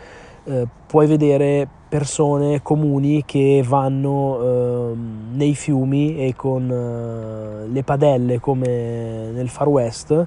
eh, 0.47 0.67
puoi 0.87 1.07
vedere 1.07 1.69
persone 1.89 2.63
comuni 2.63 3.25
che 3.25 3.63
vanno 3.67 4.41
eh, 4.41 4.97
nei 5.33 5.55
fiumi 5.55 6.19
e 6.19 6.35
con 6.35 6.71
eh, 6.71 7.69
le 7.69 7.83
padelle 7.83 8.41
come 8.41 9.31
nel 9.33 9.49
Far 9.49 9.69
West 9.69 10.27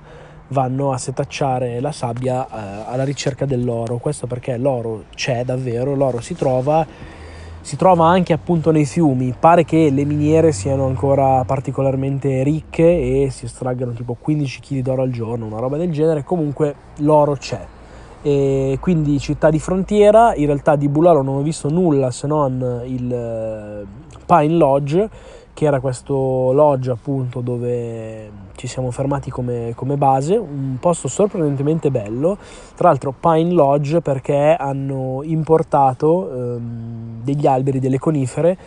vanno 0.49 0.91
a 0.91 0.97
setacciare 0.97 1.79
la 1.79 1.91
sabbia 1.91 2.45
eh, 2.45 2.91
alla 2.91 3.03
ricerca 3.03 3.45
dell'oro. 3.45 3.97
Questo 3.97 4.27
perché 4.27 4.57
l'oro 4.57 5.05
c'è 5.15 5.43
davvero, 5.43 5.95
l'oro 5.95 6.21
si 6.21 6.33
trova, 6.33 6.85
si 7.61 7.75
trova 7.75 8.07
anche 8.07 8.33
appunto 8.33 8.71
nei 8.71 8.85
fiumi. 8.85 9.33
Pare 9.37 9.63
che 9.63 9.89
le 9.89 10.05
miniere 10.05 10.51
siano 10.51 10.85
ancora 10.85 11.43
particolarmente 11.45 12.43
ricche 12.43 12.83
e 12.83 13.29
si 13.31 13.45
estraggano 13.45 13.91
tipo 13.93 14.15
15 14.19 14.59
kg 14.59 14.79
d'oro 14.79 15.01
al 15.01 15.11
giorno, 15.11 15.45
una 15.45 15.59
roba 15.59 15.77
del 15.77 15.91
genere. 15.91 16.23
Comunque 16.23 16.75
l'oro 16.97 17.35
c'è 17.35 17.77
e 18.21 18.77
quindi 18.81 19.19
città 19.19 19.49
di 19.49 19.59
frontiera, 19.59 20.35
in 20.35 20.45
realtà 20.45 20.75
di 20.75 20.89
Bularo 20.89 21.21
non 21.21 21.37
ho 21.37 21.41
visto 21.41 21.69
nulla 21.69 22.11
se 22.11 22.27
non 22.27 22.81
il 22.85 23.11
eh, 23.11 23.85
Pine 24.25 24.53
Lodge, 24.55 25.09
che 25.53 25.65
era 25.65 25.79
questo 25.81 26.53
lodge 26.53 26.89
appunto 26.89 27.41
dove 27.41 28.31
ci 28.55 28.67
siamo 28.67 28.91
fermati 28.91 29.29
come, 29.29 29.73
come 29.75 29.97
base, 29.97 30.35
un 30.35 30.77
posto 30.79 31.07
sorprendentemente 31.07 31.91
bello, 31.91 32.37
tra 32.75 32.89
l'altro 32.89 33.13
Pine 33.17 33.51
Lodge 33.51 34.01
perché 34.01 34.55
hanno 34.57 35.21
importato 35.23 36.31
ehm, 36.31 37.23
degli 37.23 37.45
alberi, 37.45 37.79
delle 37.79 37.99
conifere 37.99 38.57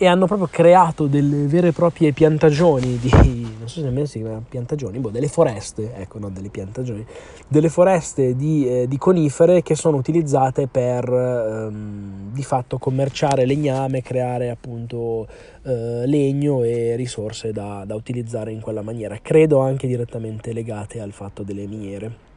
e 0.00 0.06
hanno 0.06 0.26
proprio 0.26 0.48
creato 0.48 1.08
delle 1.08 1.46
vere 1.48 1.68
e 1.68 1.72
proprie 1.72 2.12
piantagioni 2.12 2.98
di, 2.98 3.10
non 3.10 3.66
so 3.66 3.80
se 3.80 3.82
nemmeno 3.82 4.06
si 4.06 4.20
chiamano 4.20 4.44
piantagioni, 4.48 5.00
boh, 5.00 5.10
delle 5.10 5.26
foreste, 5.26 5.92
ecco, 5.96 6.20
non 6.20 6.32
delle 6.32 6.50
piantagioni, 6.50 7.04
delle 7.48 7.68
foreste 7.68 8.36
di, 8.36 8.68
eh, 8.68 8.86
di 8.86 8.96
conifere 8.96 9.60
che 9.62 9.74
sono 9.74 9.96
utilizzate 9.96 10.68
per 10.68 11.04
ehm, 11.08 12.30
di 12.32 12.44
fatto 12.44 12.78
commerciare 12.78 13.44
legname, 13.44 14.00
creare 14.00 14.50
appunto 14.50 15.26
eh, 15.64 16.06
legno 16.06 16.62
e 16.62 16.94
risorse 16.94 17.50
da, 17.50 17.82
da 17.84 17.96
utilizzare 17.96 18.52
in 18.52 18.60
quella 18.60 18.82
maniera, 18.82 19.18
credo 19.20 19.58
anche 19.58 19.88
direttamente 19.88 20.52
legate 20.52 21.00
al 21.00 21.10
fatto 21.10 21.42
delle 21.42 21.66
miniere. 21.66 22.27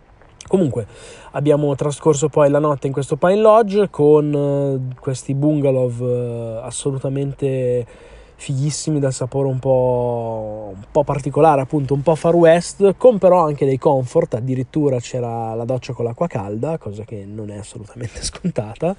Comunque 0.51 0.85
abbiamo 1.31 1.73
trascorso 1.75 2.27
poi 2.27 2.49
la 2.49 2.59
notte 2.59 2.85
in 2.85 2.91
questo 2.91 3.15
Pine 3.15 3.37
Lodge 3.37 3.89
con 3.89 4.33
uh, 4.33 4.99
questi 4.99 5.33
bungalow 5.33 5.89
uh, 5.89 6.59
assolutamente 6.61 7.87
fighissimi 8.35 8.99
dal 8.99 9.13
sapore 9.13 9.47
un 9.47 9.59
po', 9.59 10.73
un 10.75 10.83
po', 10.91 11.05
particolare, 11.05 11.61
appunto 11.61 11.93
un 11.93 12.01
po' 12.01 12.15
far 12.15 12.35
west, 12.35 12.95
con 12.97 13.17
però 13.17 13.45
anche 13.45 13.65
dei 13.65 13.77
comfort, 13.77 14.33
addirittura 14.33 14.99
c'era 14.99 15.53
la 15.53 15.63
doccia 15.63 15.93
con 15.93 16.03
l'acqua 16.03 16.27
calda, 16.27 16.77
cosa 16.77 17.05
che 17.05 17.23
non 17.25 17.49
è 17.49 17.57
assolutamente 17.57 18.19
scontata. 18.21 18.93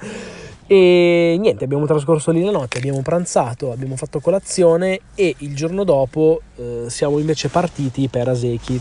E 0.67 1.37
niente, 1.39 1.65
abbiamo 1.65 1.85
trascorso 1.85 2.31
lì 2.31 2.43
la 2.43 2.51
notte, 2.51 2.79
abbiamo 2.79 3.03
pranzato, 3.03 3.73
abbiamo 3.73 3.97
fatto 3.97 4.21
colazione 4.21 5.01
e 5.15 5.35
il 5.41 5.55
giorno 5.55 5.85
dopo 5.85 6.41
uh, 6.55 6.89
siamo 6.89 7.19
invece 7.19 7.51
partiti 7.51 8.09
per 8.09 8.29
Aseki. 8.29 8.81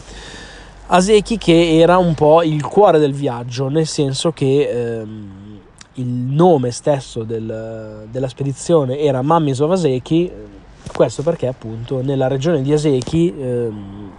Aseki 0.93 1.37
che 1.37 1.79
era 1.79 1.97
un 1.97 2.13
po' 2.15 2.43
il 2.43 2.61
cuore 2.65 2.99
del 2.99 3.13
viaggio, 3.13 3.69
nel 3.69 3.87
senso 3.87 4.33
che 4.33 4.67
ehm, 4.99 5.59
il 5.93 6.05
nome 6.05 6.71
stesso 6.71 7.23
del, 7.23 8.07
della 8.11 8.27
spedizione 8.27 8.99
era 8.99 9.21
Mammies 9.21 9.59
of 9.59 9.71
Aseki, 9.71 10.29
questo 10.93 11.23
perché 11.23 11.47
appunto 11.47 12.01
nella 12.01 12.27
regione 12.27 12.61
di 12.61 12.73
Aseki 12.73 13.33
ehm, 13.39 14.11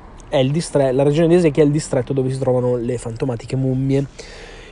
distretto, 0.50 0.96
la 0.96 1.02
regione 1.02 1.28
di 1.28 1.34
Aseki 1.34 1.60
è 1.60 1.64
il 1.64 1.70
distretto 1.72 2.14
dove 2.14 2.32
si 2.32 2.38
trovano 2.38 2.76
le 2.76 2.96
fantomatiche 2.96 3.54
mummie. 3.54 4.06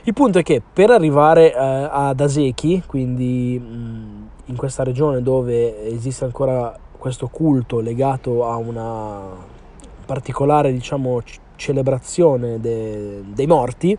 Il 0.01 0.13
punto 0.13 0.39
è 0.39 0.43
che 0.43 0.59
per 0.73 0.89
arrivare 0.89 1.53
eh, 1.53 1.55
ad 1.55 2.19
Aseki, 2.19 2.81
quindi 2.87 3.59
mh, 3.59 4.29
in 4.45 4.55
questa 4.55 4.81
regione 4.81 5.21
dove 5.21 5.85
esiste 5.85 6.25
ancora 6.25 6.75
questo 6.97 7.27
culto 7.27 7.79
legato 7.79 8.47
a 8.47 8.55
una 8.55 9.19
particolare 10.03 10.73
diciamo 10.73 11.21
celebrazione 11.61 12.59
de, 12.59 13.21
dei 13.33 13.45
morti, 13.45 13.97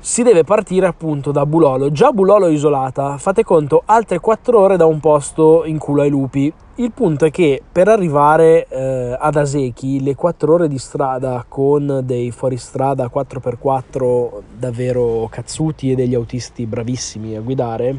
si 0.00 0.22
deve 0.22 0.42
partire 0.42 0.86
appunto 0.86 1.32
da 1.32 1.44
Bulolo. 1.44 1.92
Già 1.92 2.10
Bulolo 2.12 2.46
è 2.46 2.50
isolata, 2.50 3.18
fate 3.18 3.44
conto, 3.44 3.82
altre 3.84 4.18
4 4.18 4.58
ore 4.58 4.76
da 4.76 4.86
un 4.86 5.00
posto 5.00 5.64
in 5.66 5.78
culo 5.78 6.02
ai 6.02 6.08
lupi. 6.08 6.50
Il 6.76 6.92
punto 6.92 7.26
è 7.26 7.30
che 7.30 7.60
per 7.70 7.88
arrivare 7.88 8.66
eh, 8.68 9.16
ad 9.18 9.36
Aseki, 9.36 10.02
le 10.02 10.14
4 10.14 10.52
ore 10.52 10.68
di 10.68 10.78
strada 10.78 11.44
con 11.46 12.02
dei 12.04 12.30
fuoristrada 12.30 13.10
4x4 13.12 14.28
davvero 14.56 15.26
cazzuti 15.30 15.90
e 15.90 15.94
degli 15.94 16.14
autisti 16.14 16.64
bravissimi 16.64 17.36
a 17.36 17.40
guidare, 17.40 17.96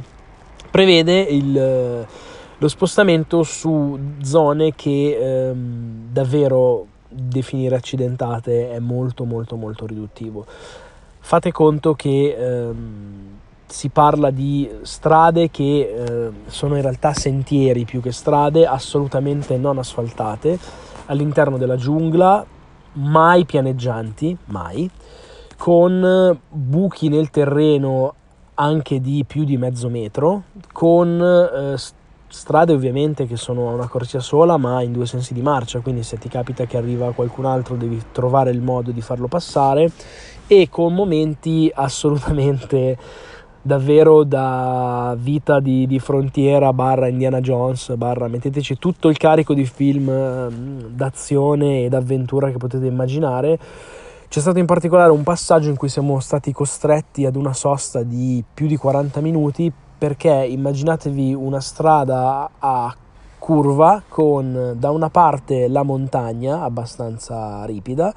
prevede 0.71 1.19
il, 1.19 2.05
lo 2.57 2.67
spostamento 2.67 3.43
su 3.43 3.99
zone 4.21 4.73
che 4.76 5.49
ehm, 5.49 6.07
davvero 6.11 6.85
definire 7.10 7.76
accidentate 7.76 8.72
è 8.72 8.80
molto 8.80 9.26
molto 9.26 9.56
molto 9.56 9.86
riduttivo. 9.86 10.45
Fate 11.19 11.52
conto 11.52 11.94
che 11.95 12.36
ehm, 12.38 13.38
si 13.65 13.90
parla 13.90 14.31
di 14.31 14.69
strade 14.81 15.52
che 15.52 15.64
eh, 15.64 16.31
sono 16.48 16.76
in 16.76 16.81
realtà 16.81 17.14
sentieri 17.14 17.86
più 17.86 18.02
che 18.02 18.11
strade 18.11 18.65
assolutamente 18.65 19.57
non 19.57 19.77
asfaltate 19.77 20.57
all'interno 21.06 21.57
della 21.57 21.76
giungla, 21.76 22.45
mai 22.94 23.45
pianeggianti, 23.45 24.36
mai, 24.45 24.90
con 25.57 26.40
buchi 26.49 27.10
nel 27.10 27.30
terreno 27.30 28.14
anche 28.56 28.99
di 28.99 29.23
più 29.26 29.44
di 29.44 29.57
mezzo 29.57 29.90
metro, 29.90 30.44
con 30.72 31.22
eh, 31.22 31.77
strade 32.30 32.73
ovviamente 32.73 33.26
che 33.26 33.35
sono 33.35 33.69
a 33.69 33.73
una 33.73 33.88
corsia 33.88 34.19
sola 34.19 34.57
ma 34.57 34.81
in 34.81 34.91
due 34.91 35.06
sensi 35.06 35.34
di 35.34 35.41
marcia, 35.41 35.80
quindi 35.80 36.03
se 36.03 36.18
ti 36.18 36.30
capita 36.30 36.65
che 36.65 36.77
arriva 36.77 37.11
qualcun 37.11 37.45
altro 37.45 37.76
devi 37.76 38.01
trovare 38.11 38.51
il 38.51 38.61
modo 38.61 38.91
di 38.91 39.01
farlo 39.01 39.27
passare. 39.27 39.91
E 40.47 40.68
con 40.69 40.93
momenti 40.93 41.72
assolutamente 41.73 42.97
davvero 43.61 44.23
da 44.23 45.15
vita 45.19 45.60
di, 45.60 45.85
di, 45.85 45.99
frontiera 45.99 46.72
barra 46.72 47.07
Indiana 47.07 47.41
Jones 47.41 47.93
barra 47.95 48.27
metteteci 48.27 48.77
tutto 48.80 49.10
il 49.10 49.18
carico 49.18 49.53
di 49.53 49.65
film 49.65 50.10
mm, 50.10 50.80
d'azione 50.95 51.84
e 51.84 51.89
d'avventura 51.89 52.51
che 52.51 52.57
potete 52.57 52.85
immaginare. 52.85 53.60
C'è 54.27 54.39
stato 54.39 54.60
in 54.60 54.65
particolare 54.65 55.11
un 55.11 55.23
passaggio 55.23 55.69
in 55.69 55.76
cui 55.76 55.89
siamo 55.89 56.19
stati 56.19 56.51
costretti 56.51 57.26
ad 57.26 57.35
una 57.35 57.53
sosta 57.53 58.03
di 58.03 58.43
più 58.53 58.68
di 58.68 58.77
40 58.77 59.22
minuti 59.22 59.72
perché 59.99 60.31
immaginatevi 60.31 61.34
una 61.34 61.59
strada 61.59 62.49
a 62.57 62.95
curva 63.38 64.01
con 64.07 64.76
da 64.77 64.91
una 64.91 65.09
parte 65.09 65.67
la 65.67 65.84
montagna 65.84 66.61
abbastanza 66.61 67.65
ripida 67.65 68.13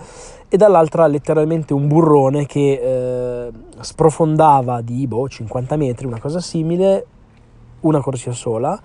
e 0.48 0.56
dall'altra 0.56 1.06
letteralmente 1.06 1.74
un 1.74 1.88
burrone 1.88 2.46
che 2.46 3.46
eh, 3.46 3.52
sprofondava 3.80 4.80
di 4.80 5.06
boh, 5.06 5.28
50 5.28 5.76
metri, 5.76 6.06
una 6.06 6.20
cosa 6.20 6.40
simile, 6.40 7.06
una 7.80 8.00
corsia 8.00 8.32
sola 8.32 8.80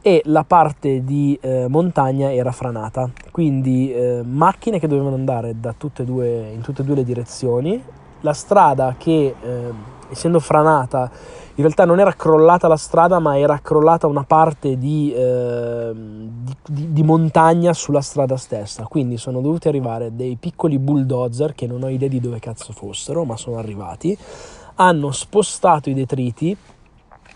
e 0.00 0.22
la 0.24 0.44
parte 0.44 1.04
di 1.04 1.38
eh, 1.40 1.66
montagna 1.68 2.32
era 2.32 2.52
franata, 2.52 3.10
quindi 3.30 3.92
eh, 3.92 4.22
macchine 4.22 4.78
che 4.78 4.88
dovevano 4.88 5.14
andare 5.14 5.54
tutte 5.76 6.04
due, 6.04 6.50
in 6.52 6.62
tutte 6.62 6.82
e 6.82 6.84
due 6.84 6.96
le 6.96 7.04
direzioni, 7.04 7.82
la 8.20 8.32
strada 8.32 8.96
che 8.98 9.34
eh, 9.40 9.72
essendo 10.10 10.40
franata 10.40 11.10
in 11.56 11.62
realtà 11.62 11.84
non 11.84 12.00
era 12.00 12.12
crollata 12.14 12.66
la 12.66 12.76
strada, 12.76 13.20
ma 13.20 13.38
era 13.38 13.60
crollata 13.60 14.08
una 14.08 14.24
parte 14.24 14.76
di, 14.76 15.12
eh, 15.14 15.92
di, 15.94 16.92
di, 16.92 17.02
montagna 17.04 17.72
sulla 17.72 18.00
strada 18.00 18.36
stessa. 18.36 18.84
Quindi 18.84 19.16
sono 19.18 19.40
dovuti 19.40 19.68
arrivare 19.68 20.16
dei 20.16 20.36
piccoli 20.36 20.80
bulldozer 20.80 21.54
che 21.54 21.68
non 21.68 21.84
ho 21.84 21.88
idea 21.88 22.08
di 22.08 22.18
dove 22.18 22.40
cazzo 22.40 22.72
fossero, 22.72 23.24
ma 23.24 23.36
sono 23.36 23.58
arrivati. 23.58 24.18
Hanno 24.76 25.12
spostato 25.12 25.88
i 25.90 25.94
detriti 25.94 26.56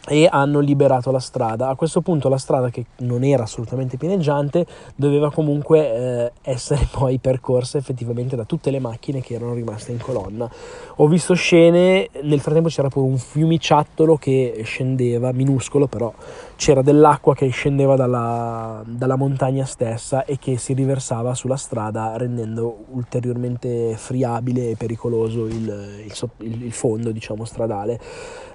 e 0.06 0.28
hanno 0.30 0.60
liberato 0.60 1.10
la 1.10 1.18
strada. 1.18 1.68
A 1.68 1.74
questo 1.74 2.00
punto 2.00 2.28
la 2.28 2.38
strada 2.38 2.70
che 2.70 2.86
non 2.98 3.24
era 3.24 3.42
assolutamente 3.42 3.96
pianeggiante 3.96 4.66
doveva 4.94 5.30
comunque 5.30 5.94
eh, 5.94 6.32
essere 6.42 6.88
poi 6.90 7.18
percorsa 7.18 7.78
effettivamente 7.78 8.36
da 8.36 8.44
tutte 8.44 8.70
le 8.70 8.78
macchine 8.78 9.20
che 9.20 9.34
erano 9.34 9.54
rimaste 9.54 9.92
in 9.92 9.98
colonna. 9.98 10.50
Ho 10.96 11.06
visto 11.06 11.34
scene, 11.34 12.08
nel 12.22 12.40
frattempo 12.40 12.68
c'era 12.68 12.88
pure 12.88 13.06
un 13.06 13.18
fiumiciattolo 13.18 14.16
che 14.16 14.62
scendeva, 14.64 15.32
minuscolo 15.32 15.86
però, 15.86 16.12
c'era 16.56 16.82
dell'acqua 16.82 17.34
che 17.34 17.48
scendeva 17.48 17.94
dalla, 17.94 18.82
dalla 18.84 19.16
montagna 19.16 19.64
stessa 19.64 20.24
e 20.24 20.38
che 20.38 20.56
si 20.58 20.72
riversava 20.72 21.34
sulla 21.34 21.56
strada 21.56 22.16
rendendo 22.16 22.84
ulteriormente 22.90 23.94
friabile 23.96 24.70
e 24.70 24.76
pericoloso 24.76 25.46
il, 25.46 26.04
il, 26.04 26.62
il 26.62 26.72
fondo 26.72 27.10
diciamo 27.10 27.44
stradale. 27.44 28.00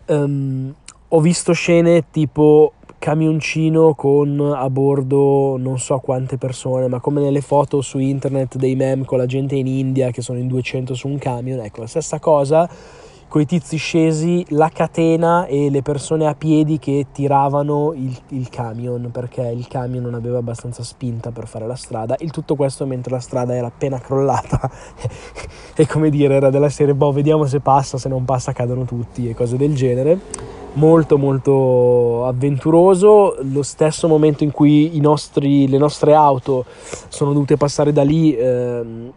Um, 0.06 0.74
ho 1.16 1.20
visto 1.20 1.54
scene 1.54 2.06
tipo 2.10 2.74
camioncino 2.98 3.94
con 3.94 4.40
a 4.40 4.68
bordo 4.70 5.58
non 5.60 5.78
so 5.78 6.00
quante 6.00 6.40
persone, 6.40 6.88
ma 6.88 7.00
come 7.00 7.22
nelle 7.22 7.42
foto 7.42 7.82
su 7.82 8.00
internet 8.00 8.56
dei 8.56 8.76
meme 8.76 9.06
con 9.06 9.20
la 9.20 9.28
gente 9.28 9.54
in 9.56 9.68
India 9.68 10.10
che 10.10 10.24
sono 10.24 10.40
in 10.40 10.48
200 10.48 10.96
su 10.96 11.08
un 11.08 11.20
camion, 11.20 11.60
ecco 11.60 11.82
la 11.82 11.88
stessa 11.88 12.20
cosa. 12.20 12.68
Con 13.28 13.42
i 13.42 13.46
tizi 13.46 13.78
scesi, 13.78 14.46
la 14.50 14.70
catena 14.70 15.48
e 15.48 15.72
le 15.72 15.82
persone 15.82 16.28
a 16.28 16.36
piedi 16.36 16.78
che 16.78 17.08
tiravano 17.12 17.94
il, 17.96 18.16
il 18.30 18.50
camion 18.50 19.10
perché 19.12 19.42
il 19.42 19.68
camion 19.68 20.04
non 20.04 20.14
aveva 20.14 20.38
abbastanza 20.38 20.84
spinta 20.84 21.32
per 21.32 21.48
fare 21.48 21.66
la 21.66 21.76
strada. 21.76 22.16
Il 22.20 22.30
tutto 22.30 22.56
questo 22.56 22.86
mentre 22.86 23.12
la 23.12 23.20
strada 23.20 23.56
era 23.56 23.68
appena 23.68 24.00
crollata. 24.00 24.70
E 25.76 25.88
come 25.88 26.12
dire 26.12 26.36
era 26.36 26.52
della 26.52 26.70
serie 26.70 26.94
boh 26.94 27.12
vediamo 27.12 27.48
se 27.48 27.60
passa, 27.60 27.98
se 27.98 28.08
non 28.08 28.26
passa 28.26 28.52
cadono 28.52 28.86
tutti 28.86 29.28
e 29.28 29.34
cose 29.34 29.58
del 29.58 29.74
genere 29.74 30.62
molto 30.74 31.18
molto 31.18 32.26
avventuroso. 32.26 33.38
Lo 33.42 33.64
stesso 33.64 34.08
momento 34.08 34.44
in 34.44 34.52
cui 34.52 35.00
nostri, 35.00 35.68
le 35.68 35.78
nostre 35.78 36.14
auto 36.14 36.66
sono 37.10 37.34
dovute 37.34 37.58
passare 37.58 37.92
da 37.92 38.04
lì 38.04 38.36
ehm, 38.36 39.12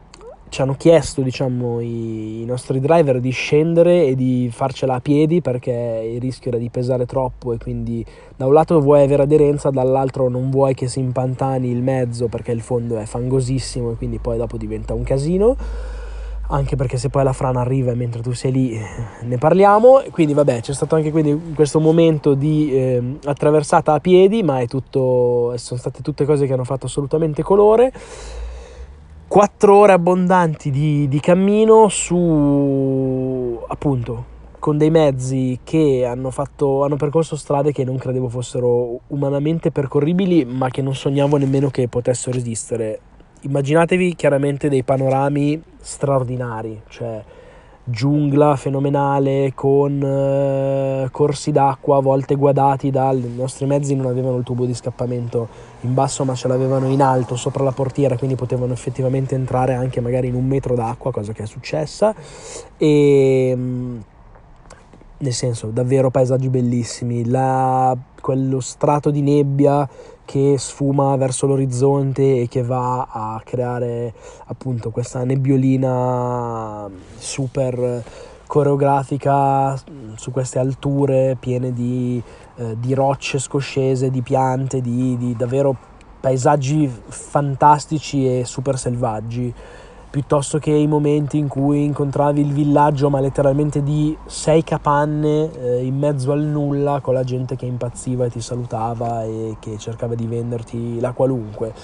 ci 0.49 0.62
hanno 0.62 0.77
chiesto 0.77 1.23
diciamo 1.23 1.81
i, 1.81 2.43
i, 2.43 2.45
nostri 2.45 2.81
driver 2.81 3.20
di 3.20 3.31
scendere 3.31 4.07
e 4.07 4.15
di 4.15 4.49
farcela 4.53 4.95
a 4.95 5.01
piedi 5.01 5.41
perché 5.41 6.11
il 6.15 6.20
rischio 6.20 6.51
era 6.51 6.59
di 6.59 6.70
pesare 6.70 7.05
troppo 7.05 7.53
e 7.53 7.59
quindi 7.59 8.05
da 8.37 8.47
un 8.47 8.53
lato 8.53 8.81
vuoi 8.81 9.03
avere 9.03 9.23
aderenza 9.23 9.70
dall'altro 9.70 10.28
non 10.28 10.51
vuoi 10.51 10.74
che 10.74 10.87
si 10.87 11.01
impantani 11.01 11.69
il 11.69 11.83
mezzo 11.83 12.28
perché 12.28 12.53
il 12.53 12.61
fondo 12.61 12.97
è 12.97 13.05
fangosissimo 13.05 13.91
e 13.91 13.95
quindi 13.97 14.19
poi 14.19 14.39
dopo 14.39 14.57
diventa 14.57 14.95
un 14.95 15.03
casino 15.03 15.57
anche 16.48 16.77
perché 16.77 16.97
se 16.97 17.09
poi 17.09 17.24
la 17.24 17.32
frana 17.32 17.60
arriva 17.60 17.94
mentre 17.94 18.23
tu 18.23 18.32
sei 18.32 18.52
lì 18.52 18.81
ne 19.23 19.39
parliamo. 19.39 20.02
Quindi 20.10 20.35
vabbè 20.35 20.60
c'è 20.60 20.73
stato 20.73 20.94
anche 20.94 21.10
questo 21.55 21.81
momento 21.81 22.35
di 22.35 22.73
eh, 22.73 23.18
attraversata 23.24 23.93
a 23.93 24.01
piedi 24.01 24.43
ma 24.43 24.64
tutto 24.66 25.55
sono 25.56 25.81
state 25.81 26.02
tutte 26.02 26.24
cose 26.24 26.47
che 26.47 26.52
hanno 26.52 26.64
fatto 26.64 26.86
assolutamente 26.86 27.43
colore. 27.43 27.93
Quattro 29.28 29.77
ore 29.77 29.93
abbondanti 29.93 30.70
di, 30.70 31.09
di 31.09 31.18
cammino 31.18 31.89
su 31.89 33.60
appunto 33.66 34.35
con 34.59 34.78
dei 34.78 34.90
mezzi 34.90 35.60
che 35.62 36.05
hanno, 36.05 36.31
fatto, 36.31 36.82
hanno 36.85 36.97
percorso 36.97 37.36
strade 37.36 37.70
che 37.70 37.85
non 37.85 37.98
credevo 37.98 38.28
fossero 38.28 38.98
umanamente 39.09 39.70
percorribili 39.70 40.44
ma 40.44 40.70
che 40.70 40.82
non 40.82 40.94
sognavo 40.94 41.36
nemmeno 41.36 41.70
che 41.70 41.89
potessero 41.89 42.36
esistere. 42.36 42.98
Immaginatevi 43.43 44.16
chiaramente 44.16 44.68
dei 44.68 44.82
panorami 44.82 45.62
straordinari, 45.87 46.83
cioè 46.89 47.23
giungla 47.89 48.57
fenomenale 48.57 49.53
con 49.55 50.03
uh, 50.03 51.09
corsi 51.13 51.53
d'acqua 51.53 51.99
a 51.99 52.01
volte 52.01 52.35
guardati 52.35 52.91
dai 52.91 53.33
nostri 53.37 53.65
mezzi 53.65 53.95
non 53.95 54.07
avevano 54.07 54.39
il 54.39 54.43
tubo 54.43 54.67
di 54.67 54.75
scappamento 54.75 55.47
in 55.83 55.95
basso 55.95 56.25
ma 56.25 56.35
ce 56.35 56.49
l'avevano 56.49 56.89
in 56.89 57.01
alto 57.01 57.37
sopra 57.37 57.63
la 57.63 57.71
portiera 57.71 58.17
quindi 58.17 58.35
potevano 58.35 58.73
effettivamente 58.73 59.37
entrare 59.37 59.75
anche 59.75 60.01
magari 60.01 60.27
in 60.27 60.35
un 60.35 60.47
metro 60.47 60.75
d'acqua 60.75 61.13
cosa 61.13 61.33
che 61.33 61.45
è 61.45 61.47
successa. 61.47 62.13
E 62.77 63.53
um, 63.55 64.03
nel 65.19 65.33
senso 65.33 65.69
davvero 65.69 66.11
paesaggi 66.11 66.49
bellissimi. 66.49 67.27
La, 67.27 67.97
quello 68.21 68.61
strato 68.61 69.11
di 69.11 69.23
nebbia 69.23 69.89
che 70.27 70.57
sfuma 70.59 71.16
verso 71.16 71.47
l'orizzonte 71.47 72.43
e 72.43 72.48
che 72.48 72.62
va 72.62 73.09
a 73.11 73.40
creare 73.43 74.12
appunto 74.47 74.90
questa 74.90 75.24
nebbiolina 75.24 76.90
super 77.16 78.03
coreografica 78.47 79.74
su 80.16 80.31
queste 80.31 80.59
alture 80.59 81.36
piene 81.40 81.73
di, 81.73 82.23
eh, 82.57 82.77
di 82.78 82.93
rocce 82.93 83.39
scoscese, 83.39 84.11
di 84.11 84.20
piante, 84.20 84.82
di, 84.82 85.16
di 85.16 85.35
davvero 85.35 85.74
paesaggi 86.20 86.90
fantastici 87.09 88.27
e 88.27 88.44
super 88.44 88.78
selvaggi 88.78 89.53
piuttosto 90.17 90.59
che 90.59 90.71
i 90.71 90.87
momenti 90.87 91.37
in 91.37 91.47
cui 91.47 91.85
incontravi 91.85 92.41
il 92.41 92.51
villaggio 92.51 93.11
ma 93.11 93.21
letteralmente 93.21 93.83
di 93.83 94.17
sei 94.25 94.65
capanne 94.65 95.51
eh, 95.61 95.85
in 95.85 95.95
mezzo 95.99 96.33
al 96.33 96.41
nulla 96.41 97.01
con 97.03 97.13
la 97.13 97.23
gente 97.23 97.55
che 97.55 97.67
impazziva 97.67 98.25
e 98.25 98.31
ti 98.31 98.41
salutava 98.41 99.25
e 99.25 99.57
che 99.61 99.77
cercava 99.77 100.15
di 100.15 100.27
venderti 100.27 101.01
la 101.01 101.13
qualunque. 101.13 101.75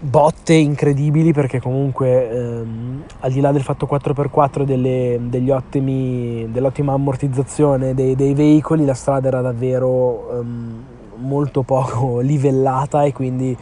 Botte 0.00 0.54
incredibili 0.54 1.32
perché 1.32 1.60
comunque 1.60 2.28
ehm, 2.28 3.04
al 3.20 3.30
di 3.30 3.40
là 3.40 3.52
del 3.52 3.62
fatto 3.62 3.86
4x4 3.88 4.64
delle, 4.64 5.20
degli 5.28 5.50
ottimi, 5.50 6.48
dell'ottima 6.50 6.94
ammortizzazione 6.94 7.94
dei, 7.94 8.16
dei, 8.16 8.34
veicoli 8.34 8.84
la 8.84 8.94
strada 8.94 9.28
era 9.28 9.42
davvero 9.42 10.40
ehm, 10.40 10.82
molto 11.18 11.62
poco 11.62 12.18
livellata 12.18 13.04
e 13.04 13.12
quindi 13.12 13.56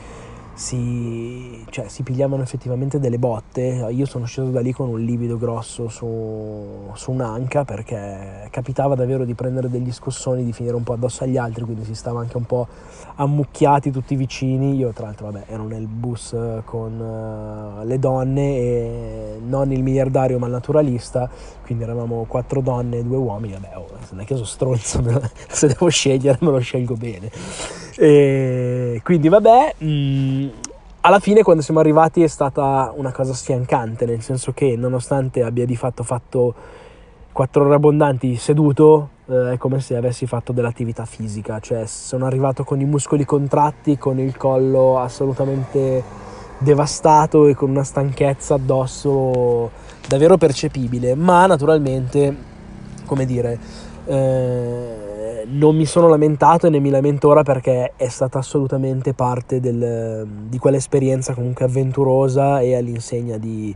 si, 0.54 1.64
cioè, 1.68 1.88
si 1.88 2.02
pigliavano 2.02 2.42
effettivamente 2.42 3.00
delle 3.00 3.18
botte. 3.18 3.88
Io 3.90 4.06
sono 4.06 4.24
sceso 4.24 4.50
da 4.50 4.60
lì 4.60 4.72
con 4.72 4.88
un 4.88 5.00
livido 5.00 5.36
grosso 5.36 5.88
su, 5.88 6.90
su 6.94 7.10
un'anca 7.10 7.64
perché 7.64 8.48
capitava 8.50 8.94
davvero 8.94 9.24
di 9.24 9.34
prendere 9.34 9.68
degli 9.68 9.92
scossoni, 9.92 10.44
di 10.44 10.52
finire 10.52 10.76
un 10.76 10.84
po' 10.84 10.92
addosso 10.92 11.24
agli 11.24 11.36
altri, 11.36 11.64
quindi 11.64 11.84
si 11.84 11.94
stava 11.94 12.20
anche 12.20 12.36
un 12.36 12.44
po' 12.44 12.66
ammucchiati 13.16 13.90
tutti 13.90 14.14
vicini. 14.14 14.76
Io, 14.76 14.92
tra 14.92 15.06
l'altro, 15.06 15.30
vabbè, 15.30 15.46
ero 15.48 15.64
nel 15.64 15.86
bus 15.86 16.36
con 16.64 17.00
uh, 17.00 17.84
le 17.84 17.98
donne 17.98 18.56
e 18.56 19.40
non 19.44 19.72
il 19.72 19.82
miliardario 19.82 20.38
ma 20.38 20.46
il 20.46 20.52
naturalista, 20.52 21.28
quindi 21.62 21.82
eravamo 21.82 22.24
quattro 22.28 22.60
donne 22.60 22.98
e 22.98 23.02
due 23.02 23.16
uomini. 23.16 23.54
Vabbè, 23.54 23.76
oh, 23.76 23.88
non 24.10 24.20
è 24.20 24.24
che 24.24 24.34
sono 24.34 24.46
stronzo, 24.46 25.02
se 25.48 25.66
devo 25.66 25.88
scegliere 25.88 26.38
me 26.40 26.50
lo 26.50 26.60
scelgo 26.60 26.94
bene. 26.94 27.83
E 27.96 29.00
quindi 29.04 29.28
vabbè, 29.28 29.74
mh, 29.78 29.86
mm, 29.86 30.48
alla 31.02 31.18
fine 31.18 31.42
quando 31.42 31.62
siamo 31.62 31.80
arrivati 31.80 32.22
è 32.22 32.26
stata 32.26 32.92
una 32.96 33.12
cosa 33.12 33.34
sfiancante, 33.34 34.06
nel 34.06 34.22
senso 34.22 34.52
che 34.52 34.74
nonostante 34.76 35.42
abbia 35.42 35.66
di 35.66 35.76
fatto 35.76 36.02
fatto 36.02 36.54
quattro 37.30 37.64
ore 37.64 37.74
abbondanti 37.74 38.36
seduto, 38.36 39.10
eh, 39.26 39.52
è 39.52 39.58
come 39.58 39.80
se 39.80 39.96
avessi 39.96 40.26
fatto 40.26 40.52
dell'attività 40.52 41.04
fisica, 41.04 41.58
cioè 41.60 41.84
sono 41.86 42.26
arrivato 42.26 42.64
con 42.64 42.80
i 42.80 42.84
muscoli 42.84 43.24
contratti, 43.24 43.98
con 43.98 44.18
il 44.18 44.36
collo 44.36 44.98
assolutamente 44.98 46.02
devastato 46.58 47.46
e 47.46 47.54
con 47.54 47.70
una 47.70 47.84
stanchezza 47.84 48.54
addosso 48.54 49.70
davvero 50.06 50.36
percepibile, 50.36 51.14
ma 51.14 51.46
naturalmente, 51.46 52.34
come 53.04 53.26
dire, 53.26 53.58
eh, 54.06 55.03
non 55.46 55.76
mi 55.76 55.86
sono 55.86 56.08
lamentato 56.08 56.66
e 56.66 56.70
ne 56.70 56.78
mi 56.78 56.90
lamento 56.90 57.28
ora 57.28 57.42
perché 57.42 57.92
è 57.96 58.08
stata 58.08 58.38
assolutamente 58.38 59.14
parte 59.14 59.60
del, 59.60 60.26
di 60.48 60.58
quell'esperienza 60.58 61.34
comunque 61.34 61.64
avventurosa 61.64 62.60
e 62.60 62.74
all'insegna 62.74 63.38
di 63.38 63.74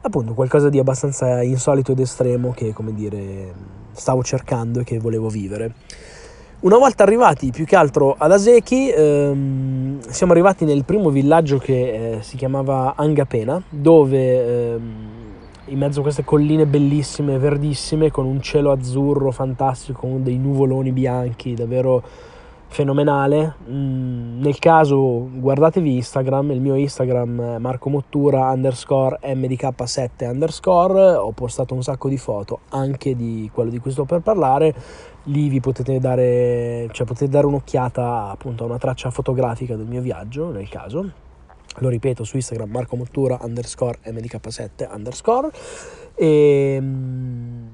appunto 0.00 0.34
qualcosa 0.34 0.68
di 0.68 0.78
abbastanza 0.78 1.42
insolito 1.42 1.92
ed 1.92 2.00
estremo 2.00 2.52
che 2.52 2.72
come 2.72 2.94
dire 2.94 3.52
stavo 3.92 4.22
cercando 4.22 4.80
e 4.80 4.84
che 4.84 4.98
volevo 4.98 5.28
vivere. 5.28 5.74
Una 6.60 6.76
volta 6.76 7.04
arrivati 7.04 7.52
più 7.52 7.64
che 7.64 7.76
altro 7.76 8.16
ad 8.18 8.32
Aseki, 8.32 8.90
ehm, 8.90 10.00
siamo 10.08 10.32
arrivati 10.32 10.64
nel 10.64 10.84
primo 10.84 11.08
villaggio 11.10 11.58
che 11.58 12.16
eh, 12.16 12.22
si 12.22 12.36
chiamava 12.36 12.94
Angapena, 12.96 13.62
dove 13.68 14.72
ehm, 14.74 15.17
in 15.68 15.78
mezzo 15.78 16.00
a 16.00 16.02
queste 16.02 16.24
colline 16.24 16.66
bellissime, 16.66 17.38
verdissime, 17.38 18.10
con 18.10 18.26
un 18.26 18.40
cielo 18.40 18.72
azzurro 18.72 19.30
fantastico, 19.30 20.00
con 20.00 20.22
dei 20.22 20.38
nuvoloni 20.38 20.92
bianchi, 20.92 21.54
davvero 21.54 22.02
fenomenale. 22.68 23.54
Mm, 23.68 24.40
nel 24.40 24.58
caso 24.58 25.28
guardatevi 25.32 25.96
Instagram, 25.96 26.52
il 26.52 26.60
mio 26.60 26.74
Instagram 26.74 27.54
è 27.54 27.58
Marco 27.58 27.88
Mottura 27.88 28.50
underscore 28.50 29.18
mdk7 29.22 30.30
underscore, 30.30 31.14
ho 31.14 31.32
postato 31.32 31.74
un 31.74 31.82
sacco 31.82 32.08
di 32.08 32.18
foto 32.18 32.60
anche 32.70 33.16
di 33.16 33.50
quello 33.52 33.70
di 33.70 33.78
cui 33.78 33.90
sto 33.90 34.04
per 34.04 34.20
parlare, 34.20 34.74
lì 35.24 35.48
vi 35.48 35.60
potete 35.60 35.98
dare, 35.98 36.88
cioè 36.92 37.06
potete 37.06 37.30
dare 37.30 37.46
un'occhiata 37.46 38.30
appunto 38.30 38.64
a 38.64 38.66
una 38.66 38.78
traccia 38.78 39.10
fotografica 39.10 39.74
del 39.74 39.86
mio 39.86 40.00
viaggio 40.00 40.50
nel 40.50 40.68
caso 40.68 41.26
lo 41.78 41.88
ripeto 41.88 42.24
su 42.24 42.36
Instagram 42.36 42.70
Marco 42.70 42.96
Mottura 42.96 43.38
underscore 43.42 43.98
mdk7 44.04 44.94
underscore. 44.94 45.50
E 46.14 46.78
mm, 46.80 47.66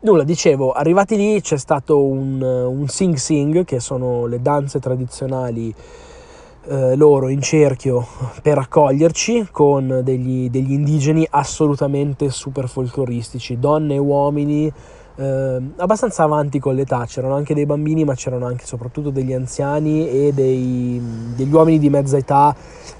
nulla 0.00 0.24
dicevo 0.24 0.72
arrivati 0.72 1.16
lì 1.16 1.40
c'è 1.40 1.56
stato 1.56 2.04
un, 2.04 2.42
un 2.42 2.88
sing 2.88 3.14
sing 3.14 3.64
che 3.64 3.80
sono 3.80 4.26
le 4.26 4.40
danze 4.40 4.80
tradizionali 4.80 5.74
eh, 6.64 6.94
loro 6.96 7.28
in 7.28 7.40
cerchio 7.40 8.06
per 8.40 8.58
accoglierci 8.58 9.48
con 9.50 10.00
degli, 10.04 10.48
degli 10.48 10.72
indigeni 10.72 11.26
assolutamente 11.28 12.30
super 12.30 12.68
folcloristici 12.68 13.58
donne 13.58 13.94
e 13.94 13.98
uomini 13.98 14.72
eh, 15.16 15.60
abbastanza 15.76 16.22
avanti 16.22 16.58
con 16.58 16.74
l'età, 16.74 17.04
c'erano 17.06 17.34
anche 17.34 17.54
dei 17.54 17.66
bambini 17.66 18.04
ma 18.04 18.14
c'erano 18.14 18.46
anche 18.46 18.64
soprattutto 18.64 19.10
degli 19.10 19.32
anziani 19.32 20.08
e 20.08 20.32
dei, 20.32 21.00
degli 21.36 21.52
uomini 21.52 21.78
di 21.78 21.90
mezza 21.90 22.16
età 22.16 22.54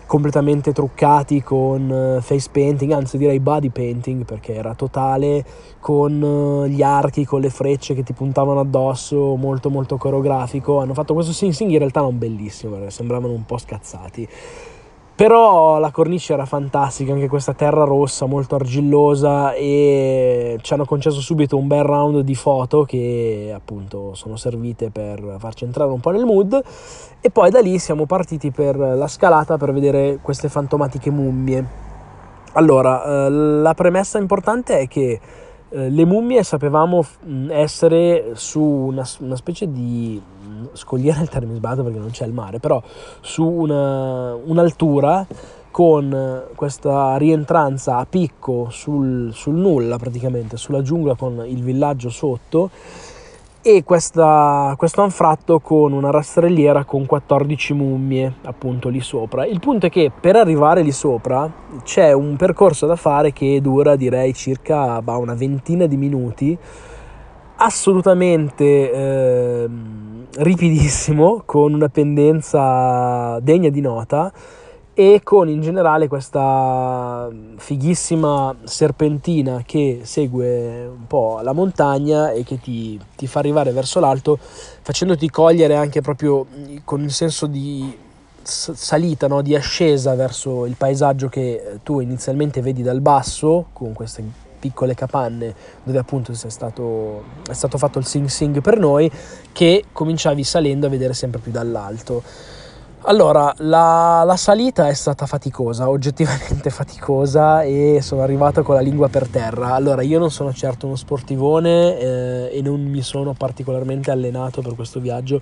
completamente 0.07 0.73
truccati 0.73 1.43
con 1.43 1.91
eh, 1.91 2.21
face 2.21 2.51
painting, 2.53 2.93
anzi 2.93 3.17
direi 3.17 3.41
body 3.41 3.71
painting 3.71 4.25
perché 4.25 4.55
era 4.55 4.75
totale 4.75 5.43
con 5.81 6.65
eh, 6.67 6.69
gli 6.69 6.83
archi, 6.83 7.25
con 7.25 7.41
le 7.41 7.49
frecce 7.49 7.95
che 7.95 8.03
ti 8.03 8.13
puntavano 8.13 8.61
addosso, 8.61 9.37
molto 9.37 9.71
molto 9.71 9.97
coreografico. 9.97 10.81
Hanno 10.81 10.93
fatto 10.93 11.15
questo 11.15 11.33
sing 11.33 11.53
sing 11.53 11.71
in 11.71 11.79
realtà 11.79 12.01
non 12.01 12.19
bellissimo 12.19 12.79
sembravano 12.91 13.33
un 13.33 13.47
po' 13.47 13.57
scazzati. 13.57 14.29
Però 15.15 15.79
la 15.79 15.91
cornice 15.91 16.33
era 16.33 16.47
fantastica, 16.47 17.13
anche 17.13 17.29
questa 17.29 17.53
terra 17.53 17.85
rossa 17.85 18.25
molto 18.25 18.55
argillosa 18.55 19.53
e 19.53 20.59
ci 20.63 20.73
hanno 20.73 20.87
concesso 20.87 21.21
subito 21.21 21.59
un 21.59 21.67
bel 21.67 21.85
round 21.85 22.21
di 22.21 22.35
foto 22.35 22.85
che 22.85 23.53
appunto 23.55 24.15
sono 24.15 24.37
servite 24.37 24.91
per 24.91 25.37
farci 25.39 25.65
entrare 25.65 25.91
un 25.91 26.01
po' 26.01 26.11
nel 26.11 26.25
mood 26.25 26.61
e 27.21 27.31
poi 27.31 27.51
da 27.51 27.61
lì 27.61 27.79
siamo 27.79 28.07
partiti 28.07 28.51
per 28.51 28.77
la 28.77 29.07
scalata 29.07 29.59
per 29.59 29.73
vedere 29.73 30.19
queste 30.23 30.49
fantomatiche 30.49 31.11
mummie. 31.11 31.65
Allora, 32.55 33.27
eh, 33.27 33.31
la 33.31 33.75
premessa 33.75 34.19
importante 34.19 34.79
è 34.79 34.89
che 34.89 35.21
eh, 35.69 35.89
le 35.89 36.05
mummie 36.05 36.43
sapevamo 36.43 37.05
essere 37.49 38.33
su 38.35 38.61
una, 38.61 39.07
una 39.21 39.37
specie 39.37 39.71
di 39.71 40.21
scogliera 40.73 41.19
è 41.19 41.23
il 41.23 41.29
termine 41.29 41.57
sbagliato 41.57 41.83
perché 41.83 41.99
non 41.99 42.11
c'è 42.11 42.27
il 42.27 42.33
mare, 42.33 42.59
però 42.59 42.83
su 43.21 43.45
una, 43.45 44.35
un'altura 44.35 45.27
con 45.71 46.45
questa 46.55 47.17
rientranza 47.17 47.97
a 47.97 48.07
picco 48.09 48.69
sul, 48.71 49.33
sul, 49.33 49.55
nulla 49.55 49.97
praticamente, 49.97 50.57
sulla 50.57 50.83
giungla 50.83 51.15
con 51.15 51.43
il 51.47 51.63
villaggio 51.63 52.11
sotto 52.11 52.71
e 53.65 53.85
questa, 53.85 54.75
questo 54.77 55.03
anfratto 55.03 55.61
con 55.61 55.93
una 55.93 56.11
rastrelliera 56.11 56.85
con 56.85 57.07
14 57.07 57.73
mummie 57.75 58.35
appunto 58.43 58.89
lì 58.89 59.01
sopra. 59.01 59.47
Il 59.47 59.61
punto 59.61 59.87
è 59.87 59.89
che 59.89 60.11
per 60.19 60.35
arrivare 60.35 60.83
lì 60.83 60.91
sopra 60.91 61.51
c'è 61.85 62.13
un 62.13 62.37
percorso 62.37 62.87
da 62.87 62.97
fare 62.97 63.33
che 63.33 63.61
dura 63.61 63.95
direi 63.95 64.35
circa 64.35 65.01
bah, 65.01 65.17
una 65.17 65.35
ventina 65.35 65.87
di 65.87 65.97
minuti 65.97 66.59
assolutamente 67.63 68.65
eh, 68.93 69.69
ripidissimo, 70.37 71.43
con 71.45 71.73
una 71.75 71.89
pendenza 71.89 73.39
degna 73.41 73.69
di 73.69 73.81
nota 73.81 74.33
e 74.95 75.21
con 75.23 75.49
in 75.49 75.63
generale 75.63 76.07
questa 76.07 77.31
fighissima 77.57 78.55
serpentina 78.65 79.63
che 79.65 80.01
segue 80.03 80.87
un 80.87 81.07
po' 81.07 81.41
la 81.43 81.53
montagna 81.53 82.33
e 82.33 82.45
che 82.45 82.61
ti, 82.61 83.01
ti 83.17 83.27
fa 83.27 83.39
arrivare 83.39 83.71
verso 83.73 84.01
l'alto 84.01 84.39
facendoti 84.39 85.31
cogliere 85.31 85.77
anche 85.77 86.03
proprio 86.03 86.45
con 86.85 87.03
il 87.03 87.13
senso 87.13 87.47
di 87.47 87.97
salita, 88.43 89.29
no? 89.29 89.41
di 89.41 89.55
ascesa 89.55 90.15
verso 90.15 90.67
il 90.67 90.75
paesaggio 90.77 91.29
che 91.29 91.79
tu 91.83 92.01
inizialmente 92.01 92.61
vedi 92.61 92.83
dal 92.83 93.01
basso 93.01 93.67
con 93.73 93.93
queste 93.93 94.42
piccole 94.63 94.95
capanne 94.95 95.53
dove 95.83 95.99
appunto 95.99 96.31
è 96.31 96.35
stato, 96.35 97.25
è 97.49 97.53
stato 97.53 97.79
fatto 97.79 97.99
il 97.99 98.07
sing 98.07 98.29
sing 98.29 98.61
per 98.61 98.79
noi 98.79 99.11
che 99.51 99.87
cominciavi 99.91 100.45
salendo 100.45 100.87
a 100.87 100.91
vedere 100.91 101.15
sempre 101.15 101.41
più 101.41 101.51
dall'alto. 101.51 102.23
Allora, 103.05 103.53
la, 103.59 104.23
la, 104.25 104.37
salita 104.37 104.87
è 104.87 104.95
stata 104.95 105.27
faticosa, 105.27 105.89
oggettivamente 105.89 106.71
faticosa 106.71 107.63
e 107.63 107.99
sono 108.01 108.23
arrivato 108.23 108.63
con 108.63 108.77
la 108.77 108.81
lingua 108.81 109.09
per 109.09 109.27
terra. 109.27 109.75
Allora, 109.75 110.03
io 110.03 110.21
non 110.21 110.31
sono 110.31 110.53
certo 110.53 110.87
uno 110.87 110.95
sportivone 110.95 111.99
eh, 111.99 112.51
e 112.53 112.63
non 112.63 112.81
mi 112.81 113.03
sono 113.03 113.33
particolarmente 113.33 114.13
allenato 114.13 114.63
per 114.63 114.77
questo 114.77 115.01
viaggio, 115.01 115.41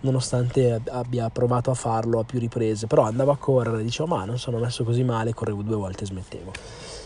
nonostante 0.00 0.80
abbia 0.88 1.28
provato 1.28 1.70
a 1.70 1.74
farlo 1.74 2.18
a 2.18 2.24
più 2.24 2.38
riprese, 2.38 2.86
però 2.86 3.02
andavo 3.02 3.30
a 3.30 3.36
correre, 3.36 3.82
dicevo 3.82 4.08
ma 4.08 4.24
non 4.24 4.38
sono 4.38 4.56
messo 4.56 4.82
così 4.82 5.04
male, 5.04 5.34
correvo 5.34 5.60
due 5.60 5.76
volte 5.76 6.04
e 6.04 6.06
smettevo. 6.06 6.52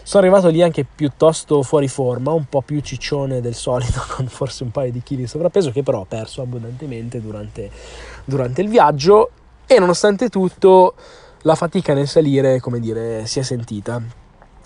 Sono 0.06 0.22
arrivato 0.22 0.50
lì 0.50 0.62
anche 0.62 0.84
piuttosto 0.84 1.64
fuori 1.64 1.88
forma, 1.88 2.30
un 2.30 2.44
po' 2.44 2.62
più 2.62 2.78
ciccione 2.78 3.40
del 3.40 3.56
solito, 3.56 4.00
con 4.14 4.28
forse 4.28 4.62
un 4.62 4.70
paio 4.70 4.92
di 4.92 5.02
chili 5.02 5.22
di 5.22 5.26
sovrappeso, 5.26 5.72
che 5.72 5.82
però 5.82 5.98
ho 5.98 6.04
perso 6.04 6.42
abbondantemente 6.42 7.20
durante, 7.20 7.68
durante 8.24 8.62
il 8.62 8.68
viaggio 8.68 9.30
e 9.66 9.80
nonostante 9.80 10.28
tutto 10.28 10.94
la 11.42 11.56
fatica 11.56 11.92
nel 11.92 12.06
salire, 12.06 12.60
come 12.60 12.78
dire, 12.78 13.26
si 13.26 13.40
è 13.40 13.42
sentita. 13.42 14.00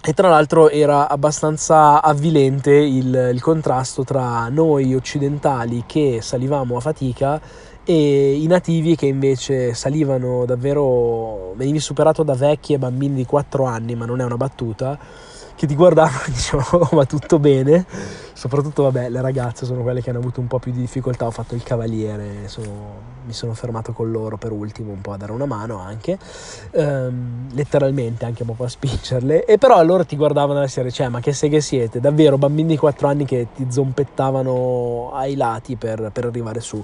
E 0.02 0.12
tra 0.12 0.28
l'altro 0.28 0.68
era 0.68 1.08
abbastanza 1.08 2.02
avvilente 2.02 2.72
il, 2.72 3.30
il, 3.32 3.40
contrasto 3.40 4.04
tra 4.04 4.46
noi 4.50 4.94
occidentali 4.94 5.84
che 5.86 6.18
salivamo 6.20 6.76
a 6.76 6.80
fatica 6.80 7.40
e 7.82 8.34
i 8.34 8.46
nativi 8.46 8.94
che 8.94 9.06
invece 9.06 9.72
salivano 9.72 10.44
davvero, 10.44 11.54
venivi 11.54 11.80
superato 11.80 12.22
da 12.22 12.34
vecchi 12.34 12.74
e 12.74 12.78
bambini 12.78 13.14
di 13.14 13.24
4 13.24 13.64
anni, 13.64 13.94
ma 13.94 14.04
non 14.04 14.20
è 14.20 14.24
una 14.24 14.36
battuta, 14.36 14.98
che 15.60 15.66
ti 15.66 15.74
guardavano 15.74 16.22
e 16.26 16.30
dicevano 16.32 16.88
oh, 16.90 16.96
ma 16.96 17.04
tutto 17.04 17.38
bene. 17.38 17.84
Soprattutto 18.32 18.84
vabbè 18.84 19.10
le 19.10 19.20
ragazze 19.20 19.66
sono 19.66 19.82
quelle 19.82 20.00
che 20.00 20.08
hanno 20.08 20.18
avuto 20.18 20.40
un 20.40 20.46
po' 20.46 20.58
più 20.58 20.72
di 20.72 20.80
difficoltà. 20.80 21.26
Ho 21.26 21.30
fatto 21.30 21.54
il 21.54 21.62
cavaliere 21.62 22.48
sono, 22.48 22.68
mi 23.26 23.34
sono 23.34 23.52
fermato 23.52 23.92
con 23.92 24.10
loro 24.10 24.38
per 24.38 24.52
ultimo 24.52 24.92
un 24.92 25.02
po' 25.02 25.12
a 25.12 25.18
dare 25.18 25.32
una 25.32 25.44
mano 25.44 25.78
anche. 25.78 26.18
Ehm, 26.70 27.48
letteralmente 27.52 28.24
anche 28.24 28.42
un 28.42 28.56
po' 28.56 28.64
a 28.64 28.68
spingerle. 28.68 29.44
E 29.44 29.58
però 29.58 29.82
loro 29.84 30.06
ti 30.06 30.16
guardavano 30.16 30.60
alla 30.60 30.66
serie 30.66 30.90
cioè 30.90 31.08
ma 31.08 31.20
che 31.20 31.34
seghe 31.34 31.60
siete? 31.60 32.00
Davvero 32.00 32.38
bambini 32.38 32.68
di 32.68 32.76
4 32.78 33.06
anni 33.06 33.26
che 33.26 33.48
ti 33.54 33.66
zompettavano 33.68 35.10
ai 35.12 35.36
lati 35.36 35.76
per, 35.76 36.08
per 36.10 36.24
arrivare 36.24 36.60
su. 36.60 36.82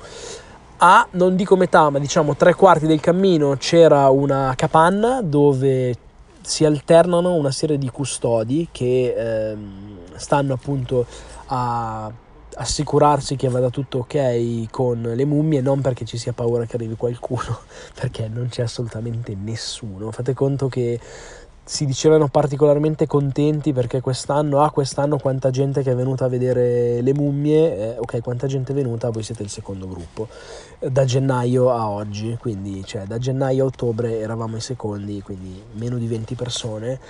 A 0.78 1.07
non 1.12 1.35
dico 1.35 1.57
metà, 1.57 1.89
ma 1.89 1.98
diciamo 1.98 2.36
tre 2.36 2.53
quarti 2.53 2.86
del 2.86 3.01
cammino 3.01 3.57
c'era 3.57 4.11
una 4.11 4.53
capanna 4.55 5.23
dove 5.23 5.97
si 6.47 6.64
alternano 6.64 7.35
una 7.35 7.51
serie 7.51 7.77
di 7.77 7.90
custodi 7.90 8.68
che 8.70 9.14
ehm, 9.16 9.98
stanno 10.14 10.52
appunto 10.52 11.05
a, 11.47 12.10
assicurarsi 12.59 13.35
che 13.35 13.48
vada 13.48 13.68
tutto 13.68 13.98
ok 13.98 14.70
con 14.70 15.02
le 15.02 15.24
mummie, 15.24 15.60
non 15.60 15.81
perché 15.81 16.05
ci 16.05 16.16
sia 16.16 16.32
paura 16.32 16.64
che 16.64 16.77
arrivi 16.77 16.94
qualcuno, 16.94 17.59
perché 17.98 18.28
non 18.28 18.47
c'è 18.48 18.62
assolutamente 18.62 19.35
nessuno. 19.35 20.12
Fate 20.12 20.35
conto 20.35 20.68
che 20.68 21.01
si 21.68 21.84
dicevano 21.84 22.28
particolarmente 22.28 23.09
contenti 23.09 23.72
perché 23.72 24.01
quest'anno, 24.01 24.62
ah 24.62 24.70
quest'anno 24.70 25.18
quanta 25.18 25.51
gente 25.51 25.82
che 25.82 25.90
è 25.90 25.94
venuta 25.97 26.26
a 26.26 26.28
vedere 26.28 27.01
le 27.01 27.12
mummie, 27.12 27.97
eh, 27.97 27.98
ok 27.98 28.22
quanta 28.22 28.47
gente 28.47 28.70
è 28.70 28.74
venuta, 28.74 29.10
voi 29.10 29.24
siete 29.24 29.43
il 29.43 29.48
secondo 29.48 29.88
gruppo, 29.88 30.28
da 30.78 31.05
gennaio 31.05 31.72
a 31.72 31.90
oggi, 31.90 32.36
quindi 32.40 32.84
cioè 32.84 33.02
da 33.02 33.18
gennaio 33.18 33.64
a 33.64 33.66
ottobre 33.66 34.20
eravamo 34.20 34.56
i 34.56 34.60
secondi, 34.60 35.20
quindi 35.22 35.60
meno 35.72 35.98
di 35.98 36.06
20 36.06 36.34
persone 36.36 37.01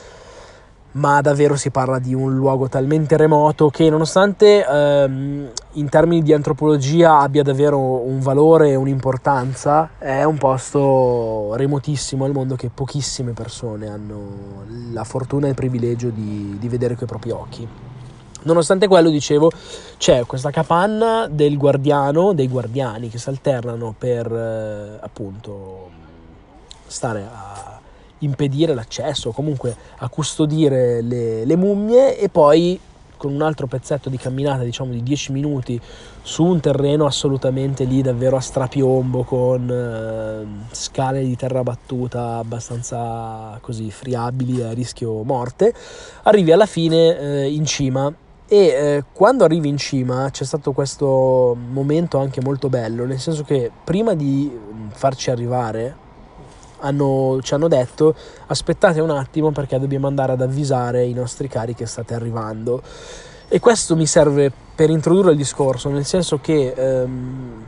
ma 0.96 1.20
davvero 1.20 1.56
si 1.56 1.70
parla 1.70 1.98
di 1.98 2.14
un 2.14 2.34
luogo 2.34 2.68
talmente 2.68 3.16
remoto 3.16 3.68
che 3.68 3.88
nonostante 3.90 4.66
ehm, 4.66 5.50
in 5.72 5.88
termini 5.88 6.22
di 6.22 6.32
antropologia 6.32 7.18
abbia 7.18 7.42
davvero 7.42 7.78
un 7.78 8.20
valore 8.20 8.70
e 8.70 8.74
un'importanza, 8.76 9.90
è 9.98 10.24
un 10.24 10.38
posto 10.38 11.54
remotissimo 11.54 12.24
al 12.24 12.32
mondo 12.32 12.56
che 12.56 12.70
pochissime 12.72 13.32
persone 13.32 13.88
hanno 13.88 14.64
la 14.92 15.04
fortuna 15.04 15.46
e 15.46 15.50
il 15.50 15.54
privilegio 15.54 16.08
di, 16.08 16.56
di 16.58 16.68
vedere 16.68 16.94
coi 16.96 17.06
propri 17.06 17.30
occhi. 17.30 17.68
Nonostante 18.42 18.86
quello, 18.86 19.10
dicevo, 19.10 19.50
c'è 19.98 20.24
questa 20.24 20.50
capanna 20.50 21.26
del 21.28 21.56
guardiano, 21.56 22.32
dei 22.32 22.48
guardiani 22.48 23.08
che 23.08 23.18
si 23.18 23.28
alternano 23.28 23.94
per 23.98 24.32
eh, 24.32 24.98
appunto 25.00 25.90
stare 26.86 27.28
a 27.28 27.75
impedire 28.18 28.74
l'accesso 28.74 29.30
o 29.30 29.32
comunque 29.32 29.74
a 29.98 30.08
custodire 30.08 31.02
le, 31.02 31.44
le 31.44 31.56
mummie 31.56 32.18
e 32.18 32.28
poi 32.28 32.80
con 33.16 33.32
un 33.32 33.42
altro 33.42 33.66
pezzetto 33.66 34.08
di 34.08 34.16
camminata 34.16 34.62
diciamo 34.62 34.92
di 34.92 35.02
10 35.02 35.32
minuti 35.32 35.80
su 36.22 36.44
un 36.44 36.60
terreno 36.60 37.06
assolutamente 37.06 37.84
lì 37.84 38.02
davvero 38.02 38.36
a 38.36 38.40
strapiombo 38.40 39.24
con 39.24 39.70
eh, 39.70 40.74
scale 40.74 41.24
di 41.24 41.36
terra 41.36 41.62
battuta 41.62 42.36
abbastanza 42.36 43.58
così 43.60 43.90
friabili 43.90 44.62
a 44.62 44.72
rischio 44.72 45.22
morte 45.22 45.72
arrivi 46.24 46.52
alla 46.52 46.66
fine 46.66 47.18
eh, 47.18 47.52
in 47.52 47.64
cima. 47.64 48.12
E 48.48 48.56
eh, 48.58 49.04
quando 49.12 49.42
arrivi 49.42 49.68
in 49.68 49.76
cima 49.76 50.30
c'è 50.30 50.44
stato 50.44 50.70
questo 50.70 51.56
momento 51.68 52.18
anche 52.18 52.40
molto 52.40 52.68
bello 52.68 53.04
nel 53.04 53.18
senso 53.18 53.42
che 53.42 53.72
prima 53.82 54.14
di 54.14 54.48
farci 54.90 55.32
arrivare 55.32 56.05
hanno, 56.80 57.38
ci 57.42 57.54
hanno 57.54 57.68
detto 57.68 58.14
aspettate 58.46 59.00
un 59.00 59.10
attimo 59.10 59.50
perché 59.52 59.78
dobbiamo 59.78 60.06
andare 60.06 60.32
ad 60.32 60.42
avvisare 60.42 61.04
i 61.04 61.12
nostri 61.12 61.48
cari 61.48 61.74
che 61.74 61.86
state 61.86 62.14
arrivando. 62.14 62.82
E 63.48 63.60
questo 63.60 63.94
mi 63.94 64.06
serve 64.06 64.52
per 64.74 64.90
introdurre 64.90 65.30
il 65.30 65.36
discorso, 65.36 65.88
nel 65.88 66.04
senso 66.04 66.38
che 66.38 66.72
ehm, 66.76 67.64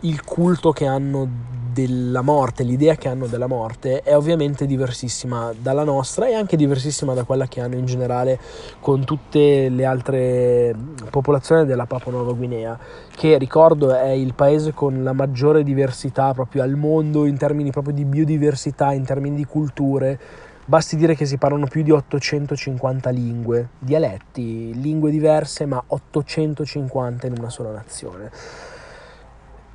il 0.00 0.24
culto 0.24 0.70
che 0.72 0.86
hanno 0.86 1.28
della 1.76 2.22
morte, 2.22 2.62
l'idea 2.62 2.94
che 2.94 3.06
hanno 3.06 3.26
della 3.26 3.46
morte 3.46 4.00
è 4.00 4.16
ovviamente 4.16 4.64
diversissima 4.64 5.52
dalla 5.60 5.84
nostra 5.84 6.26
e 6.26 6.32
anche 6.32 6.56
diversissima 6.56 7.12
da 7.12 7.24
quella 7.24 7.46
che 7.48 7.60
hanno 7.60 7.74
in 7.74 7.84
generale 7.84 8.40
con 8.80 9.04
tutte 9.04 9.68
le 9.68 9.84
altre 9.84 10.74
popolazioni 11.10 11.66
della 11.66 11.84
Papua 11.84 12.12
Nuova 12.12 12.32
Guinea, 12.32 12.78
che 13.14 13.36
ricordo 13.36 13.94
è 13.94 14.08
il 14.08 14.32
paese 14.32 14.72
con 14.72 15.02
la 15.02 15.12
maggiore 15.12 15.62
diversità 15.62 16.32
proprio 16.32 16.62
al 16.62 16.76
mondo 16.76 17.26
in 17.26 17.36
termini 17.36 17.70
proprio 17.70 17.92
di 17.92 18.06
biodiversità, 18.06 18.92
in 18.92 19.04
termini 19.04 19.36
di 19.36 19.44
culture. 19.44 20.18
Basti 20.64 20.96
dire 20.96 21.14
che 21.14 21.26
si 21.26 21.36
parlano 21.36 21.66
più 21.66 21.82
di 21.82 21.90
850 21.90 23.10
lingue, 23.10 23.68
dialetti, 23.78 24.80
lingue 24.80 25.10
diverse, 25.10 25.66
ma 25.66 25.82
850 25.86 27.26
in 27.26 27.34
una 27.36 27.50
sola 27.50 27.70
nazione 27.70 28.30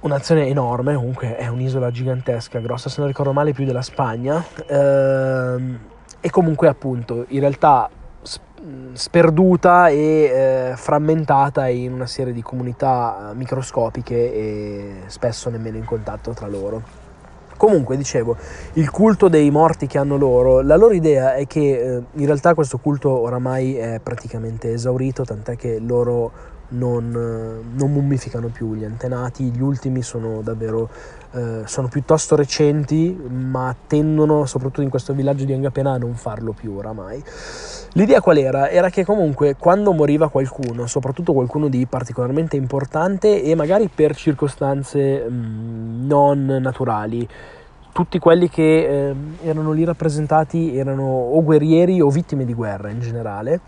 un'azione 0.02 0.48
enorme, 0.48 0.96
comunque 0.96 1.36
è 1.36 1.48
un'isola 1.48 1.92
gigantesca, 1.92 2.60
grossa 2.60 2.90
se 2.90 3.00
non 3.00 3.08
ricordo 3.08 3.34
male 3.34 3.54
più 3.54 3.66
della 3.66 3.82
Spagna, 3.82 4.44
ehm, 4.68 5.80
e 6.20 6.30
comunque 6.30 6.68
appunto 6.68 7.26
in 7.30 7.40
realtà 7.40 7.90
sperduta 8.94 9.88
e 9.88 9.96
eh, 9.96 10.74
frammentata 10.76 11.68
in 11.68 11.94
una 11.94 12.06
serie 12.06 12.34
di 12.34 12.44
comunità 12.44 13.32
microscopiche 13.34 14.34
e 14.34 14.96
spesso 15.08 15.50
nemmeno 15.50 15.78
in 15.78 15.86
contatto 15.86 16.32
tra 16.32 16.48
loro. 16.48 17.00
Comunque, 17.58 17.96
dicevo, 17.96 18.38
il 18.74 18.90
culto 18.90 19.28
dei 19.28 19.52
morti 19.52 19.86
che 19.86 20.00
hanno 20.00 20.18
loro, 20.18 20.62
la 20.62 20.76
loro 20.76 20.94
idea 20.96 21.36
è 21.36 21.46
che 21.46 21.60
eh, 21.60 22.04
in 22.14 22.26
realtà 22.26 22.56
questo 22.56 22.80
culto 22.80 23.12
oramai 23.12 23.76
è 23.76 24.00
praticamente 24.02 24.74
esaurito, 24.74 25.24
tant'è 25.24 25.56
che 25.56 25.78
loro 25.80 26.32
non, 26.72 27.12
non, 27.74 27.92
mummificano 27.92 28.48
più 28.48 28.76
gli 28.76 28.84
antenati, 28.84 29.52
gli 29.52 29.62
ultimi 29.62 30.02
sono 30.02 30.42
davvero 30.42 30.90
eh, 31.34 31.62
sono 31.66 31.88
piuttosto 31.88 32.36
recenti, 32.36 33.18
ma 33.30 33.74
tendono, 33.88 34.46
soprattutto 34.46 34.82
in 34.82 34.90
questo 34.90 35.14
villaggio 35.14 35.46
di 35.46 35.54
Angapena, 35.54 35.94
a 35.94 35.98
non 35.98 36.16
farlo 36.16 36.52
più 36.52 36.76
oramai. 36.76 37.24
L'idea 37.94 38.22
qual 38.22 38.38
era? 38.38 38.70
Era 38.70 38.90
che 38.90 39.06
comunque 39.06 39.56
quando 39.58 39.92
moriva 39.94 40.30
qualcuno, 40.30 40.88
soprattutto 40.88 41.34
qualcuno 41.34 41.68
di 41.68 41.86
particolarmente 41.86 42.56
importante 42.56 43.44
e 43.44 43.56
magari 43.56 43.90
per 43.94 44.16
circostanze 44.16 45.26
mh, 45.28 45.34
mm, 45.34 46.08
non 46.08 46.46
naturali, 46.62 47.28
tutti 47.92 48.20
quelli 48.20 48.50
che 48.50 49.10
eh, 49.10 49.16
erano 49.44 49.72
lì 49.74 49.84
rappresentati 49.84 50.78
erano 50.78 51.04
o 51.04 51.44
guerrieri 51.44 52.00
o 52.00 52.10
vittime 52.10 52.46
di 52.46 52.54
guerra 52.54 52.90
in 52.90 53.02
generale 53.02 53.60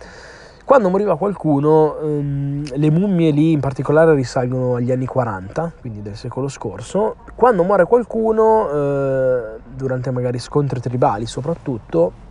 quando 0.66 0.90
moriva 0.90 1.18
qualcuno, 1.18 2.00
ehm, 2.00 2.64
le 2.76 2.90
mummie 2.90 3.32
lì 3.32 3.52
in 3.52 3.60
particolare 3.60 4.14
risalgono 4.14 4.76
agli 4.76 4.92
anni 4.92 5.06
40, 5.06 5.74
quindi 5.82 6.02
del 6.02 6.16
secolo 6.16 6.48
scorso. 6.48 7.18
Quando 7.36 7.64
muore 7.64 7.86
qualcuno, 7.86 8.70
eh, 8.70 9.42
durante 9.76 10.12
magari 10.12 10.40
scontri 10.40 10.80
tribali 10.80 11.26
soprattutto, 11.26 12.22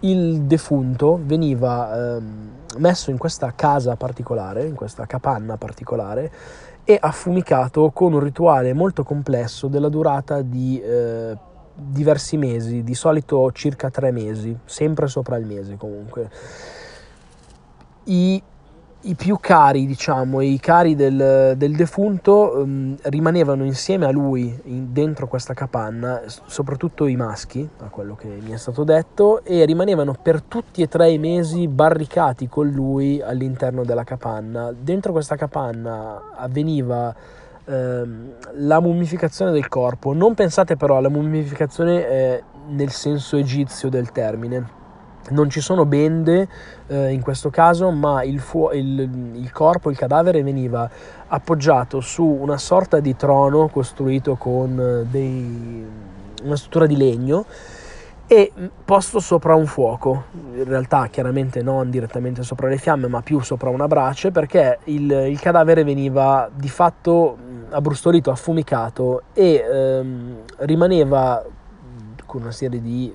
il 0.00 0.40
defunto 0.42 1.20
veniva 1.22 2.16
eh, 2.16 2.20
messo 2.78 3.10
in 3.10 3.18
questa 3.18 3.52
casa 3.54 3.94
particolare, 3.96 4.64
in 4.64 4.74
questa 4.74 5.04
capanna 5.04 5.58
particolare, 5.58 6.32
e 6.84 6.98
affumicato 6.98 7.90
con 7.90 8.14
un 8.14 8.20
rituale 8.20 8.72
molto 8.72 9.04
complesso 9.04 9.68
della 9.68 9.90
durata 9.90 10.40
di 10.40 10.80
eh, 10.80 11.36
diversi 11.74 12.38
mesi, 12.38 12.82
di 12.82 12.94
solito 12.94 13.52
circa 13.52 13.90
tre 13.90 14.10
mesi, 14.12 14.58
sempre 14.64 15.06
sopra 15.08 15.36
il 15.36 15.46
mese 15.46 15.76
comunque 15.76 16.30
i, 18.04 18.42
i 19.02 19.14
più 19.14 19.38
cari, 19.40 19.86
diciamo, 19.86 20.40
i 20.40 20.58
cari 20.58 20.94
del, 20.94 21.54
del 21.56 21.74
defunto 21.74 22.52
um, 22.56 22.96
rimanevano 23.02 23.64
insieme 23.64 24.06
a 24.06 24.10
lui 24.10 24.60
in, 24.64 24.92
dentro 24.92 25.28
questa 25.28 25.54
capanna, 25.54 26.22
soprattutto 26.26 27.06
i 27.06 27.16
maschi, 27.16 27.68
a 27.80 27.88
quello 27.88 28.14
che 28.14 28.28
mi 28.28 28.52
è 28.52 28.56
stato 28.56 28.84
detto, 28.84 29.44
e 29.44 29.64
rimanevano 29.64 30.16
per 30.20 30.42
tutti 30.42 30.82
e 30.82 30.88
tre 30.88 31.10
i 31.10 31.18
mesi 31.18 31.68
barricati 31.68 32.48
con 32.48 32.68
lui 32.68 33.20
all'interno 33.20 33.84
della 33.84 34.04
capanna. 34.04 34.72
Dentro 34.72 35.12
questa 35.12 35.36
capanna 35.36 36.32
avveniva 36.36 37.14
ehm, 37.64 38.32
la 38.54 38.80
mummificazione 38.80 39.50
del 39.50 39.68
corpo. 39.68 40.12
Non 40.12 40.34
pensate 40.34 40.76
però 40.76 40.96
alla 40.96 41.08
mummificazione 41.08 42.08
eh, 42.08 42.42
nel 42.68 42.90
senso 42.90 43.36
egizio 43.36 43.88
del 43.88 44.12
termine 44.12 44.80
non 45.30 45.48
ci 45.48 45.60
sono 45.60 45.86
bende 45.86 46.48
eh, 46.92 47.12
in 47.12 47.22
questo 47.22 47.48
caso, 47.48 47.90
ma 47.90 48.22
il, 48.22 48.38
fu- 48.38 48.70
il, 48.72 49.00
il, 49.34 49.50
corpo, 49.50 49.90
il 49.90 49.96
cadavere 49.96 50.42
veniva 50.42 50.88
appoggiato 51.28 52.00
su 52.00 52.22
una 52.22 52.58
sorta 52.58 53.00
di 53.00 53.16
trono 53.16 53.68
costruito 53.68 54.34
con 54.34 54.78
eh, 54.78 55.06
dei, 55.10 55.86
una 56.42 56.56
struttura 56.56 56.86
di 56.86 56.96
legno 56.96 57.46
e 58.26 58.52
mm, 58.56 58.66
posto 58.84 59.20
sopra 59.20 59.54
un 59.54 59.66
fuoco, 59.66 60.24
in 60.54 60.64
realtà 60.64 61.06
chiaramente 61.06 61.62
non 61.62 61.88
direttamente 61.88 62.42
sopra 62.42 62.68
le 62.68 62.76
fiamme, 62.76 63.08
ma 63.08 63.22
più 63.22 63.40
sopra 63.40 63.70
una 63.70 63.86
brace, 63.86 64.30
perché 64.30 64.78
il, 64.84 65.10
il 65.10 65.40
cadavere 65.40 65.84
veniva 65.84 66.50
di 66.54 66.68
fatto 66.68 67.38
mm, 67.40 67.62
abbrustolito, 67.70 68.30
affumicato 68.30 69.22
e 69.32 69.54
ehm, 69.54 70.36
rimaneva 70.58 71.42
con 72.26 72.42
una 72.42 72.52
serie 72.52 72.80
di 72.80 73.12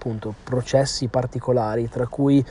appunto 0.00 0.34
processi 0.42 1.08
particolari, 1.08 1.90
tra 1.90 2.06
cui 2.06 2.42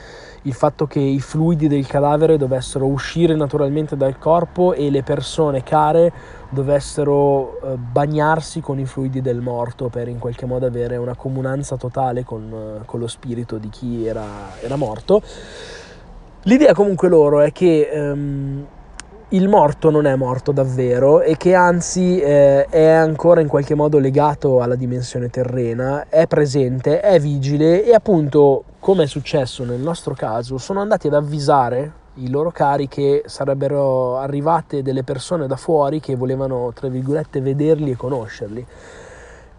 il 0.42 0.52
fatto 0.54 0.86
che 0.86 1.00
i 1.00 1.18
fluidi 1.18 1.66
del 1.66 1.84
cadavere 1.84 2.36
dovessero 2.36 2.86
uscire 2.86 3.34
naturalmente 3.34 3.96
dal 3.96 4.18
corpo 4.18 4.72
e 4.72 4.88
le 4.88 5.02
persone 5.02 5.64
care 5.64 6.12
dovessero 6.48 7.60
eh, 7.60 7.76
bagnarsi 7.76 8.60
con 8.60 8.78
i 8.78 8.84
fluidi 8.84 9.20
del 9.20 9.40
morto 9.40 9.88
per 9.88 10.06
in 10.06 10.20
qualche 10.20 10.46
modo 10.46 10.66
avere 10.66 10.96
una 10.96 11.16
comunanza 11.16 11.76
totale 11.76 12.22
con, 12.22 12.78
eh, 12.80 12.84
con 12.84 13.00
lo 13.00 13.08
spirito 13.08 13.58
di 13.58 13.68
chi 13.68 14.06
era, 14.06 14.24
era, 14.60 14.76
morto. 14.76 15.20
L'idea 16.44 16.72
comunque 16.72 17.08
loro 17.08 17.40
è 17.40 17.50
che 17.50 17.88
ehm, 17.92 18.66
il 19.32 19.48
morto 19.48 19.90
non 19.90 20.06
è 20.06 20.16
morto 20.16 20.50
davvero 20.50 21.20
e 21.20 21.36
che 21.36 21.54
anzi 21.54 22.18
eh, 22.18 22.66
è 22.66 22.86
ancora 22.86 23.40
in 23.40 23.46
qualche 23.46 23.76
modo 23.76 24.00
legato 24.00 24.60
alla 24.60 24.74
dimensione 24.74 25.28
terrena, 25.28 26.06
è 26.08 26.26
presente, 26.26 27.00
è 27.00 27.20
vigile 27.20 27.84
e 27.84 27.94
appunto, 27.94 28.64
come 28.80 29.04
è 29.04 29.06
successo 29.06 29.64
nel 29.64 29.78
nostro 29.78 30.14
caso, 30.14 30.58
sono 30.58 30.80
andati 30.80 31.06
ad 31.06 31.14
avvisare 31.14 31.92
i 32.14 32.28
loro 32.28 32.50
cari 32.50 32.88
che 32.88 33.22
sarebbero 33.26 34.18
arrivate 34.18 34.82
delle 34.82 35.04
persone 35.04 35.46
da 35.46 35.56
fuori 35.56 36.00
che 36.00 36.16
volevano, 36.16 36.72
tra 36.74 36.88
virgolette, 36.88 37.40
vederli 37.40 37.92
e 37.92 37.96
conoscerli 37.96 38.66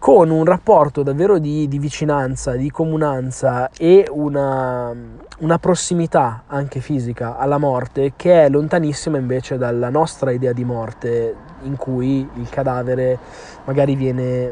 con 0.01 0.31
un 0.31 0.45
rapporto 0.45 1.03
davvero 1.03 1.37
di, 1.37 1.67
di 1.67 1.77
vicinanza, 1.77 2.53
di 2.53 2.71
comunanza 2.71 3.69
e 3.69 4.07
una, 4.09 4.91
una, 5.37 5.59
prossimità 5.59 6.45
anche 6.47 6.79
fisica 6.79 7.37
alla 7.37 7.59
morte 7.59 8.13
che 8.15 8.45
è 8.45 8.49
lontanissima 8.49 9.19
invece 9.19 9.59
dalla 9.59 9.89
nostra 9.91 10.31
idea 10.31 10.53
di 10.53 10.63
morte 10.63 11.35
in 11.61 11.75
cui 11.75 12.27
il 12.33 12.49
cadavere 12.49 13.19
magari 13.65 13.95
viene 13.95 14.51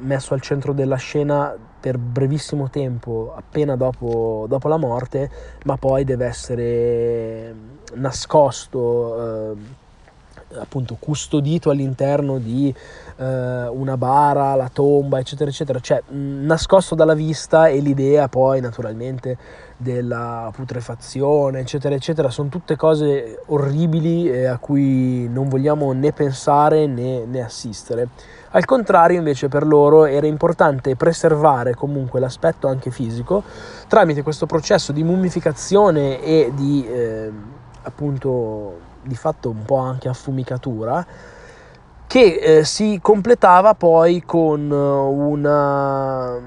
messo 0.00 0.34
al 0.34 0.42
centro 0.42 0.74
della 0.74 0.96
scena 0.96 1.56
per 1.80 1.96
brevissimo 1.96 2.68
tempo 2.68 3.32
appena 3.34 3.76
dopo, 3.76 4.44
dopo 4.46 4.68
la 4.68 4.76
morte 4.76 5.30
ma 5.64 5.78
poi 5.78 6.04
deve 6.04 6.26
essere 6.26 7.54
nascosto 7.94 9.52
eh, 9.54 9.80
appunto 10.58 10.96
custodito 10.98 11.70
all'interno 11.70 12.36
di 12.36 12.74
eh, 13.16 13.68
una 13.68 13.96
bara, 13.96 14.54
la 14.54 14.70
tomba, 14.72 15.18
eccetera, 15.18 15.50
eccetera, 15.50 15.80
cioè 15.80 16.02
mh, 16.06 16.44
nascosto 16.44 16.94
dalla 16.94 17.14
vista 17.14 17.68
e 17.68 17.80
l'idea 17.80 18.28
poi 18.28 18.60
naturalmente 18.60 19.36
della 19.76 20.50
putrefazione, 20.54 21.60
eccetera, 21.60 21.94
eccetera, 21.94 22.30
sono 22.30 22.48
tutte 22.48 22.76
cose 22.76 23.40
orribili 23.46 24.30
eh, 24.30 24.46
a 24.46 24.58
cui 24.58 25.28
non 25.28 25.48
vogliamo 25.48 25.92
né 25.92 26.12
pensare 26.12 26.86
né, 26.86 27.24
né 27.24 27.42
assistere. 27.42 28.08
Al 28.54 28.64
contrario, 28.64 29.18
invece, 29.18 29.48
per 29.48 29.66
loro 29.66 30.04
era 30.04 30.26
importante 30.26 30.94
preservare 30.94 31.74
comunque 31.74 32.20
l'aspetto 32.20 32.68
anche 32.68 32.90
fisico 32.90 33.42
tramite 33.88 34.22
questo 34.22 34.46
processo 34.46 34.92
di 34.92 35.02
mummificazione 35.02 36.22
e 36.22 36.52
di 36.54 36.86
eh, 36.86 37.30
appunto 37.82 38.90
di 39.02 39.16
fatto 39.16 39.50
un 39.50 39.64
po' 39.64 39.76
anche 39.76 40.08
affumicatura, 40.08 41.04
che 42.12 42.58
eh, 42.58 42.64
si 42.64 42.98
completava 43.00 43.72
poi 43.72 44.22
con 44.26 44.70
eh, 44.70 44.74
una, 44.74 46.38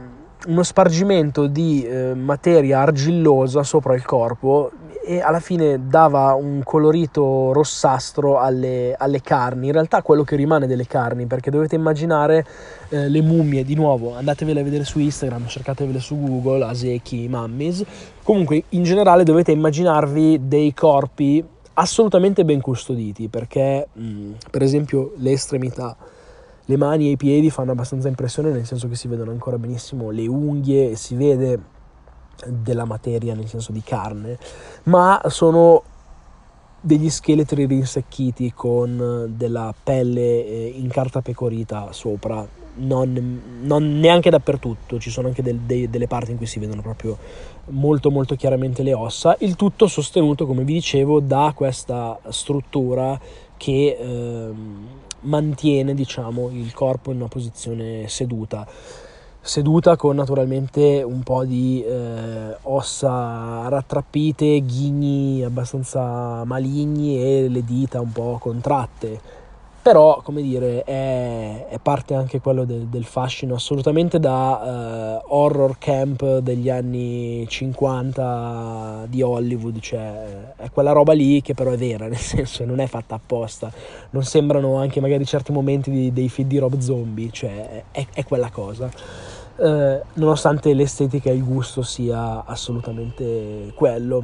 uno 0.46 0.62
spargimento 0.62 1.48
di 1.48 1.84
eh, 1.84 2.14
materia 2.14 2.82
argillosa 2.82 3.64
sopra 3.64 3.96
il 3.96 4.06
corpo 4.06 4.70
e 5.04 5.22
alla 5.22 5.40
fine 5.40 5.88
dava 5.88 6.36
un 6.36 6.62
colorito 6.64 7.52
rossastro 7.52 8.40
alle, 8.40 8.94
alle, 8.96 9.22
carni, 9.22 9.66
in 9.66 9.74
realtà 9.74 10.04
quello 10.04 10.24
che 10.24 10.36
rimane 10.36 10.68
delle 10.68 10.86
carni, 10.86 11.26
perché 11.26 11.50
dovete 11.50 11.74
immaginare 11.74 12.46
eh, 12.90 13.10
le 13.10 13.22
mummie, 13.24 13.64
di 13.64 13.74
nuovo, 13.74 14.16
andatevele 14.16 14.60
a 14.60 14.64
vedere 14.64 14.84
su 14.84 15.00
Instagram, 15.00 15.48
cercatevele 15.48 16.00
su 16.00 16.16
Google, 16.20 16.64
Aseki, 16.64 17.28
Mummies, 17.28 17.84
comunque 18.22 18.66
in 18.70 18.84
generale 18.84 19.24
dovete 19.24 19.52
immaginarvi 19.52 20.42
dei 20.48 20.76
corpi 20.76 21.44
assolutamente 21.76 22.44
ben 22.44 22.62
custoditi 22.62 23.28
perché 23.28 23.88
mh, 23.92 24.04
mm, 24.04 24.32
per 24.52 24.62
esempio 24.62 25.14
le 25.18 25.32
estremità 25.32 25.96
le 26.68 26.78
mani 26.78 27.08
e 27.08 27.12
i 27.12 27.18
piedi 27.18 27.50
fanno 27.50 27.72
abbastanza 27.72 28.08
impressione 28.08 28.50
nel 28.50 28.66
senso 28.66 28.88
che 28.88 28.96
si 28.96 29.08
vedono 29.08 29.32
ancora 29.32 29.58
benissimo 29.58 30.10
le 30.10 30.28
unghie 30.28 30.92
e 30.92 30.96
si 30.96 31.16
vede 31.16 31.74
della 32.48 32.86
materia 32.86 33.34
nel 33.34 33.48
senso 33.48 33.72
di 33.72 33.82
carne 33.82 34.38
ma 34.84 35.22
sono 35.28 35.84
degli 36.86 37.10
scheletri 37.10 37.66
rinsecchiti 37.66 38.54
con 38.54 39.34
della 39.36 39.74
pelle 39.84 40.46
eh, 40.46 40.74
in 40.76 40.88
carta 40.90 41.22
pecorita 41.22 41.92
sopra. 41.92 42.48
Non, 42.78 43.42
non 43.62 44.00
neanche 44.00 44.30
dappertutto, 44.30 45.00
ci 45.00 45.10
sono 45.10 45.30
anche 45.30 45.42
del, 45.42 45.62
de, 45.62 45.90
delle 45.90 46.08
parti 46.08 46.32
in 46.32 46.38
cui 46.38 46.46
si 46.46 46.60
vedono 46.60 46.82
proprio 46.82 47.18
molto 47.68 48.12
molto 48.12 48.36
chiaramente 48.36 48.84
le 48.84 48.94
ossa, 48.94 49.36
il 49.40 49.56
tutto 49.56 49.88
sostenuto 49.88 50.46
come 50.46 50.64
vi 50.64 50.74
dicevo 50.74 51.20
da 51.20 51.52
questa 51.56 52.20
struttura 52.30 53.20
che 53.58 53.98
eh, 54.00 54.50
mantiene 55.22 55.94
diciamo 55.94 56.50
il 56.50 56.74
corpo 56.74 57.12
in 57.12 57.18
una 57.18 57.28
posizione 57.28 58.08
seduta. 58.08 58.68
Seduta 59.42 59.96
con 59.96 60.16
naturalmente 60.16 61.04
un 61.04 61.22
po' 61.22 61.46
di 61.46 61.84
eh, 61.84 62.58
ossa 62.64 63.68
rattrappite, 63.68 64.60
ghigni 64.66 65.44
abbastanza 65.44 66.44
maligni 66.46 67.22
e 67.22 67.48
le 67.48 67.64
dita 67.64 68.02
un 68.02 68.12
po' 68.12 68.38
contratte 68.40 69.35
però 69.86 70.20
come 70.24 70.42
dire 70.42 70.84
è, 70.84 71.68
è 71.68 71.78
parte 71.80 72.16
anche 72.16 72.42
quello 72.42 72.66
del, 72.66 72.88
del 72.88 73.06
fascino 73.06 73.54
assolutamente 73.54 74.20
da 74.20 75.22
uh, 75.24 75.36
horror 75.36 75.78
camp 75.78 76.40
degli 76.40 76.72
anni 76.72 77.46
50 77.48 79.06
di 79.08 79.22
Hollywood 79.22 79.80
cioè 79.82 80.56
è 80.56 80.72
quella 80.72 80.92
roba 80.92 81.14
lì 81.14 81.40
che 81.44 81.54
però 81.54 81.70
è 81.70 81.78
vera 81.78 82.08
nel 82.10 82.18
senso 82.18 82.66
non 82.66 82.80
è 82.80 82.88
fatta 82.88 83.14
apposta. 83.14 83.72
Non 84.10 84.24
sembrano 84.24 84.78
anche 84.78 85.00
magari 85.00 85.24
certi 85.24 85.52
momenti 85.52 85.92
di, 85.92 86.12
dei 86.12 86.30
film 86.30 86.48
di 86.48 86.58
Rob 86.58 86.80
Zombie 86.80 87.30
cioè 87.30 87.84
è, 87.92 88.08
è 88.12 88.26
quella 88.26 88.50
cosa. 88.50 88.90
Uh, 89.58 90.00
nonostante 90.14 90.74
l'estetica 90.74 91.30
e 91.30 91.36
il 91.36 91.44
gusto 91.44 91.84
sia 91.84 92.44
assolutamente 92.44 93.72
quello. 93.76 94.24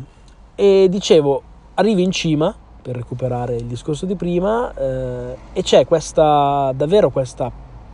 E 0.55 0.87
dicevo 0.89 1.43
arrivi 1.75 2.01
in 2.01 2.11
cima 2.11 2.55
per 2.81 2.95
recuperare 2.95 3.55
il 3.55 3.65
discorso 3.65 4.05
di 4.05 4.15
prima 4.15 4.73
eh, 4.73 5.37
e 5.53 5.61
c'è 5.61 5.85
questa 5.85 6.73
davvero 6.75 7.09
questa 7.09 7.51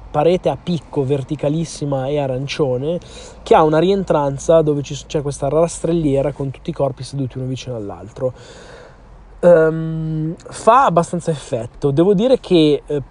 parete 0.09 0.49
a 0.49 0.57
picco 0.61 1.05
verticalissima 1.05 2.07
e 2.07 2.19
arancione 2.19 2.99
che 3.43 3.53
ha 3.53 3.63
una 3.63 3.79
rientranza 3.79 4.61
dove 4.61 4.81
c'è 4.81 5.21
questa 5.21 5.49
rastrelliera 5.49 6.31
con 6.31 6.49
tutti 6.49 6.69
i 6.69 6.73
corpi 6.73 7.03
seduti 7.03 7.37
uno 7.37 7.47
vicino 7.47 7.75
all'altro. 7.75 8.33
Um, 9.39 10.33
fa 10.35 10.85
abbastanza 10.85 11.29
effetto. 11.29 11.91
Devo 11.91 12.15
dire 12.15 12.39
che 12.39 12.81
eh, 12.83 13.01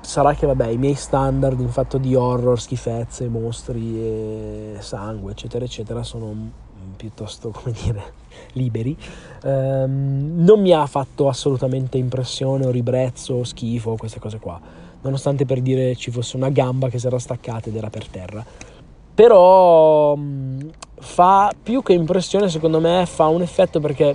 sarà 0.00 0.34
che 0.34 0.46
vabbè 0.46 0.68
i 0.68 0.76
miei 0.76 0.94
standard 0.94 1.58
in 1.58 1.70
fatto 1.70 1.98
di 1.98 2.14
horror 2.14 2.60
schifezze 2.60 3.26
mostri 3.28 3.98
e 3.98 4.76
sangue 4.78 5.32
eccetera 5.32 5.64
eccetera 5.64 6.04
sono 6.04 6.64
piuttosto, 6.96 7.50
come 7.50 7.74
dire, 7.82 8.12
liberi, 8.52 8.96
ehm, 9.42 10.42
non 10.44 10.60
mi 10.60 10.72
ha 10.72 10.86
fatto 10.86 11.28
assolutamente 11.28 11.98
impressione 11.98 12.66
o 12.66 12.70
ribrezzo 12.70 13.34
o 13.34 13.44
schifo, 13.44 13.96
queste 13.96 14.18
cose 14.18 14.38
qua, 14.38 14.60
nonostante 15.02 15.44
per 15.44 15.60
dire 15.60 15.94
ci 15.96 16.10
fosse 16.10 16.36
una 16.36 16.50
gamba 16.50 16.88
che 16.88 16.98
si 16.98 17.06
era 17.06 17.18
staccata 17.18 17.68
ed 17.68 17.76
era 17.76 17.90
per 17.90 18.06
terra. 18.08 18.44
Però 19.14 20.14
mh, 20.14 20.70
fa 20.98 21.50
più 21.62 21.82
che 21.82 21.94
impressione, 21.94 22.48
secondo 22.48 22.80
me, 22.80 23.04
fa 23.06 23.26
un 23.28 23.42
effetto 23.42 23.80
perché 23.80 24.14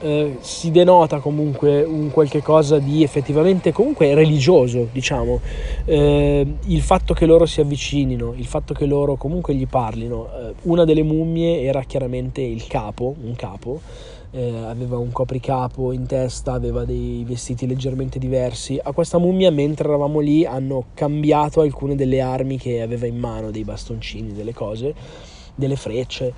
eh, 0.00 0.36
si 0.40 0.70
denota 0.70 1.18
comunque 1.18 1.82
un 1.82 2.10
qualche 2.10 2.42
cosa 2.42 2.78
di 2.78 3.02
effettivamente 3.02 3.72
comunque 3.72 4.14
religioso, 4.14 4.88
diciamo, 4.90 5.40
eh, 5.84 6.46
il 6.64 6.80
fatto 6.80 7.14
che 7.14 7.26
loro 7.26 7.46
si 7.46 7.60
avvicinino, 7.60 8.34
il 8.36 8.46
fatto 8.46 8.74
che 8.74 8.86
loro 8.86 9.16
comunque 9.16 9.54
gli 9.54 9.66
parlino. 9.66 10.26
Eh, 10.26 10.54
una 10.62 10.84
delle 10.84 11.02
mummie 11.02 11.62
era 11.62 11.82
chiaramente 11.82 12.40
il 12.40 12.66
capo, 12.66 13.14
un 13.22 13.34
capo, 13.34 13.80
eh, 14.32 14.56
aveva 14.66 14.96
un 14.98 15.10
copricapo 15.10 15.92
in 15.92 16.06
testa, 16.06 16.52
aveva 16.52 16.84
dei 16.84 17.24
vestiti 17.26 17.66
leggermente 17.66 18.18
diversi. 18.18 18.78
A 18.82 18.92
questa 18.92 19.18
mummia, 19.18 19.50
mentre 19.50 19.88
eravamo 19.88 20.20
lì, 20.20 20.44
hanno 20.44 20.86
cambiato 20.94 21.60
alcune 21.60 21.94
delle 21.94 22.20
armi 22.20 22.56
che 22.56 22.80
aveva 22.80 23.06
in 23.06 23.18
mano, 23.18 23.50
dei 23.50 23.64
bastoncini, 23.64 24.32
delle 24.32 24.54
cose, 24.54 24.94
delle 25.54 25.76
frecce. 25.76 26.32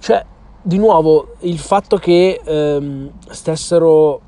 Cioè, 0.00 0.24
di 0.62 0.78
nuovo 0.78 1.34
il 1.40 1.58
fatto 1.58 1.96
che 1.96 2.40
ehm, 2.42 3.10
stessero 3.28 4.20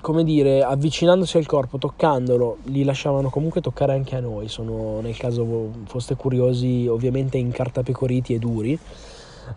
come 0.00 0.24
dire 0.24 0.62
avvicinandosi 0.62 1.36
al 1.36 1.46
corpo 1.46 1.76
toccandolo 1.76 2.58
li 2.64 2.84
lasciavano 2.84 3.28
comunque 3.28 3.60
toccare 3.60 3.92
anche 3.92 4.16
a 4.16 4.20
noi. 4.20 4.48
Sono 4.48 5.00
nel 5.00 5.16
caso 5.16 5.70
foste 5.84 6.14
curiosi 6.16 6.86
ovviamente 6.88 7.36
incartapecoriti 7.36 8.34
e 8.34 8.38
duri. 8.38 8.78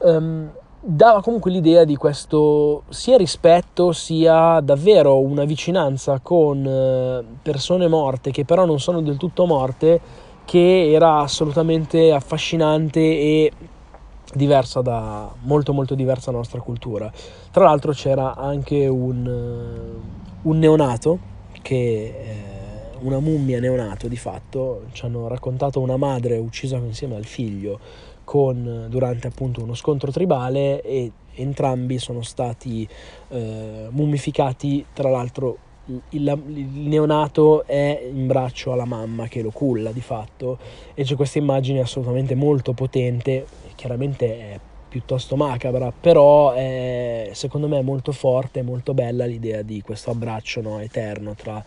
Ehm, 0.04 0.52
dava 0.86 1.22
comunque 1.22 1.50
l'idea 1.50 1.86
di 1.86 1.96
questo 1.96 2.84
sia 2.90 3.16
rispetto 3.16 3.94
sia 3.94 4.60
davvero 4.60 5.20
una 5.20 5.46
vicinanza 5.46 6.20
con 6.22 6.66
eh, 6.66 7.24
persone 7.42 7.88
morte 7.88 8.32
che 8.32 8.44
però 8.44 8.66
non 8.66 8.82
sono 8.82 9.02
del 9.02 9.16
tutto 9.16 9.46
morte 9.46 10.02
che 10.44 10.92
era 10.92 11.20
assolutamente 11.20 12.12
affascinante 12.12 13.00
e 13.00 13.52
diversa 14.36 14.82
da 14.82 15.32
molto 15.42 15.74
molto 15.74 15.96
diversa 15.96 16.26
dalla 16.28 16.38
nostra 16.38 16.62
cultura. 16.62 17.12
Tra 17.52 17.66
l'altro 17.66 17.92
c'era 17.92 18.36
anche 18.36 18.88
un, 18.88 19.26
eh, 19.26 20.22
un 20.44 20.60
neonato 20.60 21.20
che 21.62 21.76
eh, 21.76 22.54
una 23.00 23.20
mummia 23.20 23.60
neonato 23.60 24.08
di 24.08 24.16
fatto 24.16 24.84
ci 24.92 25.06
hanno 25.06 25.28
raccontato 25.28 25.80
una 25.80 25.98
madre 25.98 26.38
uccisa 26.38 26.78
insieme 26.78 27.16
al 27.16 27.26
figlio 27.26 27.80
con, 28.24 28.88
durante 28.90 29.28
appunto 29.28 29.62
uno 29.62 29.74
scontro 29.74 30.12
tribale 30.12 30.82
e 30.82 31.12
entrambi 31.36 31.98
sono 31.98 32.22
stati 32.22 32.88
eh, 33.30 33.88
mummificati 33.90 34.86
tra 34.94 35.10
l'altro 35.10 35.58
il, 35.86 36.44
il, 36.48 36.88
neonato 36.88 37.66
è 37.66 38.10
in 38.10 38.28
braccio 38.28 38.72
alla 38.72 38.86
mamma 38.86 39.28
che 39.28 39.42
lo 39.42 39.52
culla 39.52 39.92
di 39.92 40.02
fatto 40.02 40.58
e 40.94 41.04
c'è 41.04 41.16
questa 41.16 41.40
immagine 41.40 41.82
assolutamente 41.82 42.36
molto 42.36 42.74
potente 42.74 43.46
chiaramente 43.76 44.40
è 44.40 44.60
piuttosto 44.94 45.36
macabra, 45.36 45.92
però 45.92 46.54
è, 46.54 47.32
secondo 47.34 47.68
me 47.68 47.80
è 47.80 47.82
molto 47.82 48.12
forte, 48.12 48.62
molto 48.62 48.94
bella 48.94 49.26
l'idea 49.26 49.64
di 49.64 49.82
questo 49.82 50.12
abbraccio 50.12 50.62
no, 50.62 50.80
eterno 50.80 51.34
tra 51.34 51.66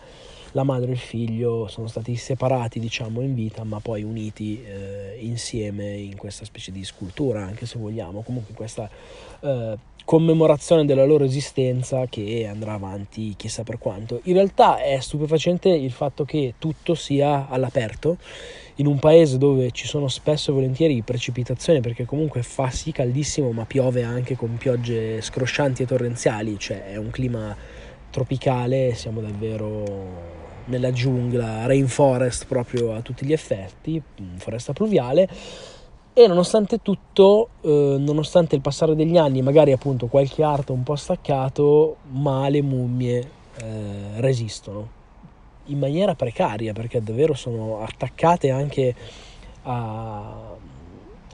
la 0.53 0.63
madre 0.63 0.91
e 0.91 0.93
il 0.93 0.97
figlio, 0.97 1.67
sono 1.67 1.87
stati 1.87 2.15
separati 2.15 2.79
diciamo 2.79 3.19
in 3.19 3.35
vita 3.35 3.65
ma 3.65 3.81
poi 3.81 4.03
uniti 4.03 4.63
eh, 4.63 5.17
insieme 5.19 5.97
in 5.97 6.15
questa 6.15 6.45
specie 6.45 6.71
di 6.71 6.85
scultura 6.85 7.43
anche 7.43 7.65
se 7.65 7.77
vogliamo, 7.77 8.21
comunque 8.21 8.53
questa 8.53 8.89
eh, 9.41 9.77
commemorazione 10.07 10.85
della 10.85 11.03
loro 11.03 11.25
esistenza 11.25 12.05
che 12.07 12.47
andrà 12.49 12.71
avanti 12.71 13.33
chissà 13.35 13.63
per 13.63 13.77
quanto. 13.77 14.21
In 14.23 14.35
realtà 14.35 14.81
è 14.81 14.97
stupefacente 15.01 15.67
il 15.67 15.91
fatto 15.91 16.23
che 16.23 16.53
tutto 16.57 16.95
sia 16.95 17.49
all'aperto 17.49 18.15
in 18.75 18.87
un 18.87 18.99
paese 18.99 19.37
dove 19.37 19.71
ci 19.71 19.85
sono 19.85 20.07
spesso 20.07 20.51
e 20.51 20.53
volentieri 20.53 21.01
precipitazioni 21.01 21.81
perché 21.81 22.05
comunque 22.05 22.41
fa 22.41 22.69
sì 22.69 22.93
caldissimo 22.93 23.51
ma 23.51 23.65
piove 23.65 24.03
anche 24.03 24.37
con 24.37 24.55
piogge 24.55 25.19
scroscianti 25.19 25.83
e 25.83 25.85
torrenziali, 25.85 26.57
cioè 26.57 26.85
è 26.85 26.95
un 26.95 27.09
clima 27.09 27.53
tropicale, 28.09 28.93
siamo 28.95 29.19
davvero 29.19 30.35
nella 30.67 30.93
giungla, 30.93 31.65
rainforest 31.65 32.45
proprio 32.45 32.93
a 32.93 33.01
tutti 33.01 33.25
gli 33.25 33.33
effetti, 33.33 34.01
foresta 34.37 34.71
pluviale 34.71 35.27
e 36.19 36.25
nonostante 36.25 36.81
tutto, 36.81 37.49
eh, 37.61 37.95
nonostante 37.99 38.55
il 38.55 38.61
passare 38.61 38.95
degli 38.95 39.17
anni, 39.17 39.43
magari 39.43 39.71
appunto 39.71 40.07
qualche 40.07 40.41
arto 40.41 40.73
un 40.73 40.81
po' 40.81 40.95
staccato, 40.95 41.97
ma 42.09 42.49
le 42.49 42.63
mummie 42.63 43.29
eh, 43.57 44.19
resistono 44.19 44.95
in 45.65 45.77
maniera 45.77 46.15
precaria 46.15 46.73
perché 46.73 47.03
davvero 47.03 47.35
sono 47.35 47.83
attaccate 47.83 48.49
anche 48.49 48.95
a, 49.61 50.55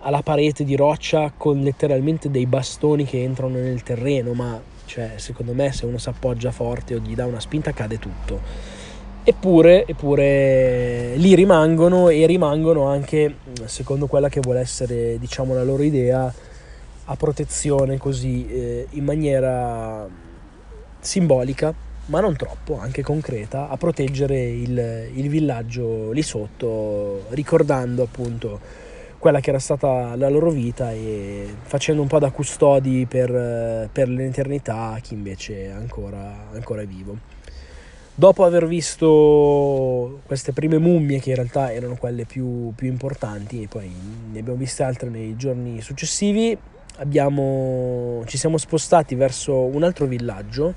alla 0.02 0.22
parete 0.22 0.66
di 0.66 0.76
roccia 0.76 1.32
con 1.32 1.62
letteralmente 1.62 2.30
dei 2.30 2.46
bastoni 2.46 3.06
che 3.06 3.24
entrano 3.24 3.56
nel 3.56 3.84
terreno, 3.84 4.34
ma 4.34 4.62
cioè, 4.84 5.14
secondo 5.16 5.54
me 5.54 5.72
se 5.72 5.86
uno 5.86 5.98
si 5.98 6.10
appoggia 6.10 6.52
forte 6.52 6.96
o 6.96 6.98
gli 6.98 7.16
dà 7.16 7.26
una 7.26 7.40
spinta 7.40 7.72
cade 7.72 8.00
tutto. 8.00 8.73
Eppure, 9.26 9.86
eppure 9.88 11.16
lì 11.16 11.34
rimangono 11.34 12.10
e 12.10 12.26
rimangono 12.26 12.88
anche, 12.88 13.34
secondo 13.68 14.08
quella 14.08 14.28
che 14.28 14.42
vuole 14.42 14.60
essere 14.60 15.18
diciamo 15.18 15.54
la 15.54 15.64
loro 15.64 15.84
idea, 15.84 16.34
a 17.06 17.16
protezione 17.16 17.98
così 17.98 18.46
eh, 18.50 18.88
in 18.90 19.06
maniera 19.06 20.06
simbolica, 21.00 21.74
ma 22.08 22.20
non 22.20 22.36
troppo, 22.36 22.78
anche 22.78 23.02
concreta, 23.02 23.70
a 23.70 23.78
proteggere 23.78 24.42
il, 24.42 25.10
il 25.14 25.30
villaggio 25.30 26.12
lì 26.12 26.22
sotto, 26.22 27.24
ricordando 27.30 28.04
appunto 28.04 28.60
quella 29.20 29.40
che 29.40 29.52
era 29.52 29.60
stata 29.60 30.18
la 30.18 30.28
loro 30.28 30.50
vita 30.50 30.92
e 30.92 31.48
facendo 31.62 32.02
un 32.02 32.10
po' 32.10 32.20
da 32.20 32.30
custodi 32.30 33.06
per, 33.08 33.88
per 33.90 34.10
l'eternità 34.10 34.92
a 34.96 35.00
chi 35.00 35.14
invece 35.14 35.72
ancora, 35.72 36.50
ancora 36.52 36.84
vivo. 36.84 37.33
Dopo 38.16 38.44
aver 38.44 38.68
visto 38.68 40.20
queste 40.28 40.52
prime 40.52 40.78
mummie, 40.78 41.20
che 41.20 41.30
in 41.30 41.36
realtà 41.36 41.74
erano 41.74 41.96
quelle 41.96 42.26
più, 42.26 42.72
più 42.76 42.88
importanti, 42.88 43.64
e 43.64 43.68
poi 43.68 43.92
ne 44.32 44.38
abbiamo 44.38 44.60
viste 44.60 44.84
altre 44.84 45.10
nei 45.10 45.36
giorni 45.36 45.82
successivi, 45.82 46.56
abbiamo, 46.98 48.22
ci 48.28 48.38
siamo 48.38 48.60
spostati 48.60 49.16
verso 49.16 49.56
un 49.56 49.82
altro 49.82 50.06
villaggio 50.06 50.76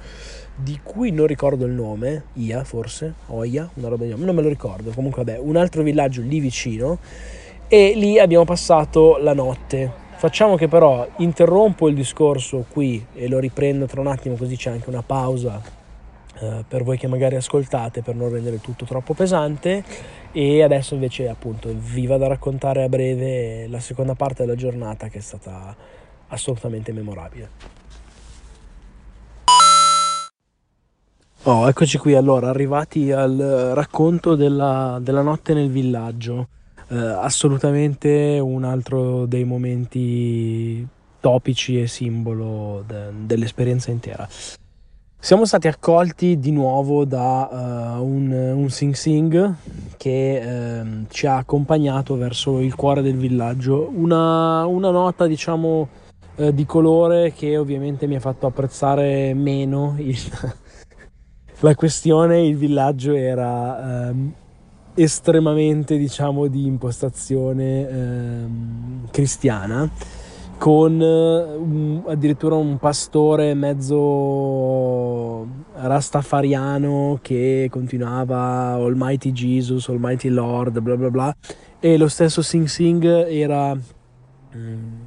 di 0.56 0.80
cui 0.82 1.10
non 1.10 1.26
ricordo 1.26 1.66
il 1.66 1.72
nome, 1.72 2.24
Ia 2.36 2.64
forse, 2.64 3.12
Oia, 3.26 3.68
una 3.74 3.88
roba 3.88 4.04
di 4.04 4.12
nome, 4.12 4.24
non 4.24 4.34
me 4.34 4.40
lo 4.40 4.48
ricordo, 4.48 4.92
comunque 4.92 5.22
vabbè, 5.22 5.38
un 5.38 5.56
altro 5.56 5.82
villaggio 5.82 6.22
lì 6.22 6.40
vicino 6.40 6.98
e 7.68 7.92
lì 7.96 8.18
abbiamo 8.18 8.46
passato 8.46 9.18
la 9.18 9.34
notte. 9.34 9.92
Facciamo 10.16 10.56
che 10.56 10.68
però 10.68 11.06
interrompo 11.18 11.86
il 11.88 11.94
discorso 11.94 12.64
qui 12.66 13.04
e 13.12 13.28
lo 13.28 13.38
riprendo 13.38 13.84
tra 13.84 14.00
un 14.00 14.06
attimo 14.06 14.36
così 14.36 14.56
c'è 14.56 14.70
anche 14.70 14.88
una 14.88 15.02
pausa 15.02 15.84
eh, 16.38 16.64
per 16.66 16.82
voi 16.84 16.98
che 16.98 17.06
magari 17.06 17.36
ascoltate 17.36 18.02
per 18.02 18.14
non 18.14 18.30
rendere 18.30 18.60
tutto 18.60 18.84
troppo 18.84 19.14
pesante 19.14 19.82
e 20.32 20.62
adesso 20.62 20.94
invece 20.94 21.28
appunto 21.28 21.72
vi 21.74 22.06
vado 22.06 22.24
a 22.24 22.28
raccontare 22.28 22.82
a 22.82 22.88
breve 22.88 23.66
la 23.68 23.80
seconda 23.80 24.14
parte 24.14 24.44
della 24.44 24.56
giornata 24.56 25.08
che 25.08 25.18
è 25.18 25.22
stata 25.22 25.74
assolutamente 26.28 26.92
memorabile. 26.92 27.74
Oh, 31.44 31.68
eccoci 31.68 31.96
qui 31.98 32.14
allora, 32.14 32.48
arrivati 32.48 33.12
al 33.12 33.70
racconto 33.72 34.34
della, 34.34 34.98
della 35.00 35.22
notte 35.22 35.54
nel 35.54 35.70
villaggio. 35.70 36.48
Eh, 36.88 36.96
assolutamente 36.96 38.40
un 38.40 38.64
altro 38.64 39.26
dei 39.26 39.44
momenti 39.44 40.84
topici 41.20 41.80
e 41.80 41.86
simbolo 41.86 42.82
de, 42.84 43.10
dell'esperienza 43.24 43.92
intera. 43.92 44.28
Siamo 45.18 45.44
stati 45.44 45.66
accolti 45.66 46.38
di 46.38 46.52
nuovo 46.52 47.04
da 47.04 47.96
uh, 47.98 48.04
un, 48.04 48.30
un 48.30 48.70
Sing 48.70 48.94
Sing 48.94 49.54
che 49.96 50.40
uh, 50.84 51.06
ci 51.08 51.26
ha 51.26 51.38
accompagnato 51.38 52.16
verso 52.16 52.60
il 52.60 52.76
cuore 52.76 53.02
del 53.02 53.16
villaggio. 53.16 53.90
Una, 53.92 54.64
una 54.66 54.90
nota, 54.90 55.26
diciamo, 55.26 55.88
uh, 56.36 56.50
di 56.52 56.64
colore 56.64 57.32
che 57.32 57.56
ovviamente 57.56 58.06
mi 58.06 58.14
ha 58.14 58.20
fatto 58.20 58.46
apprezzare 58.46 59.34
meno 59.34 59.96
il, 59.98 60.16
la 61.58 61.74
questione. 61.74 62.46
Il 62.46 62.56
villaggio 62.56 63.12
era 63.12 64.10
ehm, 64.10 64.32
estremamente, 64.94 65.96
diciamo, 65.96 66.46
di 66.46 66.66
impostazione 66.66 67.88
ehm, 67.88 69.08
cristiana 69.10 69.90
con 70.58 71.00
um, 71.00 72.02
addirittura 72.06 72.54
un 72.54 72.78
pastore 72.78 73.54
mezzo 73.54 75.46
rastafariano 75.74 77.18
che 77.20 77.68
continuava 77.70 78.72
Almighty 78.72 79.32
Jesus, 79.32 79.88
Almighty 79.88 80.28
Lord, 80.28 80.80
bla 80.80 80.96
bla 80.96 81.10
bla, 81.10 81.36
e 81.78 81.96
lo 81.96 82.08
stesso 82.08 82.42
Sing 82.42 82.66
Sing 82.66 83.04
era 83.04 83.72
um, 83.72 84.98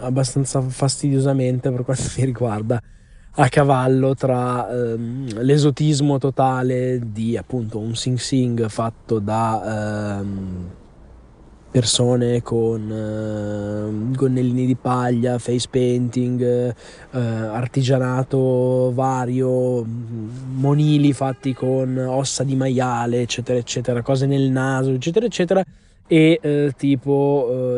abbastanza 0.00 0.60
fastidiosamente 0.60 1.70
per 1.70 1.84
quanto 1.84 2.02
mi 2.16 2.24
riguarda 2.24 2.80
a 3.40 3.48
cavallo 3.48 4.14
tra 4.14 4.66
um, 4.68 5.26
l'esotismo 5.40 6.18
totale 6.18 7.00
di 7.04 7.36
appunto 7.36 7.78
un 7.78 7.94
Sing 7.94 8.18
Sing 8.18 8.68
fatto 8.68 9.18
da 9.18 10.20
persone 11.70 12.42
con 12.42 12.90
uh, 12.90 14.16
gonnellini 14.16 14.66
di 14.66 14.74
paglia, 14.74 15.38
face 15.38 15.68
painting, 15.70 16.74
uh, 17.10 17.16
artigianato 17.16 18.90
vario, 18.94 19.84
monili 19.84 21.12
fatti 21.12 21.54
con 21.54 21.96
ossa 21.98 22.44
di 22.44 22.56
maiale, 22.56 23.20
eccetera, 23.22 23.58
eccetera, 23.58 24.02
cose 24.02 24.26
nel 24.26 24.50
naso, 24.50 24.90
eccetera, 24.90 25.26
eccetera, 25.26 25.64
e 26.06 26.40
uh, 26.42 26.70
tipo 26.76 27.76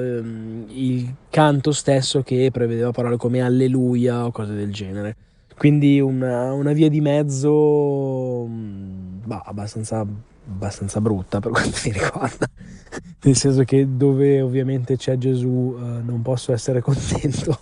il 0.69 1.15
canto 1.29 1.73
stesso 1.73 2.23
che 2.23 2.51
prevedeva 2.53 2.93
parole 2.93 3.17
come 3.17 3.43
alleluia 3.43 4.25
o 4.25 4.31
cose 4.31 4.55
del 4.55 4.73
genere. 4.73 5.17
Quindi 5.57 6.01
una, 6.01 6.53
una 6.53 6.73
via 6.73 6.89
di 6.89 7.01
mezzo 7.03 8.47
bah, 8.49 9.43
abbastanza 9.45 10.07
abbastanza 10.51 11.01
brutta 11.01 11.41
per 11.41 11.53
quanto 11.53 11.79
mi 11.85 11.93
riguarda, 11.93 12.49
nel 13.23 13.37
senso 13.37 13.63
che 13.65 13.87
dove 13.97 14.41
ovviamente 14.41 14.97
c'è 14.97 15.17
Gesù 15.19 15.77
eh, 15.77 15.83
non 16.03 16.23
posso 16.23 16.53
essere 16.53 16.81
contento, 16.83 17.59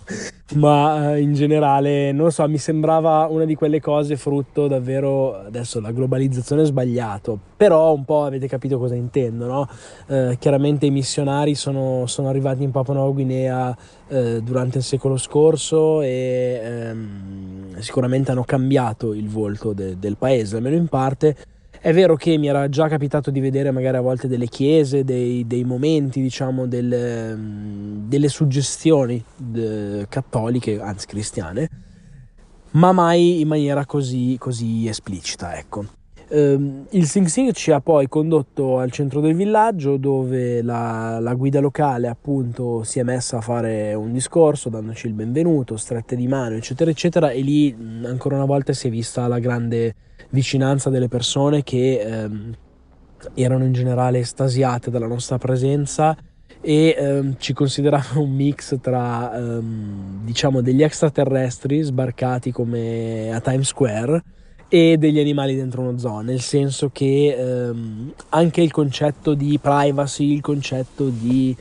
ma 0.55 1.15
eh, 1.15 1.21
in 1.21 1.33
generale 1.33 2.11
non 2.11 2.31
so, 2.31 2.47
mi 2.47 2.57
sembrava 2.57 3.27
una 3.29 3.45
di 3.45 3.55
quelle 3.55 3.79
cose 3.79 4.15
frutto 4.15 4.67
davvero, 4.67 5.35
adesso 5.35 5.79
la 5.79 5.91
globalizzazione 5.91 6.63
è 6.63 6.65
sbagliato, 6.65 7.37
però 7.55 7.93
un 7.93 8.05
po' 8.05 8.23
avete 8.23 8.47
capito 8.47 8.77
cosa 8.77 8.95
intendo, 8.95 9.45
no? 9.45 9.69
Eh, 10.07 10.37
chiaramente 10.39 10.85
i 10.85 10.91
missionari 10.91 11.55
sono, 11.55 12.05
sono, 12.07 12.29
arrivati 12.29 12.63
in 12.63 12.71
Papua 12.71 12.93
Nuova 12.93 13.11
Guinea 13.11 13.75
eh, 14.07 14.41
durante 14.41 14.79
il 14.79 14.83
secolo 14.83 15.17
scorso 15.17 16.01
e 16.01 16.61
ehm, 16.63 17.79
sicuramente 17.79 18.31
hanno 18.31 18.43
cambiato 18.43 19.13
il 19.13 19.27
volto 19.27 19.73
de, 19.73 19.97
del 19.99 20.17
paese, 20.17 20.57
almeno 20.57 20.75
in 20.75 20.87
parte 20.87 21.35
è 21.81 21.93
vero 21.93 22.15
che 22.15 22.37
mi 22.37 22.47
era 22.47 22.67
già 22.67 22.87
capitato 22.87 23.31
di 23.31 23.39
vedere 23.39 23.71
magari 23.71 23.95
a 23.95 24.01
volte 24.01 24.27
delle 24.27 24.47
chiese, 24.47 25.05
dei, 25.05 25.47
dei 25.47 25.63
momenti, 25.63 26.21
diciamo, 26.21 26.67
delle, 26.67 27.35
delle 27.37 28.27
suggestioni 28.27 29.23
de, 29.37 30.05
cattoliche, 30.09 30.79
anzi 30.81 31.07
cristiane, 31.07 31.69
ma 32.71 32.91
mai 32.91 33.39
in 33.39 33.47
maniera 33.47 33.85
così, 33.85 34.35
così 34.37 34.87
esplicita, 34.87 35.57
ecco. 35.57 35.85
Um, 36.31 36.85
il 36.91 37.07
Sing 37.07 37.25
Sing 37.25 37.53
ci 37.53 37.71
ha 37.71 37.81
poi 37.81 38.07
condotto 38.07 38.77
al 38.77 38.91
centro 38.91 39.19
del 39.19 39.33
villaggio 39.33 39.97
dove 39.97 40.61
la, 40.61 41.17
la, 41.19 41.33
guida 41.33 41.59
locale 41.59 42.07
appunto 42.07 42.83
si 42.83 42.99
è 42.99 43.03
messa 43.03 43.37
a 43.37 43.41
fare 43.41 43.95
un 43.95 44.11
discorso 44.13 44.69
dandoci 44.69 45.07
il 45.07 45.13
benvenuto, 45.13 45.75
strette 45.75 46.15
di 46.15 46.27
mano 46.27 46.53
eccetera 46.53 46.91
eccetera 46.91 47.31
e 47.31 47.41
lì 47.41 47.75
ancora 48.03 48.35
una 48.35 48.45
volta 48.45 48.73
si 48.73 48.85
è 48.85 48.91
vista 48.91 49.27
la 49.27 49.39
grande 49.39 49.95
vicinanza 50.29 50.89
delle 50.89 51.07
persone 51.07 51.63
che 51.63 51.99
ehm, 51.99 52.53
erano 53.33 53.65
in 53.65 53.73
generale 53.73 54.19
estasiate 54.19 54.89
dalla 54.89 55.07
nostra 55.07 55.37
presenza 55.37 56.15
e 56.61 56.95
ehm, 56.97 57.35
ci 57.37 57.53
considerava 57.53 58.19
un 58.19 58.31
mix 58.31 58.79
tra 58.81 59.35
ehm, 59.35 60.25
diciamo 60.25 60.61
degli 60.61 60.83
extraterrestri 60.83 61.81
sbarcati 61.81 62.51
come 62.51 63.31
a 63.33 63.39
Times 63.39 63.67
Square 63.67 64.23
e 64.67 64.97
degli 64.97 65.19
animali 65.19 65.55
dentro 65.55 65.81
uno 65.81 65.97
zoo, 65.97 66.21
nel 66.21 66.41
senso 66.41 66.89
che 66.93 67.35
ehm, 67.35 68.13
anche 68.29 68.61
il 68.61 68.71
concetto 68.71 69.33
di 69.33 69.57
privacy, 69.59 70.33
il 70.33 70.41
concetto 70.41 71.09
di 71.09 71.55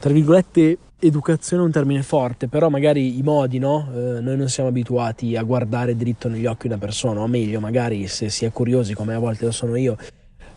tra 0.00 0.14
virgolette 0.14 0.78
educazione 0.98 1.62
è 1.62 1.66
un 1.66 1.72
termine 1.72 2.02
forte, 2.02 2.48
però 2.48 2.70
magari 2.70 3.18
i 3.18 3.22
modi, 3.22 3.58
no? 3.58 3.86
Eh, 3.94 4.20
noi 4.20 4.34
non 4.38 4.48
siamo 4.48 4.70
abituati 4.70 5.36
a 5.36 5.42
guardare 5.42 5.94
dritto 5.94 6.28
negli 6.28 6.46
occhi 6.46 6.68
una 6.68 6.78
persona, 6.78 7.20
o 7.20 7.26
meglio, 7.26 7.60
magari 7.60 8.06
se 8.06 8.30
si 8.30 8.46
è 8.46 8.50
curiosi 8.50 8.94
come 8.94 9.14
a 9.14 9.18
volte 9.18 9.44
lo 9.44 9.50
sono 9.50 9.76
io, 9.76 9.98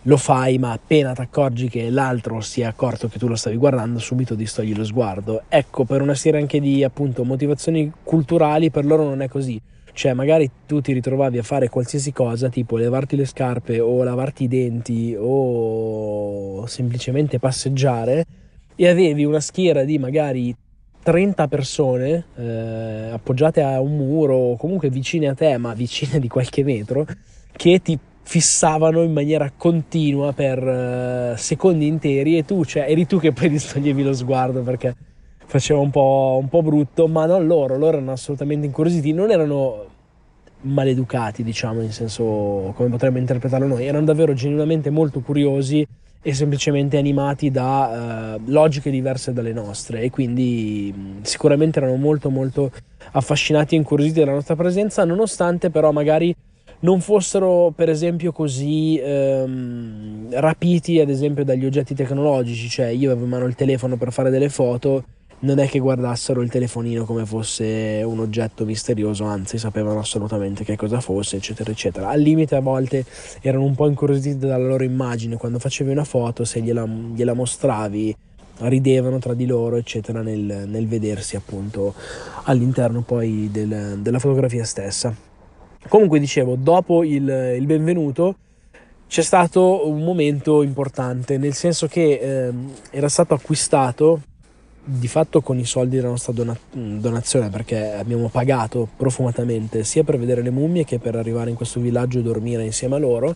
lo 0.03 0.15
fai, 0.15 0.57
ma 0.57 0.71
appena 0.71 1.11
ti 1.11 1.19
accorgi 1.19 1.67
che 1.67 1.89
l'altro 1.89 2.39
si 2.39 2.61
è 2.61 2.63
accorto 2.63 3.09
che 3.09 3.19
tu 3.19 3.27
lo 3.27 3.35
stavi 3.35 3.57
guardando, 3.57 3.99
subito 3.99 4.33
distogli 4.33 4.73
lo 4.73 4.85
sguardo. 4.85 5.43
Ecco, 5.49 5.83
per 5.83 6.01
una 6.01 6.15
serie 6.15 6.39
anche 6.39 6.61
di 6.61 6.81
appunto 6.81 7.25
motivazioni 7.25 7.91
culturali, 8.01 8.71
per 8.71 8.85
loro 8.85 9.03
non 9.03 9.21
è 9.21 9.27
così. 9.27 9.61
Cioè, 9.91 10.13
magari 10.13 10.49
tu 10.65 10.79
ti 10.79 10.93
ritrovavi 10.93 11.37
a 11.37 11.43
fare 11.43 11.67
qualsiasi 11.67 12.13
cosa, 12.13 12.47
tipo 12.47 12.77
levarti 12.77 13.17
le 13.17 13.25
scarpe 13.25 13.81
o 13.81 14.03
lavarti 14.03 14.45
i 14.45 14.47
denti 14.47 15.15
o 15.17 16.65
semplicemente 16.65 17.39
passeggiare 17.39 18.25
e 18.75 18.87
avevi 18.87 19.23
una 19.25 19.39
schiera 19.39 19.83
di 19.83 19.97
magari 19.97 20.55
30 21.03 21.47
persone 21.47 22.25
eh, 22.35 23.09
appoggiate 23.11 23.61
a 23.61 23.79
un 23.81 23.97
muro 23.97 24.35
o 24.35 24.57
comunque 24.57 24.89
vicine 24.89 25.27
a 25.27 25.33
te, 25.33 25.57
ma 25.57 25.73
vicine 25.73 26.19
di 26.19 26.27
qualche 26.27 26.63
metro, 26.63 27.05
che 27.51 27.81
ti 27.81 27.99
fissavano 28.23 29.03
in 29.03 29.11
maniera 29.11 29.51
continua 29.55 30.31
per 30.31 30.63
uh, 30.63 31.37
secondi 31.37 31.87
interi 31.87 32.37
e 32.37 32.45
tu, 32.45 32.63
cioè, 32.63 32.85
eri 32.87 33.05
tu 33.05 33.19
che 33.19 33.33
poi 33.33 33.49
distoglievi 33.49 34.01
lo 34.01 34.13
sguardo 34.13 34.61
perché 34.61 34.95
faceva 35.45 35.79
un 35.81 35.89
po', 35.89 36.37
un 36.41 36.47
po' 36.47 36.63
brutto, 36.63 37.07
ma 37.07 37.25
non 37.25 37.45
loro, 37.45 37.77
loro 37.77 37.97
erano 37.97 38.13
assolutamente 38.13 38.65
incuriositi, 38.65 39.11
non 39.11 39.29
erano 39.29 39.85
maleducati, 40.61 41.43
diciamo, 41.43 41.81
in 41.81 41.91
senso 41.91 42.71
come 42.75 42.87
potremmo 42.89 43.17
interpretarlo 43.17 43.67
noi, 43.67 43.85
erano 43.85 44.05
davvero 44.05 44.33
genuinamente 44.33 44.89
molto 44.89 45.19
curiosi 45.19 45.85
e 46.25 46.33
semplicemente 46.33 46.97
animati 46.97 47.51
da 47.51 48.37
uh, 48.37 48.41
logiche 48.49 48.89
diverse 48.89 49.33
dalle 49.33 49.51
nostre 49.51 50.01
e 50.01 50.09
quindi 50.09 50.91
mh, 50.95 51.21
sicuramente 51.23 51.79
erano 51.79 51.97
molto 51.97 52.29
molto 52.29 52.71
affascinati 53.11 53.75
e 53.75 53.79
incuriositi 53.79 54.21
dalla 54.21 54.31
nostra 54.31 54.55
presenza, 54.55 55.03
nonostante 55.03 55.69
però 55.69 55.91
magari 55.91 56.33
non 56.79 57.01
fossero 57.01 57.73
per 57.75 57.89
esempio 57.89 58.31
così 58.31 58.97
ehm, 58.97 60.27
rapiti 60.31 60.99
ad 60.99 61.09
esempio 61.09 61.43
dagli 61.43 61.65
oggetti 61.65 61.93
tecnologici, 61.93 62.69
cioè 62.69 62.87
io 62.87 63.11
avevo 63.11 63.25
in 63.25 63.31
mano 63.31 63.45
il 63.45 63.55
telefono 63.55 63.97
per 63.97 64.11
fare 64.13 64.29
delle 64.29 64.49
foto, 64.49 65.03
non 65.43 65.59
è 65.59 65.67
che 65.67 65.79
guardassero 65.79 66.41
il 66.41 66.49
telefonino 66.49 67.05
come 67.05 67.25
fosse 67.25 68.01
un 68.05 68.19
oggetto 68.19 68.65
misterioso, 68.65 69.25
anzi 69.25 69.57
sapevano 69.57 69.99
assolutamente 69.99 70.63
che 70.63 70.75
cosa 70.75 71.01
fosse, 71.01 71.37
eccetera, 71.37 71.71
eccetera. 71.71 72.09
Al 72.09 72.21
limite 72.21 72.55
a 72.55 72.61
volte 72.61 73.05
erano 73.41 73.65
un 73.65 73.75
po' 73.75 73.87
incuriositi 73.87 74.37
dalla 74.37 74.57
loro 74.67 74.83
immagine, 74.83 75.37
quando 75.37 75.59
facevi 75.59 75.91
una 75.91 76.05
foto, 76.05 76.45
se 76.45 76.61
gliela, 76.61 76.85
gliela 76.85 77.33
mostravi, 77.33 78.15
ridevano 78.59 79.19
tra 79.19 79.33
di 79.33 79.45
loro, 79.45 79.75
eccetera, 79.75 80.21
nel, 80.21 80.63
nel 80.67 80.87
vedersi 80.87 81.35
appunto 81.35 81.93
all'interno 82.43 83.01
poi 83.01 83.49
del, 83.51 83.99
della 83.99 84.19
fotografia 84.19 84.63
stessa. 84.63 85.13
Comunque 85.89 86.19
dicevo, 86.19 86.55
dopo 86.55 87.03
il, 87.03 87.27
il 87.57 87.65
benvenuto 87.65 88.37
c'è 89.07 89.21
stato 89.21 89.89
un 89.89 90.03
momento 90.03 90.61
importante, 90.61 91.37
nel 91.37 91.53
senso 91.53 91.87
che 91.87 92.13
eh, 92.13 92.53
era 92.91 93.09
stato 93.09 93.33
acquistato 93.33 94.21
di 94.83 95.07
fatto 95.07 95.41
con 95.41 95.57
i 95.57 95.65
soldi 95.65 95.95
della 95.95 96.09
nostra 96.09 96.33
dona- 96.33 96.57
donazione 96.71 97.49
perché 97.49 97.93
abbiamo 97.93 98.27
pagato 98.27 98.87
profumatamente 98.97 99.83
sia 99.83 100.03
per 100.03 100.17
vedere 100.17 100.41
le 100.41 100.49
mummie 100.49 100.83
che 100.83 100.99
per 100.99 101.15
arrivare 101.15 101.49
in 101.49 101.55
questo 101.55 101.79
villaggio 101.79 102.19
e 102.19 102.21
dormire 102.21 102.65
insieme 102.65 102.95
a 102.95 102.99
loro. 102.99 103.35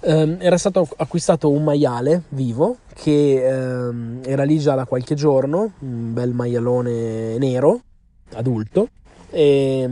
Um, 0.00 0.36
era 0.38 0.58
stato 0.58 0.86
acquistato 0.96 1.50
un 1.50 1.64
maiale 1.64 2.22
vivo 2.28 2.78
che 2.94 3.42
um, 3.44 4.20
era 4.24 4.44
lì 4.44 4.58
già 4.58 4.74
da 4.74 4.86
qualche 4.86 5.14
giorno, 5.14 5.72
un 5.80 6.12
bel 6.12 6.32
maialone 6.32 7.36
nero, 7.38 7.80
adulto, 8.34 8.88
e 9.30 9.88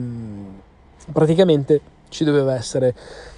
praticamente 1.13 1.81
ci 2.09 2.25
doveva 2.25 2.55
essere 2.55 2.95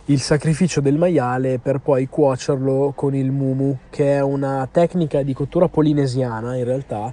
il 0.06 0.20
sacrificio 0.20 0.80
del 0.80 0.98
maiale 0.98 1.58
per 1.58 1.78
poi 1.78 2.08
cuocerlo 2.08 2.92
con 2.94 3.14
il 3.14 3.30
mumu, 3.30 3.76
che 3.88 4.14
è 4.14 4.20
una 4.20 4.68
tecnica 4.70 5.22
di 5.22 5.32
cottura 5.32 5.68
polinesiana 5.68 6.56
in 6.56 6.64
realtà, 6.64 7.12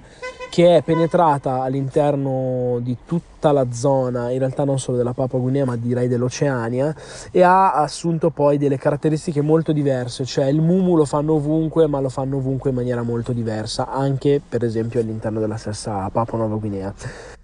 che 0.50 0.76
è 0.76 0.82
penetrata 0.82 1.62
all'interno 1.62 2.78
di 2.82 2.96
tutta 3.06 3.52
la 3.52 3.70
zona, 3.70 4.30
in 4.30 4.40
realtà 4.40 4.64
non 4.64 4.80
solo 4.80 4.96
della 4.96 5.12
Papua 5.12 5.38
Guinea, 5.38 5.64
ma 5.64 5.76
direi 5.76 6.08
dell'Oceania, 6.08 6.92
e 7.30 7.42
ha 7.42 7.74
assunto 7.74 8.30
poi 8.30 8.58
delle 8.58 8.76
caratteristiche 8.76 9.40
molto 9.40 9.70
diverse, 9.70 10.24
cioè 10.24 10.46
il 10.46 10.60
mumu 10.60 10.96
lo 10.96 11.04
fanno 11.04 11.34
ovunque, 11.34 11.86
ma 11.86 12.00
lo 12.00 12.08
fanno 12.08 12.38
ovunque 12.38 12.70
in 12.70 12.76
maniera 12.76 13.02
molto 13.02 13.32
diversa, 13.32 13.88
anche 13.88 14.40
per 14.46 14.64
esempio 14.64 14.98
all'interno 14.98 15.38
della 15.38 15.56
stessa 15.56 16.10
Papua 16.10 16.38
Nuova 16.38 16.56
Guinea. 16.56 17.39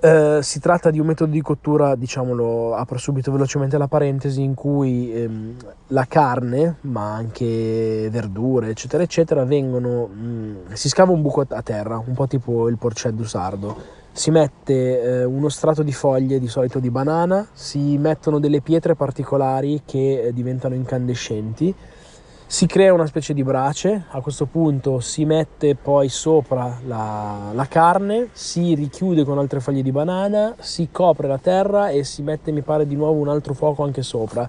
Eh, 0.00 0.38
si 0.42 0.58
tratta 0.58 0.90
di 0.90 0.98
un 0.98 1.06
metodo 1.06 1.32
di 1.32 1.42
cottura, 1.42 1.94
diciamolo, 1.96 2.74
apro 2.74 2.96
subito 2.96 3.30
velocemente 3.30 3.76
la 3.76 3.88
parentesi, 3.88 4.42
in 4.42 4.54
cui 4.54 5.12
ehm, 5.12 5.56
la 5.88 6.06
carne, 6.06 6.76
ma 6.82 7.12
anche 7.12 8.08
verdure, 8.10 8.70
eccetera, 8.70 9.02
eccetera, 9.02 9.44
vengono. 9.44 10.06
Mh, 10.06 10.24
mm, 10.24 10.56
si 10.72 10.88
scava 10.88 11.12
un 11.12 11.20
buco 11.20 11.44
a 11.46 11.62
terra, 11.62 12.02
un 12.04 12.14
po' 12.14 12.26
tipo 12.26 12.68
il 12.68 12.78
porceddu 12.78 13.24
sardo. 13.24 14.00
Si 14.12 14.30
mette 14.30 15.02
eh, 15.02 15.24
uno 15.24 15.48
strato 15.48 15.82
di 15.82 15.92
foglie, 15.92 16.38
di 16.38 16.48
solito 16.48 16.78
di 16.78 16.90
banana, 16.90 17.46
si 17.52 17.96
mettono 17.98 18.38
delle 18.38 18.60
pietre 18.60 18.94
particolari 18.94 19.82
che 19.84 20.22
eh, 20.22 20.32
diventano 20.32 20.74
incandescenti 20.74 21.74
si 22.52 22.66
crea 22.66 22.92
una 22.92 23.06
specie 23.06 23.32
di 23.32 23.42
brace, 23.42 24.04
a 24.10 24.20
questo 24.20 24.44
punto 24.44 25.00
si 25.00 25.24
mette 25.24 25.74
poi 25.74 26.10
sopra 26.10 26.80
la, 26.84 27.50
la, 27.54 27.66
carne, 27.66 28.28
si 28.32 28.74
richiude 28.74 29.24
con 29.24 29.38
altre 29.38 29.60
foglie 29.60 29.80
di 29.80 29.90
banana, 29.90 30.54
si 30.58 30.90
copre 30.92 31.28
la 31.28 31.38
terra 31.38 31.88
e 31.88 32.04
si 32.04 32.20
mette, 32.20 32.52
mi 32.52 32.60
pare, 32.60 32.86
di 32.86 32.94
nuovo 32.94 33.18
un 33.18 33.28
altro 33.28 33.54
fuoco 33.54 33.84
anche 33.84 34.02
sopra. 34.02 34.46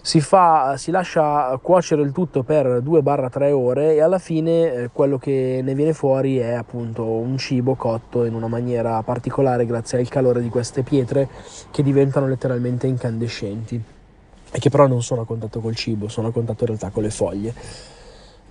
Si, 0.00 0.22
fa, 0.22 0.78
si 0.78 0.90
lascia 0.90 1.54
cuocere 1.60 2.00
il 2.00 2.12
tutto 2.12 2.42
per 2.42 2.80
2-3 2.82 3.50
ore 3.50 3.96
e 3.96 4.00
alla 4.00 4.18
fine 4.18 4.72
eh, 4.72 4.90
quello 4.90 5.18
che 5.18 5.60
ne 5.62 5.74
viene 5.74 5.92
fuori 5.92 6.38
è 6.38 6.52
appunto 6.52 7.04
un 7.04 7.36
cibo 7.36 7.74
cotto 7.74 8.24
in 8.24 8.32
una 8.32 8.48
maniera 8.48 9.02
particolare 9.02 9.66
grazie 9.66 9.98
al 9.98 10.08
calore 10.08 10.40
di 10.40 10.48
queste 10.48 10.82
pietre 10.82 11.28
che 11.70 11.82
diventano 11.82 12.26
letteralmente 12.26 12.86
incandescenti 12.86 13.91
e 14.52 14.58
che 14.58 14.70
però 14.70 14.86
non 14.86 15.02
sono 15.02 15.22
a 15.22 15.26
contatto 15.26 15.60
col 15.60 15.74
cibo, 15.74 16.08
sono 16.08 16.28
a 16.28 16.32
contatto 16.32 16.64
in 16.64 16.68
realtà 16.68 16.90
con 16.90 17.02
le 17.02 17.10
foglie. 17.10 17.54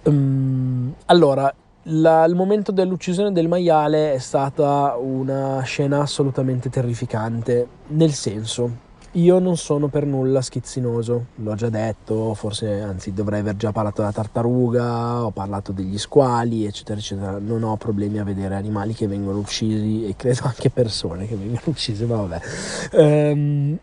Um, 0.03 0.93
allora, 1.05 1.53
la, 1.83 2.25
il 2.25 2.35
momento 2.35 2.71
dell'uccisione 2.71 3.31
del 3.31 3.47
maiale 3.47 4.13
è 4.13 4.17
stata 4.17 4.97
una 4.99 5.61
scena 5.61 6.01
assolutamente 6.01 6.69
terrificante, 6.69 7.67
nel 7.87 8.13
senso, 8.13 8.89
io 9.15 9.39
non 9.39 9.57
sono 9.57 9.89
per 9.89 10.05
nulla 10.05 10.41
schizzinoso, 10.41 11.25
l'ho 11.35 11.55
già 11.55 11.69
detto, 11.69 12.33
forse 12.33 12.79
anzi 12.79 13.13
dovrei 13.13 13.41
aver 13.41 13.57
già 13.57 13.73
parlato 13.73 13.99
della 13.99 14.13
tartaruga, 14.13 15.25
ho 15.25 15.31
parlato 15.31 15.73
degli 15.73 15.97
squali, 15.97 16.65
eccetera, 16.65 16.97
eccetera. 16.97 17.37
Non 17.37 17.63
ho 17.63 17.75
problemi 17.75 18.19
a 18.19 18.23
vedere 18.23 18.55
animali 18.55 18.93
che 18.93 19.07
vengono 19.07 19.39
uccisi 19.39 20.07
e 20.07 20.15
credo 20.15 20.43
anche 20.43 20.69
persone 20.69 21.27
che 21.27 21.35
vengono 21.35 21.61
uccise, 21.65 22.05
ma 22.05 22.15
vabbè. 22.15 22.41
Um, 22.93 23.77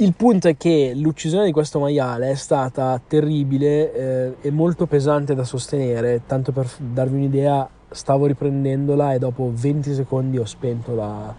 il 0.00 0.14
punto 0.14 0.46
è 0.46 0.56
che 0.56 0.92
l'uccisione 0.94 1.46
di 1.46 1.52
questo 1.52 1.80
maiale 1.80 2.30
è 2.30 2.34
stata 2.36 3.00
terribile 3.04 3.92
eh, 3.92 4.34
e 4.40 4.50
molto 4.50 4.86
pesante 4.86 5.34
da 5.34 5.42
sostenere, 5.42 6.22
tanto 6.26 6.52
per 6.52 6.68
darvi 6.76 7.16
un'idea 7.16 7.68
stavo 7.90 8.26
riprendendola 8.26 9.14
e 9.14 9.18
dopo 9.18 9.50
20 9.52 9.94
secondi 9.94 10.38
ho 10.38 10.44
spento 10.44 10.94
la, 10.94 11.34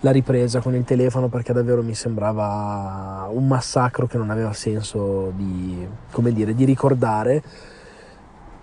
la 0.00 0.10
ripresa 0.12 0.60
con 0.60 0.74
il 0.74 0.84
telefono 0.84 1.28
perché 1.28 1.52
davvero 1.52 1.82
mi 1.82 1.94
sembrava 1.94 3.28
un 3.32 3.48
massacro 3.48 4.06
che 4.06 4.16
non 4.16 4.30
aveva 4.30 4.52
senso 4.52 5.32
di, 5.34 5.84
dire, 6.32 6.54
di 6.54 6.64
ricordare 6.64 7.42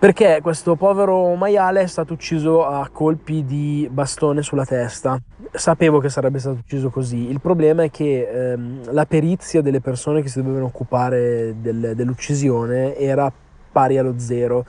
perché 0.05 0.37
questo 0.39 0.75
povero 0.75 1.33
maiale 1.33 1.81
è 1.81 1.87
stato 1.87 2.13
ucciso 2.13 2.63
a 2.63 2.87
colpi 2.91 3.43
di 3.43 3.89
bastone 3.91 4.43
sulla 4.43 4.63
testa 4.63 5.19
sapevo 5.51 5.97
che 5.97 6.09
sarebbe 6.09 6.37
stato 6.37 6.57
ucciso 6.59 6.91
così. 6.91 7.27
Il 7.27 7.41
problema 7.41 7.81
è 7.81 7.89
che 7.89 8.51
ehm, 8.51 8.93
la 8.93 9.07
perizia 9.07 9.63
delle 9.63 9.81
persone 9.81 10.21
che 10.21 10.27
si 10.27 10.39
dovevano 10.39 10.65
occupare 10.65 11.55
del, 11.59 11.93
dell'uccisione 11.95 12.95
era 12.95 13.31
pari 13.75 13.97
allo 13.97 14.13
zero. 14.15 14.65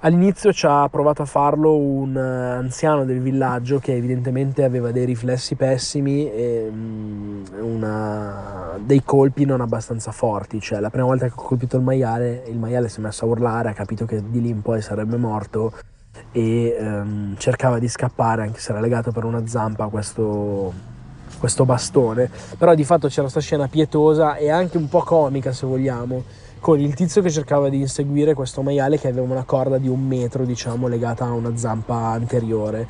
All'inizio 0.00 0.52
ci 0.52 0.66
ha 0.66 0.88
provato 0.88 1.22
a 1.22 1.26
farlo 1.26 1.76
un 1.76 2.16
uh, 2.16 2.58
anziano 2.58 3.04
del 3.04 3.20
villaggio 3.20 3.78
che 3.78 3.94
evidentemente 3.94 4.64
aveva 4.64 4.90
dei 4.90 5.04
riflessi 5.04 5.54
pessimi 5.54 6.28
e 6.28 6.66
um, 6.68 7.44
una, 7.60 8.76
dei 8.80 9.04
colpi 9.04 9.44
non 9.44 9.60
abbastanza 9.60 10.10
forti. 10.10 10.60
Cioè, 10.60 10.80
la 10.80 10.90
prima 10.90 11.06
volta 11.06 11.26
che 11.26 11.34
ho 11.36 11.40
colpito 11.40 11.76
il 11.76 11.84
maiale, 11.84 12.42
il 12.48 12.58
maiale 12.58 12.88
si 12.88 12.98
è 12.98 13.02
messo 13.04 13.26
a 13.26 13.28
urlare, 13.28 13.68
ha 13.68 13.74
capito 13.74 14.04
che 14.06 14.20
di 14.28 14.40
lì 14.40 14.48
in 14.48 14.60
poi 14.60 14.82
sarebbe 14.82 15.16
morto 15.16 15.72
e 16.32 16.76
ehm, 16.76 17.36
cercava 17.38 17.78
di 17.78 17.86
scappare 17.86 18.42
anche 18.42 18.58
se 18.58 18.72
era 18.72 18.80
legato 18.80 19.12
per 19.12 19.22
una 19.22 19.46
zampa 19.46 19.84
a 19.84 19.88
questo, 19.88 20.72
questo 21.38 21.64
bastone 21.64 22.28
però 22.58 22.74
di 22.74 22.82
fatto 22.82 23.06
c'era 23.06 23.22
questa 23.22 23.40
scena 23.40 23.68
pietosa 23.68 24.34
e 24.34 24.50
anche 24.50 24.78
un 24.78 24.88
po' 24.88 25.02
comica 25.04 25.52
se 25.52 25.64
vogliamo 25.64 26.24
con 26.60 26.80
il 26.80 26.94
tizio 26.94 27.22
che 27.22 27.30
cercava 27.30 27.68
di 27.68 27.80
inseguire 27.80 28.34
questo 28.34 28.62
maiale 28.62 28.98
che 28.98 29.08
aveva 29.08 29.32
una 29.32 29.44
corda 29.44 29.78
di 29.78 29.88
un 29.88 30.06
metro 30.06 30.44
diciamo 30.44 30.88
legata 30.88 31.24
a 31.24 31.32
una 31.32 31.56
zampa 31.56 31.94
anteriore. 31.94 32.88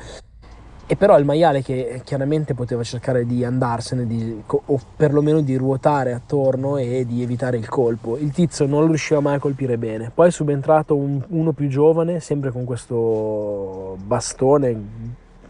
E 0.91 0.95
però 0.95 1.19
il 1.19 1.25
maiale 1.25 1.61
che 1.61 2.01
chiaramente 2.03 2.55
poteva 2.55 2.81
cercare 2.81 3.23
di 3.25 3.45
andarsene 3.45 4.07
di, 4.07 4.41
o 4.47 4.79
perlomeno 4.95 5.41
di 5.41 5.55
ruotare 5.55 6.13
attorno 6.13 6.77
e 6.77 7.05
di 7.05 7.21
evitare 7.21 7.57
il 7.57 7.69
colpo 7.69 8.17
il 8.17 8.31
tizio 8.31 8.65
non 8.65 8.87
riusciva 8.87 9.19
mai 9.19 9.35
a 9.35 9.39
colpire 9.39 9.77
bene. 9.77 10.11
Poi 10.11 10.29
è 10.29 10.31
subentrato 10.31 10.95
un, 10.95 11.23
uno 11.27 11.51
più 11.51 11.67
giovane 11.67 12.19
sempre 12.19 12.49
con 12.49 12.63
questo 12.63 13.97
bastone 14.03 14.81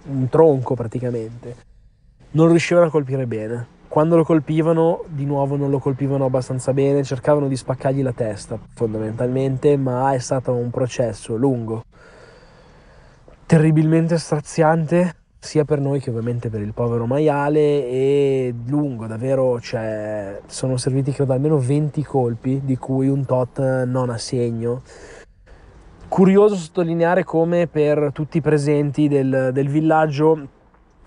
un 0.09 0.27
tronco 0.27 0.75
praticamente. 0.75 1.55
Non 2.31 2.49
riuscivano 2.49 2.87
a 2.87 2.89
colpire 2.89 3.25
bene 3.25 3.77
quando 3.89 4.15
lo 4.15 4.23
colpivano 4.23 5.03
di 5.07 5.25
nuovo 5.25 5.57
non 5.57 5.71
lo 5.71 5.79
colpivano 5.79 6.25
abbastanza 6.25 6.73
bene 6.73 7.03
cercavano 7.03 7.47
di 7.47 7.57
spaccargli 7.57 8.03
la 8.03 8.13
testa 8.13 8.57
fondamentalmente 8.75 9.75
ma 9.77 10.13
è 10.13 10.19
stato 10.19 10.53
un 10.53 10.69
processo 10.69 11.35
lungo. 11.35 11.83
Terribilmente 13.47 14.19
straziante 14.19 15.15
sia 15.39 15.65
per 15.65 15.79
noi 15.79 15.99
che 15.99 16.11
ovviamente 16.11 16.49
per 16.49 16.61
il 16.61 16.73
povero 16.73 17.07
maiale 17.07 17.59
e 17.59 18.53
lungo 18.67 19.07
davvero 19.07 19.59
cioè, 19.59 20.39
sono 20.45 20.77
serviti 20.77 21.11
credo 21.11 21.33
almeno 21.33 21.57
20 21.57 22.03
colpi 22.03 22.61
di 22.63 22.77
cui 22.77 23.07
un 23.07 23.25
tot 23.25 23.59
non 23.85 24.11
a 24.11 24.19
segno. 24.19 24.83
Curioso 26.07 26.55
sottolineare 26.55 27.23
come 27.23 27.65
per 27.65 28.11
tutti 28.13 28.37
i 28.37 28.41
presenti 28.41 29.07
del, 29.07 29.49
del 29.51 29.67
villaggio 29.67 30.47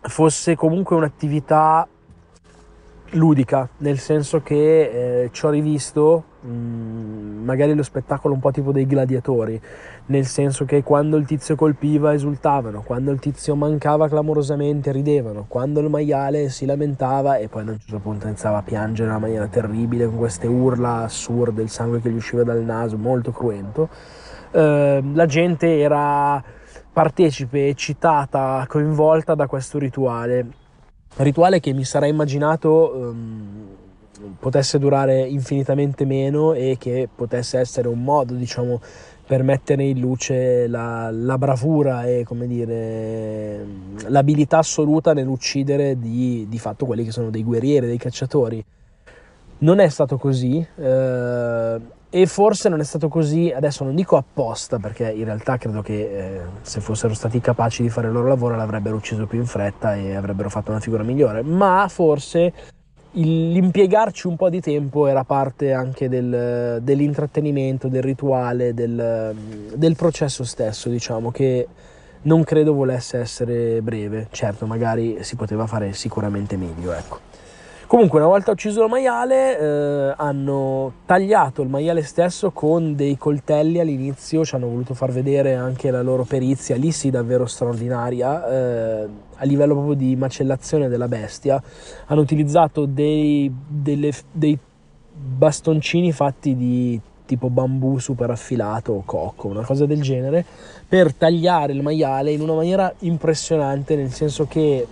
fosse 0.01 0.57
comunque 0.57 0.97
un'attività 0.97 1.87
ludica, 3.13 3.69
nel 3.79 3.99
senso 3.99 4.43
che 4.43 5.25
eh, 5.25 5.29
ci 5.33 5.45
ho 5.45 5.51
rivisto 5.51 6.25
mh, 6.41 6.49
mm, 6.49 7.45
magari 7.45 7.75
lo 7.75 7.83
spettacolo 7.83 8.35
un 8.35 8.41
po' 8.41 8.51
tipo 8.51 8.73
dei 8.73 8.87
gladiatori, 8.87 9.61
nel 10.07 10.27
senso 10.27 10.65
che 10.65 10.83
quando 10.83 11.17
il 11.17 11.27
tizio 11.27 11.55
colpiva 11.57 12.15
esultavano, 12.15 12.83
quando 12.83 13.11
il 13.11 13.19
tizio 13.19 13.55
mancava 13.55 14.09
clamorosamente 14.09 14.93
ridevano, 14.93 15.45
quando 15.49 15.81
il 15.81 15.89
maiale 15.89 16.49
si 16.49 16.67
lamentava 16.67 17.37
e 17.37 17.49
poi 17.49 17.63
a 17.67 17.71
un 17.71 17.79
certo 17.79 17.99
punto 17.99 18.27
iniziava 18.27 18.59
a 18.59 18.63
piangere 18.63 19.09
in 19.09 19.15
una 19.15 19.19
maniera 19.19 19.47
terribile 19.47 20.07
con 20.07 20.17
queste 20.17 20.47
urla 20.47 21.03
assurde, 21.03 21.63
il 21.63 21.71
sangue 21.71 22.01
che 22.01 22.11
gli 22.11 22.17
usciva 22.17 22.43
dal 22.43 22.63
naso, 22.63 22.97
molto 22.97 23.33
cruento, 23.33 23.89
eh, 24.53 25.03
la 25.13 25.27
gente 25.27 25.79
era 25.79 26.43
partecipe, 26.93 27.69
eccitata, 27.69 28.65
coinvolta 28.69 29.35
da 29.35 29.47
questo 29.47 29.79
rituale 29.79 30.61
rituale 31.17 31.61
che 31.61 31.73
mi 31.73 31.85
sarei 31.85 32.11
immaginato 32.11 32.93
um, 32.95 33.67
potesse 34.39 34.79
durare 34.79 35.21
infinitamente 35.21 36.05
meno 36.05 36.53
e 36.53 36.77
che 36.79 37.09
potesse 37.15 37.59
essere 37.59 37.89
un 37.89 38.03
modo, 38.03 38.35
diciamo, 38.35 38.81
per 39.27 39.43
mettere 39.43 39.85
in 39.85 40.01
luce 40.01 40.67
la, 40.67 41.11
la 41.11 41.39
bravura 41.39 42.05
e, 42.05 42.25
come 42.25 42.47
dire, 42.47 43.65
l'abilità 44.09 44.59
assoluta 44.59 45.13
nell'uccidere 45.13 45.99
di, 45.99 46.47
di 46.49 46.59
fatto 46.59 46.87
quelli 46.87 47.05
che 47.05 47.13
sono 47.13 47.31
dei 47.31 47.43
guerrieri, 47.43 47.87
dei 47.87 47.99
cacciatori. 47.99 48.65
Non 49.59 49.79
è 49.79 49.89
stato 49.89 50.19
così. 50.19 50.67
Eh, 50.77 51.81
e 52.15 52.27
forse 52.27 52.69
non 52.69 52.79
è 52.79 52.85
stato 52.85 53.09
così, 53.09 53.51
adesso 53.51 53.85
non 53.85 53.95
dico 53.95 54.19
apposta, 54.19 54.79
perché 54.79 55.11
in 55.11 55.25
realtà 55.25 55.57
credo 55.57 55.81
che 55.81 55.95
eh, 55.95 56.41
se 56.61 56.81
fossero 56.81 57.15
stati 57.15 57.41
capaci 57.41 57.81
di 57.81 57.89
fare 57.89 58.09
il 58.09 58.13
loro 58.13 58.29
lavoro 58.29 58.55
l'avrebbero 58.55 58.97
ucciso 58.97 59.25
più 59.25 59.39
in 59.39 59.47
fretta 59.47 59.95
e 59.95 60.15
avrebbero 60.15 60.51
fatto 60.51 60.71
una 60.71 60.81
figura 60.81 61.03
migliore, 61.03 61.41
ma 61.41 61.87
forse 61.89 62.53
l'impiegarci 63.13 64.27
un 64.27 64.37
po' 64.37 64.51
di 64.51 64.61
tempo 64.61 65.07
era 65.07 65.25
parte 65.25 65.73
anche 65.73 66.11
del, 66.11 66.81
dell'intrattenimento, 66.83 67.89
del 67.89 68.03
rituale, 68.03 68.75
del, 68.75 69.35
del 69.75 69.97
processo 69.97 70.45
stesso, 70.45 70.91
diciamo, 70.91 71.31
che 71.31 71.67
non 72.25 72.45
credo 72.45 72.75
volesse 72.75 73.21
essere 73.21 73.81
breve. 73.81 74.29
Certo, 74.31 74.67
magari 74.67 75.25
si 75.25 75.35
poteva 75.35 75.67
fare 75.67 75.95
sicuramente 75.95 76.59
meglio, 76.59 76.93
ecco. 76.93 77.32
Comunque, 77.93 78.21
una 78.21 78.29
volta 78.29 78.53
ucciso 78.53 78.85
il 78.85 78.89
maiale, 78.89 79.59
eh, 79.59 80.15
hanno 80.17 80.95
tagliato 81.05 81.61
il 81.61 81.69
maiale 81.69 82.03
stesso 82.05 82.51
con 82.51 82.97
dei 82.97 83.19
coltelli 83.19 83.81
all'inizio, 83.81 84.47
ci 84.47 84.55
hanno 84.55 84.67
voluto 84.67 84.95
far 84.95 85.13
vedere 85.13 85.57
anche 85.57 85.91
la 85.91 86.01
loro 86.01 86.25
perizia, 86.25 86.75
lì 86.77 86.91
sì 86.91 87.11
davvero 87.11 87.45
straordinaria, 87.45 88.49
eh, 88.49 89.09
a 89.35 89.45
livello 89.45 89.75
proprio 89.75 89.93
di 89.93 90.17
macellazione 90.17 90.89
della 90.89 91.07
bestia. 91.07 91.63
Hanno 92.07 92.23
utilizzato 92.23 92.87
dei, 92.87 93.55
delle, 93.69 94.11
dei 94.33 94.59
bastoncini 95.13 96.13
fatti 96.13 96.57
di 96.57 96.99
tipo 97.27 97.51
bambù 97.51 97.99
super 97.99 98.31
affilato 98.31 98.93
o 98.93 99.03
cocco, 99.05 99.49
una 99.49 99.67
cosa 99.67 99.85
del 99.85 100.01
genere, 100.01 100.43
per 100.89 101.13
tagliare 101.13 101.75
il 101.75 101.83
maiale 101.83 102.31
in 102.31 102.41
una 102.41 102.55
maniera 102.55 102.91
impressionante, 103.01 103.97
nel 103.97 104.13
senso 104.13 104.47
che 104.47 104.87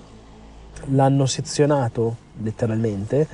l'hanno 0.86 1.26
sezionato 1.26 2.16
letteralmente 2.42 3.26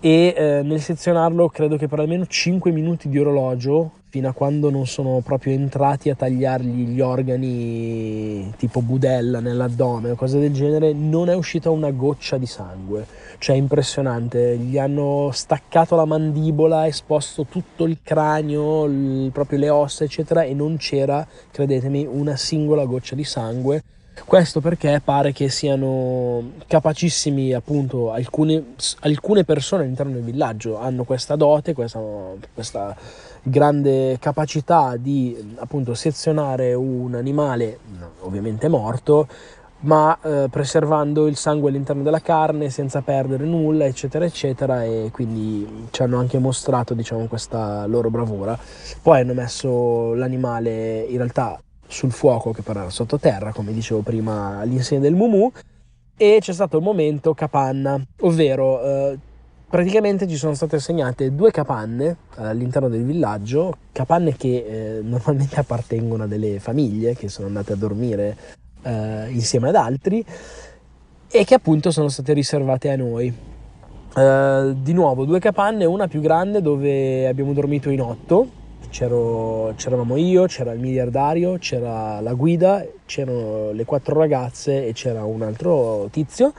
e 0.00 0.34
eh, 0.36 0.62
nel 0.62 0.80
sezionarlo 0.80 1.48
credo 1.48 1.76
che 1.76 1.88
per 1.88 1.98
almeno 1.98 2.24
5 2.24 2.70
minuti 2.70 3.08
di 3.08 3.18
orologio 3.18 3.92
fino 4.10 4.28
a 4.28 4.32
quando 4.32 4.70
non 4.70 4.86
sono 4.86 5.20
proprio 5.22 5.52
entrati 5.52 6.08
a 6.08 6.14
tagliargli 6.14 6.86
gli 6.86 7.00
organi 7.00 8.54
tipo 8.56 8.80
budella 8.80 9.40
nell'addome 9.40 10.12
o 10.12 10.14
cose 10.14 10.38
del 10.38 10.52
genere 10.52 10.92
non 10.92 11.28
è 11.28 11.34
uscita 11.34 11.68
una 11.70 11.90
goccia 11.90 12.38
di 12.38 12.46
sangue. 12.46 13.06
Cioè 13.38 13.56
impressionante. 13.56 14.56
Gli 14.56 14.78
hanno 14.78 15.30
staccato 15.32 15.94
la 15.94 16.06
mandibola 16.06 16.86
esposto 16.86 17.44
tutto 17.44 17.84
il 17.84 17.98
cranio 18.02 18.84
il, 18.86 19.30
proprio 19.32 19.58
le 19.58 19.68
ossa 19.68 20.04
eccetera 20.04 20.42
e 20.42 20.54
non 20.54 20.76
c'era 20.78 21.26
credetemi 21.50 22.06
una 22.10 22.36
singola 22.36 22.84
goccia 22.84 23.14
di 23.14 23.24
sangue 23.24 23.82
questo 24.24 24.60
perché 24.60 25.00
pare 25.04 25.32
che 25.32 25.48
siano 25.48 26.52
capacissimi, 26.66 27.52
appunto, 27.52 28.12
alcune, 28.12 28.74
alcune 29.00 29.44
persone 29.44 29.82
all'interno 29.82 30.12
del 30.12 30.22
villaggio 30.22 30.78
hanno 30.78 31.04
questa 31.04 31.36
dote, 31.36 31.72
questa, 31.72 32.00
questa 32.52 32.96
grande 33.42 34.18
capacità 34.18 34.96
di 34.96 35.54
appunto 35.58 35.94
sezionare 35.94 36.74
un 36.74 37.14
animale, 37.14 37.78
ovviamente 38.20 38.68
morto, 38.68 39.26
ma 39.80 40.18
eh, 40.22 40.48
preservando 40.50 41.26
il 41.26 41.36
sangue 41.36 41.70
all'interno 41.70 42.02
della 42.02 42.20
carne 42.20 42.70
senza 42.70 43.00
perdere 43.00 43.44
nulla, 43.44 43.84
eccetera, 43.84 44.24
eccetera, 44.24 44.84
e 44.84 45.10
quindi 45.12 45.88
ci 45.90 46.02
hanno 46.02 46.18
anche 46.18 46.38
mostrato, 46.38 46.94
diciamo, 46.94 47.26
questa 47.26 47.86
loro 47.86 48.10
bravura. 48.10 48.58
Poi 49.00 49.20
hanno 49.20 49.34
messo 49.34 50.14
l'animale 50.14 51.00
in 51.02 51.16
realtà 51.16 51.60
sul 51.88 52.12
fuoco 52.12 52.52
che 52.52 52.62
però 52.62 52.80
era 52.80 52.90
sottoterra, 52.90 53.52
come 53.52 53.72
dicevo 53.72 54.02
prima 54.02 54.58
all'insegna 54.58 55.00
del 55.00 55.14
Mumu, 55.14 55.50
e 56.16 56.38
c'è 56.40 56.52
stato 56.52 56.76
il 56.76 56.82
momento 56.82 57.34
capanna, 57.34 58.00
ovvero 58.20 58.82
eh, 58.82 59.18
praticamente 59.68 60.28
ci 60.28 60.36
sono 60.36 60.54
state 60.54 60.76
assegnate 60.76 61.34
due 61.34 61.50
capanne 61.50 62.16
all'interno 62.36 62.88
del 62.88 63.04
villaggio, 63.04 63.76
capanne 63.92 64.36
che 64.36 64.98
eh, 64.98 65.02
normalmente 65.02 65.58
appartengono 65.60 66.24
a 66.24 66.26
delle 66.26 66.60
famiglie 66.60 67.14
che 67.14 67.28
sono 67.28 67.46
andate 67.46 67.72
a 67.72 67.76
dormire 67.76 68.36
eh, 68.82 69.30
insieme 69.30 69.70
ad 69.70 69.76
altri 69.76 70.24
e 71.30 71.44
che 71.44 71.54
appunto 71.54 71.90
sono 71.90 72.08
state 72.08 72.32
riservate 72.32 72.90
a 72.90 72.96
noi. 72.96 73.46
Uh, 74.14 74.72
di 74.72 74.94
nuovo 74.94 75.26
due 75.26 75.38
capanne, 75.38 75.84
una 75.84 76.08
più 76.08 76.20
grande 76.20 76.60
dove 76.60 77.28
abbiamo 77.28 77.52
dormito 77.52 77.90
in 77.90 78.00
otto 78.00 78.57
C'ero, 78.90 79.74
c'eravamo 79.76 80.16
io, 80.16 80.46
c'era 80.46 80.72
il 80.72 80.80
miliardario, 80.80 81.58
c'era 81.58 82.20
la 82.20 82.32
guida, 82.32 82.84
c'erano 83.04 83.70
le 83.72 83.84
quattro 83.84 84.18
ragazze 84.18 84.86
e 84.86 84.92
c'era 84.92 85.24
un 85.24 85.42
altro 85.42 86.08
tizio 86.10 86.52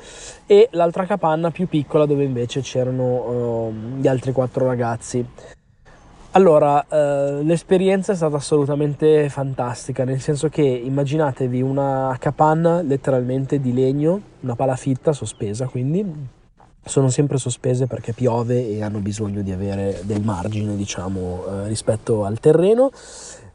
e 0.45 0.67
l'altra 0.71 1.05
capanna 1.05 1.49
più 1.49 1.67
piccola 1.67 2.05
dove 2.05 2.23
invece 2.23 2.61
c'erano 2.61 3.67
uh, 3.67 3.73
gli 3.99 4.07
altri 4.07 4.31
quattro 4.31 4.65
ragazzi. 4.67 5.25
Allora, 6.31 6.85
uh, 6.87 7.43
l'esperienza 7.43 8.11
è 8.11 8.15
stata 8.15 8.35
assolutamente 8.35 9.27
fantastica, 9.29 10.03
nel 10.03 10.21
senso 10.21 10.47
che 10.47 10.61
immaginatevi 10.61 11.61
una 11.61 12.15
capanna 12.19 12.83
letteralmente 12.83 13.59
di 13.59 13.73
legno, 13.73 14.21
una 14.41 14.55
palafitta 14.55 15.11
sospesa, 15.11 15.65
quindi 15.65 16.37
sono 16.83 17.09
sempre 17.09 17.37
sospese 17.37 17.87
perché 17.87 18.13
piove 18.13 18.67
e 18.67 18.81
hanno 18.83 18.99
bisogno 18.99 19.41
di 19.41 19.51
avere 19.51 20.01
del 20.03 20.23
margine, 20.23 20.75
diciamo, 20.75 21.45
eh, 21.45 21.67
rispetto 21.67 22.25
al 22.25 22.39
terreno. 22.39 22.91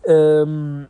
Ehm, 0.07 0.89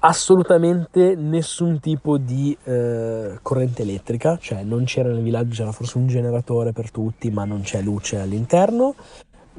assolutamente 0.00 1.16
nessun 1.16 1.80
tipo 1.80 2.18
di 2.18 2.56
eh, 2.64 3.38
corrente 3.42 3.82
elettrica, 3.82 4.38
cioè 4.40 4.62
non 4.62 4.84
c'era 4.84 5.08
nel 5.08 5.22
villaggio, 5.22 5.54
c'era 5.54 5.72
forse 5.72 5.98
un 5.98 6.06
generatore 6.06 6.72
per 6.72 6.90
tutti, 6.90 7.30
ma 7.30 7.44
non 7.44 7.62
c'è 7.62 7.80
luce 7.80 8.18
all'interno. 8.18 8.94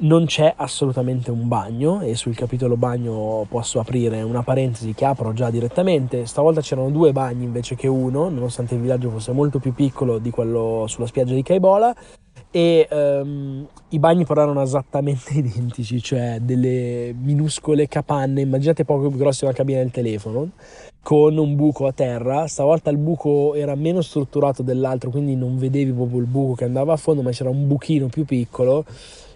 Non 0.00 0.24
c'è 0.24 0.52
assolutamente 0.56 1.30
un 1.30 1.48
bagno 1.48 2.00
e 2.00 2.14
sul 2.14 2.34
capitolo 2.34 2.76
bagno 2.76 3.44
posso 3.48 3.80
aprire 3.80 4.22
una 4.22 4.42
parentesi 4.42 4.94
che 4.94 5.04
apro 5.04 5.32
già 5.32 5.50
direttamente. 5.50 6.26
Stavolta 6.26 6.60
c'erano 6.60 6.90
due 6.90 7.12
bagni 7.12 7.44
invece 7.44 7.74
che 7.74 7.86
uno, 7.86 8.28
nonostante 8.28 8.74
il 8.74 8.80
villaggio 8.80 9.10
fosse 9.10 9.32
molto 9.32 9.58
più 9.58 9.74
piccolo 9.74 10.18
di 10.18 10.30
quello 10.30 10.84
sulla 10.86 11.06
spiaggia 11.06 11.34
di 11.34 11.42
Caibola 11.42 11.94
e 12.50 12.88
um, 12.90 13.66
i 13.90 13.98
bagni 13.98 14.24
però 14.24 14.42
erano 14.42 14.62
esattamente 14.62 15.34
identici, 15.38 16.00
cioè 16.00 16.38
delle 16.40 17.14
minuscole 17.16 17.86
capanne, 17.86 18.40
immaginate 18.40 18.84
poco 18.84 19.08
più 19.08 19.18
grosse 19.18 19.44
una 19.44 19.54
cabina 19.54 19.80
del 19.80 19.90
telefono, 19.90 20.50
con 21.02 21.36
un 21.36 21.54
buco 21.56 21.86
a 21.86 21.92
terra. 21.92 22.46
Stavolta 22.46 22.88
il 22.88 22.96
buco 22.96 23.54
era 23.54 23.74
meno 23.74 24.00
strutturato 24.00 24.62
dell'altro, 24.62 25.10
quindi 25.10 25.36
non 25.36 25.58
vedevi 25.58 25.92
proprio 25.92 26.20
il 26.20 26.26
buco 26.26 26.54
che 26.54 26.64
andava 26.64 26.94
a 26.94 26.96
fondo, 26.96 27.20
ma 27.20 27.30
c'era 27.30 27.50
un 27.50 27.66
buchino 27.66 28.08
più 28.08 28.24
piccolo 28.24 28.84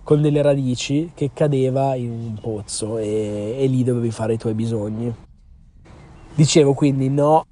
con 0.05 0.22
delle 0.22 0.43
radici 0.43 1.10
che 1.14 1.31
cadeva 1.35 1.97
in 1.97 2.10
un 2.10 2.39
pozzo 2.40 2.98
e, 2.98 3.56
e 3.59 3.66
lì 3.66 3.82
dovevi 3.82 4.12
fare 4.12 4.35
i 4.35 4.39
tuoi 4.39 4.55
bisogni. 4.55 5.12
Dicevo 6.35 6.74
quindi 6.74 7.09
no 7.09 7.44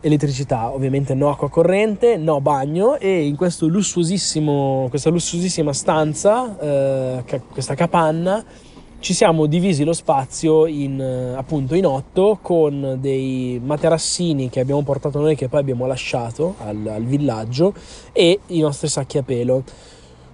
elettricità, 0.00 0.72
ovviamente 0.72 1.14
no 1.14 1.30
acqua 1.30 1.48
corrente, 1.48 2.16
no 2.16 2.40
bagno 2.40 2.98
e 2.98 3.24
in 3.24 3.36
questa 3.36 3.66
lussuosissima 3.66 5.72
stanza, 5.72 6.58
eh, 6.58 7.40
questa 7.52 7.74
capanna, 7.74 8.44
ci 8.98 9.14
siamo 9.14 9.46
divisi 9.46 9.82
lo 9.82 9.92
spazio 9.92 10.66
in, 10.66 11.00
eh, 11.00 11.34
appunto 11.36 11.74
in 11.74 11.86
otto 11.86 12.38
con 12.40 12.98
dei 13.00 13.60
materassini 13.62 14.48
che 14.48 14.60
abbiamo 14.60 14.82
portato 14.82 15.20
noi 15.20 15.34
che 15.34 15.48
poi 15.48 15.60
abbiamo 15.60 15.86
lasciato 15.86 16.54
al, 16.58 16.86
al 16.86 17.02
villaggio 17.02 17.74
e 18.12 18.40
i 18.46 18.60
nostri 18.60 18.88
sacchi 18.88 19.18
a 19.18 19.22
pelo. 19.22 19.64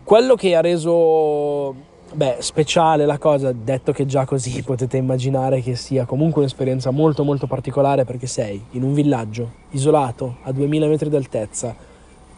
Quello 0.09 0.37
che 0.37 0.57
ha 0.57 0.63
reso 0.63 1.75
beh, 2.15 2.37
speciale 2.39 3.05
la 3.05 3.19
cosa, 3.19 3.53
detto 3.53 3.93
che 3.93 4.07
già 4.07 4.25
così 4.25 4.63
potete 4.65 4.97
immaginare 4.97 5.61
che 5.61 5.77
sia 5.77 6.07
comunque 6.07 6.41
un'esperienza 6.41 6.91
molto 6.91 7.25
molto 7.25 7.47
particolare 7.47 8.07
perché 8.07 8.27
sei 8.27 8.59
in 8.71 8.85
un 8.85 8.95
villaggio 8.95 9.51
isolato 9.73 10.37
a 10.45 10.53
2000 10.53 10.87
metri 10.87 11.11
d'altezza 11.11 11.77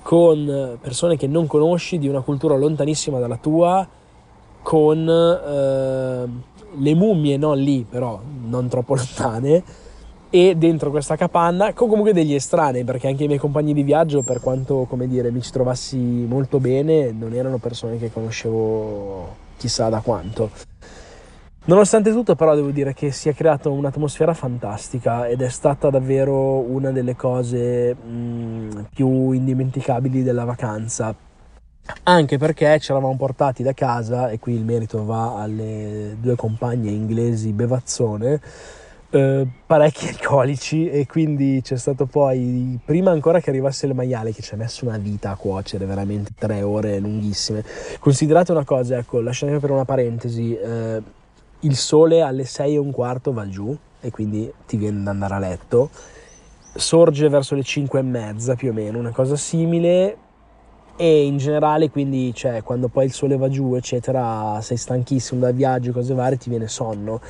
con 0.03 0.79
persone 0.81 1.17
che 1.17 1.29
non 1.29 1.47
conosci 1.47 2.01
di 2.01 2.09
una 2.09 2.23
cultura 2.23 2.57
lontanissima 2.57 3.21
dalla 3.21 3.37
tua 3.37 3.87
con 4.63 5.09
eh, 5.09 6.29
le 6.77 6.95
mummie 6.97 7.37
non 7.37 7.57
lì 7.57 7.87
però 7.89 8.21
non 8.49 8.67
troppo 8.67 8.97
lontane 8.99 9.63
e 10.31 10.55
dentro 10.57 10.91
questa 10.91 11.17
capanna 11.17 11.73
con 11.73 11.89
comunque 11.89 12.13
degli 12.13 12.35
estranei 12.35 12.85
perché 12.85 13.09
anche 13.09 13.25
i 13.25 13.27
miei 13.27 13.41
compagni 13.41 13.75
di 13.75 13.83
viaggio 13.83 14.23
per 14.23 14.41
quanto 14.41 14.87
come 14.89 15.09
dire 15.09 15.33
mi 15.33 15.43
ci 15.43 15.51
trovassi 15.51 15.97
molto 15.99 16.61
bene 16.61 17.11
non 17.11 17.35
erano 17.35 17.59
persone 17.59 17.99
che 17.99 18.13
conoscevo 18.13 19.49
chissà 19.57 19.89
da 19.89 20.01
quanto. 20.01 20.51
Nonostante 21.63 22.11
tutto 22.13 22.37
però 22.37 22.55
devo 22.55 22.71
dire 22.71 22.95
che 22.95 23.11
si 23.11 23.29
è 23.29 23.35
creata 23.35 23.69
un'atmosfera 23.69 24.33
fantastica 24.33 25.27
ed 25.27 25.43
è 25.43 25.49
stata 25.49 25.91
davvero 25.91 26.59
una 26.61 26.91
delle 26.91 27.15
cose 27.15 27.95
mh, 27.95 28.87
più 28.95 29.33
indimenticabili 29.33 30.23
della 30.23 30.45
vacanza. 30.45 31.15
Anche 32.05 32.39
perché 32.39 32.79
ci 32.79 32.93
eravamo 32.93 33.17
portati 33.17 33.63
da 33.63 33.73
casa 33.73 34.31
e 34.31 34.39
qui 34.39 34.55
il 34.55 34.65
merito 34.65 35.05
va 35.05 35.41
alle 35.41 36.17
due 36.19 36.37
compagne 36.37 36.91
inglesi 36.91 37.53
bevazzone 37.53 38.41
eh, 39.11 39.47
parecchi 39.67 40.07
alcolici 40.09 40.89
e 40.89 41.07
quindi 41.07 41.61
c'è 41.63 41.77
stato 41.77 42.07
poi 42.07 42.79
prima 42.85 43.11
ancora 43.11 43.41
che 43.41 43.51
arrivasse 43.51 43.87
il 43.87 43.95
maiale 43.95 44.33
che 44.33 44.43
ci 44.43 44.55
ha 44.55 44.57
messo 44.57 44.87
una 44.87 44.99
vita 44.99 45.31
a 45.31 45.37
cuocere 45.37 45.85
veramente 45.85 46.33
tre 46.39 46.63
ore 46.63 46.99
lunghissime. 46.99 47.65
Considerate 47.99 48.53
una 48.53 48.65
cosa 48.65 48.99
ecco 48.99 49.21
lasciatemi 49.21 49.59
per 49.59 49.71
una 49.71 49.85
parentesi 49.85 50.57
eh, 50.57 51.03
il 51.61 51.77
sole 51.77 52.23
alle 52.23 52.45
6 52.45 52.75
e 52.75 52.79
un 52.79 52.91
quarto 52.91 53.33
va 53.33 53.49
giù 53.49 53.77
e 54.01 54.11
quindi 54.11 54.51
ti 54.67 54.77
viene 54.77 55.03
da 55.03 55.11
andare 55.11 55.35
a 55.35 55.39
letto. 55.39 55.91
Sorge 56.73 57.29
verso 57.29 57.57
le 57.57 57.65
5 57.65 57.99
e 57.99 58.03
mezza 58.03 58.55
più 58.55 58.71
o 58.71 58.73
meno 58.73 58.99
una 58.99 59.11
cosa 59.11 59.37
simile. 59.37 60.17
E 60.97 61.25
in 61.25 61.39
generale 61.39 61.89
quindi 61.89 62.35
cioè, 62.35 62.63
quando 62.63 62.89
poi 62.89 63.07
il 63.07 63.13
sole 63.13 63.39
va 63.39 63.49
giù 63.49 63.75
eccetera 63.75 64.61
sei 64.61 64.77
stanchissimo 64.77 65.41
dal 65.41 65.55
viaggio 65.55 65.93
cose 65.93 66.13
varie 66.13 66.37
ti 66.37 66.51
viene 66.51 66.69
sonno 66.69 67.21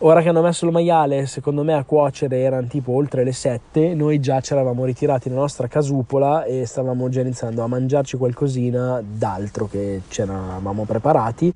Ora 0.00 0.22
che 0.22 0.28
hanno 0.28 0.42
messo 0.42 0.64
il 0.64 0.70
maiale, 0.70 1.26
secondo 1.26 1.64
me 1.64 1.74
a 1.74 1.82
cuocere 1.82 2.38
erano 2.38 2.68
tipo 2.68 2.92
oltre 2.92 3.24
le 3.24 3.32
7, 3.32 3.94
noi 3.94 4.20
già 4.20 4.40
ci 4.40 4.52
eravamo 4.52 4.84
ritirati 4.84 5.28
nella 5.28 5.40
nostra 5.40 5.66
casupola 5.66 6.44
e 6.44 6.66
stavamo 6.66 7.08
già 7.08 7.20
iniziando 7.20 7.64
a 7.64 7.66
mangiarci 7.66 8.16
qualcosina 8.16 9.02
d'altro 9.04 9.66
che 9.66 10.02
ci 10.06 10.20
eravamo 10.20 10.84
preparati. 10.84 11.52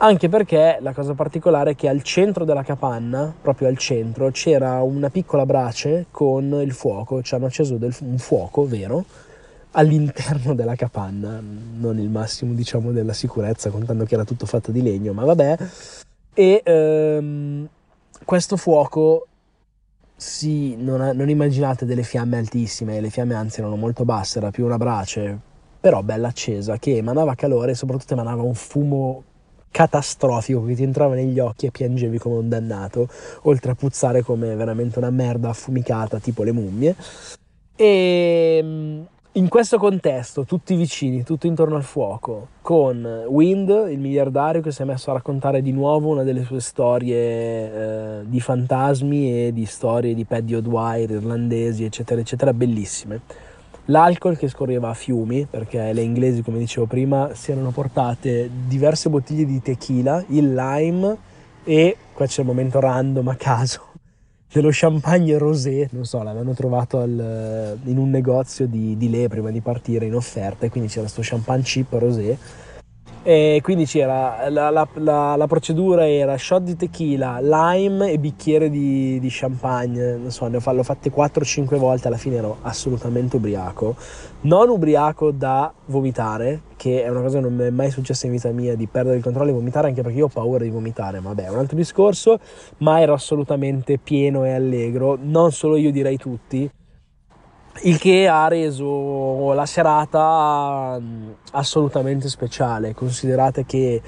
Anche 0.00 0.28
perché 0.28 0.76
la 0.82 0.92
cosa 0.92 1.14
particolare 1.14 1.70
è 1.70 1.76
che 1.76 1.88
al 1.88 2.02
centro 2.02 2.44
della 2.44 2.62
capanna, 2.62 3.32
proprio 3.40 3.68
al 3.68 3.78
centro, 3.78 4.30
c'era 4.32 4.82
una 4.82 5.08
piccola 5.08 5.46
brace 5.46 6.06
con 6.10 6.60
il 6.62 6.72
fuoco, 6.72 7.22
ci 7.22 7.34
hanno 7.34 7.46
acceso 7.46 7.78
del, 7.78 7.96
un 8.00 8.18
fuoco 8.18 8.66
vero 8.66 9.02
all'interno 9.72 10.54
della 10.54 10.74
capanna, 10.74 11.40
non 11.78 11.98
il 11.98 12.10
massimo 12.10 12.52
diciamo 12.52 12.92
della 12.92 13.14
sicurezza, 13.14 13.70
contando 13.70 14.04
che 14.04 14.12
era 14.12 14.24
tutto 14.24 14.44
fatto 14.44 14.70
di 14.72 14.82
legno, 14.82 15.14
ma 15.14 15.24
vabbè. 15.24 15.56
E 16.34 16.60
ehm, 16.62 17.68
questo 18.28 18.58
fuoco 18.58 19.26
sì, 20.14 20.76
non, 20.76 21.16
non, 21.16 21.30
immaginate 21.30 21.86
delle 21.86 22.02
fiamme 22.02 22.36
altissime, 22.36 23.00
le 23.00 23.08
fiamme 23.08 23.34
anzi 23.34 23.60
erano 23.60 23.76
molto 23.76 24.04
basse, 24.04 24.36
era 24.36 24.50
più 24.50 24.66
una 24.66 24.76
brace, 24.76 25.38
però 25.80 26.02
bella 26.02 26.28
accesa, 26.28 26.76
che 26.76 26.98
emanava 26.98 27.34
calore 27.34 27.70
e 27.70 27.74
soprattutto 27.74 28.12
emanava 28.12 28.42
un 28.42 28.52
fumo 28.52 29.22
catastrofico 29.70 30.62
che 30.66 30.74
ti 30.74 30.82
entrava 30.82 31.14
negli 31.14 31.38
occhi 31.38 31.64
e 31.64 31.70
piangevi 31.70 32.18
come 32.18 32.36
un 32.36 32.50
dannato, 32.50 33.08
oltre 33.44 33.70
a 33.70 33.74
puzzare 33.74 34.20
come 34.20 34.54
veramente 34.54 34.98
una 34.98 35.08
merda 35.08 35.48
affumicata, 35.48 36.18
tipo 36.18 36.42
le 36.42 36.52
mummie. 36.52 36.96
E 37.76 39.06
in 39.32 39.48
questo 39.48 39.78
contesto, 39.78 40.44
tutti 40.44 40.74
vicini, 40.74 41.22
tutto 41.22 41.46
intorno 41.46 41.76
al 41.76 41.84
fuoco, 41.84 42.48
con 42.62 43.24
Wind, 43.28 43.88
il 43.90 43.98
miliardario 43.98 44.62
che 44.62 44.72
si 44.72 44.82
è 44.82 44.84
messo 44.84 45.10
a 45.10 45.14
raccontare 45.14 45.60
di 45.60 45.70
nuovo 45.70 46.08
una 46.08 46.22
delle 46.22 46.42
sue 46.44 46.60
storie 46.60 47.16
eh, 47.16 48.20
di 48.24 48.40
fantasmi 48.40 49.46
e 49.46 49.52
di 49.52 49.66
storie 49.66 50.14
di 50.14 50.24
Paddy 50.24 50.54
O'Dwyer, 50.54 51.10
irlandesi, 51.10 51.84
eccetera, 51.84 52.20
eccetera, 52.20 52.52
bellissime. 52.54 53.20
L'alcol 53.86 54.36
che 54.36 54.48
scorreva 54.48 54.88
a 54.88 54.94
fiumi, 54.94 55.46
perché 55.48 55.92
le 55.92 56.02
inglesi, 56.02 56.42
come 56.42 56.58
dicevo 56.58 56.86
prima, 56.86 57.30
si 57.34 57.52
erano 57.52 57.70
portate 57.70 58.50
diverse 58.66 59.08
bottiglie 59.08 59.44
di 59.44 59.62
tequila, 59.62 60.24
il 60.28 60.54
lime 60.54 61.16
e, 61.64 61.96
qua 62.14 62.26
c'è 62.26 62.40
il 62.40 62.46
momento 62.46 62.80
random 62.80 63.28
a 63.28 63.34
caso, 63.34 63.87
dello 64.50 64.70
champagne 64.72 65.36
rosé, 65.36 65.88
non 65.92 66.04
so, 66.04 66.22
l'avevano 66.22 66.54
trovato 66.54 66.98
al, 66.98 67.78
in 67.84 67.98
un 67.98 68.10
negozio 68.10 68.66
di, 68.66 68.96
di 68.96 69.10
lì 69.10 69.28
prima 69.28 69.50
di 69.50 69.60
partire 69.60 70.06
in 70.06 70.14
offerta 70.14 70.66
e 70.66 70.70
quindi 70.70 70.88
c'era 70.88 71.02
questo 71.02 71.20
champagne 71.22 71.62
chip 71.62 71.92
rosé 71.92 72.38
e 73.28 73.60
quindi 73.62 73.84
c'era 73.84 74.48
la, 74.48 74.70
la, 74.70 74.88
la, 74.94 75.36
la, 75.36 75.46
procedura 75.46 76.08
era 76.08 76.38
shot 76.38 76.62
di 76.62 76.76
tequila, 76.76 77.40
lime 77.42 78.10
e 78.10 78.18
bicchiere 78.18 78.70
di, 78.70 79.20
di 79.20 79.28
champagne. 79.30 80.16
Non 80.16 80.30
so, 80.30 80.46
ne 80.46 80.56
ho, 80.56 80.72
l'ho 80.72 80.82
fatte 80.82 81.12
4-5 81.12 81.76
volte. 81.76 82.08
Alla 82.08 82.16
fine 82.16 82.36
ero 82.36 82.56
assolutamente 82.62 83.36
ubriaco. 83.36 83.96
Non 84.40 84.70
ubriaco 84.70 85.30
da 85.30 85.70
vomitare, 85.88 86.62
che 86.76 87.02
è 87.02 87.10
una 87.10 87.20
cosa 87.20 87.36
che 87.36 87.42
non 87.42 87.54
mi 87.54 87.64
è 87.64 87.70
mai 87.70 87.90
successa 87.90 88.24
in 88.24 88.32
vita 88.32 88.50
mia 88.50 88.74
di 88.74 88.86
perdere 88.86 89.18
il 89.18 89.22
controllo 89.22 89.50
e 89.50 89.52
vomitare, 89.52 89.88
anche 89.88 90.00
perché 90.00 90.16
io 90.16 90.24
ho 90.24 90.28
paura 90.28 90.64
di 90.64 90.70
vomitare. 90.70 91.20
Vabbè, 91.20 91.44
è 91.44 91.50
un 91.50 91.58
altro 91.58 91.76
discorso, 91.76 92.40
ma 92.78 92.98
ero 93.02 93.12
assolutamente 93.12 93.98
pieno 93.98 94.46
e 94.46 94.52
allegro. 94.52 95.18
Non 95.20 95.52
solo 95.52 95.76
io, 95.76 95.92
direi 95.92 96.16
tutti 96.16 96.70
il 97.82 97.98
che 97.98 98.26
ha 98.26 98.48
reso 98.48 99.52
la 99.52 99.66
serata 99.66 100.98
mm, 101.00 101.30
assolutamente 101.52 102.28
speciale. 102.28 102.94
Considerate 102.94 103.64
che 103.64 104.00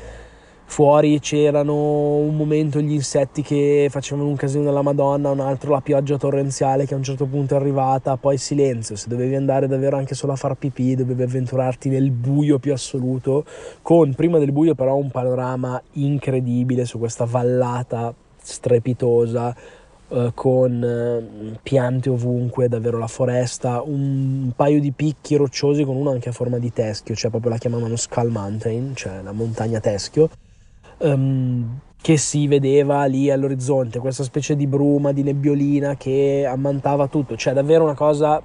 fuori 0.64 1.18
c'erano 1.18 1.74
un 2.16 2.36
momento 2.36 2.80
gli 2.80 2.92
insetti 2.92 3.42
che 3.42 3.88
facevano 3.90 4.28
un 4.28 4.36
casino 4.36 4.64
della 4.64 4.82
Madonna, 4.82 5.30
un 5.30 5.40
altro 5.40 5.72
la 5.72 5.80
pioggia 5.80 6.16
torrenziale 6.16 6.86
che 6.86 6.94
a 6.94 6.96
un 6.96 7.02
certo 7.02 7.26
punto 7.26 7.54
è 7.54 7.56
arrivata, 7.58 8.16
poi 8.16 8.38
silenzio. 8.38 8.94
Se 8.96 9.08
dovevi 9.08 9.34
andare 9.34 9.66
davvero 9.66 9.96
anche 9.96 10.14
solo 10.14 10.32
a 10.32 10.36
far 10.36 10.54
pipì, 10.54 10.94
dovevi 10.94 11.22
avventurarti 11.22 11.88
nel 11.88 12.10
buio 12.10 12.58
più 12.58 12.72
assoluto, 12.72 13.44
con 13.82 14.14
prima 14.14 14.38
del 14.38 14.52
buio 14.52 14.74
però 14.74 14.94
un 14.94 15.10
panorama 15.10 15.80
incredibile 15.94 16.84
su 16.84 16.98
questa 16.98 17.24
vallata 17.24 18.14
strepitosa 18.42 19.54
eh, 20.12 20.32
con 20.34 20.82
eh, 20.82 21.58
piante 21.62 22.10
ovunque, 22.10 22.68
davvero 22.68 22.98
la 22.98 23.06
foresta, 23.06 23.80
un 23.80 24.50
paio 24.56 24.80
di 24.80 24.90
picchi 24.90 25.36
rocciosi 25.36 25.84
con 25.84 25.94
uno 25.94 26.10
anche 26.10 26.30
a 26.30 26.32
forma 26.32 26.58
di 26.58 26.72
teschio, 26.72 27.14
cioè 27.14 27.30
proprio 27.30 27.52
la 27.52 27.58
chiamavano 27.58 27.94
Skull 27.94 28.28
Mountain, 28.28 28.96
cioè 28.96 29.22
la 29.22 29.30
montagna 29.30 29.78
teschio, 29.78 30.28
um, 30.98 31.78
che 32.00 32.16
si 32.16 32.48
vedeva 32.48 33.04
lì 33.04 33.30
all'orizzonte, 33.30 34.00
questa 34.00 34.24
specie 34.24 34.56
di 34.56 34.66
bruma, 34.66 35.12
di 35.12 35.22
nebbiolina 35.22 35.96
che 35.96 36.44
ammantava 36.44 37.06
tutto, 37.06 37.36
cioè 37.36 37.52
davvero 37.52 37.84
una 37.84 37.94
cosa 37.94 38.42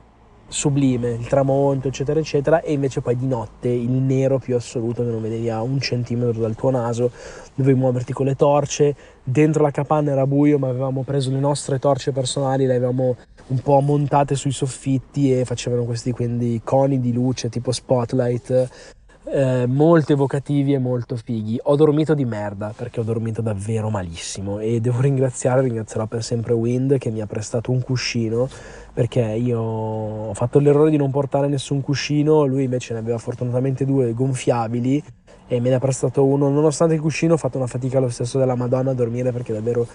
sublime, 0.47 1.11
il 1.11 1.27
tramonto, 1.27 1.87
eccetera, 1.87 2.19
eccetera, 2.19 2.61
e 2.61 2.73
invece 2.73 3.01
poi 3.01 3.15
di 3.15 3.27
notte 3.27 3.69
il 3.69 3.89
nero 3.89 4.39
più 4.39 4.55
assoluto 4.55 5.03
che 5.03 5.09
non 5.09 5.21
vedevi 5.21 5.49
a 5.49 5.61
un 5.61 5.79
centimetro 5.79 6.39
dal 6.39 6.55
tuo 6.55 6.69
naso, 6.69 7.11
dovevi 7.53 7.79
muoverti 7.79 8.13
con 8.13 8.25
le 8.25 8.35
torce, 8.35 8.95
dentro 9.23 9.63
la 9.63 9.71
capanna 9.71 10.11
era 10.11 10.27
buio, 10.27 10.57
ma 10.57 10.69
avevamo 10.69 11.03
preso 11.03 11.31
le 11.31 11.39
nostre 11.39 11.79
torce 11.79 12.11
personali, 12.11 12.65
le 12.65 12.75
avevamo 12.75 13.15
un 13.47 13.59
po' 13.59 13.79
montate 13.79 14.35
sui 14.35 14.51
soffitti 14.51 15.37
e 15.37 15.45
facevano 15.45 15.83
questi 15.83 16.11
quindi 16.11 16.61
coni 16.63 16.99
di 16.99 17.13
luce 17.13 17.49
tipo 17.49 17.71
spotlight 17.71 18.93
eh, 19.27 19.65
molto 19.65 20.13
evocativi 20.13 20.73
e 20.73 20.79
molto 20.79 21.15
fighi. 21.15 21.59
Ho 21.63 21.75
dormito 21.75 22.13
di 22.13 22.25
merda 22.25 22.73
perché 22.75 22.99
ho 22.99 23.03
dormito 23.03 23.41
davvero 23.41 23.89
malissimo. 23.89 24.59
E 24.59 24.79
devo 24.79 25.01
ringraziare, 25.01 25.61
ringrazierò 25.61 26.05
per 26.05 26.23
sempre 26.23 26.53
Wind 26.53 26.97
che 26.97 27.09
mi 27.09 27.21
ha 27.21 27.25
prestato 27.25 27.71
un 27.71 27.81
cuscino 27.81 28.47
perché 28.93 29.21
io 29.21 29.59
ho 29.59 30.33
fatto 30.33 30.59
l'errore 30.59 30.89
di 30.89 30.97
non 30.97 31.11
portare 31.11 31.47
nessun 31.47 31.81
cuscino, 31.81 32.45
lui 32.45 32.63
invece 32.63 32.93
ne 32.93 32.99
aveva 32.99 33.17
fortunatamente 33.17 33.83
due 33.83 34.13
gonfiabili 34.13 35.03
e 35.47 35.59
me 35.59 35.69
ne 35.69 35.75
ha 35.75 35.79
prestato 35.79 36.23
uno, 36.23 36.49
nonostante 36.49 36.93
il 36.95 37.01
cuscino 37.01 37.33
ho 37.33 37.37
fatto 37.37 37.57
una 37.57 37.67
fatica 37.67 37.99
lo 37.99 38.09
stesso 38.09 38.39
della 38.39 38.55
Madonna 38.55 38.91
a 38.91 38.93
dormire 38.93 39.31
perché 39.31 39.51
davvero 39.51 39.85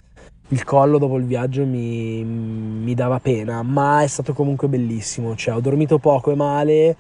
il 0.49 0.65
collo 0.65 0.99
dopo 0.99 1.17
il 1.17 1.25
viaggio 1.25 1.65
mi, 1.65 2.23
mi 2.23 2.95
dava 2.95 3.19
pena, 3.21 3.63
ma 3.63 4.03
è 4.03 4.07
stato 4.07 4.35
comunque 4.35 4.69
bellissimo, 4.69 5.35
cioè 5.35 5.55
ho 5.55 5.61
dormito 5.61 5.99
poco 5.99 6.31
e 6.31 6.35
male 6.35 6.97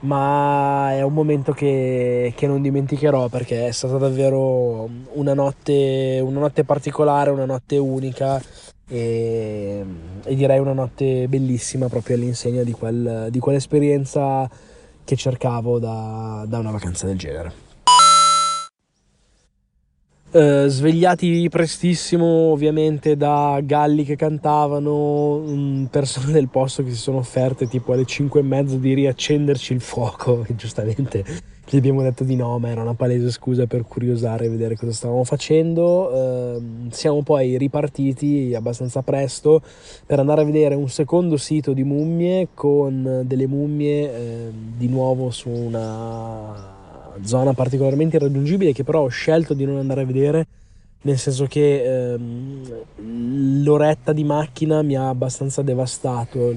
ma 0.00 0.92
è 0.92 1.02
un 1.02 1.12
momento 1.12 1.52
che, 1.52 2.32
che, 2.36 2.46
non 2.46 2.60
dimenticherò 2.62 3.28
perché 3.28 3.68
è 3.68 3.72
stata 3.72 3.96
davvero 3.96 4.88
una 5.12 5.34
notte, 5.34 6.20
una 6.22 6.40
notte 6.40 6.64
particolare, 6.64 7.30
una 7.30 7.46
notte 7.46 7.78
unica 7.78 8.40
e, 8.88 9.84
e, 10.22 10.34
direi 10.34 10.58
una 10.58 10.74
notte 10.74 11.26
bellissima 11.28 11.88
proprio 11.88 12.16
all'insegna 12.16 12.62
di, 12.62 12.72
quel, 12.72 13.28
di 13.30 13.38
quell'esperienza 13.38 14.48
che 15.04 15.16
cercavo 15.16 15.78
da, 15.78 16.44
da 16.46 16.58
una 16.58 16.70
vacanza 16.70 17.06
del 17.06 17.16
genere. 17.16 17.65
Uh, 20.28 20.66
svegliati 20.66 21.48
prestissimo 21.48 22.50
ovviamente 22.50 23.16
da 23.16 23.60
galli 23.62 24.04
che 24.04 24.16
cantavano, 24.16 25.36
um, 25.36 25.88
persone 25.88 26.32
del 26.32 26.48
posto 26.48 26.82
che 26.82 26.90
si 26.90 26.96
sono 26.96 27.18
offerte 27.18 27.68
tipo 27.68 27.92
alle 27.92 28.04
5 28.04 28.40
e 28.40 28.42
mezzo 28.42 28.76
di 28.76 28.92
riaccenderci 28.92 29.72
il 29.72 29.80
fuoco, 29.80 30.44
e 30.48 30.56
giustamente 30.56 31.24
gli 31.68 31.76
abbiamo 31.76 32.02
detto 32.02 32.24
di 32.24 32.34
no, 32.34 32.58
ma 32.58 32.68
era 32.68 32.82
una 32.82 32.94
palese 32.94 33.30
scusa 33.30 33.66
per 33.66 33.86
curiosare 33.86 34.44
e 34.44 34.48
vedere 34.48 34.76
cosa 34.76 34.92
stavamo 34.92 35.24
facendo. 35.24 36.10
Uh, 36.12 36.88
siamo 36.90 37.22
poi 37.22 37.56
ripartiti 37.56 38.52
abbastanza 38.54 39.02
presto 39.02 39.62
per 40.04 40.18
andare 40.18 40.42
a 40.42 40.44
vedere 40.44 40.74
un 40.74 40.88
secondo 40.88 41.36
sito 41.36 41.72
di 41.72 41.84
mummie 41.84 42.48
con 42.52 43.22
delle 43.24 43.46
mummie 43.46 44.08
uh, 44.08 44.52
di 44.76 44.88
nuovo 44.88 45.30
su 45.30 45.48
una 45.48 46.75
zona 47.22 47.52
particolarmente 47.52 48.16
irraggiungibile 48.16 48.72
che 48.72 48.84
però 48.84 49.02
ho 49.02 49.08
scelto 49.08 49.54
di 49.54 49.64
non 49.64 49.78
andare 49.78 50.02
a 50.02 50.04
vedere 50.04 50.46
nel 51.02 51.18
senso 51.18 51.46
che 51.46 52.12
ehm, 52.12 53.62
l'oretta 53.62 54.12
di 54.12 54.24
macchina 54.24 54.82
mi 54.82 54.96
ha 54.96 55.08
abbastanza 55.08 55.62
devastato 55.62 56.54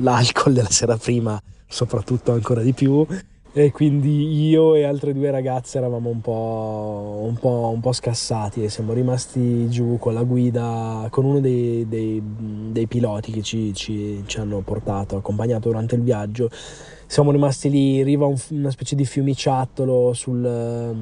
l'alcol 0.00 0.54
della 0.54 0.70
sera 0.70 0.96
prima 0.96 1.40
soprattutto 1.66 2.32
ancora 2.32 2.62
di 2.62 2.72
più 2.72 3.06
e 3.56 3.70
quindi 3.70 4.48
io 4.48 4.74
e 4.74 4.82
altre 4.82 5.12
due 5.12 5.30
ragazze 5.30 5.78
eravamo 5.78 6.10
un 6.10 6.20
po', 6.20 7.20
un 7.24 7.36
po', 7.38 7.70
un 7.72 7.78
po 7.78 7.92
scassati 7.92 8.64
e 8.64 8.68
siamo 8.68 8.92
rimasti 8.92 9.70
giù 9.70 9.96
con 10.00 10.12
la 10.12 10.24
guida, 10.24 11.06
con 11.08 11.24
uno 11.24 11.38
dei, 11.38 11.86
dei, 11.86 12.20
dei 12.20 12.88
piloti 12.88 13.30
che 13.30 13.42
ci, 13.42 13.72
ci, 13.72 14.24
ci, 14.26 14.40
hanno 14.40 14.58
portato, 14.58 15.14
accompagnato 15.14 15.68
durante 15.68 15.94
il 15.94 16.02
viaggio. 16.02 16.50
Siamo 17.06 17.30
rimasti 17.30 17.70
lì, 17.70 18.02
riva 18.02 18.26
un, 18.26 18.36
una 18.50 18.70
specie 18.70 18.96
di 18.96 19.04
fiumiciattolo 19.04 20.12
sul, 20.14 20.94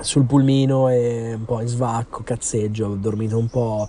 sul 0.00 0.24
pulmino 0.24 0.88
e 0.88 1.34
un 1.34 1.44
po' 1.44 1.60
in 1.60 1.68
svacco, 1.68 2.22
cazzeggio, 2.22 2.86
ho 2.86 2.96
dormito 2.96 3.38
un 3.38 3.48
po' 3.48 3.88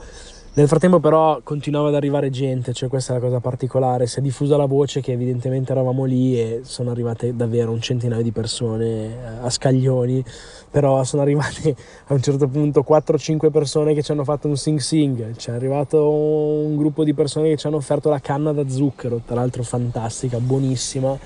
Nel 0.60 0.68
frattempo 0.68 1.00
però 1.00 1.40
continuava 1.42 1.88
ad 1.88 1.96
arrivare 1.96 2.30
gente, 2.30 2.74
cioè 2.74 2.90
questa 2.90 3.14
è 3.14 3.16
la 3.16 3.22
cosa 3.22 3.40
particolare, 3.40 4.08
si 4.08 4.20
è 4.20 4.22
diffusa 4.22 4.58
la 4.58 4.66
voce 4.66 5.00
che 5.00 5.14
evidentemente 5.14 5.72
eravamo 5.72 6.04
lì 6.04 6.38
e 6.38 6.60
sono 6.64 6.92
arrivate 6.92 7.34
davvero 7.34 7.72
un 7.72 7.80
centinaio 7.80 8.22
di 8.22 8.34
persone 8.34 8.86
eh, 8.86 9.18
a 9.42 9.50
scaglioni, 9.50 10.22
però 10.70 11.02
sono 11.06 11.22
arrivate 11.22 11.74
a 12.08 12.14
un 12.14 12.22
certo 12.22 12.50
punto 12.50 12.86
4-5 12.86 13.52
persone 13.52 13.94
che 13.94 14.04
ci 14.04 14.12
hanno 14.12 14.26
fatto 14.26 14.50
un 14.50 14.58
sing 14.58 14.80
sing, 14.80 15.34
c'è 15.34 15.54
arrivato 15.54 16.10
un 16.12 16.76
gruppo 16.76 17.06
di 17.06 17.14
persone 17.14 17.48
che 17.48 17.56
ci 17.56 17.66
hanno 17.66 17.78
offerto 17.78 18.10
la 18.10 18.20
canna 18.20 18.52
da 18.52 18.68
zucchero, 18.68 19.22
tra 19.26 19.36
l'altro 19.36 19.64
fantastica, 19.64 20.40
buonissima, 20.40 21.18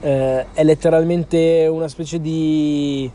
eh, 0.00 0.46
è 0.54 0.64
letteralmente 0.64 1.66
una 1.70 1.86
specie 1.86 2.18
di 2.18 3.10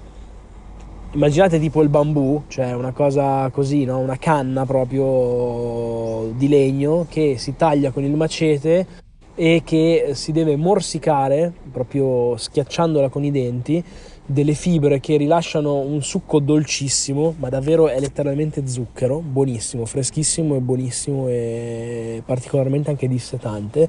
immaginate 1.16 1.60
tipo 1.60 1.82
il 1.82 1.88
bambù, 1.88 2.44
cioè 2.48 2.74
una 2.74 2.92
cosa 2.92 3.50
così, 3.50 3.86
no? 3.86 4.00
una 4.00 4.18
canna 4.18 4.66
proprio 4.66 6.32
di 6.36 6.50
legno 6.50 7.06
che 7.10 7.38
si 7.38 7.56
taglia 7.56 7.92
con 7.92 8.04
il 8.04 8.14
macete 8.16 8.86
e 9.34 9.62
che 9.64 10.10
si 10.14 10.34
deve 10.34 10.58
morsicare, 10.58 11.54
proprio 11.72 12.36
schiacciandola 12.36 13.10
con 13.10 13.24
i 13.24 13.32
denti, 13.32 13.84
delle 14.26 14.54
fibre 14.54 15.00
che 15.00 15.18
rilasciano 15.18 15.80
un 15.80 16.02
succo 16.02 16.40
dolcissimo, 16.40 17.36
ma 17.38 17.48
davvero 17.48 17.88
è 17.88 18.00
letteralmente 18.00 18.68
zucchero, 18.68 19.20
buonissimo, 19.20 19.86
freschissimo 19.86 20.56
e 20.56 20.60
buonissimo 20.60 21.28
e 21.30 22.24
particolarmente 22.26 22.90
anche 22.90 23.08
dissetante 23.08 23.88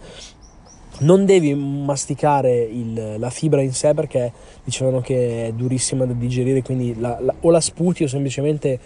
non 1.00 1.24
devi 1.24 1.54
masticare 1.54 2.62
il, 2.62 3.16
la 3.18 3.30
fibra 3.30 3.60
in 3.60 3.72
sé 3.72 3.94
perché 3.94 4.32
dicevano 4.64 5.00
che 5.00 5.46
è 5.46 5.52
durissima 5.52 6.04
da 6.06 6.12
digerire, 6.12 6.62
quindi 6.62 6.98
la, 6.98 7.18
la, 7.20 7.34
o 7.40 7.50
la 7.50 7.60
sputi 7.60 8.04
o 8.04 8.08
semplicemente 8.08 8.78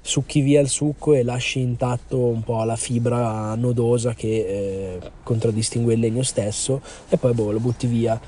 succhi 0.00 0.40
via 0.40 0.60
il 0.60 0.68
succo 0.68 1.12
e 1.12 1.22
lasci 1.22 1.60
intatto 1.60 2.18
un 2.18 2.42
po' 2.42 2.62
la 2.64 2.76
fibra 2.76 3.54
nodosa 3.54 4.14
che 4.14 4.28
eh, 4.28 5.10
contraddistingue 5.22 5.94
il 5.94 6.00
legno 6.00 6.22
stesso 6.22 6.80
e 7.08 7.18
poi 7.18 7.34
boh, 7.34 7.50
lo 7.50 7.60
butti 7.60 7.86
via. 7.86 8.18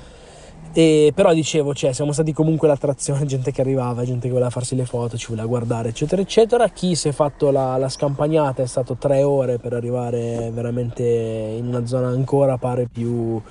E, 0.73 1.11
però 1.13 1.33
dicevo, 1.33 1.73
cioè, 1.73 1.91
siamo 1.91 2.13
stati 2.13 2.31
comunque 2.31 2.67
l'attrazione, 2.67 3.25
gente 3.25 3.51
che 3.51 3.61
arrivava, 3.61 4.05
gente 4.05 4.27
che 4.27 4.33
voleva 4.33 4.49
farsi 4.49 4.75
le 4.75 4.85
foto, 4.85 5.17
ci 5.17 5.27
voleva 5.29 5.47
guardare, 5.47 5.89
eccetera, 5.89 6.21
eccetera. 6.21 6.69
Chi 6.69 6.95
si 6.95 7.09
è 7.09 7.11
fatto 7.11 7.51
la, 7.51 7.75
la 7.77 7.89
scampagnata 7.89 8.63
è 8.63 8.67
stato 8.67 8.95
tre 8.95 9.23
ore 9.23 9.57
per 9.57 9.73
arrivare 9.73 10.49
veramente 10.51 11.03
in 11.03 11.67
una 11.67 11.85
zona 11.85 12.07
ancora 12.07 12.57
pare 12.57 12.87
più 12.87 13.41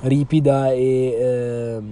ripida 0.00 0.72
e 0.72 1.16
eh, 1.18 1.82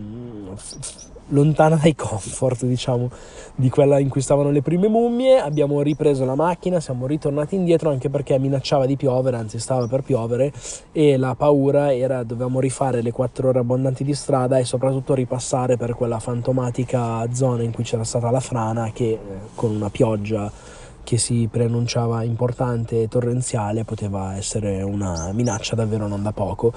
lontana 1.33 1.77
dai 1.77 1.95
comfort, 1.95 2.65
diciamo, 2.65 3.11
di 3.55 3.69
quella 3.69 3.99
in 3.99 4.09
cui 4.09 4.21
stavano 4.21 4.51
le 4.51 4.63
prime 4.63 4.89
mummie. 4.89 5.39
Abbiamo 5.39 5.83
ripreso 5.83 6.25
la 6.25 6.35
macchina, 6.35 6.81
siamo 6.81 7.07
ritornati 7.07 7.55
indietro 7.55 7.91
anche 7.91 8.09
perché 8.09 8.39
minacciava 8.39 8.87
di 8.87 8.97
piovere, 8.97 9.37
anzi 9.37 9.59
stava 9.59 9.87
per 9.87 10.03
piovere 10.03 10.53
e 10.93 11.17
la 11.17 11.35
paura 11.35 11.95
era 11.95 12.23
dovevamo 12.23 12.61
rifare 12.61 13.03
le 13.03 13.13
quattro 13.13 13.49
ore 13.49 13.59
abbondanti 13.59 14.05
di 14.05 14.15
strada 14.15 14.59
e 14.59 14.65
soprattutto 14.65 15.15
ripassare 15.15 15.77
per 15.77 15.95
quella 15.95 16.19
fantomatica 16.19 17.27
zona 17.33 17.63
in 17.63 17.73
cui 17.73 17.85
c'era 17.85 18.05
stata 18.05 18.31
la 18.31 18.41
frana 18.41 18.91
che 18.93 19.11
eh, 19.11 19.19
con 19.55 19.75
una 19.75 19.91
pioggia 19.91 20.51
che 21.05 21.19
si 21.19 21.49
preannunciava 21.51 22.23
importante 22.23 23.03
e 23.03 23.09
torrenziale 23.09 23.85
poteva 23.85 24.37
essere 24.37 24.83
una 24.83 25.31
minaccia 25.33 25.75
davvero 25.75 26.07
non 26.07 26.23
da 26.23 26.33
poco. 26.33 26.73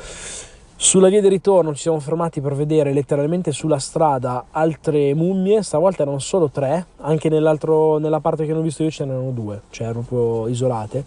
Sulla 0.78 1.08
via 1.08 1.22
di 1.22 1.30
ritorno 1.30 1.74
ci 1.74 1.84
siamo 1.84 2.02
fermati 2.02 2.42
per 2.42 2.54
vedere 2.54 2.92
letteralmente 2.92 3.54
sulla 3.54 3.80
strada 3.80 4.48
altre 4.52 5.14
mummie, 5.14 5.64
stavolta 5.64 6.02
erano 6.02 6.20
solo 6.20 6.50
tre, 6.50 6.86
anche 6.98 7.30
nella 7.30 8.20
parte 8.20 8.46
che 8.46 8.52
non 8.52 8.60
ho 8.60 8.64
visto 8.64 8.84
io 8.84 8.92
ce 8.92 9.06
n'erano 9.06 9.32
due, 9.32 9.62
cioè 9.70 9.92
proprio 9.94 10.50
isolate. 10.50 11.06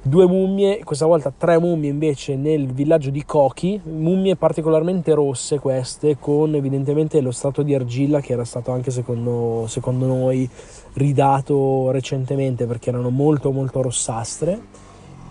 Due 0.00 0.26
mummie, 0.26 0.82
questa 0.82 1.04
volta 1.04 1.30
tre 1.36 1.58
mummie 1.58 1.90
invece 1.90 2.36
nel 2.36 2.72
villaggio 2.72 3.10
di 3.10 3.22
Koki, 3.22 3.78
mummie 3.84 4.36
particolarmente 4.36 5.12
rosse 5.12 5.58
queste, 5.58 6.16
con 6.18 6.54
evidentemente 6.54 7.20
lo 7.20 7.32
strato 7.32 7.60
di 7.60 7.74
argilla 7.74 8.20
che 8.20 8.32
era 8.32 8.46
stato 8.46 8.72
anche 8.72 8.90
secondo, 8.90 9.66
secondo 9.68 10.06
noi 10.06 10.48
ridato 10.94 11.90
recentemente 11.90 12.64
perché 12.64 12.88
erano 12.88 13.10
molto 13.10 13.52
molto 13.52 13.82
rossastre 13.82 14.81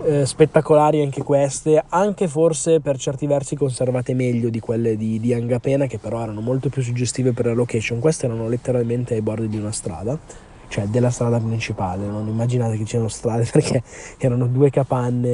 eh, 0.04 0.26
spettacolari 0.26 1.02
anche 1.02 1.24
queste, 1.24 1.84
anche 1.90 2.28
forse 2.28 2.80
per 2.80 2.98
certi 2.98 3.28
versi 3.28 3.56
conservate 3.56 4.14
meglio 4.14 4.50
di 4.50 4.60
quelle 4.60 4.98
di, 4.98 5.20
di 5.20 5.34
Angapena 5.34 5.86
che 5.86 5.98
però 5.98 6.22
erano 6.22 6.42
molto 6.42 6.70
più 6.70 6.82
suggestive 6.82 7.32
per 7.32 7.46
la 7.46 7.54
location. 7.54 8.00
Queste 8.00 8.26
erano 8.26 8.48
letteralmente 8.48 9.14
ai 9.14 9.22
bordi 9.22 9.48
di 9.48 9.58
una 9.58 9.72
strada, 9.72 10.18
cioè 10.68 10.86
della 10.86 11.10
strada 11.10 11.40
principale, 11.40 12.06
non 12.06 12.28
immaginate 12.28 12.78
che 12.78 12.84
c'erano 12.84 13.10
strade 13.10 13.48
perché 13.52 13.84
erano 14.18 14.48
due 14.48 14.70
capanne, 14.70 15.30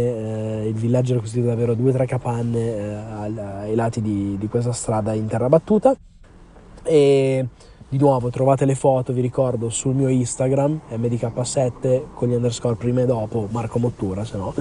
eh, 0.63 0.67
il 0.67 0.75
villaggio 0.75 1.11
era 1.13 1.21
costituito 1.21 1.53
davvero 1.53 1.73
due 1.73 1.91
o 1.91 1.93
tre 1.93 2.05
capanne 2.05 2.59
eh, 2.59 2.93
ai 2.93 3.75
lati 3.75 4.01
di, 4.01 4.37
di 4.37 4.47
questa 4.47 4.73
strada 4.73 5.13
in 5.13 5.27
terra 5.27 5.47
battuta 5.49 5.95
e 6.83 7.45
di 7.89 7.97
nuovo 7.97 8.29
trovate 8.29 8.65
le 8.65 8.75
foto, 8.75 9.13
vi 9.13 9.21
ricordo, 9.21 9.69
sul 9.69 9.95
mio 9.95 10.09
Instagram, 10.09 10.81
mdk7 10.91 12.01
con 12.13 12.27
gli 12.27 12.33
underscore 12.33 12.75
prima 12.75 13.01
e 13.01 13.05
dopo, 13.05 13.47
Marco 13.51 13.79
Mottura, 13.79 14.25
se 14.25 14.37
no. 14.37 14.53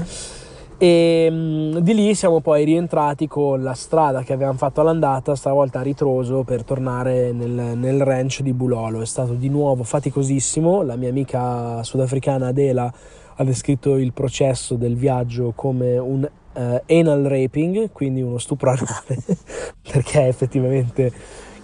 E 0.78 1.30
mh, 1.30 1.78
di 1.78 1.94
lì 1.94 2.14
siamo 2.14 2.40
poi 2.40 2.64
rientrati 2.64 3.26
con 3.26 3.62
la 3.62 3.72
strada 3.72 4.22
che 4.22 4.34
avevamo 4.34 4.58
fatto 4.58 4.80
all'andata, 4.80 5.34
stavolta 5.34 5.80
a 5.80 5.82
ritroso 5.82 6.42
per 6.44 6.64
tornare 6.64 7.32
nel, 7.32 7.76
nel 7.76 8.02
ranch 8.02 8.42
di 8.42 8.52
Bulolo. 8.52 9.00
È 9.00 9.06
stato 9.06 9.32
di 9.32 9.48
nuovo 9.48 9.82
faticosissimo. 9.82 10.82
La 10.82 10.96
mia 10.96 11.08
amica 11.08 11.82
sudafricana 11.82 12.48
Adela 12.48 12.92
ha 13.38 13.44
descritto 13.44 13.96
il 13.96 14.12
processo 14.12 14.76
del 14.76 14.96
viaggio 14.96 15.52
come 15.54 15.96
un 15.96 16.28
eh, 16.52 16.82
anal 17.00 17.22
raping, 17.22 17.90
quindi 17.92 18.20
uno 18.22 18.38
stupro 18.38 18.70
anale, 18.70 19.24
perché 19.90 20.26
effettivamente 20.26 21.12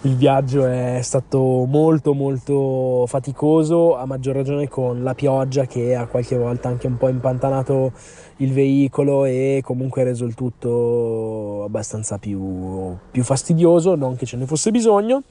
il 0.04 0.16
viaggio 0.16 0.66
è 0.66 0.98
stato 1.02 1.38
molto 1.38 2.12
molto 2.12 3.04
faticoso, 3.06 3.96
a 3.96 4.04
maggior 4.04 4.34
ragione 4.34 4.68
con 4.68 5.04
la 5.04 5.14
pioggia 5.14 5.66
che 5.66 5.94
a 5.94 6.06
qualche 6.06 6.36
volta 6.36 6.68
anche 6.68 6.88
un 6.88 6.96
po' 6.96 7.08
impantanato 7.08 7.92
il 8.38 8.52
veicolo 8.52 9.24
e 9.24 9.60
comunque 9.62 10.02
reso 10.02 10.24
il 10.24 10.34
tutto 10.34 11.62
abbastanza 11.64 12.18
più, 12.18 12.96
più 13.12 13.22
fastidioso, 13.22 13.94
non 13.94 14.16
che 14.16 14.26
ce 14.26 14.36
ne 14.36 14.46
fosse 14.46 14.72
bisogno. 14.72 15.22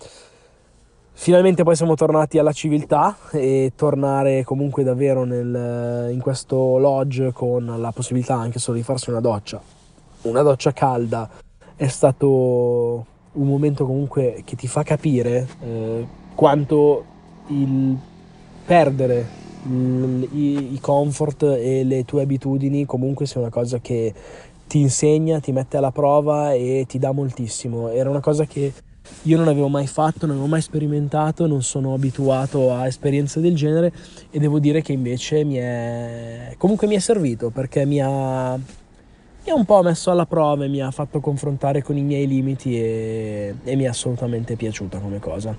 Finalmente 1.14 1.64
poi 1.64 1.76
siamo 1.76 1.96
tornati 1.96 2.38
alla 2.38 2.54
civiltà 2.54 3.18
e 3.32 3.74
tornare 3.76 4.46
comunque 4.46 4.84
davvero 4.84 5.26
nel, 5.26 6.10
in 6.14 6.22
questo 6.22 6.78
lodge 6.78 7.34
con 7.34 7.66
la 7.78 7.92
possibilità 7.92 8.36
anche 8.36 8.58
solo 8.58 8.78
di 8.78 8.84
farsi 8.84 9.10
una 9.10 9.20
doccia. 9.20 9.62
Una 10.22 10.42
doccia 10.44 10.72
calda 10.72 11.30
è 11.76 11.88
stato 11.88 13.06
un 13.34 13.48
momento 13.48 13.86
comunque 13.86 14.42
che 14.46 14.56
ti 14.56 14.68
fa 14.68 14.84
capire 14.84 15.48
eh, 15.64 16.06
quanto 16.36 17.06
il 17.48 17.98
perdere 18.66 19.40
il- 19.64 20.28
i, 20.32 20.74
i 20.74 20.80
comfort 20.80 21.44
e 21.44 21.84
le 21.84 22.04
tue 22.06 22.24
abitudini 22.24 22.86
comunque 22.86 23.26
sia 23.26 23.40
una 23.42 23.50
cosa 23.50 23.80
che 23.80 24.14
ti 24.68 24.80
insegna, 24.80 25.40
ti 25.40 25.52
mette 25.52 25.78
alla 25.78 25.92
prova 25.92 26.54
e 26.54 26.86
ti 26.88 26.98
dà 26.98 27.12
moltissimo. 27.12 27.90
Era 27.90 28.10
una 28.10 28.22
cosa 28.22 28.46
che 28.46 28.72
io 29.24 29.38
non 29.38 29.50
avevo 29.50 29.68
mai 29.68 29.86
fatto, 29.88 30.26
non 30.26 30.32
avevo 30.32 30.48
mai 30.48 30.62
sperimentato, 30.62 31.46
non 31.46 31.62
sono 31.62 31.94
abituato 31.94 32.72
a 32.72 32.88
esperienze 32.88 33.42
del 33.42 33.56
genere 33.56 33.92
e 34.30 34.40
devo 34.40 34.60
dire 34.60 34.82
che 34.82 34.94
invece 34.94 35.44
mi 35.44 35.56
è 35.56 36.56
comunque 36.58 36.88
mi 36.88 36.96
è 36.96 37.00
servito 37.00 37.50
perché 37.50 37.86
mi 37.86 38.00
ha, 38.02 38.58
mi 39.44 39.52
ha 39.52 39.56
un 39.56 39.66
po' 39.66 39.82
messo 39.82 40.12
alla 40.12 40.26
prova 40.26 40.66
e 40.66 40.68
mi 40.68 40.82
ha 40.82 40.92
fatto 40.92 41.20
confrontare 41.20 41.82
con 41.82 41.98
i 41.98 42.04
miei 42.04 42.28
limiti 42.28 42.80
e, 42.80 43.56
e 43.64 43.76
mi 43.76 43.84
è 43.84 43.88
assolutamente 43.88 44.56
piaciuta 44.56 45.00
come 45.00 45.20
cosa. 45.20 45.58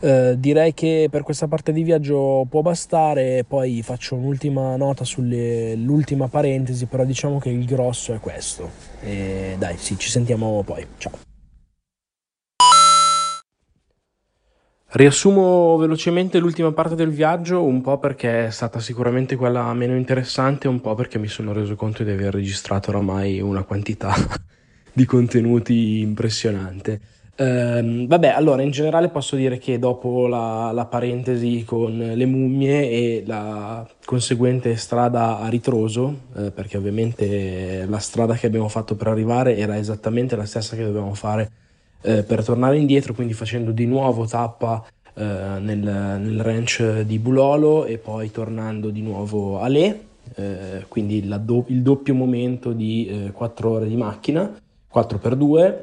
Eh, 0.00 0.36
direi 0.38 0.74
che 0.74 1.08
per 1.10 1.22
questa 1.22 1.48
parte 1.48 1.72
di 1.72 1.82
viaggio 1.82 2.46
può 2.48 2.62
bastare, 2.62 3.44
poi 3.46 3.82
faccio 3.82 4.14
un'ultima 4.14 4.76
nota 4.76 5.04
sull'ultima 5.04 6.28
parentesi, 6.28 6.86
però 6.86 7.04
diciamo 7.04 7.38
che 7.38 7.50
il 7.50 7.64
grosso 7.64 8.14
è 8.14 8.20
questo. 8.20 8.70
E 9.02 9.56
dai, 9.58 9.76
sì, 9.76 9.98
ci 9.98 10.08
sentiamo 10.08 10.62
poi. 10.64 10.86
Ciao. 10.98 11.27
Riassumo 14.90 15.76
velocemente 15.76 16.38
l'ultima 16.38 16.72
parte 16.72 16.94
del 16.94 17.10
viaggio, 17.10 17.62
un 17.62 17.82
po' 17.82 17.98
perché 17.98 18.46
è 18.46 18.50
stata 18.50 18.80
sicuramente 18.80 19.36
quella 19.36 19.70
meno 19.74 19.94
interessante, 19.94 20.66
un 20.66 20.80
po' 20.80 20.94
perché 20.94 21.18
mi 21.18 21.28
sono 21.28 21.52
reso 21.52 21.74
conto 21.74 22.04
di 22.04 22.10
aver 22.10 22.32
registrato 22.32 22.88
oramai 22.88 23.38
una 23.38 23.64
quantità 23.64 24.14
di 24.90 25.04
contenuti 25.04 26.00
impressionante. 26.00 27.00
Ehm, 27.36 28.06
vabbè, 28.06 28.28
allora 28.28 28.62
in 28.62 28.70
generale 28.70 29.10
posso 29.10 29.36
dire 29.36 29.58
che 29.58 29.78
dopo 29.78 30.26
la, 30.26 30.72
la 30.72 30.86
parentesi 30.86 31.64
con 31.66 31.98
le 31.98 32.24
mummie 32.24 32.88
e 32.88 33.24
la 33.26 33.86
conseguente 34.06 34.74
strada 34.76 35.38
a 35.38 35.48
ritroso, 35.48 36.28
eh, 36.34 36.50
perché 36.50 36.78
ovviamente 36.78 37.84
la 37.86 37.98
strada 37.98 38.36
che 38.36 38.46
abbiamo 38.46 38.68
fatto 38.68 38.96
per 38.96 39.08
arrivare 39.08 39.54
era 39.58 39.76
esattamente 39.76 40.34
la 40.34 40.46
stessa 40.46 40.76
che 40.76 40.82
dovevamo 40.82 41.12
fare 41.12 41.50
eh, 42.02 42.22
per 42.22 42.44
tornare 42.44 42.78
indietro, 42.78 43.14
quindi 43.14 43.32
facendo 43.32 43.70
di 43.70 43.86
nuovo 43.86 44.26
tappa 44.26 44.84
eh, 45.14 45.22
nel, 45.22 45.78
nel 45.78 46.40
ranch 46.42 47.00
di 47.00 47.18
Bulolo 47.18 47.84
e 47.84 47.98
poi 47.98 48.30
tornando 48.30 48.90
di 48.90 49.02
nuovo 49.02 49.60
a 49.60 49.68
Le, 49.68 50.00
eh, 50.34 50.84
quindi 50.88 51.26
do- 51.40 51.64
il 51.68 51.82
doppio 51.82 52.14
momento 52.14 52.72
di 52.72 53.30
4 53.32 53.70
ore 53.70 53.88
di 53.88 53.96
macchina, 53.96 54.54
4x2. 54.92 55.74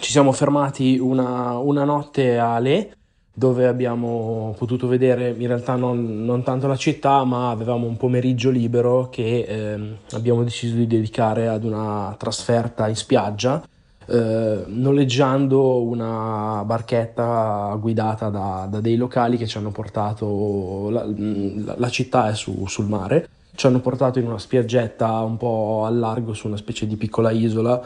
Ci 0.00 0.10
siamo 0.10 0.32
fermati 0.32 0.98
una, 0.98 1.58
una 1.58 1.84
notte 1.84 2.38
a 2.38 2.58
Le 2.58 2.96
dove 3.34 3.66
abbiamo 3.66 4.54
potuto 4.58 4.86
vedere 4.86 5.34
in 5.36 5.46
realtà 5.46 5.74
non, 5.74 6.24
non 6.24 6.42
tanto 6.42 6.66
la 6.66 6.76
città, 6.76 7.24
ma 7.24 7.50
avevamo 7.50 7.86
un 7.86 7.96
pomeriggio 7.96 8.50
libero 8.50 9.08
che 9.08 9.44
ehm, 9.48 9.96
abbiamo 10.10 10.42
deciso 10.42 10.74
di 10.76 10.86
dedicare 10.86 11.48
ad 11.48 11.64
una 11.64 12.14
trasferta 12.18 12.88
in 12.88 12.96
spiaggia, 12.96 13.62
eh, 14.06 14.64
noleggiando 14.66 15.82
una 15.82 16.62
barchetta 16.64 17.76
guidata 17.80 18.28
da, 18.28 18.66
da 18.70 18.80
dei 18.80 18.96
locali 18.96 19.36
che 19.36 19.46
ci 19.46 19.58
hanno 19.58 19.70
portato, 19.70 20.88
la, 20.90 21.04
la- 21.06 21.74
la 21.76 21.88
città 21.88 22.28
è 22.30 22.34
su- 22.34 22.66
sul 22.66 22.86
mare, 22.86 23.28
ci 23.54 23.66
hanno 23.66 23.80
portato 23.80 24.18
in 24.18 24.26
una 24.26 24.38
spiaggetta 24.38 25.20
un 25.20 25.36
po' 25.36 25.84
al 25.84 25.98
largo 25.98 26.32
su 26.34 26.46
una 26.46 26.56
specie 26.56 26.86
di 26.86 26.96
piccola 26.96 27.30
isola 27.30 27.80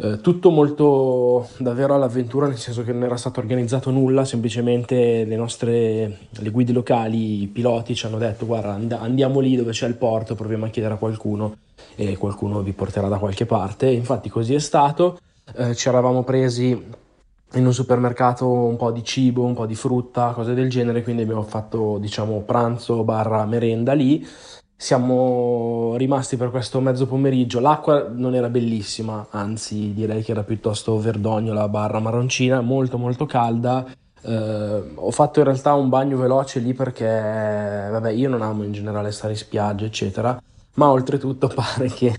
eh, 0.00 0.20
tutto 0.20 0.50
molto 0.50 1.48
davvero 1.58 1.94
all'avventura, 1.96 2.46
nel 2.46 2.56
senso 2.56 2.84
che 2.84 2.92
non 2.92 3.02
era 3.02 3.16
stato 3.16 3.40
organizzato 3.40 3.90
nulla, 3.90 4.24
semplicemente 4.24 5.24
le 5.24 5.34
nostre 5.36 6.18
le 6.30 6.50
guide 6.50 6.72
locali, 6.72 7.42
i 7.42 7.46
piloti 7.48 7.96
ci 7.96 8.06
hanno 8.06 8.18
detto 8.18 8.46
guarda 8.46 8.74
and- 8.74 8.92
andiamo 8.92 9.40
lì 9.40 9.56
dove 9.56 9.72
c'è 9.72 9.88
il 9.88 9.94
porto, 9.96 10.36
proviamo 10.36 10.66
a 10.66 10.68
chiedere 10.68 10.94
a 10.94 10.98
qualcuno 10.98 11.56
e 11.96 12.16
qualcuno 12.16 12.60
vi 12.62 12.72
porterà 12.72 13.08
da 13.08 13.18
qualche 13.18 13.44
parte. 13.44 13.90
Infatti 13.90 14.28
così 14.28 14.54
è 14.54 14.60
stato, 14.60 15.18
Eh, 15.54 15.74
ci 15.74 15.88
eravamo 15.88 16.22
presi 16.24 16.70
in 17.54 17.64
un 17.64 17.72
supermercato 17.72 18.46
un 18.46 18.76
po' 18.76 18.90
di 18.90 19.02
cibo, 19.02 19.44
un 19.44 19.54
po' 19.54 19.66
di 19.66 19.74
frutta, 19.74 20.32
cose 20.32 20.54
del 20.54 20.68
genere, 20.68 21.02
quindi 21.02 21.22
abbiamo 21.22 21.42
fatto 21.42 21.98
diciamo 21.98 22.40
pranzo 22.40 23.04
barra 23.04 23.44
merenda 23.46 23.94
lì. 23.94 24.26
Siamo 24.80 25.94
rimasti 25.96 26.36
per 26.36 26.50
questo 26.50 26.80
mezzo 26.80 27.06
pomeriggio. 27.06 27.58
L'acqua 27.60 28.08
non 28.12 28.34
era 28.34 28.48
bellissima, 28.48 29.26
anzi 29.30 29.92
direi 29.92 30.22
che 30.22 30.30
era 30.32 30.44
piuttosto 30.44 30.98
verdognola 30.98 31.68
barra 31.68 31.98
marroncina, 31.98 32.60
molto 32.60 32.98
molto 32.98 33.26
calda. 33.26 33.86
Eh, 34.20 34.82
ho 34.94 35.10
fatto 35.10 35.38
in 35.40 35.46
realtà 35.46 35.74
un 35.74 35.88
bagno 35.88 36.16
veloce 36.18 36.60
lì 36.60 36.74
perché, 36.74 37.06
vabbè, 37.90 38.10
io 38.10 38.28
non 38.28 38.42
amo 38.42 38.62
in 38.62 38.72
generale 38.72 39.10
stare 39.10 39.32
in 39.32 39.38
spiaggia, 39.38 39.84
eccetera, 39.86 40.40
ma 40.74 40.90
oltretutto 40.90 41.48
pare 41.54 41.88
che 41.88 42.14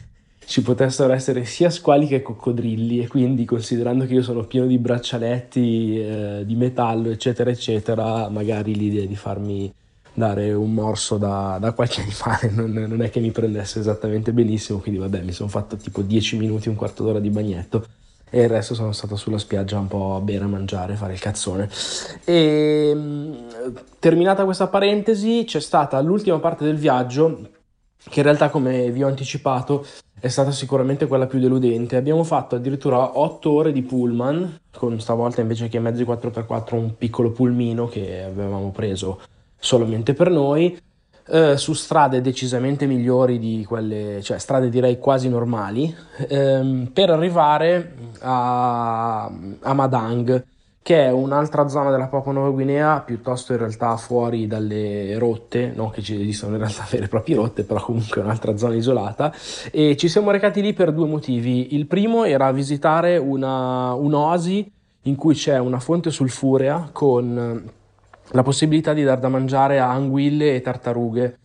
ci 0.50 0.64
potessero 0.64 1.14
essere 1.14 1.46
sia 1.46 1.70
squali 1.70 2.08
che 2.08 2.24
coccodrilli 2.24 3.04
e 3.04 3.08
quindi 3.08 3.46
considerando 3.46 4.08
che 4.08 4.16
io 4.16 4.24
sono 4.24 4.46
pieno 4.46 4.66
di 4.66 4.80
braccialetti 4.80 6.02
eh, 6.02 6.44
di 6.44 6.56
metallo, 6.56 7.12
eccetera, 7.12 7.52
eccetera, 7.52 8.28
magari 8.30 8.74
l'idea 8.74 9.06
di 9.06 9.16
farmi 9.16 9.72
dare 10.12 10.52
un 10.52 10.74
morso 10.74 11.18
da, 11.18 11.60
da 11.60 11.72
qualche 11.74 12.02
animale 12.42 12.50
non, 12.50 12.72
non 12.90 13.04
è 13.04 13.12
che 13.12 13.20
mi 13.20 13.30
prendesse 13.30 13.78
esattamente 13.78 14.34
benissimo, 14.34 14.80
quindi 14.80 15.00
vabbè, 15.00 15.22
mi 15.22 15.34
sono 15.34 15.50
fatto 15.50 15.78
tipo 15.78 16.02
10 16.02 16.38
minuti, 16.38 16.68
un 16.68 16.76
quarto 16.76 17.04
d'ora 17.04 17.20
di 17.20 17.30
bagnetto 17.30 17.86
e 18.32 18.42
il 18.42 18.50
resto 18.50 18.74
sono 18.74 18.92
stato 18.92 19.16
sulla 19.16 19.38
spiaggia 19.38 19.78
un 19.78 19.88
po' 19.88 20.16
a 20.16 20.20
bere, 20.20 20.46
a 20.46 20.48
mangiare, 20.48 20.96
fare 20.96 21.14
il 21.14 21.20
cazzone. 21.20 21.70
E 22.26 22.92
mh, 22.92 23.74
terminata 24.00 24.46
questa 24.46 24.66
parentesi, 24.66 25.44
c'è 25.46 25.60
stata 25.60 26.02
l'ultima 26.02 26.40
parte 26.40 26.66
del 26.66 26.78
viaggio 26.78 27.50
che 28.08 28.20
in 28.20 28.26
realtà, 28.26 28.50
come 28.50 28.92
vi 28.92 29.04
ho 29.04 29.08
anticipato, 29.08 29.86
è 30.20 30.28
stata 30.28 30.52
sicuramente 30.52 31.08
quella 31.08 31.28
più 31.28 31.40
deludente. 31.40 31.96
Abbiamo 31.96 32.24
fatto 32.24 32.56
addirittura 32.56 33.18
8 33.18 33.50
ore 33.50 33.72
di 33.72 33.82
pullman, 33.82 34.60
con 34.72 35.00
stavolta 35.00 35.42
invece 35.42 35.68
che 35.68 35.80
mezzi 35.80 36.04
4x4 36.04 36.76
un 36.76 36.96
piccolo 36.98 37.32
pulmino 37.32 37.88
che 37.88 38.24
avevamo 38.24 38.72
preso 38.72 39.22
solamente 39.58 40.14
per 40.14 40.30
noi, 40.30 40.78
eh, 41.28 41.58
su 41.58 41.74
strade 41.74 42.22
decisamente 42.22 42.86
migliori 42.86 43.40
di 43.40 43.64
quelle, 43.68 44.22
cioè 44.22 44.40
strade 44.40 44.70
direi 44.70 44.98
quasi 45.00 45.30
normali, 45.30 45.94
ehm, 46.28 46.90
per 46.92 47.10
arrivare 47.12 47.94
a, 48.20 49.26
a 49.26 49.74
Madang, 49.74 50.44
che 50.82 51.06
è 51.06 51.12
un'altra 51.12 51.68
zona 51.68 51.92
della 51.92 52.08
Papua 52.08 52.32
Nuova 52.32 52.50
Guinea, 52.50 53.02
piuttosto 53.02 53.52
in 53.54 53.60
realtà 53.60 53.96
fuori 53.98 54.48
dalle 54.48 55.18
rotte, 55.18 55.72
non 55.76 55.92
che 55.92 56.02
ci 56.02 56.20
esistono 56.20 56.54
in 56.54 56.60
realtà 56.60 56.86
vere 56.90 57.06
e 57.06 57.08
proprie 57.08 57.36
rotte, 57.36 57.64
però 57.64 57.82
comunque 57.82 58.22
è 58.22 58.24
un'altra 58.24 58.58
zona 58.58 58.76
isolata, 58.76 59.34
e 59.72 59.96
ci 59.98 60.08
siamo 60.08 60.32
recati 60.32 60.62
lì 60.62 60.74
per 60.74 60.92
due 60.92 61.08
motivi. 61.08 61.76
Il 61.76 61.86
primo 61.86 62.24
era 62.24 62.52
visitare 62.52 63.18
una, 63.18 63.94
un'oasi 63.94 64.72
in 65.04 65.16
cui 65.16 65.34
c'è 65.34 65.58
una 65.60 65.80
fonte 65.80 66.12
sulfurea 66.12 66.90
con 66.92 67.70
la 68.32 68.44
possibilità 68.44 68.94
di 68.94 69.04
dar 69.04 69.20
da 69.20 69.28
mangiare 69.28 69.80
a 69.80 69.90
anguille 69.90 70.56
e 70.56 70.62
tartarughe. 70.62 71.39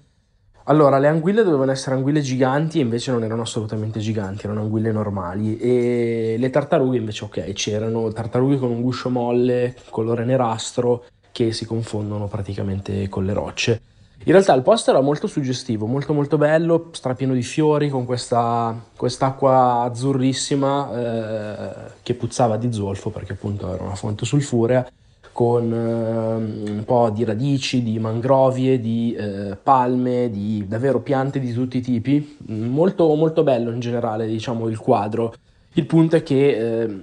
Allora, 0.67 0.99
le 0.99 1.09
anguille 1.09 1.43
dovevano 1.43 1.73
essere 1.73 1.95
anguille 1.95 2.23
giganti 2.23 2.81
invece 2.81 3.11
non 3.11 3.23
erano 3.23 3.43
assolutamente 3.43 4.01
giganti, 4.01 4.47
erano 4.47 4.63
anguille 4.63 4.93
normali. 4.93 5.59
E 5.59 6.37
le 6.39 6.51
tartarughe 6.51 6.97
invece 6.97 7.25
ok, 7.25 7.53
c'erano 7.53 8.11
tartarughe 8.11 8.57
con 8.59 8.71
un 8.71 8.81
guscio 8.81 9.11
molle, 9.11 9.75
colore 9.91 10.25
nerastro, 10.25 11.05
che 11.33 11.53
si 11.53 11.67
confondono 11.67 12.29
praticamente 12.29 13.09
con 13.11 13.27
le 13.27 13.35
rocce. 13.35 13.81
In 14.27 14.33
realtà 14.33 14.55
il 14.55 14.63
posto 14.63 14.91
era 14.91 15.03
molto 15.03 15.27
suggestivo, 15.27 15.85
molto 15.85 16.15
molto 16.15 16.39
bello, 16.39 16.89
strapieno 16.93 17.35
di 17.35 17.43
fiori, 17.43 17.91
con 17.91 18.07
questa 18.07 18.75
quest'acqua 18.97 19.83
azzurrissima 19.83 20.95
eh, 20.95 21.91
che 22.03 22.15
puzzava 22.15 22.57
di 22.57 22.73
zolfo 22.73 23.11
perché 23.11 23.33
appunto 23.33 23.71
era 23.75 23.83
una 23.83 23.97
fonte 23.97 24.25
sulfurea, 24.25 24.87
con 25.35 25.73
eh, 25.73 26.71
un 26.71 26.85
po' 26.87 27.11
di 27.11 27.25
radici, 27.25 27.83
di 27.83 27.99
mangrovie, 27.99 28.79
di 28.79 29.17
eh, 29.19 29.57
palme, 29.61 30.31
di 30.31 30.65
davvero 30.69 31.01
piante 31.01 31.41
di 31.41 31.53
tutti 31.53 31.79
i 31.79 31.81
tipi. 31.81 32.37
Molto 32.47 33.13
molto 33.17 33.43
bello 33.43 33.73
in 33.73 33.81
generale, 33.81 34.29
diciamo, 34.29 34.69
il 34.69 34.79
quadro. 34.79 35.35
Il 35.73 35.87
punto 35.87 36.15
è 36.15 36.23
che 36.23 36.83
eh, 36.83 37.01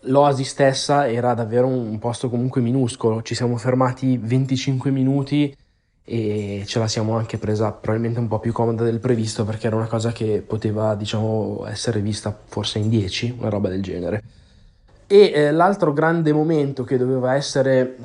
l'oasi 0.00 0.44
stessa 0.44 1.06
era 1.10 1.34
davvero 1.34 1.66
un 1.66 1.98
posto 1.98 2.30
comunque 2.30 2.62
minuscolo, 2.62 3.20
ci 3.20 3.34
siamo 3.34 3.58
fermati 3.58 4.16
25 4.16 4.90
minuti 4.90 5.54
e 6.06 6.62
ce 6.66 6.78
la 6.78 6.88
siamo 6.88 7.16
anche 7.16 7.36
presa 7.36 7.70
probabilmente 7.70 8.18
un 8.18 8.28
po' 8.28 8.38
più 8.38 8.52
comoda 8.52 8.84
del 8.84 8.98
previsto 8.98 9.44
perché 9.44 9.66
era 9.66 9.76
una 9.76 9.86
cosa 9.86 10.12
che 10.12 10.42
poteva 10.46 10.94
diciamo 10.94 11.64
essere 11.66 12.00
vista 12.00 12.38
forse 12.44 12.78
in 12.78 12.90
10 12.90 13.36
una 13.38 13.48
roba 13.48 13.70
del 13.70 13.82
genere 13.82 14.22
e 15.14 15.30
eh, 15.32 15.52
l'altro 15.52 15.92
grande 15.92 16.32
momento 16.32 16.82
che 16.82 16.98
doveva 16.98 17.34
essere 17.34 17.96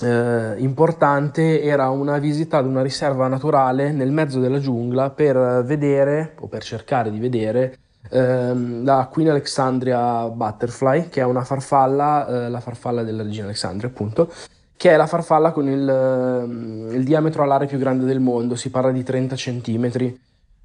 eh, 0.00 0.54
importante 0.56 1.60
era 1.60 1.90
una 1.90 2.16
visita 2.16 2.56
ad 2.56 2.64
una 2.64 2.80
riserva 2.80 3.28
naturale 3.28 3.92
nel 3.92 4.10
mezzo 4.10 4.40
della 4.40 4.58
giungla 4.58 5.10
per 5.10 5.62
vedere 5.66 6.36
o 6.40 6.46
per 6.46 6.62
cercare 6.62 7.10
di 7.10 7.18
vedere 7.18 7.76
ehm, 8.08 8.82
la 8.82 9.06
Queen 9.12 9.28
Alexandria 9.28 10.26
Butterfly 10.26 11.10
che 11.10 11.20
è 11.20 11.24
una 11.24 11.44
farfalla 11.44 12.46
eh, 12.46 12.48
la 12.48 12.60
farfalla 12.60 13.02
della 13.02 13.24
regina 13.24 13.44
Alexandria 13.44 13.90
appunto 13.90 14.32
che 14.78 14.92
è 14.92 14.96
la 14.96 15.06
farfalla 15.06 15.50
con 15.50 15.68
il, 15.68 15.86
ehm, 15.86 16.94
il 16.94 17.04
diametro 17.04 17.42
alare 17.42 17.66
più 17.66 17.78
grande 17.78 18.04
del 18.04 18.20
mondo, 18.20 18.54
si 18.54 18.70
parla 18.70 18.92
di 18.92 19.02
30 19.02 19.34
cm. 19.34 20.14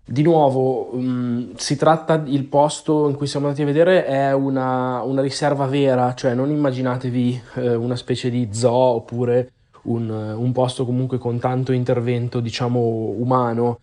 Di 0.06 0.22
nuovo, 0.22 0.94
um, 0.96 1.56
si 1.56 1.78
tratta, 1.78 2.22
il 2.26 2.44
posto 2.44 3.08
in 3.08 3.16
cui 3.16 3.26
siamo 3.26 3.46
andati 3.46 3.64
a 3.64 3.68
vedere 3.68 4.06
è 4.06 4.34
una, 4.34 5.02
una 5.02 5.22
riserva 5.22 5.66
vera, 5.66 6.14
cioè 6.14 6.34
non 6.34 6.50
immaginatevi 6.50 7.42
eh, 7.56 7.76
una 7.76 7.96
specie 7.96 8.30
di 8.30 8.50
zoo 8.52 8.72
oppure 8.74 9.52
un, 9.84 10.10
un, 10.10 10.52
posto 10.52 10.86
comunque 10.86 11.18
con 11.18 11.40
tanto 11.40 11.72
intervento, 11.72 12.42
diciamo, 12.42 12.80
umano. 12.80 13.80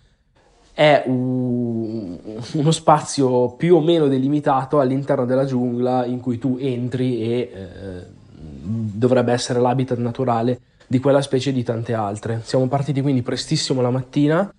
È 0.73 1.05
un, 1.07 2.19
uno 2.53 2.71
spazio 2.71 3.53
più 3.53 3.77
o 3.77 3.81
meno 3.81 4.07
delimitato 4.07 4.79
all'interno 4.79 5.25
della 5.25 5.45
giungla 5.45 6.05
in 6.05 6.21
cui 6.21 6.39
tu 6.39 6.59
entri 6.61 7.23
e... 7.23 7.51
Eh, 7.53 8.19
dovrebbe 8.63 9.33
essere 9.33 9.61
l'habitat 9.61 9.99
naturale 9.99 10.61
di 10.87 10.99
quella 10.99 11.23
specie 11.23 11.51
e 11.51 11.53
di 11.53 11.63
tante 11.63 11.95
altre. 11.95 12.41
Siamo 12.45 12.67
partiti 12.67 13.01
quindi 13.01 13.23
prestissimo 13.23 13.81
la 13.81 13.91
mattina 13.91 14.53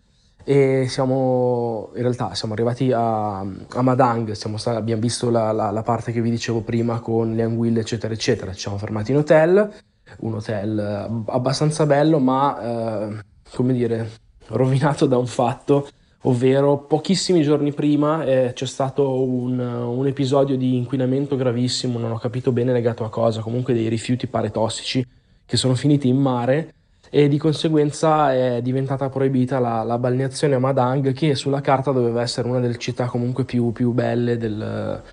e 0.44 0.86
siamo 0.88 1.92
in 1.96 2.02
realtà 2.02 2.34
siamo 2.34 2.54
arrivati 2.54 2.92
a, 2.92 3.40
a 3.40 3.82
Madang, 3.82 4.32
stati, 4.32 4.78
abbiamo 4.78 5.02
visto 5.02 5.30
la, 5.30 5.52
la, 5.52 5.72
la, 5.72 5.84
parte 5.84 6.12
che 6.12 6.22
vi 6.22 6.30
dicevo 6.30 6.62
prima 6.62 7.00
con 7.00 7.34
le 7.36 7.44
anguille 7.44 7.82
eccetera 7.82 8.14
eccetera, 8.14 8.54
ci 8.54 8.62
siamo 8.62 8.78
fermati 8.78 9.12
in 9.12 9.18
hotel, 9.18 9.72
un 10.20 10.34
hotel 10.34 11.24
abbastanza 11.28 11.86
bello 11.86 12.20
ma 12.20 13.10
eh, 13.10 13.24
come 13.54 13.74
dire 13.74 14.12
rovinato 14.48 15.06
da 15.06 15.18
un 15.18 15.28
fatto 15.28 15.88
ovvero 16.24 16.78
pochissimi 16.80 17.42
giorni 17.42 17.74
prima 17.74 18.24
eh, 18.26 18.52
c'è 18.54 18.66
stato 18.66 19.24
un, 19.24 19.58
un, 19.60 20.08
episodio 20.08 20.56
di 20.56 20.78
inquinamento 20.78 21.36
gravissimo, 21.36 21.98
non 21.98 22.12
ho 22.12 22.18
capito 22.20 22.52
bene 22.52 22.72
legato 22.72 23.04
a 23.04 23.10
cosa, 23.10 23.42
comunque 23.42 23.74
dei 23.74 23.88
rifiuti 23.88 24.28
pare 24.28 24.52
tossici 24.52 25.06
che 25.46 25.58
sono 25.58 25.74
finiti 25.74 26.08
in 26.08 26.18
mare 26.18 26.74
e 27.14 27.28
di 27.28 27.38
conseguenza 27.38 28.34
è 28.34 28.62
diventata 28.62 29.10
proibita 29.10 29.60
la, 29.60 29.84
la 29.84 29.98
balneazione 29.98 30.56
a 30.56 30.60
Madang 30.60 31.12
che 31.12 31.36
sulla 31.36 31.60
carta 31.60 31.92
doveva 31.92 32.22
essere 32.22 32.48
una 32.48 32.62
delle 32.62 32.78
città 32.78 33.08
comunque 33.08 33.44
più, 33.44 33.74
più 33.74 33.92
belle 33.92 34.38
del, 34.38 35.04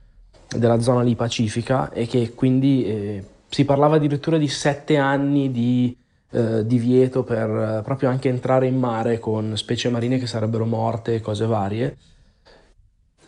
della 0.48 0.80
zona 0.80 1.02
lì 1.02 1.16
pacifica 1.16 1.90
e 1.90 2.06
che 2.06 2.34
quindi 2.34 2.84
eh, 2.84 3.24
si 3.48 3.64
parlava 3.64 3.96
addirittura 3.96 4.38
di 4.38 4.46
sette 4.46 4.96
anni 4.96 5.50
di 5.50 5.96
eh, 6.30 6.64
divieto 6.64 7.24
per 7.24 7.50
eh, 7.50 7.82
proprio 7.82 8.10
anche 8.10 8.28
entrare 8.28 8.68
in 8.68 8.78
mare 8.78 9.18
con 9.18 9.56
specie 9.56 9.88
marine 9.88 10.18
che 10.18 10.28
sarebbero 10.28 10.66
morte 10.66 11.16
e 11.16 11.20
cose 11.20 11.46
varie. 11.46 11.96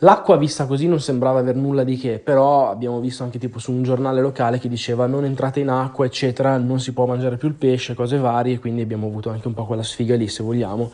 L'acqua 0.02 0.38
vista 0.38 0.64
così 0.64 0.86
non 0.86 0.98
sembrava 0.98 1.40
aver 1.40 1.56
nulla 1.56 1.84
di 1.84 1.96
che, 1.98 2.18
però 2.18 2.70
abbiamo 2.70 3.00
visto 3.00 3.22
anche 3.22 3.38
tipo 3.38 3.58
su 3.58 3.70
un 3.70 3.82
giornale 3.82 4.22
locale 4.22 4.58
che 4.58 4.68
diceva 4.68 5.06
non 5.06 5.26
entrate 5.26 5.60
in 5.60 5.68
acqua, 5.68 6.06
eccetera, 6.06 6.56
non 6.56 6.80
si 6.80 6.92
può 6.92 7.04
mangiare 7.04 7.36
più 7.36 7.48
il 7.48 7.54
pesce, 7.54 7.92
cose 7.94 8.16
varie, 8.16 8.58
quindi 8.58 8.80
abbiamo 8.80 9.06
avuto 9.08 9.28
anche 9.28 9.46
un 9.46 9.52
po' 9.52 9.66
quella 9.66 9.82
sfiga 9.82 10.16
lì, 10.16 10.26
se 10.26 10.42
vogliamo. 10.42 10.90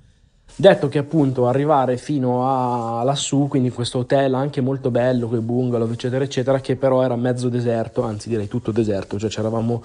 Detto 0.56 0.88
che 0.88 0.98
appunto 0.98 1.46
arrivare 1.46 1.98
fino 1.98 2.48
a 2.48 3.04
lassù, 3.04 3.46
quindi 3.46 3.70
questo 3.70 3.98
hotel 3.98 4.34
anche 4.34 4.60
molto 4.60 4.90
bello, 4.90 5.28
con 5.28 5.38
i 5.38 5.42
bungalow, 5.42 5.88
eccetera, 5.88 6.24
eccetera, 6.24 6.58
che 6.58 6.74
però 6.74 7.04
era 7.04 7.14
mezzo 7.14 7.48
deserto, 7.48 8.02
anzi 8.02 8.28
direi 8.28 8.48
tutto 8.48 8.72
deserto, 8.72 9.20
cioè 9.20 9.30
c'eravamo 9.30 9.84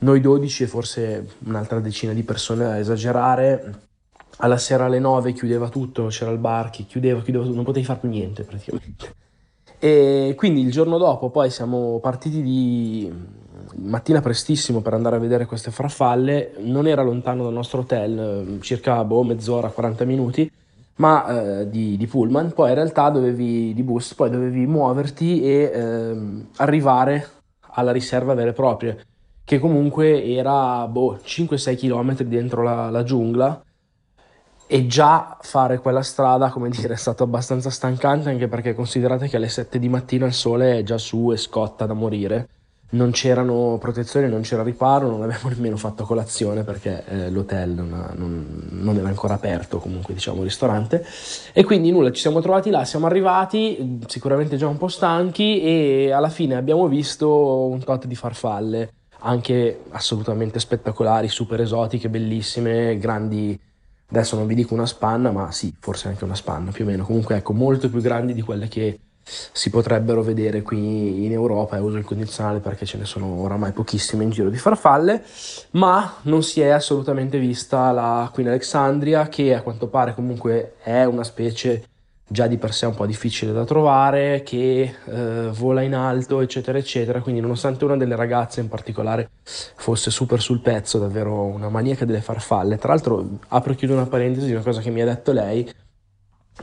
noi 0.00 0.20
12 0.20 0.64
e 0.64 0.66
forse 0.66 1.28
un'altra 1.46 1.80
decina 1.80 2.12
di 2.12 2.22
persone 2.22 2.66
a 2.66 2.76
esagerare. 2.76 3.87
Alla 4.38 4.56
sera 4.56 4.84
alle 4.86 4.98
9 4.98 5.32
chiudeva 5.32 5.68
tutto, 5.68 6.06
c'era 6.06 6.30
il 6.30 6.38
bar 6.38 6.70
che 6.70 6.84
chiudeva, 6.84 7.20
chiudeva 7.22 7.44
tutto, 7.44 7.56
non 7.56 7.64
potevi 7.64 7.84
fare 7.84 8.00
più 8.00 8.08
niente 8.08 8.44
praticamente. 8.44 9.14
E 9.78 10.34
quindi 10.36 10.60
il 10.60 10.70
giorno 10.70 10.98
dopo 10.98 11.30
poi 11.30 11.50
siamo 11.50 11.98
partiti 12.00 12.42
di 12.42 13.12
mattina 13.76 14.20
prestissimo 14.20 14.80
per 14.80 14.94
andare 14.94 15.16
a 15.16 15.20
vedere 15.20 15.46
queste 15.46 15.70
farfalle, 15.70 16.54
non 16.58 16.86
era 16.86 17.02
lontano 17.02 17.44
dal 17.44 17.52
nostro 17.52 17.80
hotel, 17.80 18.58
circa 18.60 19.04
boh, 19.04 19.22
mezz'ora, 19.22 19.68
40 19.68 20.04
minuti, 20.04 20.50
ma 20.96 21.60
eh, 21.60 21.70
di, 21.70 21.96
di, 21.96 22.06
pullman, 22.06 22.52
poi 22.52 22.70
in 22.70 22.74
realtà 22.74 23.10
dovevi, 23.10 23.72
di 23.74 23.82
bus, 23.82 24.14
poi 24.14 24.30
dovevi 24.30 24.66
muoverti 24.66 25.42
e 25.42 25.70
eh, 25.72 26.16
arrivare 26.56 27.28
alla 27.72 27.92
riserva 27.92 28.34
vera 28.34 28.50
e 28.50 28.54
propria 28.54 28.96
che 29.44 29.58
comunque 29.58 30.24
era 30.24 30.86
boh, 30.88 31.18
5-6 31.24 31.78
km 31.78 32.22
dentro 32.24 32.62
la, 32.62 32.90
la, 32.90 33.02
giungla 33.02 33.62
e 34.70 34.86
già 34.86 35.38
fare 35.40 35.78
quella 35.78 36.02
strada, 36.02 36.50
come 36.50 36.68
dire, 36.68 36.92
è 36.92 36.96
stato 36.96 37.22
abbastanza 37.22 37.70
stancante 37.70 38.28
anche 38.28 38.48
perché 38.48 38.74
considerate 38.74 39.26
che 39.26 39.36
alle 39.36 39.48
7 39.48 39.78
di 39.78 39.88
mattina 39.88 40.26
il 40.26 40.34
sole 40.34 40.78
è 40.78 40.82
già 40.82 40.98
su 40.98 41.32
e 41.32 41.38
scotta 41.38 41.86
da 41.86 41.94
morire. 41.94 42.48
Non 42.90 43.10
c'erano 43.10 43.78
protezioni, 43.80 44.28
non 44.28 44.42
c'era 44.42 44.62
riparo, 44.62 45.08
non 45.08 45.22
avevamo 45.22 45.48
nemmeno 45.56 45.78
fatto 45.78 46.04
colazione 46.04 46.64
perché 46.64 47.02
eh, 47.06 47.30
l'hotel 47.30 47.70
non, 47.70 48.12
non, 48.14 48.68
non, 48.68 48.96
era 48.98 49.08
ancora 49.08 49.34
aperto, 49.34 49.78
comunque 49.78 50.12
diciamo 50.12 50.38
il 50.38 50.44
ristorante. 50.44 51.02
E 51.54 51.64
quindi 51.64 51.90
nulla, 51.90 52.12
ci 52.12 52.20
siamo 52.20 52.42
trovati 52.42 52.68
là, 52.68 52.84
siamo 52.84 53.06
arrivati, 53.06 54.00
sicuramente 54.06 54.58
già 54.58 54.68
un 54.68 54.76
po' 54.76 54.88
stanchi 54.88 55.62
e 55.62 56.12
alla 56.12 56.30
fine 56.30 56.56
abbiamo 56.56 56.88
visto 56.88 57.66
un 57.66 57.82
tot 57.82 58.06
di 58.06 58.14
farfalle 58.14 58.92
anche 59.20 59.80
assolutamente 59.90 60.60
spettacolari, 60.60 61.28
super 61.28 61.60
esotiche, 61.60 62.08
bellissime, 62.08 62.98
grandi. 62.98 63.58
Adesso 64.10 64.36
non 64.36 64.46
vi 64.46 64.54
dico 64.54 64.74
una 64.74 64.86
spanna, 64.86 65.30
ma 65.30 65.50
sì, 65.50 65.74
forse 65.78 66.08
anche 66.08 66.24
una 66.24 66.34
spanna 66.34 66.70
più 66.70 66.84
o 66.84 66.88
meno. 66.88 67.04
Comunque, 67.04 67.36
ecco, 67.36 67.52
molto 67.52 67.90
più 67.90 68.00
grandi 68.00 68.32
di 68.32 68.40
quelle 68.40 68.68
che 68.68 68.98
si 69.22 69.68
potrebbero 69.68 70.22
vedere 70.22 70.62
qui 70.62 71.26
in 71.26 71.32
Europa 71.32 71.76
e 71.76 71.80
uso 71.80 71.98
il 71.98 72.04
condizionale 72.04 72.60
perché 72.60 72.86
ce 72.86 72.96
ne 72.96 73.04
sono 73.04 73.26
oramai 73.42 73.72
pochissime 73.72 74.24
in 74.24 74.30
giro 74.30 74.48
di 74.48 74.56
farfalle, 74.56 75.22
ma 75.72 76.14
non 76.22 76.42
si 76.42 76.62
è 76.62 76.68
assolutamente 76.68 77.38
vista 77.38 77.92
la 77.92 78.30
Queen 78.32 78.48
Alexandria 78.48 79.28
che 79.28 79.54
a 79.54 79.60
quanto 79.60 79.88
pare 79.88 80.14
comunque 80.14 80.76
è 80.82 81.04
una 81.04 81.24
specie 81.24 81.84
già 82.28 82.46
di 82.46 82.58
per 82.58 82.74
sé 82.74 82.86
un 82.86 82.94
po' 82.94 83.06
difficile 83.06 83.52
da 83.52 83.64
trovare, 83.64 84.42
che 84.44 84.94
eh, 85.04 85.50
vola 85.56 85.80
in 85.80 85.94
alto, 85.94 86.40
eccetera, 86.40 86.78
eccetera. 86.78 87.20
Quindi, 87.20 87.40
nonostante 87.40 87.84
una 87.84 87.96
delle 87.96 88.14
ragazze 88.14 88.60
in 88.60 88.68
particolare 88.68 89.30
fosse 89.42 90.10
super 90.10 90.40
sul 90.40 90.60
pezzo, 90.60 90.98
davvero 90.98 91.42
una 91.42 91.70
maniaca 91.70 92.04
delle 92.04 92.20
farfalle. 92.20 92.76
Tra 92.76 92.92
l'altro, 92.92 93.38
apro 93.48 93.72
e 93.72 93.76
chiudo 93.76 93.94
una 93.94 94.06
parentesi 94.06 94.46
di 94.46 94.52
una 94.52 94.62
cosa 94.62 94.80
che 94.80 94.90
mi 94.90 95.00
ha 95.00 95.06
detto 95.06 95.32
lei. 95.32 95.68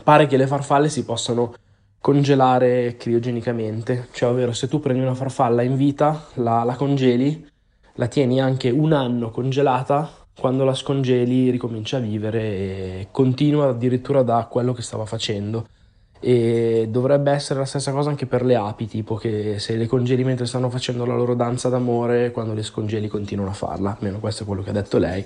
Pare 0.04 0.28
che 0.28 0.38
le 0.38 0.48
farfalle 0.48 0.90
si 0.90 1.04
possano 1.04 1.54
congelare 2.00 2.98
criogenicamente, 2.98 4.10
cioè 4.12 4.30
ovvero 4.30 4.54
se 4.54 4.68
tu 4.68 4.80
prendi 4.80 5.02
una 5.02 5.16
farfalla 5.16 5.64
in 5.64 5.76
vita, 5.76 6.28
la, 6.36 6.64
la 6.64 6.76
congeli, 6.76 7.50
la 7.94 8.08
tieni 8.08 8.40
anche 8.40 8.70
un 8.70 8.94
anno 8.94 9.32
congelata 9.32 10.25
quando 10.38 10.64
la 10.66 10.74
scongeli 10.74 11.50
ricomincia 11.50 11.98
a 11.98 12.02
vivere 12.02 12.42
e 12.42 13.08
continua 13.12 13.70
addirittura 13.70 14.22
da 14.22 14.48
quello 14.50 14.74
che 14.74 14.82
stava 14.82 15.06
facendo. 15.06 15.68
E 16.20 16.88
dovrebbe 16.90 17.32
essere 17.32 17.60
la 17.60 17.66
stessa 17.66 17.92
cosa 17.92 18.10
anche 18.10 18.26
per 18.26 18.44
le 18.44 18.56
api, 18.56 18.88
tipo 18.88 19.16
che 19.16 19.60
se 19.60 19.76
le 19.76 19.88
congeli 19.88 20.24
mentre 20.24 20.46
stanno 20.46 20.70
facendo 20.70 21.06
la 21.06 21.16
loro 21.16 21.36
danza 21.36 21.70
d'amore, 21.70 22.32
quando 22.32 22.54
le 22.54 22.64
scongeli 22.64 23.08
continuano 23.08 23.52
a 23.52 23.54
farla, 23.54 23.96
almeno 23.98 24.20
questo 24.20 24.44
è 24.44 24.46
quello 24.46 24.64
che 24.64 24.72
ha 24.72 24.74
detto 24.74 24.98
lei. 24.98 25.26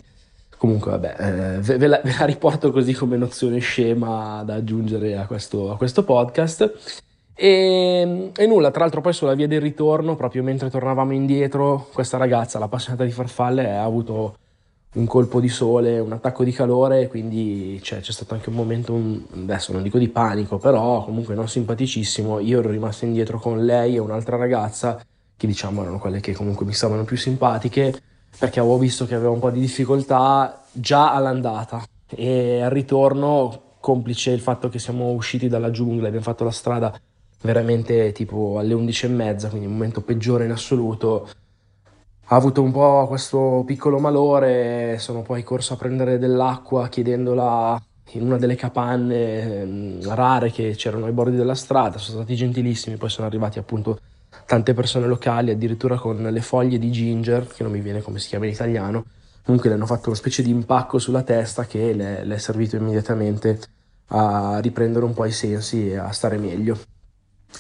Comunque, 0.58 0.92
vabbè, 0.92 1.16
eh, 1.18 1.78
ve, 1.78 1.88
la, 1.88 2.02
ve, 2.04 2.14
la, 2.20 2.26
riporto 2.26 2.72
così 2.72 2.94
come 2.94 3.16
nozione 3.16 3.60
scema 3.60 4.44
da 4.44 4.56
aggiungere 4.56 5.18
a 5.18 5.26
questo, 5.26 5.72
a 5.72 5.78
questo 5.78 6.04
podcast. 6.04 6.98
E, 7.34 8.32
e, 8.36 8.46
nulla, 8.46 8.70
tra 8.70 8.82
l'altro 8.82 9.00
poi 9.00 9.14
sulla 9.14 9.36
via 9.36 9.48
del 9.48 9.62
ritorno, 9.62 10.18
proprio 10.18 10.44
mentre 10.44 10.70
tornavamo 10.70 11.14
indietro, 11.14 11.88
questa 11.94 12.18
ragazza, 12.18 12.60
l'appassionata 12.60 13.06
di 13.06 13.12
farfalle, 13.12 13.72
ha 13.72 13.84
avuto 13.84 14.36
un 14.92 15.06
colpo 15.06 15.40
di 15.40 15.50
sole, 15.50 16.00
un 16.00 16.12
attacco 16.12 16.44
di 16.44 16.52
calore, 16.52 17.08
quindi 17.08 17.80
cioè, 17.84 18.00
c'è 18.00 18.12
stato 18.12 18.34
anche 18.34 18.50
un 18.50 18.56
momento, 18.56 18.94
un, 18.94 19.22
adesso 19.34 19.72
non 19.72 19.84
dico 19.84 20.00
di 20.00 20.10
panico, 20.10 20.58
però 20.58 21.04
comunque 21.04 21.36
non 21.36 21.48
simpaticissimo. 21.48 22.40
Io 22.40 22.60
ero 22.60 22.70
rimasto 22.70 23.06
indietro 23.06 23.40
con 23.40 23.64
lei 23.64 23.96
e 23.96 24.00
un'altra 24.00 24.36
ragazza, 24.36 25.00
che 25.38 25.48
diciamo 25.48 25.82
erano 25.84 26.00
quelle 26.00 26.20
che 26.20 26.34
comunque 26.34 26.66
mi 26.66 26.74
stavano 26.74 27.04
più 27.04 27.18
simpatiche, 27.18 28.02
perché 28.38 28.60
avevo 28.60 28.78
visto 28.78 29.06
che 29.06 29.16
aveva 29.16 29.32
un 29.32 29.40
po' 29.40 29.52
di 29.52 29.60
difficoltà 29.60 30.64
già 30.72 31.14
all'andata 31.14 31.84
e 32.08 32.62
al 32.62 32.72
ritorno, 32.72 33.62
complice 33.80 34.32
il 34.32 34.42
fatto 34.42 34.70
che 34.70 34.80
siamo 34.80 35.12
usciti 35.12 35.48
dalla 35.48 35.72
giungla, 35.72 36.08
abbiamo 36.08 36.26
fatto 36.26 36.44
la 36.44 36.52
strada 36.52 37.00
veramente 37.42 38.12
tipo 38.12 38.58
alle 38.58 38.74
11.30, 38.74 39.50
quindi 39.50 39.68
il 39.68 39.72
momento 39.72 40.02
peggiore 40.02 40.46
in 40.46 40.52
assoluto 40.52 41.30
ha 42.32 42.36
avuto 42.36 42.62
un 42.62 42.72
po' 42.72 43.08
questo 43.08 43.64
piccolo 43.66 43.98
malore, 43.98 44.98
sono 45.00 45.24
poi 45.24 45.42
corso 45.42 45.74
a 45.74 45.78
prendere 45.78 46.20
dell'acqua 46.20 46.88
chiedendola 46.88 47.82
in 48.12 48.24
una 48.24 48.38
delle 48.38 48.56
capanne 48.56 49.66
mm, 49.66 50.02
rare 50.04 50.52
che 50.52 50.76
c'erano 50.76 51.06
ai 51.06 51.12
bordi 51.12 51.36
della 51.36 51.56
strada, 51.56 51.98
sono 51.98 52.20
stati 52.20 52.36
gentilissimi, 52.36 52.98
poi 52.98 53.10
sono 53.10 53.26
arrivati 53.26 53.58
appunto 53.58 54.00
tante 54.46 54.76
persone 54.76 55.08
locali, 55.08 55.50
addirittura 55.50 55.98
con 55.98 56.22
le 56.22 56.42
foglie 56.42 56.78
di 56.78 56.92
ginger, 56.92 57.48
che 57.48 57.64
non 57.64 57.72
mi 57.72 57.82
viene 57.82 58.02
come 58.04 58.20
si 58.20 58.28
chiama 58.28 58.46
in 58.46 58.52
italiano, 58.52 59.06
comunque 59.44 59.70
le 59.70 59.76
hanno 59.76 59.88
fatto 59.88 60.10
una 60.10 60.18
specie 60.18 60.44
di 60.44 60.52
impacco 60.52 61.00
sulla 61.00 61.24
testa 61.24 61.66
che 61.66 61.94
le, 61.94 62.24
le 62.24 62.36
è 62.36 62.38
servito 62.38 62.76
immediatamente 62.76 63.60
a 64.08 64.60
riprendere 64.60 65.06
un 65.06 65.16
po' 65.16 65.26
i 65.26 65.32
sensi 65.32 65.90
e 65.90 65.98
a 65.98 66.12
stare 66.12 66.38
meglio. 66.38 66.78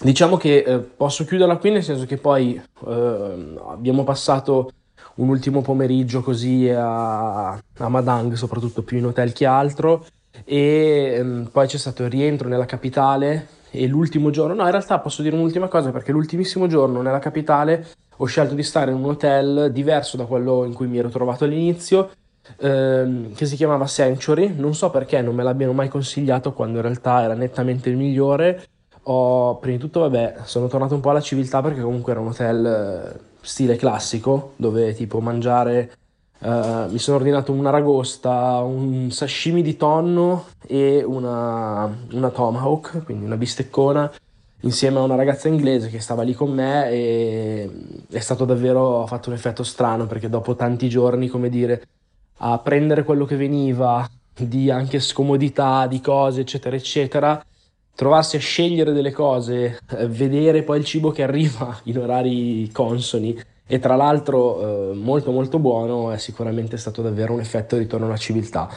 Diciamo 0.02 0.38
che 0.38 0.60
eh, 0.60 0.80
posso 0.80 1.26
chiuderla 1.26 1.58
qui 1.58 1.72
nel 1.72 1.84
senso 1.84 2.06
che 2.06 2.18
poi 2.18 2.62
eh, 2.88 3.56
abbiamo 3.68 4.04
passato 4.04 4.72
un 5.16 5.28
ultimo 5.28 5.62
pomeriggio 5.62 6.22
così 6.22 6.70
a, 6.70 7.50
a 7.52 7.90
Madang, 7.90 8.34
soprattutto 8.34 8.84
più 8.84 8.98
in 8.98 9.08
hotel 9.08 9.34
che 9.34 9.46
altro, 9.46 10.06
e 10.46 11.16
ehm, 11.18 11.50
poi 11.52 11.68
c'è 11.68 11.78
stato 11.78 12.04
il 12.04 12.10
rientro 12.10 12.48
nella 12.48 12.66
capitale 12.66 13.48
e 13.72 13.88
l'ultimo 13.88 14.30
giorno, 14.30 14.54
no 14.54 14.64
in 14.64 14.72
realtà 14.72 15.00
posso 15.00 15.22
dire 15.22 15.36
un'ultima 15.36 15.68
cosa 15.68 15.92
perché 15.92 16.12
l'ultimissimo 16.12 16.68
giorno 16.68 17.02
nella 17.02 17.20
capitale 17.20 17.86
ho 18.18 18.26
scelto 18.26 18.56
di 18.56 18.64
stare 18.64 18.92
in 18.92 18.98
un 18.98 19.06
hotel 19.06 19.72
diverso 19.72 20.18
da 20.18 20.26
quello 20.26 20.66
in 20.66 20.74
cui 20.74 20.88
mi 20.88 20.98
ero 20.98 21.10
trovato 21.10 21.44
all'inizio, 21.44 22.12
ehm, 22.58 23.34
che 23.34 23.46
si 23.46 23.56
chiamava 23.56 23.86
Sanctuary, 23.86 24.54
non 24.56 24.74
so 24.74 24.90
perché 24.90 25.22
non 25.22 25.36
me 25.36 25.44
l'abbiano 25.44 25.74
mai 25.74 25.90
consigliato 25.90 26.54
quando 26.54 26.78
in 26.78 26.84
realtà 26.84 27.22
era 27.24 27.34
nettamente 27.34 27.90
il 27.90 27.98
migliore 27.98 28.64
ho, 29.04 29.58
prima 29.58 29.78
di 29.78 29.82
tutto, 29.82 30.02
vabbè, 30.02 30.42
sono 30.44 30.68
tornato 30.68 30.96
un 30.96 31.02
po' 31.02 31.10
alla 31.10 31.22
civiltà 31.22 31.62
perché 31.62 31.82
comunque 31.82 32.12
era 32.12 32.22
un 32.22 32.28
hotel 32.28 32.66
eh, 32.66 33.20
stile 33.42 33.76
classico, 33.76 34.54
dove 34.56 34.94
tipo 34.94 35.20
mangiare, 35.20 35.92
uh, 36.40 36.90
mi 36.90 37.00
sono 37.00 37.18
ordinato 37.18 37.52
una 37.52 37.70
ragosta, 37.70 38.62
un 38.62 39.10
sashimi 39.12 39.62
di 39.62 39.78
tonno 39.78 40.48
e 40.68 41.04
una, 41.04 41.90
una 42.12 42.30
tomahawk, 42.30 43.04
quindi 43.06 43.26
una 43.26 43.38
bisteccona, 43.38 44.12
insieme 44.62 45.00
a 45.00 45.04
una 45.04 45.16
ragazza 45.16 45.48
inglese 45.48 45.90
che 45.90 46.00
stava 46.00 46.24
lì 46.24 46.34
con 46.34 46.52
me 46.52 46.90
e 46.90 47.70
è 48.10 48.20
stato 48.20 48.46
davvero, 48.46 49.06
fatto 49.08 49.30
un 49.30 49.36
effetto 49.36 49.64
strano 49.64 50.06
perché 50.06 50.30
dopo 50.30 50.56
tanti 50.56 50.90
giorni, 50.90 51.28
come 51.28 51.50
dire, 51.50 51.88
a 52.38 52.58
prendere 52.60 53.04
quello 53.04 53.26
che 53.26 53.36
veniva 53.36 54.08
di 54.34 54.70
anche 54.70 55.00
scomodità, 55.00 55.88
di 55.88 56.00
cose, 56.02 56.42
eccetera, 56.42 56.76
eccetera, 56.76 57.44
trovarsi 58.00 58.38
a 58.38 58.40
scegliere 58.40 58.94
delle 58.94 59.12
cose, 59.12 59.78
eh, 59.90 60.08
vedere 60.08 60.64
poi 60.64 60.78
il 60.78 60.86
cibo 60.86 61.12
che 61.12 61.22
arriva 61.22 61.78
in 61.84 61.98
orari 61.98 62.70
consoni 62.72 63.38
e 63.68 63.80
tra 63.80 63.98
l'altro 63.98 64.92
eh, 64.92 64.94
molto 64.94 65.32
molto 65.32 65.60
buono 65.60 66.10
è 66.10 66.18
sicuramente 66.18 66.78
stato 66.78 67.02
davvero 67.02 67.34
un 67.34 67.42
effetto 67.42 67.76
di 67.76 67.82
ritorno 67.82 68.06
alla 68.06 68.16
civiltà. 68.16 68.70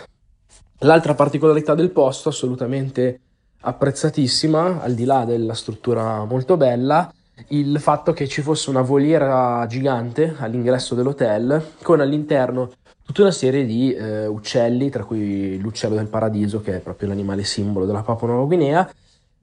L'altra 0.80 1.14
particolarità 1.14 1.76
del 1.76 1.90
posto, 1.90 2.30
assolutamente 2.30 3.20
apprezzatissima, 3.60 4.82
al 4.82 4.94
di 4.94 5.04
là 5.04 5.24
della 5.24 5.54
struttura 5.54 6.24
molto 6.24 6.56
bella, 6.56 7.08
il 7.50 7.78
fatto 7.78 8.12
che 8.12 8.26
ci 8.26 8.42
fosse 8.42 8.70
una 8.70 8.82
voliera 8.82 9.64
gigante 9.68 10.34
all'ingresso 10.36 10.96
dell'hotel 10.96 11.74
con 11.84 12.00
all'interno 12.00 12.72
tutta 13.04 13.22
una 13.22 13.30
serie 13.30 13.64
di 13.64 13.94
eh, 13.94 14.26
uccelli, 14.26 14.90
tra 14.90 15.04
cui 15.04 15.58
l'uccello 15.60 15.94
del 15.94 16.08
paradiso, 16.08 16.60
che 16.60 16.76
è 16.76 16.80
proprio 16.80 17.06
l'animale 17.06 17.44
simbolo 17.44 17.86
della 17.86 18.02
Papua 18.02 18.26
Nuova 18.26 18.46
Guinea, 18.46 18.90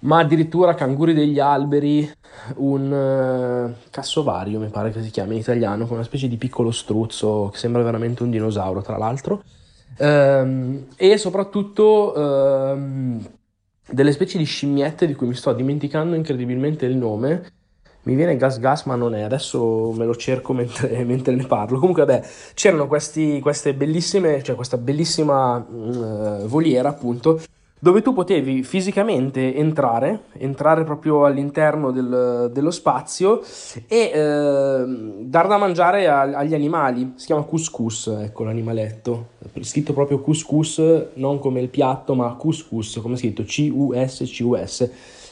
ma 0.02 0.20
addirittura 0.20 0.76
canguri 0.76 1.14
degli 1.14 1.40
alberi, 1.40 2.10
un 2.56 2.92
uh, 2.92 3.90
cassovario 3.90 4.60
mi 4.60 4.70
pare 4.70 4.92
che 4.92 5.02
si 5.02 5.10
chiami 5.10 5.36
in 5.36 5.42
italiano, 5.42 5.86
con 5.86 5.96
una 5.96 6.06
specie 6.06 6.28
di 6.28 6.38
piccolo 6.38 6.72
struzzo 6.72 7.50
che 7.52 7.58
sembra 7.58 7.84
veramente 7.84 8.24
un 8.24 8.30
dinosauro 8.30 8.82
tra 8.82 8.98
l'altro, 8.98 9.44
um, 9.98 10.86
e 10.96 11.18
soprattutto 11.18 12.14
um, 12.16 13.28
delle 13.90 14.12
specie 14.12 14.38
di 14.38 14.46
scimmiette 14.46 15.06
di 15.06 15.16
cui 15.16 15.28
mi 15.28 15.36
sto 15.36 15.52
dimenticando 15.54 16.16
incredibilmente 16.16 16.86
il 16.86 16.96
nome. 16.96 17.54
Mi 18.02 18.16
viene 18.16 18.38
gas 18.38 18.60
gas, 18.60 18.86
ma 18.86 18.96
non 18.96 19.14
è. 19.14 19.22
Adesso 19.22 19.92
me 19.92 20.06
lo 20.06 20.16
cerco 20.16 20.54
mentre, 20.54 21.04
mentre 21.04 21.36
ne 21.36 21.46
parlo. 21.46 21.80
Comunque, 21.80 22.06
vabbè, 22.06 22.26
c'erano 22.54 22.88
questi, 22.88 23.40
queste 23.42 23.74
bellissime, 23.74 24.42
cioè 24.42 24.56
questa 24.56 24.78
bellissima 24.78 25.58
uh, 25.58 26.48
voliera, 26.48 26.90
appunto, 26.90 27.42
dove 27.80 28.02
tu 28.02 28.14
potevi 28.14 28.62
fisicamente 28.64 29.56
entrare, 29.56 30.26
entrare 30.34 30.84
proprio 30.84 31.26
all'interno 31.26 31.92
del, 31.92 32.52
dello 32.54 32.72
spazio 32.72 33.42
e 33.88 34.12
eh, 34.14 34.86
dar 35.22 35.48
da 35.48 35.58
mangiare 35.58 36.08
a, 36.08 36.22
agli 36.22 36.54
animali. 36.54 37.14
Si 37.16 37.26
chiama 37.26 37.44
couscous, 37.44 38.08
ecco 38.08 38.44
l'animaletto. 38.44 39.30
Scritto 39.62 39.94
proprio 39.94 40.20
couscous, 40.20 40.82
non 41.14 41.40
come 41.40 41.62
il 41.62 41.70
piatto, 41.70 42.16
ma 42.16 42.36
couscous, 42.36 43.00
come 43.02 43.16
scritto 43.16 43.44
C-U-S-C-U-S. 43.44 44.92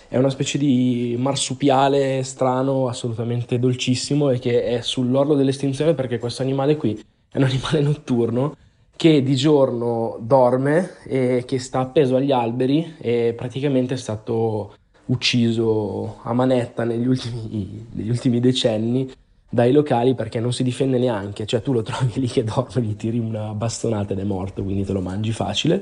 È 0.10 0.18
una 0.18 0.30
specie 0.30 0.57
di 0.57 1.18
marsupiale 1.19 2.24
strano, 2.24 2.88
assolutamente 2.88 3.60
dolcissimo 3.60 4.30
e 4.30 4.40
che 4.40 4.64
è 4.64 4.80
sull'orlo 4.82 5.36
dell'estinzione 5.36 5.94
perché 5.94 6.18
questo 6.18 6.44
animale 6.44 6.78
qui 6.78 6.98
è 7.30 7.38
un 7.38 7.44
animale 7.44 7.82
notturno 7.82 8.56
che 8.98 9.24
di 9.24 9.36
giorno 9.36 10.18
dorme 10.19 10.98
e 11.06 11.44
che 11.45 11.60
sta 11.60 11.80
appeso 11.80 12.18
agli 12.18 12.32
alberi 12.32 12.95
e 12.98 13.34
praticamente 13.38 13.94
è 13.94 13.98
stato 13.98 14.76
ucciso 15.06 16.18
a 16.24 16.34
manetta 16.34 16.84
negli 16.84 17.07
ultimi, 17.07 17.88
negli 17.94 18.10
ultimi 18.10 18.41
decenni 18.41 19.10
dai 19.49 19.72
locali 19.72 20.14
perché 20.14 20.40
non 20.40 20.52
si 20.52 20.64
difende 20.64 20.98
neanche, 20.98 21.45
cioè 21.45 21.61
tu 21.61 21.72
lo 21.72 21.82
trovi 21.82 22.19
lì 22.19 22.28
che 22.28 22.44
dorme, 22.44 22.82
gli 22.82 22.95
tiri 22.95 23.19
una 23.19 23.53
bastonata 23.53 24.14
ed 24.14 24.19
è 24.19 24.24
morto, 24.24 24.64
quindi 24.64 24.84
te 24.84 24.91
lo 24.91 24.99
mangi 24.99 25.32
facile. 25.32 25.82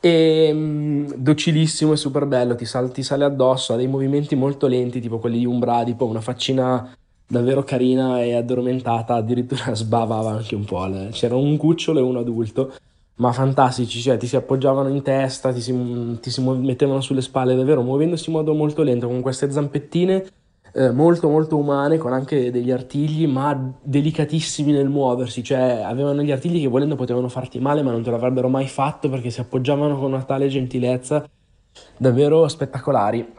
E 0.00 0.50
mm, 0.52 1.12
docilissimo 1.16 1.92
e 1.92 1.96
super 1.96 2.26
bello, 2.26 2.56
ti, 2.56 2.66
sal, 2.66 2.90
ti 2.92 3.02
sale 3.02 3.24
addosso, 3.24 3.72
ha 3.72 3.76
dei 3.76 3.86
movimenti 3.86 4.34
molto 4.34 4.66
lenti, 4.66 5.00
tipo 5.00 5.18
quelli 5.18 5.38
di 5.38 5.46
un 5.46 5.58
bradipo, 5.58 6.04
una 6.04 6.20
faccina 6.20 6.94
davvero 7.30 7.62
carina 7.62 8.20
e 8.22 8.34
addormentata, 8.34 9.14
addirittura 9.14 9.72
sbavava 9.74 10.30
anche 10.30 10.56
un 10.56 10.64
po'. 10.64 10.90
C'era 11.12 11.36
un 11.36 11.56
cucciolo 11.56 12.00
e 12.00 12.02
un 12.02 12.16
adulto, 12.16 12.72
ma 13.16 13.30
fantastici, 13.32 14.00
cioè 14.00 14.16
ti 14.16 14.26
si 14.26 14.34
appoggiavano 14.34 14.88
in 14.88 15.02
testa, 15.02 15.52
ti 15.52 15.60
si, 15.60 16.18
ti 16.20 16.30
si 16.30 16.42
mettevano 16.42 17.00
sulle 17.00 17.22
spalle, 17.22 17.54
davvero 17.54 17.82
muovendosi 17.82 18.30
in 18.30 18.36
modo 18.36 18.52
molto 18.52 18.82
lento, 18.82 19.06
con 19.06 19.20
queste 19.20 19.50
zampettine 19.50 20.24
eh, 20.72 20.90
molto 20.90 21.28
molto 21.28 21.56
umane, 21.56 21.98
con 21.98 22.12
anche 22.12 22.50
degli 22.50 22.70
artigli, 22.70 23.26
ma 23.26 23.72
delicatissimi 23.82 24.72
nel 24.72 24.88
muoversi, 24.88 25.42
cioè 25.42 25.82
avevano 25.84 26.22
gli 26.22 26.30
artigli 26.30 26.60
che 26.60 26.68
volendo 26.68 26.96
potevano 26.96 27.28
farti 27.28 27.58
male, 27.60 27.82
ma 27.82 27.90
non 27.90 28.02
te 28.02 28.10
l'avrebbero 28.10 28.48
mai 28.48 28.66
fatto 28.66 29.08
perché 29.08 29.30
si 29.30 29.40
appoggiavano 29.40 29.96
con 29.98 30.12
una 30.12 30.22
tale 30.22 30.48
gentilezza, 30.48 31.24
davvero 31.96 32.46
spettacolari. 32.48 33.38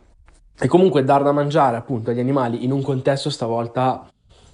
E 0.59 0.67
comunque 0.67 1.03
dar 1.03 1.23
da 1.23 1.31
mangiare 1.31 1.77
appunto 1.77 2.11
agli 2.11 2.19
animali 2.19 2.63
in 2.63 2.71
un 2.71 2.81
contesto 2.81 3.29
stavolta 3.29 4.09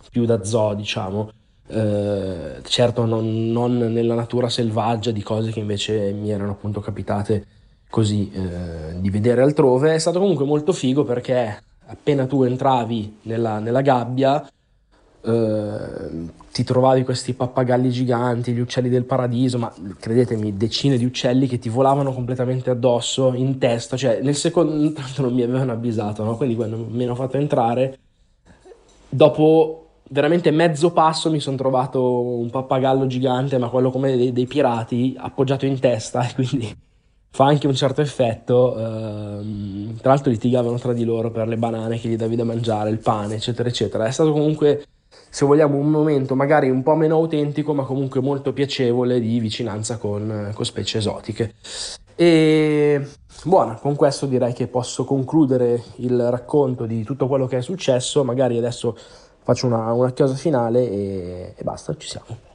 più 0.09 0.25
da 0.25 0.43
zoo, 0.43 0.73
diciamo. 0.73 1.31
Eh, 1.69 2.61
certo 2.63 3.05
non, 3.05 3.51
non, 3.51 3.77
nella 3.77 4.15
natura 4.15 4.47
selvaggia 4.47 5.11
di 5.11 5.21
cose 5.21 5.51
che 5.51 5.59
invece 5.59 6.13
mi 6.13 6.31
erano 6.31 6.51
appunto 6.51 6.79
capitate 6.79 7.45
così 7.89 8.31
eh, 8.31 9.01
di 9.01 9.09
vedere 9.09 9.41
altrove 9.41 9.93
è 9.93 9.97
stato 9.97 10.19
comunque 10.19 10.45
molto 10.45 10.71
figo 10.71 11.03
perché 11.03 11.61
appena 11.87 12.25
tu 12.25 12.43
entravi 12.43 13.19
nella, 13.23 13.59
nella 13.59 13.81
gabbia 13.81 14.47
eh, 15.21 16.35
ti 16.51 16.63
trovavi 16.63 17.03
questi 17.03 17.33
pappagalli 17.33 17.91
giganti, 17.91 18.53
gli 18.53 18.59
uccelli 18.59 18.89
del 18.89 19.03
paradiso, 19.03 19.57
ma 19.57 19.71
credetemi, 19.99 20.57
decine 20.57 20.97
di 20.97 21.05
uccelli 21.05 21.47
che 21.47 21.59
ti 21.59 21.69
volavano 21.69 22.13
completamente 22.13 22.69
addosso, 22.69 23.33
in 23.33 23.57
testa, 23.57 23.95
cioè 23.95 24.21
nel 24.21 24.35
secondo 24.35 24.91
tanto 24.93 25.21
non 25.21 25.33
mi 25.33 25.43
avevano 25.43 25.73
avvisato, 25.73 26.23
no? 26.23 26.35
quindi 26.35 26.55
quando 26.55 26.87
mi 26.89 27.03
hanno 27.03 27.15
fatto 27.15 27.37
entrare, 27.37 27.99
dopo 29.09 29.83
veramente 30.09 30.51
mezzo 30.51 30.91
passo 30.91 31.29
mi 31.29 31.39
sono 31.39 31.57
trovato 31.57 32.21
un 32.21 32.49
pappagallo 32.49 33.07
gigante, 33.07 33.57
ma 33.57 33.69
quello 33.69 33.91
come 33.91 34.15
dei, 34.15 34.31
dei 34.31 34.47
pirati, 34.47 35.15
appoggiato 35.17 35.65
in 35.65 35.79
testa, 35.79 36.25
e 36.27 36.33
quindi 36.33 36.75
fa 37.29 37.45
anche 37.45 37.67
un 37.67 37.75
certo 37.75 38.01
effetto. 38.01 38.73
Uh, 38.75 39.95
tra 39.97 40.11
l'altro 40.11 40.31
litigavano 40.31 40.79
tra 40.79 40.93
di 40.93 41.03
loro 41.03 41.29
per 41.29 41.47
le 41.47 41.57
banane 41.57 41.99
che 41.99 42.09
gli 42.09 42.15
davi 42.15 42.35
da 42.35 42.43
mangiare, 42.43 42.89
il 42.89 42.99
pane, 42.99 43.35
eccetera, 43.35 43.69
eccetera. 43.69 44.05
È 44.05 44.11
stato 44.11 44.31
comunque 44.31 44.85
se 45.37 45.45
vogliamo 45.45 45.77
un 45.77 45.91
momento 45.91 46.35
magari 46.35 46.67
un 46.71 46.81
po' 46.81 46.95
meno 46.95 47.13
autentico 47.13 47.75
ma 47.75 47.83
comunque 47.83 48.21
molto 48.21 48.53
piacevole 48.53 49.19
di 49.19 49.39
vicinanza 49.39 49.97
con, 49.97 50.49
con 50.51 50.65
specie 50.65 50.97
esotiche. 50.97 51.53
E 52.15 53.07
buona, 53.43 53.75
con 53.75 53.95
questo 53.95 54.25
direi 54.25 54.53
che 54.53 54.65
posso 54.65 55.05
concludere 55.05 55.83
il 55.97 56.31
racconto 56.31 56.87
di 56.87 57.03
tutto 57.03 57.27
quello 57.27 57.45
che 57.45 57.57
è 57.57 57.61
successo, 57.61 58.23
magari 58.23 58.57
adesso 58.57 58.97
faccio 59.43 59.67
una, 59.67 59.93
una 59.93 60.11
chiosa 60.11 60.33
finale 60.33 60.89
e, 60.89 61.53
e 61.55 61.63
basta, 61.63 61.95
ci 61.95 62.07
siamo. 62.07 62.46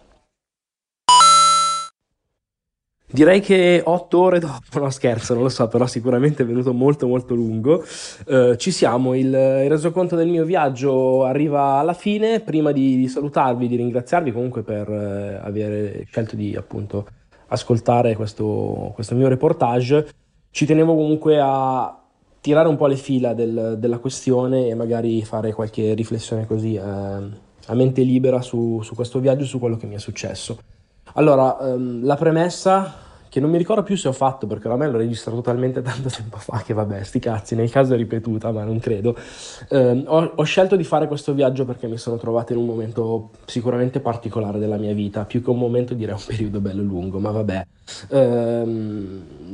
Direi 3.13 3.41
che 3.41 3.83
otto 3.85 4.21
ore 4.21 4.39
dopo, 4.39 4.79
no 4.81 4.89
scherzo, 4.89 5.35
non 5.35 5.43
lo 5.43 5.49
so, 5.51 5.69
però 5.69 5.87
sicuramente 5.87 6.45
è 6.45 6.47
venuto 6.47 6.73
molto 6.73 7.07
molto 7.07 7.35
lungo. 7.35 7.85
Uh, 8.27 8.57
ci 8.57 8.71
siamo, 8.71 9.15
il, 9.15 9.27
il, 9.27 9.69
resoconto 9.69 10.17
del 10.17 10.29
mio 10.29 10.47
viaggio 10.47 11.25
arriva 11.25 11.75
alla 11.75 11.93
fine. 11.93 12.41
Prima 12.41 12.73
di, 12.73 12.97
di 12.97 13.09
salutarvi, 13.09 13.69
di 13.69 13.77
ringraziarvi 13.77 14.33
comunque 14.33 14.63
per 14.63 14.89
uh, 14.89 15.47
aver 15.47 16.05
scelto 16.07 16.37
di 16.37 16.57
appunto 16.57 17.07
ascoltare 17.49 18.17
questo, 18.17 18.93
questo, 18.95 19.15
mio 19.15 19.29
reportage, 19.29 20.09
ci 20.51 20.65
tenevo 20.65 20.95
comunque 20.95 21.39
a 21.39 21.95
tirare 22.41 22.69
un 22.69 22.77
po' 22.77 22.87
le 22.87 22.97
fila 22.97 23.35
del, 23.35 23.77
della 23.79 23.99
questione 23.99 24.69
e 24.69 24.75
magari 24.75 25.23
fare 25.23 25.53
qualche 25.53 25.93
riflessione 25.93 26.47
così 26.47 26.77
eh, 26.77 26.81
a 26.81 27.75
mente 27.75 28.03
libera 28.03 28.41
su, 28.41 28.81
su 28.83 28.95
questo 28.95 29.21
viaggio, 29.21 29.45
su 29.45 29.59
quello 29.59 29.77
che 29.77 29.87
mi 29.87 29.97
è 29.97 29.99
successo. 29.99 30.57
Allora, 31.15 31.59
ehm, 31.61 32.05
la 32.05 32.17
premessa 32.17 33.01
che 33.33 33.41
non 33.41 33.49
mi 33.49 33.57
ricordo 33.57 33.83
più 33.83 33.97
se 33.97 34.09
ho 34.09 34.13
fatto 34.13 34.47
perché 34.47 34.67
oramai 34.67 34.91
l'ho 34.91 34.99
registrato 34.99 35.41
talmente 35.41 35.81
tanto 35.83 36.11
tempo 36.11 36.37
fa 36.37 36.63
che 36.65 36.75
vabbè, 36.75 37.03
sti 37.03 37.19
cazzi, 37.19 37.55
nel 37.55 37.71
caso 37.71 37.95
è 37.95 37.97
ripetuta, 37.97 38.53
ma 38.53 38.63
non 38.63 38.79
credo. 38.79 39.17
Eh, 39.71 40.05
ho, 40.07 40.33
ho, 40.35 40.43
scelto 40.43 40.77
di 40.77 40.85
fare 40.85 41.07
questo 41.07 41.33
viaggio 41.33 41.65
perché 41.65 41.87
mi 41.87 41.97
sono 41.97 42.19
trovato 42.19 42.53
in 42.53 42.59
un 42.59 42.67
momento 42.67 43.31
sicuramente 43.47 44.01
particolare 44.01 44.59
della 44.59 44.77
mia 44.77 44.93
vita, 44.93 45.25
più 45.25 45.43
che 45.43 45.49
un 45.49 45.59
momento 45.59 45.95
direi 45.95 46.15
un 46.15 46.23
periodo 46.27 46.61
bello 46.61 46.83
lungo, 46.83 47.19
ma 47.19 47.31
vabbè, 47.31 47.67
eh, 48.09 48.65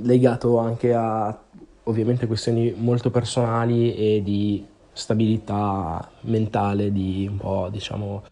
legato 0.02 0.58
anche 0.58 0.92
a 0.92 1.38
ovviamente 1.84 2.26
questioni 2.26 2.74
molto 2.76 3.10
personali 3.10 3.94
e 3.94 4.22
di 4.24 4.66
stabilità 4.92 6.10
mentale, 6.22 6.90
di 6.90 7.28
un 7.30 7.36
po' 7.36 7.68
diciamo 7.70 8.24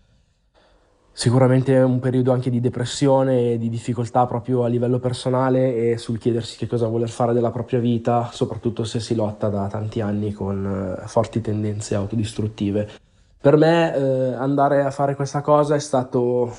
Sicuramente 1.19 1.75
è 1.75 1.83
un 1.83 1.99
periodo 1.99 2.31
anche 2.33 2.51
di 2.51 2.61
depressione 2.61 3.53
e 3.53 3.59
di 3.59 3.71
difficoltà 3.71 4.27
proprio 4.27 4.65
a 4.65 4.69
livello 4.69 4.99
personale 4.99 5.75
e 5.75 5.97
sul 5.97 6.19
chiedersi 6.19 6.59
che 6.59 6.67
cosa 6.67 6.89
voler 6.89 7.09
fare 7.09 7.33
della 7.33 7.51
propria 7.51 7.79
vita, 7.79 8.29
soprattutto 8.33 8.85
se 8.85 9.01
si 9.01 9.15
lotta 9.15 9.49
da 9.49 9.67
tanti 9.67 10.03
anni 10.03 10.35
con 10.35 10.99
eh, 11.03 11.09
forti 11.09 11.41
tendenze 11.41 11.95
autodistruttive. 11.95 12.91
Per 13.41 13.57
me 13.57 13.97
eh, 13.97 14.35
andare 14.35 14.85
a 14.85 14.91
fare 14.91 15.15
questa 15.15 15.41
cosa 15.41 15.75
è 15.75 15.79
stato 15.79 16.55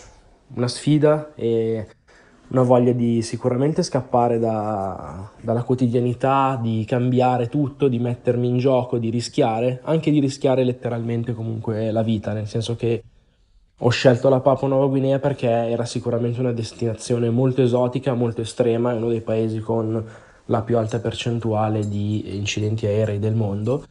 una 0.55 0.67
sfida 0.67 1.33
e 1.35 1.87
una 2.47 2.63
voglia 2.63 2.93
di 2.93 3.21
sicuramente 3.21 3.83
scappare 3.83 4.39
da, 4.39 5.29
dalla 5.39 5.61
quotidianità, 5.61 6.57
di 6.59 6.83
cambiare 6.87 7.47
tutto, 7.47 7.87
di 7.87 7.99
mettermi 7.99 8.47
in 8.47 8.57
gioco, 8.57 8.97
di 8.97 9.11
rischiare, 9.11 9.81
anche 9.83 10.09
di 10.09 10.19
rischiare 10.19 10.63
letteralmente 10.63 11.35
comunque 11.35 11.91
la 11.91 12.01
vita, 12.01 12.33
nel 12.33 12.47
senso 12.47 12.75
che 12.75 13.03
ho 13.79 13.89
scelto 13.89 14.29
la 14.29 14.39
Papua 14.39 14.67
Nuova 14.67 14.87
Guinea 14.87 15.19
perché 15.19 15.47
era 15.47 15.85
sicuramente 15.85 16.39
una 16.39 16.51
destinazione 16.51 17.29
molto 17.29 17.61
esotica, 17.61 18.15
molto 18.15 18.41
estrema, 18.41 18.91
è 18.91 18.95
uno 18.95 19.09
dei 19.09 19.21
paesi 19.21 19.59
con 19.59 20.03
la 20.45 20.61
più 20.61 20.77
alta 20.77 20.99
percentuale 20.99 21.87
di 21.87 22.35
incidenti 22.37 22.87
aerei 22.87 23.19
del 23.19 23.35
mondo. 23.35 23.85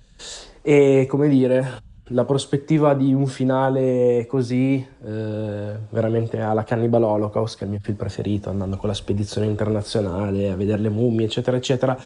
E 0.61 1.07
come 1.09 1.29
dire, 1.29 1.83
la 2.11 2.25
prospettiva 2.25 2.95
di 2.95 3.15
un 3.15 3.27
finale 3.27 4.27
così, 4.29 4.85
eh, 5.05 5.77
veramente 5.89 6.41
alla 6.41 6.65
Cannibal 6.65 7.05
Holocaust, 7.05 7.57
che 7.57 7.63
è 7.63 7.65
il 7.65 7.73
mio 7.73 7.81
film 7.81 7.97
preferito, 7.97 8.51
andando 8.51 8.77
con 8.77 8.89
la 8.89 8.95
spedizione 8.95 9.47
internazionale 9.47 10.51
a 10.51 10.57
vedere 10.57 10.83
le 10.83 10.89
mummie, 10.89 11.27
eccetera, 11.27 11.57
eccetera, 11.57 11.97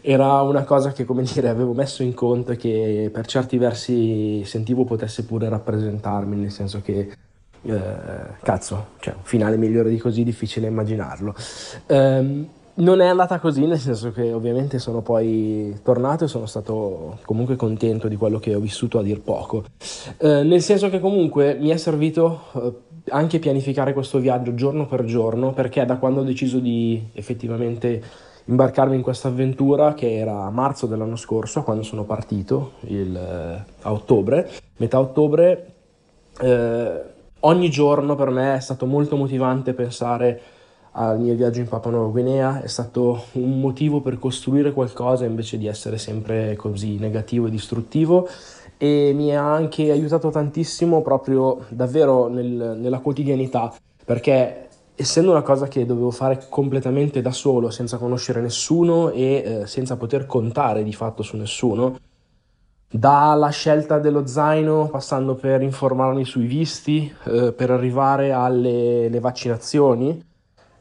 era 0.00 0.40
una 0.42 0.64
cosa 0.64 0.92
che, 0.92 1.04
come 1.04 1.22
dire, 1.22 1.48
avevo 1.48 1.72
messo 1.72 2.02
in 2.02 2.14
conto 2.14 2.52
e 2.52 2.56
che 2.56 3.10
per 3.12 3.26
certi 3.26 3.58
versi 3.58 4.42
sentivo 4.44 4.84
potesse 4.84 5.24
pure 5.24 5.48
rappresentarmi, 5.48 6.36
nel 6.36 6.52
senso 6.52 6.80
che, 6.80 7.10
eh, 7.62 7.82
cazzo, 8.42 8.86
cioè 9.00 9.14
un 9.14 9.24
finale 9.24 9.56
migliore 9.56 9.90
di 9.90 9.98
così 9.98 10.22
difficile 10.22 10.68
immaginarlo. 10.68 11.34
Um, 11.88 12.48
non 12.72 13.00
è 13.00 13.06
andata 13.06 13.38
così, 13.40 13.66
nel 13.66 13.78
senso 13.78 14.10
che 14.12 14.32
ovviamente 14.32 14.78
sono 14.78 15.02
poi 15.02 15.78
tornato 15.82 16.24
e 16.24 16.28
sono 16.28 16.46
stato 16.46 17.18
comunque 17.24 17.56
contento 17.56 18.08
di 18.08 18.16
quello 18.16 18.38
che 18.38 18.54
ho 18.54 18.60
vissuto 18.60 18.98
a 18.98 19.02
dir 19.02 19.20
poco. 19.20 19.64
Eh, 20.18 20.42
nel 20.44 20.62
senso 20.62 20.88
che 20.88 21.00
comunque 21.00 21.56
mi 21.60 21.68
è 21.70 21.76
servito 21.76 22.40
eh, 22.54 22.72
anche 23.10 23.38
pianificare 23.38 23.92
questo 23.92 24.18
viaggio 24.18 24.54
giorno 24.54 24.86
per 24.86 25.04
giorno, 25.04 25.52
perché 25.52 25.84
da 25.84 25.96
quando 25.96 26.20
ho 26.20 26.24
deciso 26.24 26.58
di 26.58 27.08
effettivamente 27.12 28.02
imbarcarmi 28.50 28.96
in 28.96 29.02
questa 29.02 29.28
avventura 29.28 29.94
che 29.94 30.18
era 30.18 30.44
a 30.44 30.50
marzo 30.50 30.86
dell'anno 30.86 31.16
scorso 31.16 31.62
quando 31.62 31.84
sono 31.84 32.02
partito 32.04 32.72
il, 32.80 33.16
eh, 33.16 33.64
a 33.82 33.92
ottobre, 33.92 34.50
metà 34.76 34.98
ottobre. 34.98 35.72
Eh, 36.40 37.02
ogni 37.40 37.70
giorno 37.70 38.16
per 38.16 38.30
me 38.30 38.56
è 38.56 38.60
stato 38.60 38.86
molto 38.86 39.16
motivante 39.16 39.72
pensare 39.72 40.40
al 40.92 41.20
mio 41.20 41.34
viaggio 41.36 41.60
in 41.60 41.68
Papua 41.68 41.92
Nuova 41.92 42.10
Guinea, 42.10 42.62
è 42.62 42.66
stato 42.66 43.26
un 43.32 43.60
motivo 43.60 44.00
per 44.00 44.18
costruire 44.18 44.72
qualcosa 44.72 45.24
invece 45.24 45.56
di 45.56 45.68
essere 45.68 45.98
sempre 45.98 46.56
così 46.56 46.98
negativo 46.98 47.46
e 47.46 47.50
distruttivo 47.50 48.28
e 48.76 49.12
mi 49.14 49.34
ha 49.36 49.52
anche 49.52 49.92
aiutato 49.92 50.30
tantissimo 50.30 51.02
proprio 51.02 51.66
davvero 51.68 52.26
nel, 52.26 52.76
nella 52.80 52.98
quotidianità 52.98 53.72
perché 54.04 54.69
essendo 55.00 55.30
una 55.30 55.42
cosa 55.42 55.66
che 55.66 55.86
dovevo 55.86 56.10
fare 56.10 56.46
completamente 56.48 57.22
da 57.22 57.32
solo, 57.32 57.70
senza 57.70 57.96
conoscere 57.96 58.42
nessuno 58.42 59.10
e 59.10 59.60
eh, 59.62 59.66
senza 59.66 59.96
poter 59.96 60.26
contare 60.26 60.82
di 60.82 60.92
fatto 60.92 61.22
su 61.22 61.38
nessuno, 61.38 61.96
dalla 62.86 63.48
scelta 63.48 63.98
dello 63.98 64.26
zaino, 64.26 64.88
passando 64.88 65.36
per 65.36 65.62
informarmi 65.62 66.24
sui 66.24 66.46
visti, 66.46 67.12
eh, 67.24 67.52
per 67.52 67.70
arrivare 67.70 68.32
alle 68.32 69.18
vaccinazioni, 69.20 70.22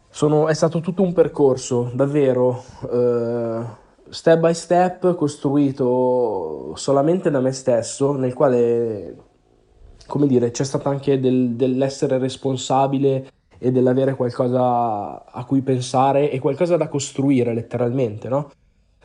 sono, 0.09 0.47
è 0.47 0.53
stato 0.53 0.81
tutto 0.81 1.01
un 1.01 1.13
percorso 1.13 1.91
davvero 1.93 2.63
eh, 2.91 3.61
step 4.09 4.39
by 4.39 4.53
step 4.53 5.15
costruito 5.15 6.73
solamente 6.75 7.29
da 7.29 7.39
me 7.39 7.53
stesso, 7.53 8.13
nel 8.13 8.33
quale, 8.33 9.15
come 10.07 10.27
dire, 10.27 10.51
c'è 10.51 10.63
stato 10.65 10.89
anche 10.89 11.19
del, 11.19 11.51
dell'essere 11.51 12.17
responsabile 12.17 13.29
e 13.59 13.71
dell'avere 13.71 14.15
qualcosa 14.15 15.25
a 15.25 15.43
cui 15.45 15.61
pensare 15.61 16.31
e 16.31 16.39
qualcosa 16.39 16.77
da 16.77 16.87
costruire 16.87 17.53
letteralmente, 17.53 18.29
no? 18.29 18.51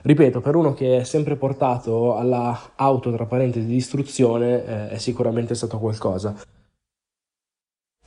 Ripeto, 0.00 0.40
per 0.40 0.54
uno 0.54 0.74
che 0.74 0.98
è 0.98 1.04
sempre 1.04 1.34
portato 1.36 2.14
alla 2.14 2.72
auto, 2.76 3.10
tra 3.10 3.24
parentesi, 3.24 3.66
di 3.66 3.72
distruzione, 3.72 4.64
eh, 4.64 4.88
è 4.90 4.98
sicuramente 4.98 5.54
stato 5.54 5.78
qualcosa. 5.78 6.34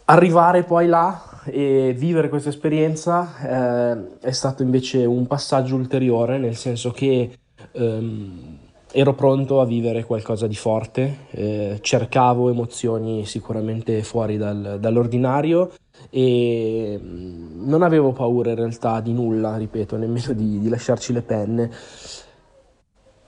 Arrivare 0.05 0.63
poi 0.63 0.87
là 0.87 1.41
e 1.45 1.93
vivere 1.97 2.29
questa 2.29 2.49
esperienza 2.49 3.91
eh, 3.91 4.19
è 4.19 4.31
stato 4.31 4.61
invece 4.63 5.05
un 5.05 5.25
passaggio 5.25 5.75
ulteriore, 5.75 6.37
nel 6.37 6.55
senso 6.55 6.91
che 6.91 7.31
ehm, 7.71 8.57
ero 8.91 9.13
pronto 9.15 9.59
a 9.59 9.65
vivere 9.65 10.05
qualcosa 10.05 10.47
di 10.47 10.55
forte, 10.55 11.25
eh, 11.31 11.79
cercavo 11.81 12.49
emozioni 12.49 13.25
sicuramente 13.25 14.03
fuori 14.03 14.37
dal, 14.37 14.77
dall'ordinario 14.79 15.71
e 16.09 16.99
mm, 17.01 17.67
non 17.67 17.81
avevo 17.81 18.11
paura 18.11 18.49
in 18.49 18.55
realtà 18.55 18.99
di 19.01 19.13
nulla, 19.13 19.57
ripeto, 19.57 19.97
nemmeno 19.97 20.33
di, 20.33 20.59
di 20.59 20.69
lasciarci 20.69 21.13
le 21.13 21.21
penne. 21.21 21.71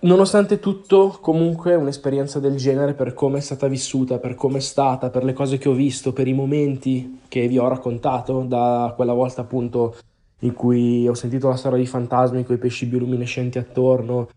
Nonostante 0.01 0.59
tutto, 0.59 1.17
comunque, 1.19 1.75
un'esperienza 1.75 2.39
del 2.39 2.55
genere, 2.55 2.93
per 2.93 3.13
come 3.13 3.39
è 3.39 3.41
stata 3.41 3.67
vissuta, 3.67 4.17
per 4.17 4.33
come 4.35 4.59
è 4.59 4.61
stata, 4.61 5.09
per 5.09 5.25
le 5.25 5.33
cose 5.33 5.57
che 5.57 5.67
ho 5.67 5.73
visto, 5.73 6.13
per 6.13 6.27
i 6.27 6.33
momenti 6.33 7.19
che 7.27 7.47
vi 7.49 7.57
ho 7.57 7.67
raccontato, 7.67 8.45
da 8.47 8.93
quella 8.95 9.11
volta 9.11 9.41
appunto 9.41 9.95
in 10.39 10.53
cui 10.53 11.05
ho 11.05 11.13
sentito 11.13 11.49
la 11.49 11.57
storia 11.57 11.77
di 11.77 11.85
fantasmi 11.85 12.45
con 12.45 12.55
i 12.55 12.59
pesci 12.59 12.85
bioluminescenti 12.85 13.57
attorno, 13.57 14.29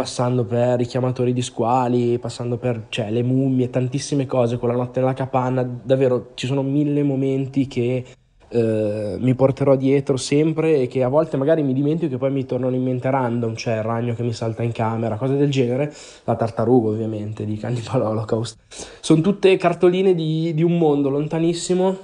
passando 0.00 0.44
per 0.44 0.80
i 0.80 0.86
chiamatori 0.86 1.34
di 1.34 1.42
squali, 1.42 2.18
passando 2.18 2.56
per 2.56 2.86
cioè, 2.88 3.10
le 3.10 3.22
mummie, 3.22 3.68
tantissime 3.68 4.24
cose, 4.24 4.56
con 4.56 4.70
la 4.70 4.74
notte 4.74 4.98
nella 4.98 5.12
capanna, 5.12 5.62
davvero 5.62 6.30
ci 6.32 6.46
sono 6.46 6.62
mille 6.62 7.02
momenti 7.02 7.66
che 7.66 8.02
eh, 8.48 9.16
mi 9.20 9.34
porterò 9.34 9.76
dietro 9.76 10.16
sempre 10.16 10.80
e 10.80 10.86
che 10.86 11.02
a 11.02 11.08
volte 11.08 11.36
magari 11.36 11.62
mi 11.62 11.74
dimentico 11.74 12.12
che 12.12 12.16
poi 12.16 12.30
mi 12.30 12.46
tornano 12.46 12.74
in 12.74 12.82
mente 12.82 13.10
random, 13.10 13.54
cioè 13.56 13.74
il 13.74 13.82
ragno 13.82 14.14
che 14.14 14.22
mi 14.22 14.32
salta 14.32 14.62
in 14.62 14.72
camera, 14.72 15.16
cose 15.16 15.36
del 15.36 15.50
genere, 15.50 15.92
la 16.24 16.34
tartaruga 16.34 16.88
ovviamente 16.88 17.44
di 17.44 17.58
Cannibal 17.58 18.00
Holocaust. 18.00 18.58
Sono 19.00 19.20
tutte 19.20 19.54
cartoline 19.58 20.14
di, 20.14 20.54
di 20.54 20.62
un 20.62 20.78
mondo 20.78 21.10
lontanissimo 21.10 21.98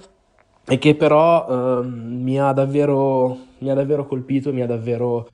e 0.69 0.77
che 0.77 0.95
però 0.97 1.81
eh, 1.81 1.83
mi, 1.87 2.39
ha 2.39 2.53
davvero, 2.53 3.39
mi 3.61 3.71
ha 3.71 3.75
davvero 3.75 4.07
colpito, 4.07 4.53
mi 4.53 4.61
ha 4.61 4.67
davvero 4.67 5.29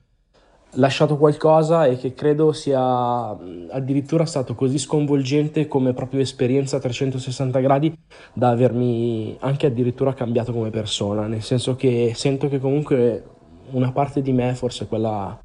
lasciato 0.75 1.17
qualcosa 1.17 1.85
e 1.85 1.97
che 1.97 2.13
credo 2.13 2.51
sia 2.51 3.29
addirittura 3.69 4.25
stato 4.25 4.55
così 4.55 4.77
sconvolgente 4.77 5.67
come 5.67 5.93
proprio 5.93 6.21
esperienza 6.21 6.77
a 6.77 6.79
360 6.79 7.59
gradi 7.59 7.95
da 8.33 8.49
avermi 8.49 9.35
anche 9.39 9.67
addirittura 9.67 10.13
cambiato 10.13 10.51
come 10.51 10.69
persona, 10.69 11.27
nel 11.27 11.43
senso 11.43 11.75
che 11.75 12.13
sento 12.15 12.47
che 12.49 12.59
comunque 12.59 13.23
una 13.71 13.91
parte 13.91 14.21
di 14.21 14.31
me, 14.31 14.53
forse 14.55 14.87
quella 14.87 15.39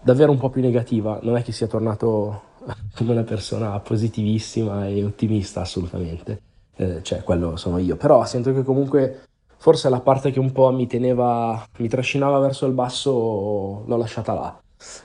davvero 0.00 0.30
un 0.30 0.38
po' 0.38 0.50
più 0.50 0.62
negativa, 0.62 1.18
non 1.22 1.36
è 1.36 1.42
che 1.42 1.52
sia 1.52 1.66
tornato 1.66 2.42
come 2.96 3.12
una 3.12 3.24
persona 3.24 3.78
positivissima 3.80 4.88
e 4.88 5.04
ottimista 5.04 5.60
assolutamente, 5.60 6.42
eh, 6.76 7.02
cioè 7.02 7.22
quello 7.22 7.56
sono 7.56 7.78
io, 7.78 7.96
però 7.96 8.24
sento 8.24 8.52
che 8.52 8.62
comunque 8.62 9.22
forse 9.58 9.88
la 9.88 10.00
parte 10.00 10.30
che 10.30 10.38
un 10.38 10.52
po' 10.52 10.70
mi 10.72 10.86
teneva, 10.86 11.62
mi 11.78 11.88
trascinava 11.88 12.38
verso 12.38 12.66
il 12.66 12.72
basso 12.72 13.82
l'ho 13.86 13.96
lasciata 13.96 14.32
là. 14.32 14.60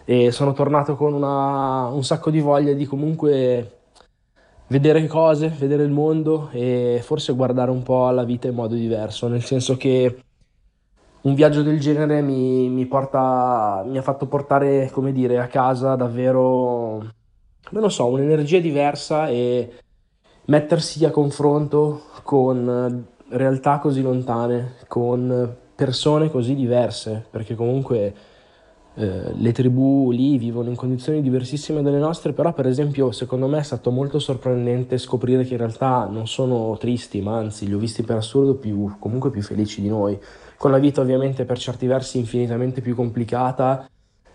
E 0.05 0.31
sono 0.31 0.53
tornato 0.53 0.95
con 0.95 1.13
una, 1.13 1.87
un 1.87 2.03
sacco 2.03 2.29
di 2.29 2.39
voglia 2.39 2.73
di 2.73 2.85
comunque 2.85 3.79
vedere 4.67 5.05
cose, 5.07 5.49
vedere 5.49 5.83
il 5.83 5.91
mondo 5.91 6.49
e 6.51 6.99
forse 7.03 7.33
guardare 7.33 7.71
un 7.71 7.83
po' 7.83 8.07
alla 8.07 8.23
vita 8.23 8.47
in 8.47 8.55
modo 8.55 8.75
diverso, 8.75 9.27
nel 9.27 9.43
senso 9.43 9.75
che 9.75 10.23
un 11.21 11.33
viaggio 11.35 11.63
del 11.63 11.79
genere 11.79 12.21
mi, 12.21 12.69
mi 12.69 12.85
porta, 12.85 13.83
mi 13.85 13.97
ha 13.97 14.01
fatto 14.01 14.27
portare, 14.27 14.89
come 14.91 15.11
dire, 15.11 15.39
a 15.39 15.47
casa 15.47 15.95
davvero, 15.95 16.97
non 17.69 17.81
lo 17.81 17.89
so, 17.89 18.07
un'energia 18.07 18.59
diversa 18.59 19.29
e 19.29 19.73
mettersi 20.45 21.05
a 21.05 21.11
confronto 21.11 22.03
con 22.23 23.07
realtà 23.37 23.79
così 23.79 24.01
lontane, 24.01 24.75
con 24.87 25.55
persone 25.75 26.29
così 26.29 26.55
diverse, 26.55 27.25
perché 27.29 27.55
comunque 27.55 28.13
eh, 28.95 29.33
le 29.33 29.51
tribù 29.51 30.11
lì 30.11 30.37
vivono 30.37 30.69
in 30.69 30.75
condizioni 30.75 31.21
diversissime 31.21 31.81
dalle 31.81 31.97
nostre, 31.97 32.33
però 32.33 32.53
per 32.53 32.67
esempio 32.67 33.11
secondo 33.11 33.47
me 33.47 33.57
è 33.59 33.63
stato 33.63 33.89
molto 33.89 34.19
sorprendente 34.19 34.97
scoprire 34.97 35.43
che 35.43 35.53
in 35.53 35.59
realtà 35.59 36.05
non 36.05 36.27
sono 36.27 36.77
tristi, 36.77 37.21
ma 37.21 37.37
anzi 37.37 37.65
li 37.65 37.73
ho 37.73 37.79
visti 37.79 38.03
per 38.03 38.17
assurdo 38.17 38.55
più, 38.55 38.95
comunque 38.99 39.31
più 39.31 39.41
felici 39.41 39.81
di 39.81 39.89
noi, 39.89 40.19
con 40.57 40.71
la 40.71 40.77
vita 40.77 41.01
ovviamente 41.01 41.43
per 41.45 41.57
certi 41.57 41.87
versi 41.87 42.19
infinitamente 42.19 42.81
più 42.81 42.95
complicata, 42.95 43.89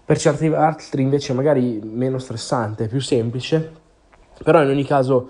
per 0.04 0.18
certi 0.18 0.46
altri 0.48 1.02
invece 1.02 1.34
magari 1.34 1.80
meno 1.82 2.18
stressante, 2.18 2.88
più 2.88 3.00
semplice, 3.00 3.72
però 4.42 4.62
in 4.62 4.70
ogni 4.70 4.84
caso 4.84 5.28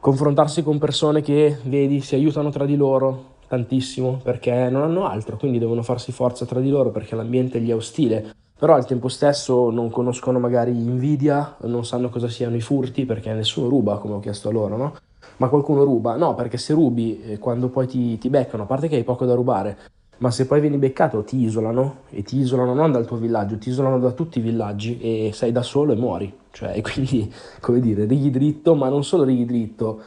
confrontarsi 0.00 0.62
con 0.62 0.78
persone 0.78 1.22
che 1.22 1.58
vedi 1.64 2.00
si 2.00 2.14
aiutano 2.14 2.50
tra 2.50 2.64
di 2.64 2.76
loro 2.76 3.36
tantissimo 3.48 4.20
perché 4.22 4.68
non 4.70 4.82
hanno 4.82 5.06
altro, 5.06 5.36
quindi 5.36 5.58
devono 5.58 5.82
farsi 5.82 6.12
forza 6.12 6.44
tra 6.44 6.60
di 6.60 6.70
loro 6.70 6.90
perché 6.90 7.16
l'ambiente 7.16 7.60
gli 7.60 7.70
è 7.70 7.74
ostile, 7.74 8.34
però 8.58 8.74
al 8.74 8.86
tempo 8.86 9.08
stesso 9.08 9.70
non 9.70 9.90
conoscono 9.90 10.38
magari 10.38 10.70
invidia, 10.70 11.56
non 11.62 11.84
sanno 11.84 12.10
cosa 12.10 12.28
siano 12.28 12.56
i 12.56 12.60
furti 12.60 13.06
perché 13.06 13.32
nessuno 13.32 13.68
ruba, 13.68 13.98
come 13.98 14.14
ho 14.14 14.20
chiesto 14.20 14.48
a 14.48 14.52
loro, 14.52 14.76
no? 14.76 14.94
Ma 15.38 15.48
qualcuno 15.48 15.84
ruba? 15.84 16.16
No, 16.16 16.34
perché 16.34 16.58
se 16.58 16.74
rubi, 16.74 17.22
eh, 17.22 17.38
quando 17.38 17.68
poi 17.68 17.86
ti, 17.86 18.18
ti 18.18 18.28
beccano, 18.28 18.64
a 18.64 18.66
parte 18.66 18.88
che 18.88 18.96
hai 18.96 19.04
poco 19.04 19.24
da 19.24 19.34
rubare, 19.34 19.76
ma 20.18 20.32
se 20.32 20.46
poi 20.46 20.60
vieni 20.60 20.78
beccato 20.78 21.22
ti 21.22 21.38
isolano 21.38 21.98
e 22.10 22.22
ti 22.22 22.38
isolano 22.38 22.74
non 22.74 22.90
dal 22.90 23.06
tuo 23.06 23.16
villaggio, 23.16 23.56
ti 23.56 23.68
isolano 23.68 24.00
da 24.00 24.10
tutti 24.10 24.40
i 24.40 24.42
villaggi 24.42 24.98
e 25.00 25.30
sei 25.32 25.52
da 25.52 25.62
solo 25.62 25.92
e 25.92 25.96
muori. 25.96 26.32
Cioè, 26.58 26.80
quindi, 26.82 27.32
come 27.60 27.78
dire, 27.78 28.04
righi 28.04 28.30
dritto, 28.30 28.74
ma 28.74 28.88
non 28.88 29.04
solo 29.04 29.22
righi 29.22 29.44
dritto, 29.44 30.00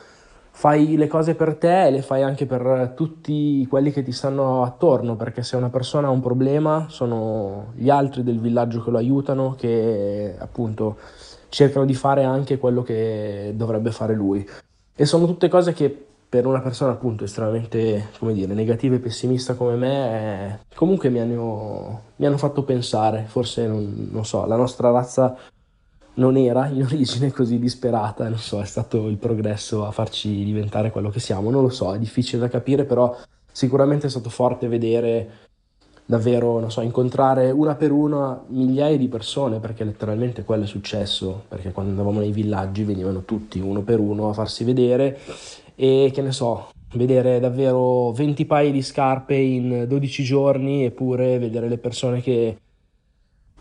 fai 0.51 0.97
le 0.97 1.07
cose 1.07 1.33
per 1.33 1.55
te 1.55 1.85
e 1.87 1.91
le 1.91 2.01
fai 2.01 2.23
anche 2.23 2.45
per 2.45 2.91
tutti 2.93 3.65
quelli 3.69 3.91
che 3.91 4.03
ti 4.03 4.11
stanno 4.11 4.63
attorno, 4.63 5.15
perché 5.15 5.43
se 5.43 5.55
una 5.55 5.69
persona 5.69 6.07
ha 6.07 6.11
un 6.11 6.19
problema 6.19 6.87
sono 6.89 7.71
gli 7.75 7.89
altri 7.89 8.23
del 8.23 8.41
villaggio 8.41 8.83
che 8.83 8.91
lo 8.91 8.97
aiutano, 8.97 9.55
che 9.57 10.35
appunto 10.37 10.97
cercano 11.47 11.85
di 11.85 11.93
fare 11.93 12.25
anche 12.25 12.57
quello 12.57 12.83
che 12.83 13.53
dovrebbe 13.55 13.91
fare 13.91 14.13
lui. 14.13 14.45
E 14.93 15.05
sono 15.05 15.25
tutte 15.25 15.47
cose 15.47 15.71
che 15.71 16.07
per 16.31 16.45
una 16.45 16.61
persona 16.61 16.91
appunto 16.91 17.25
estremamente, 17.25 18.09
come 18.17 18.31
dire, 18.31 18.53
negativa 18.53 18.95
e 18.95 18.99
pessimista 18.99 19.55
come 19.55 19.75
me, 19.75 20.53
eh, 20.69 20.75
comunque 20.75 21.09
mi 21.09 21.19
hanno, 21.19 22.03
mi 22.15 22.25
hanno, 22.25 22.37
fatto 22.37 22.63
pensare, 22.63 23.25
forse 23.27 23.67
non, 23.67 24.07
non, 24.09 24.23
so, 24.23 24.45
la 24.45 24.55
nostra 24.55 24.91
razza 24.91 25.35
non 26.15 26.37
era 26.37 26.67
in 26.67 26.83
origine 26.89 27.31
così 27.31 27.59
disperata, 27.59 28.27
non 28.27 28.37
so, 28.37 28.61
è 28.61 28.65
stato 28.65 29.07
il 29.07 29.17
progresso 29.17 29.85
a 29.85 29.91
farci 29.91 30.43
diventare 30.43 30.91
quello 30.91 31.09
che 31.09 31.19
siamo, 31.19 31.49
non 31.49 31.61
lo 31.61 31.69
so, 31.69 31.93
è 31.93 31.99
difficile 31.99 32.41
da 32.41 32.49
capire, 32.49 32.85
però 32.85 33.15
sicuramente 33.51 34.07
è 34.07 34.09
stato 34.09 34.29
forte 34.29 34.67
vedere 34.67 35.49
davvero, 36.05 36.59
non 36.59 36.71
so, 36.71 36.81
incontrare 36.81 37.51
una 37.51 37.75
per 37.75 37.91
una 37.91 38.41
migliaia 38.47 38.97
di 38.97 39.07
persone, 39.07 39.59
perché 39.59 39.83
letteralmente 39.83 40.43
quello 40.43 40.63
è 40.63 40.67
successo, 40.67 41.43
perché 41.47 41.71
quando 41.71 41.91
andavamo 41.91 42.19
nei 42.19 42.33
villaggi 42.33 42.83
venivano 42.83 43.23
tutti 43.23 43.59
uno 43.59 43.81
per 43.81 43.99
uno 43.99 44.29
a 44.29 44.33
farsi 44.33 44.63
vedere 44.63 45.19
e 45.75 46.11
che 46.13 46.21
ne 46.21 46.31
so, 46.33 46.69
vedere 46.93 47.39
davvero 47.39 48.11
20 48.11 48.45
paia 48.45 48.71
di 48.71 48.81
scarpe 48.81 49.35
in 49.35 49.85
12 49.87 50.23
giorni 50.23 50.83
eppure 50.83 51.39
vedere 51.39 51.69
le 51.69 51.77
persone 51.77 52.21
che 52.21 52.57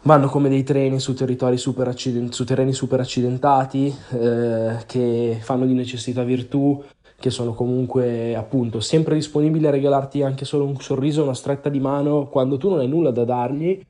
vanno 0.02 0.28
come 0.28 0.48
dei 0.48 0.62
treni 0.62 0.98
su, 0.98 1.14
territori 1.14 1.56
super 1.56 1.88
accident- 1.88 2.32
su 2.32 2.44
terreni 2.44 2.72
super 2.72 3.00
accidentati, 3.00 3.94
eh, 4.12 4.76
che 4.86 5.38
fanno 5.40 5.66
di 5.66 5.74
necessità 5.74 6.22
virtù, 6.22 6.82
che 7.18 7.30
sono 7.30 7.52
comunque 7.52 8.34
appunto 8.34 8.80
sempre 8.80 9.14
disponibili 9.14 9.66
a 9.66 9.70
regalarti 9.70 10.22
anche 10.22 10.46
solo 10.46 10.64
un 10.64 10.80
sorriso, 10.80 11.22
una 11.22 11.34
stretta 11.34 11.68
di 11.68 11.78
mano 11.78 12.28
quando 12.28 12.56
tu 12.56 12.70
non 12.70 12.78
hai 12.78 12.88
nulla 12.88 13.10
da 13.10 13.24
dargli. 13.24 13.80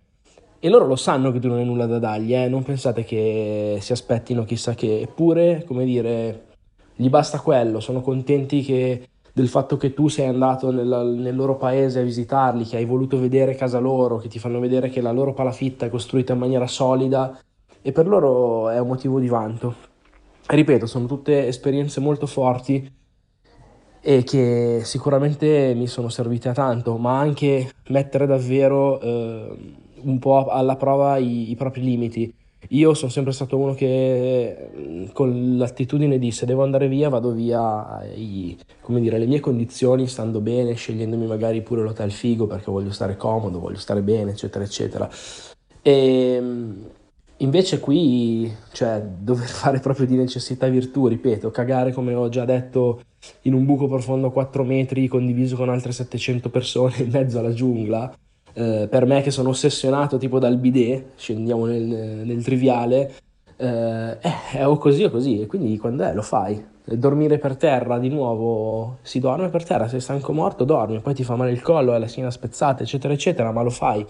E 0.63 0.69
loro 0.69 0.87
lo 0.87 0.97
sanno 0.97 1.33
che 1.33 1.39
tu 1.39 1.49
non 1.49 1.57
hai 1.57 1.65
nulla 1.65 1.87
da 1.87 1.99
dargli, 1.99 2.35
eh? 2.35 2.49
non 2.49 2.63
pensate 2.63 3.03
che 3.03 3.79
si 3.81 3.93
aspettino 3.93 4.45
chissà 4.45 4.75
che, 4.75 5.01
eppure, 5.01 5.65
come 5.67 5.87
dire, 5.87 6.49
gli 6.97 7.09
basta 7.09 7.41
quello, 7.41 7.81
sono 7.81 8.03
contenti 8.03 8.61
che, 8.61 9.09
del 9.33 9.49
fatto 9.49 9.77
che 9.77 9.95
tu 9.95 10.09
sei 10.09 10.27
andato 10.27 10.71
nel, 10.71 11.15
nel, 11.19 11.35
loro 11.35 11.57
paese 11.57 12.01
a 12.01 12.03
visitarli, 12.03 12.65
che 12.65 12.77
hai 12.77 12.85
voluto 12.85 13.19
vedere 13.19 13.55
casa 13.55 13.79
loro, 13.79 14.19
che 14.19 14.29
ti 14.29 14.39
fanno 14.39 14.61
vedere 14.61 14.89
che 14.89 15.01
la 15.01 15.13
loro 15.13 15.33
palafitta 15.33 15.87
è 15.87 15.91
costruita 15.91 16.33
in 16.33 16.39
maniera 16.39 16.67
solida 16.67 17.39
e 17.83 17.93
per 17.93 18.07
loro 18.07 18.69
è 18.69 18.79
un 18.79 18.89
motivo 18.89 19.19
di 19.21 19.29
vanto. 19.29 19.75
Ripeto, 20.47 20.87
sono 20.87 21.07
tutte 21.07 21.47
esperienze 21.47 22.01
molto 22.01 22.27
forti 22.27 22.99
e 24.03 24.23
che 24.23 24.81
sicuramente 24.83 25.75
mi 25.77 25.87
sono 25.87 26.09
servite 26.09 26.49
a 26.49 26.55
tanto, 26.55 26.97
ma 26.97 27.19
anche 27.19 27.71
mettere 27.89 28.27
davvero 28.27 29.01
eh, 29.01 29.57
un 30.03 30.19
po' 30.19 30.47
alla 30.47 30.77
prova 30.77 31.19
i, 31.19 31.51
i 31.51 31.57
propri 31.57 31.83
limiti 31.83 32.35
io 32.69 32.95
sono 32.95 33.11
sempre 33.11 33.33
stato 33.33 33.57
uno 33.57 33.75
che 33.75 34.71
mm, 34.77 35.07
con 35.13 35.57
l'attitudine 35.57 36.19
di 36.19 36.31
se 36.31 36.47
devo 36.47 36.63
andare 36.63 36.89
via 36.89 37.09
vado 37.09 37.33
via 37.33 38.05
i, 38.15 38.57
come 38.81 39.01
dire, 39.01 39.19
le 39.19 39.27
mie 39.27 39.41
condizioni 39.41 40.07
stando 40.07 40.41
bene, 40.41 40.75
scegliendomi 40.75 41.27
magari 41.27 41.63
pure 41.63 41.83
l'hotel 41.83 42.13
figo 42.13 42.47
perché 42.47 42.71
voglio 42.71 42.93
stare 42.93 43.17
comodo, 43.17 43.59
voglio 43.59 43.79
stare 43.79 44.03
bene, 44.03 44.33
eccetera, 44.33 44.65
eccetera. 44.65 45.09
E 45.83 46.39
mm, 46.41 46.83
invece 47.39 47.81
qui, 47.81 48.53
cioè, 48.73 49.01
dover 49.19 49.49
fare 49.49 49.81
proprio 49.81 50.07
di 50.07 50.17
necessità 50.17 50.69
virtù, 50.69 51.07
ripeto, 51.07 51.51
cagare 51.51 51.93
come 51.93 52.15
ho 52.15 52.29
già 52.29 52.45
detto 52.45 53.03
in 53.43 53.55
un 53.55 53.65
buco 53.65 53.89
profondo 53.89 54.31
4 54.31 54.65
metri 54.65 55.09
condiviso 55.09 55.57
con 55.57 55.69
altre 55.69 55.93
700 55.93 56.49
persone 56.51 56.99
in 56.99 57.11
mezzo 57.11 57.39
alla 57.39 57.53
giungla 57.53 58.15
eh, 58.53 58.89
per 58.91 59.07
me 59.07 59.23
che 59.23 59.31
sono 59.31 59.51
ossessionato 59.51 60.19
tipo 60.19 60.39
dal 60.39 60.57
bidet, 60.57 61.13
scendiamo 61.17 61.67
nel, 61.67 61.83
nel 61.83 62.43
triviale, 62.43 63.13
eh, 63.57 64.19
è 64.19 64.67
o 64.67 64.77
così 64.79 65.05
o 65.05 65.11
così, 65.11 65.41
e 65.41 65.47
quindi 65.47 65.77
quando 65.79 66.05
è 66.05 66.15
lo 66.15 66.23
fai. 66.23 66.65
Dormire 66.85 67.39
per 67.39 67.57
terra 67.57 67.99
di 67.99 68.09
nuovo, 68.09 68.99
si 69.03 69.21
dorme 69.21 69.49
per 69.49 69.65
terra, 69.65 69.87
sei 69.87 70.01
stanco 70.01 70.33
morto, 70.33 70.65
dormi, 70.65 71.01
poi 71.01 71.15
ti 71.15 71.23
fa 71.23 71.37
male 71.37 71.53
il 71.53 71.63
collo, 71.63 71.93
hai 71.93 72.01
la 72.01 72.09
schiena 72.09 72.31
spezzata, 72.31 72.83
eccetera, 72.83 73.13
eccetera, 73.13 73.53
ma 73.53 73.63
lo 73.63 73.71
fai. 73.71 74.05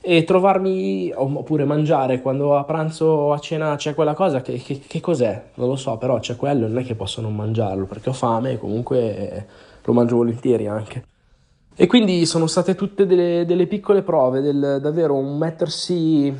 E 0.00 0.24
trovarmi, 0.24 1.12
oppure 1.14 1.64
mangiare 1.64 2.22
quando 2.22 2.56
a 2.56 2.64
pranzo 2.64 3.06
o 3.06 3.32
a 3.32 3.38
cena 3.40 3.74
c'è 3.76 3.94
quella 3.94 4.14
cosa, 4.14 4.40
che, 4.40 4.56
che, 4.58 4.80
che 4.86 5.00
cos'è? 5.00 5.50
Non 5.54 5.68
lo 5.68 5.76
so, 5.76 5.98
però 5.98 6.18
c'è 6.20 6.36
quello, 6.36 6.68
non 6.68 6.78
è 6.78 6.84
che 6.84 6.94
posso 6.94 7.20
non 7.20 7.34
mangiarlo, 7.34 7.86
perché 7.86 8.10
ho 8.10 8.12
fame 8.12 8.56
comunque 8.56 9.46
lo 9.82 9.92
mangio 9.92 10.16
volentieri 10.16 10.68
anche. 10.68 11.04
E 11.78 11.86
quindi 11.86 12.24
sono 12.24 12.46
state 12.46 12.74
tutte 12.74 13.04
delle, 13.04 13.44
delle 13.44 13.66
piccole 13.66 14.02
prove, 14.02 14.40
del, 14.40 14.78
davvero 14.80 15.14
un 15.14 15.36
mettersi 15.36 16.34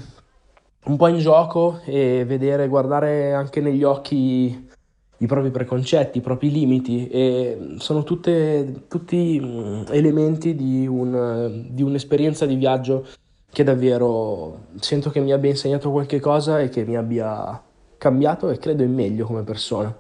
un 0.85 0.97
po' 0.97 1.09
in 1.09 1.19
gioco 1.19 1.81
e 1.85 2.25
vedere, 2.27 2.69
guardare 2.69 3.35
anche 3.35 3.61
negli 3.61 3.83
occhi 3.83 4.69
i 5.19 5.27
propri 5.27 5.51
preconcetti, 5.51 6.19
i 6.19 6.23
propri 6.23 6.51
limiti 6.51 7.09
e 7.09 7.75
sono 7.79 8.03
tutte, 8.03 8.85
tutti 8.89 9.39
mm, 9.39 9.83
elementi 9.91 10.55
di, 10.55 10.87
un, 10.87 11.67
di 11.69 11.83
un'esperienza 11.83 12.47
di 12.47 12.55
viaggio 12.57 13.07
che 13.51 13.63
davvero 13.63 14.69
sento 14.81 15.11
che 15.11 15.21
mi 15.21 15.33
abbia 15.33 15.51
insegnato 15.51 15.91
qualche 15.91 16.19
cosa 16.19 16.61
e 16.61 16.71
che 16.71 16.85
mi 16.85 16.97
abbia 16.97 17.63
cambiato 17.99 18.49
e 18.49 18.59
credo 18.59 18.83
in 18.83 18.95
meglio 18.95 19.27
come 19.27 19.43
persona. 19.43 19.95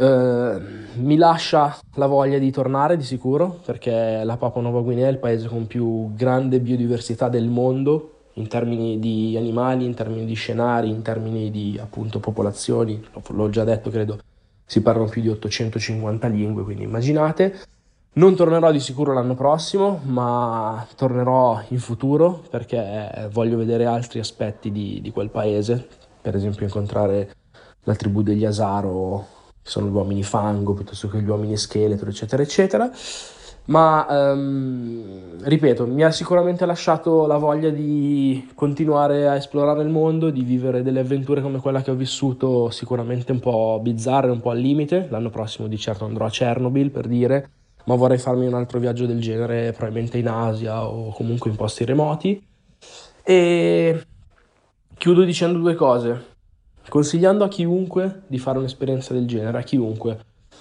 Eh, 0.00 0.60
mi 0.94 1.16
lascia 1.18 1.76
la 1.96 2.06
voglia 2.06 2.38
di 2.38 2.50
tornare 2.50 2.96
di 2.96 3.02
sicuro 3.02 3.60
perché 3.62 4.22
la 4.24 4.38
Papua 4.38 4.62
Nuova 4.62 4.80
Guinea 4.80 5.08
è 5.08 5.10
il 5.10 5.18
paese 5.18 5.46
con 5.46 5.66
più 5.66 6.14
grande 6.14 6.58
biodiversità 6.58 7.28
del 7.28 7.48
mondo 7.48 8.12
in 8.34 8.48
termini 8.48 8.98
di 8.98 9.36
animali, 9.36 9.84
in 9.84 9.92
termini 9.92 10.24
di 10.24 10.32
scenari, 10.32 10.88
in 10.88 11.02
termini 11.02 11.50
di 11.50 11.78
appunto 11.78 12.18
popolazioni, 12.18 13.04
l'ho 13.28 13.50
già 13.50 13.64
detto, 13.64 13.90
credo 13.90 14.18
si 14.64 14.80
parlano 14.80 15.08
più 15.08 15.20
di 15.20 15.28
850 15.28 16.28
lingue, 16.28 16.62
quindi 16.62 16.84
immaginate. 16.84 17.60
Non 18.12 18.34
tornerò 18.34 18.72
di 18.72 18.80
sicuro 18.80 19.12
l'anno 19.12 19.34
prossimo, 19.34 20.00
ma 20.04 20.86
tornerò 20.96 21.60
in 21.68 21.78
futuro 21.78 22.42
perché 22.48 23.28
voglio 23.32 23.58
vedere 23.58 23.84
altri 23.84 24.18
aspetti 24.18 24.72
di, 24.72 25.00
di 25.02 25.10
quel 25.10 25.28
paese, 25.28 25.86
per 26.22 26.34
esempio 26.36 26.64
incontrare 26.64 27.34
la 27.82 27.94
tribù 27.94 28.22
degli 28.22 28.46
Asaro, 28.46 29.38
sono 29.70 29.88
gli 29.88 29.94
uomini 29.94 30.22
fango, 30.22 30.74
piuttosto 30.74 31.08
che 31.08 31.20
gli 31.20 31.28
uomini 31.28 31.56
scheletro, 31.56 32.10
eccetera, 32.10 32.42
eccetera 32.42 32.90
ma 33.70 34.04
um, 34.08 35.38
ripeto, 35.42 35.86
mi 35.86 36.02
ha 36.02 36.10
sicuramente 36.10 36.66
lasciato 36.66 37.26
la 37.26 37.36
voglia 37.36 37.70
di 37.70 38.50
continuare 38.54 39.28
a 39.28 39.36
esplorare 39.36 39.82
il 39.82 39.88
mondo, 39.88 40.30
di 40.30 40.42
vivere 40.42 40.82
delle 40.82 41.00
avventure 41.00 41.40
come 41.40 41.60
quella 41.60 41.80
che 41.80 41.92
ho 41.92 41.94
vissuto, 41.94 42.70
sicuramente 42.70 43.30
un 43.30 43.38
po' 43.38 43.78
bizzarre, 43.80 44.30
un 44.30 44.40
po' 44.40 44.50
al 44.50 44.58
limite. 44.58 45.06
L'anno 45.08 45.30
prossimo 45.30 45.68
di 45.68 45.78
certo 45.78 46.04
andrò 46.04 46.26
a 46.26 46.30
Chernobyl 46.30 46.90
per 46.90 47.06
dire, 47.06 47.50
ma 47.84 47.94
vorrei 47.94 48.18
farmi 48.18 48.46
un 48.46 48.54
altro 48.54 48.80
viaggio 48.80 49.06
del 49.06 49.20
genere, 49.20 49.70
probabilmente 49.70 50.18
in 50.18 50.28
Asia 50.28 50.84
o 50.84 51.12
comunque 51.12 51.50
in 51.50 51.56
posti 51.56 51.84
remoti. 51.84 52.44
E 53.22 54.04
chiudo 54.96 55.22
dicendo 55.22 55.58
due 55.58 55.74
cose, 55.76 56.29
consigliando 56.90 57.44
a 57.44 57.48
chiunque 57.48 58.22
di 58.26 58.38
fare 58.38 58.58
un'esperienza 58.58 59.14
del 59.14 59.26
genere, 59.26 59.58
a 59.58 59.62
chiunque, 59.62 60.18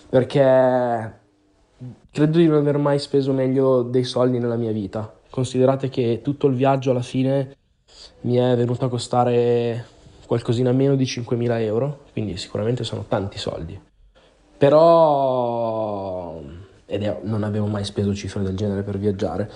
perché 0.07 1.19
credo 2.11 2.37
di 2.37 2.47
non 2.47 2.57
aver 2.57 2.77
mai 2.77 2.99
speso 2.99 3.33
meglio 3.33 3.81
dei 3.81 4.03
soldi 4.03 4.37
nella 4.37 4.55
mia 4.55 4.71
vita. 4.71 5.11
Considerate 5.29 5.89
che 5.89 6.21
tutto 6.23 6.47
il 6.47 6.55
viaggio 6.55 6.91
alla 6.91 7.01
fine 7.01 7.55
mi 8.21 8.35
è 8.35 8.55
venuto 8.55 8.85
a 8.85 8.89
costare 8.89 9.85
qualcosina 10.27 10.71
meno 10.71 10.95
di 10.95 11.05
5.000 11.05 11.61
euro, 11.61 12.05
quindi 12.11 12.37
sicuramente 12.37 12.83
sono 12.83 13.05
tanti 13.07 13.39
soldi. 13.39 13.79
Però, 14.57 16.39
ed 16.85 17.03
è, 17.03 17.19
non 17.23 17.43
avevo 17.43 17.65
mai 17.65 17.83
speso 17.83 18.13
cifre 18.13 18.43
del 18.43 18.55
genere 18.55 18.83
per 18.83 18.99
viaggiare, 18.99 19.49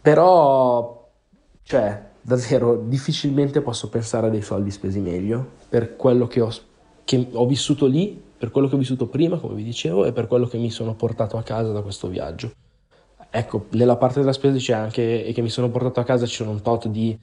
però, 0.00 1.10
cioè, 1.62 2.09
davvero 2.22 2.76
difficilmente 2.86 3.60
posso 3.60 3.88
pensare 3.88 4.26
a 4.26 4.30
dei 4.30 4.42
soldi 4.42 4.70
spesi 4.70 5.00
meglio 5.00 5.46
per 5.68 5.96
quello 5.96 6.26
che 6.26 6.40
ho, 6.40 6.52
che 7.04 7.28
ho 7.32 7.46
vissuto 7.46 7.86
lì 7.86 8.28
per 8.40 8.50
quello 8.50 8.68
che 8.68 8.74
ho 8.74 8.78
vissuto 8.78 9.06
prima, 9.06 9.36
come 9.36 9.52
vi 9.52 9.62
dicevo, 9.62 10.06
e 10.06 10.12
per 10.12 10.26
quello 10.26 10.46
che 10.46 10.56
mi 10.56 10.70
sono 10.70 10.94
portato 10.94 11.36
a 11.36 11.42
casa 11.42 11.72
da 11.72 11.82
questo 11.82 12.08
viaggio. 12.08 12.52
Ecco, 13.28 13.66
nella 13.72 13.96
parte 13.96 14.20
della 14.20 14.32
spesa 14.32 14.56
c'è 14.56 14.72
anche 14.72 15.26
e 15.26 15.34
che 15.34 15.42
mi 15.42 15.50
sono 15.50 15.68
portato 15.68 16.00
a 16.00 16.04
casa 16.04 16.24
ci 16.24 16.36
sono 16.36 16.52
un 16.52 16.62
tot 16.62 16.88
di 16.88 17.16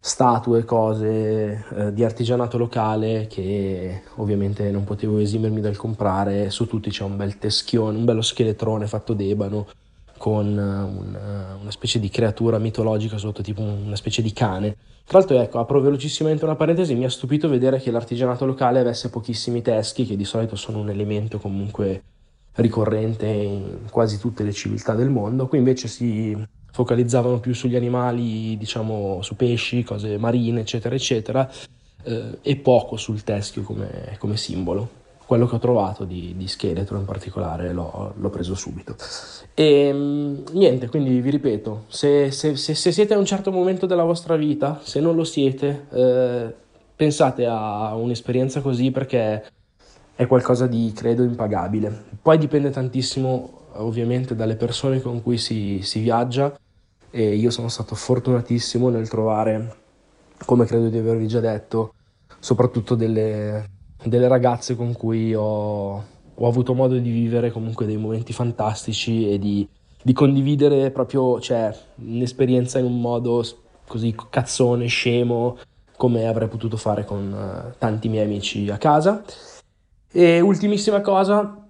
statue, 0.00 0.64
cose 0.64 1.64
eh, 1.76 1.92
di 1.92 2.02
artigianato 2.02 2.58
locale 2.58 3.28
che 3.28 4.02
ovviamente 4.16 4.68
non 4.72 4.82
potevo 4.82 5.18
esimermi 5.18 5.60
dal 5.60 5.76
comprare. 5.76 6.50
Su 6.50 6.66
tutti 6.66 6.90
c'è 6.90 7.04
un 7.04 7.16
bel 7.16 7.38
teschione, 7.38 7.96
un 7.96 8.04
bello 8.04 8.20
scheletrone 8.20 8.88
fatto 8.88 9.12
d'ebano 9.12 9.68
con 10.24 10.46
una, 10.46 11.58
una 11.60 11.70
specie 11.70 12.00
di 12.00 12.08
creatura 12.08 12.56
mitologica 12.56 13.18
sotto, 13.18 13.42
tipo 13.42 13.60
una 13.60 13.94
specie 13.94 14.22
di 14.22 14.32
cane 14.32 14.74
tra 15.04 15.18
l'altro, 15.18 15.38
ecco, 15.38 15.58
apro 15.58 15.82
velocissimamente 15.82 16.46
una 16.46 16.54
parentesi, 16.54 16.94
mi 16.94 17.04
ha 17.04 17.10
stupito 17.10 17.46
vedere 17.46 17.78
che 17.78 17.90
l'artigianato 17.90 18.46
locale 18.46 18.78
avesse 18.78 19.10
pochissimi 19.10 19.60
teschi, 19.60 20.06
che 20.06 20.16
di 20.16 20.24
solito 20.24 20.56
sono 20.56 20.78
un 20.78 20.88
elemento 20.88 21.38
comunque 21.38 22.02
ricorrente 22.54 23.26
in 23.26 23.80
quasi 23.90 24.18
tutte 24.18 24.44
le 24.44 24.52
civiltà 24.52 24.94
del 24.94 25.10
mondo. 25.10 25.46
Qui 25.46 25.58
invece 25.58 25.88
si 25.88 26.34
focalizzavano 26.72 27.38
più 27.38 27.52
sugli 27.52 27.76
animali, 27.76 28.56
diciamo, 28.56 29.20
su 29.20 29.36
pesci, 29.36 29.82
cose 29.82 30.16
marine, 30.16 30.60
eccetera, 30.60 30.94
eccetera, 30.94 31.50
eh, 32.02 32.38
e 32.40 32.56
poco 32.56 32.96
sul 32.96 33.22
teschio 33.22 33.60
come, 33.60 34.16
come 34.18 34.38
simbolo 34.38 35.02
quello 35.34 35.48
che 35.48 35.56
ho 35.56 35.58
trovato 35.58 36.04
di, 36.04 36.34
di 36.36 36.46
scheletro 36.46 36.96
in 36.96 37.04
particolare 37.04 37.72
l'ho, 37.72 38.14
l'ho 38.16 38.30
preso 38.30 38.54
subito. 38.54 38.94
E 39.52 39.92
mm, 39.92 40.44
niente, 40.52 40.88
quindi 40.88 41.20
vi 41.20 41.30
ripeto, 41.30 41.86
se, 41.88 42.30
se, 42.30 42.54
se, 42.54 42.76
se, 42.76 42.92
siete 42.92 43.14
a 43.14 43.18
un 43.18 43.24
certo 43.24 43.50
momento 43.50 43.86
della 43.86 44.04
vostra 44.04 44.36
vita, 44.36 44.80
se 44.84 45.00
non 45.00 45.16
lo 45.16 45.24
siete, 45.24 45.86
eh, 45.90 46.54
pensate 46.94 47.46
a 47.46 47.96
un'esperienza 47.96 48.60
così 48.60 48.92
perché 48.92 49.44
è 50.14 50.26
qualcosa 50.28 50.68
di, 50.68 50.92
credo, 50.94 51.24
impagabile. 51.24 52.04
Poi 52.22 52.38
dipende 52.38 52.70
tantissimo 52.70 53.62
ovviamente 53.72 54.36
dalle 54.36 54.54
persone 54.54 55.00
con 55.00 55.20
cui 55.20 55.36
si, 55.36 55.80
si 55.82 55.98
viaggia 55.98 56.56
e 57.10 57.34
io 57.34 57.50
sono 57.50 57.68
stato 57.68 57.96
fortunatissimo 57.96 58.88
nel 58.88 59.08
trovare, 59.08 59.74
come 60.46 60.64
credo 60.64 60.88
di 60.88 60.98
avervi 60.98 61.26
già 61.26 61.40
detto, 61.40 61.92
soprattutto 62.38 62.94
delle, 62.94 63.73
delle 64.04 64.28
ragazze 64.28 64.76
con 64.76 64.92
cui 64.92 65.34
ho, 65.34 66.04
ho, 66.34 66.46
avuto 66.46 66.74
modo 66.74 66.96
di 66.96 67.10
vivere 67.10 67.50
comunque 67.50 67.86
dei 67.86 67.96
momenti 67.96 68.32
fantastici 68.32 69.30
e 69.30 69.38
di, 69.38 69.66
di 70.02 70.12
condividere 70.12 70.90
proprio 70.90 71.40
cioè, 71.40 71.74
un'esperienza 71.96 72.78
in 72.78 72.86
un 72.86 73.00
modo 73.00 73.44
così 73.86 74.14
cazzone, 74.30 74.86
scemo, 74.86 75.58
come 75.96 76.26
avrei 76.26 76.48
potuto 76.48 76.76
fare 76.76 77.04
con 77.04 77.32
uh, 77.32 77.74
tanti 77.78 78.08
miei 78.08 78.24
amici 78.24 78.68
a 78.70 78.78
casa. 78.78 79.22
E 80.10 80.40
ultimissima 80.40 81.00
cosa, 81.00 81.66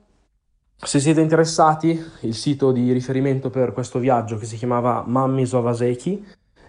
se 0.77 1.01
siete 1.01 1.21
interessati, 1.21 2.03
il 2.21 2.35
sito 2.35 2.73
di 2.73 2.93
riferimento 2.93 3.51
per 3.51 3.73
questo 3.73 3.99
viaggio 3.99 4.37
che 4.37 4.45
si 4.45 4.57
chiamava 4.57 5.03
Mummies 5.07 5.53
of 5.53 5.67
Aseki 5.67 6.25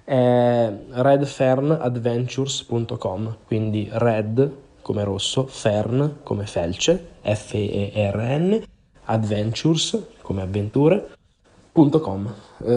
è 0.05 0.73
redfernadventures.com, 0.89 3.37
quindi 3.45 3.89
red 3.91 4.63
come 4.85 5.03
rosso, 5.03 5.47
Fern 5.47 6.17
come 6.21 6.45
felce, 6.45 7.13
F-E-R-N, 7.23 8.63
Adventures 9.05 9.99
come 10.21 10.43
avventure.com. 10.43 12.33
Eh, 12.63 12.71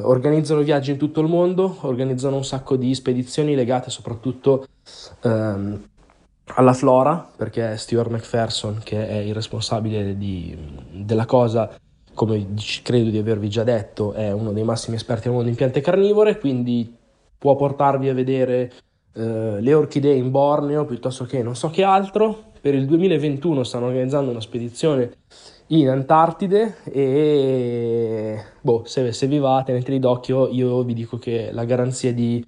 organizzano 0.00 0.62
viaggi 0.62 0.92
in 0.92 0.96
tutto 0.96 1.20
il 1.20 1.28
mondo, 1.28 1.76
organizzano 1.82 2.36
un 2.36 2.44
sacco 2.46 2.76
di 2.76 2.94
spedizioni 2.94 3.54
legate 3.54 3.90
soprattutto 3.90 4.66
ehm, 5.20 5.88
alla 6.54 6.72
flora, 6.72 7.30
perché 7.36 7.76
Stuart 7.76 8.08
McPherson, 8.08 8.80
che 8.82 9.06
è 9.06 9.16
il 9.16 9.34
responsabile 9.34 10.16
di, 10.16 10.56
della 10.90 11.26
cosa, 11.26 11.76
come 12.14 12.54
credo 12.82 13.10
di 13.10 13.18
avervi 13.18 13.50
già 13.50 13.62
detto, 13.62 14.14
è 14.14 14.32
uno 14.32 14.52
dei 14.52 14.64
massimi 14.64 14.96
esperti 14.96 15.28
al 15.28 15.34
mondo 15.34 15.50
in 15.50 15.54
piante 15.54 15.82
carnivore, 15.82 16.38
quindi 16.38 16.96
può 17.36 17.56
portarvi 17.56 18.08
a 18.08 18.14
vedere 18.14 18.72
eh, 19.14 19.60
le 19.60 19.74
orchidee 19.74 20.14
in 20.14 20.30
Borneo 20.30 20.84
piuttosto 20.84 21.24
che 21.24 21.42
non 21.42 21.56
so 21.56 21.70
che 21.70 21.82
altro. 21.82 22.50
Per 22.60 22.74
il 22.74 22.86
2021 22.86 23.64
stanno 23.64 23.86
organizzando 23.86 24.30
una 24.30 24.40
spedizione 24.40 25.12
in 25.68 25.88
Antartide 25.88 26.76
e 26.84 28.42
boh, 28.60 28.84
se, 28.84 29.12
se 29.12 29.26
vi 29.26 29.38
va 29.38 29.62
teneteli 29.64 29.98
d'occhio, 29.98 30.48
io 30.48 30.82
vi 30.82 30.94
dico 30.94 31.18
che 31.18 31.50
la 31.52 31.64
garanzia 31.64 32.12
di 32.12 32.44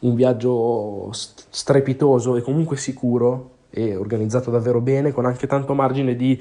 un 0.00 0.14
viaggio 0.14 1.10
strepitoso 1.12 2.36
e 2.36 2.42
comunque 2.42 2.76
sicuro 2.76 3.56
e 3.70 3.96
organizzato 3.96 4.50
davvero 4.50 4.80
bene, 4.80 5.12
con 5.12 5.26
anche 5.26 5.46
tanto 5.46 5.74
margine 5.74 6.14
di 6.14 6.40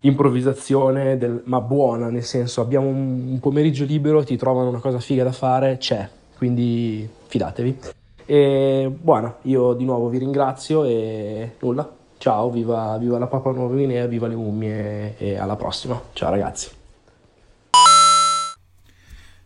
improvvisazione, 0.00 1.16
del, 1.16 1.42
ma 1.44 1.60
buona, 1.60 2.10
nel 2.10 2.24
senso 2.24 2.60
abbiamo 2.60 2.88
un, 2.88 3.30
un 3.30 3.40
pomeriggio 3.40 3.84
libero, 3.84 4.24
ti 4.24 4.36
trovano 4.36 4.68
una 4.68 4.80
cosa 4.80 4.98
figa 4.98 5.24
da 5.24 5.32
fare, 5.32 5.78
c'è, 5.78 6.08
quindi 6.36 7.08
fidatevi. 7.26 7.78
E 8.24 8.90
buona, 8.90 9.36
io 9.42 9.72
di 9.74 9.84
nuovo 9.84 10.08
vi 10.08 10.18
ringrazio 10.18 10.84
e 10.84 11.56
nulla. 11.60 11.90
Ciao, 12.18 12.50
viva, 12.50 12.96
viva 12.98 13.18
la 13.18 13.26
Papua 13.26 13.52
Nuova 13.52 13.74
Guinea, 13.74 14.06
viva 14.06 14.28
le 14.28 14.36
mummie 14.36 15.16
e 15.18 15.36
alla 15.36 15.56
prossima. 15.56 16.00
Ciao 16.12 16.30
ragazzi. 16.30 16.70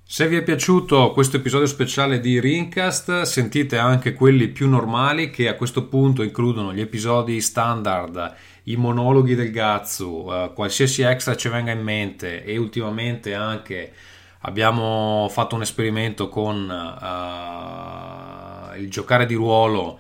Se 0.08 0.28
vi 0.28 0.36
è 0.36 0.42
piaciuto 0.42 1.10
questo 1.12 1.38
episodio 1.38 1.66
speciale 1.66 2.20
di 2.20 2.38
Rincast, 2.38 3.22
sentite 3.22 3.76
anche 3.76 4.12
quelli 4.12 4.48
più 4.48 4.68
normali 4.68 5.30
che 5.30 5.48
a 5.48 5.56
questo 5.56 5.88
punto 5.88 6.22
includono 6.22 6.72
gli 6.72 6.80
episodi 6.80 7.40
standard, 7.40 8.34
i 8.64 8.76
monologhi 8.76 9.34
del 9.34 9.50
Gazzu, 9.50 10.26
eh, 10.30 10.52
qualsiasi 10.54 11.02
extra 11.02 11.34
ci 11.34 11.48
venga 11.48 11.72
in 11.72 11.82
mente 11.82 12.44
e 12.44 12.56
ultimamente 12.56 13.34
anche 13.34 13.92
abbiamo 14.40 15.28
fatto 15.28 15.54
un 15.54 15.62
esperimento 15.62 16.28
con 16.28 16.68
uh, 16.68 18.35
il 18.76 18.90
giocare 18.90 19.26
di 19.26 19.34
ruolo 19.34 19.98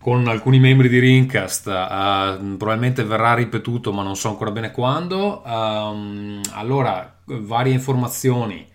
con 0.00 0.28
alcuni 0.28 0.60
membri 0.60 0.88
di 0.88 1.00
Rincast 1.00 1.66
uh, 1.66 2.56
probabilmente 2.56 3.02
verrà 3.02 3.34
ripetuto 3.34 3.92
ma 3.92 4.02
non 4.02 4.16
so 4.16 4.28
ancora 4.28 4.50
bene 4.50 4.70
quando. 4.70 5.42
Um, 5.44 6.40
allora 6.52 7.20
varie 7.24 7.72
informazioni. 7.72 8.66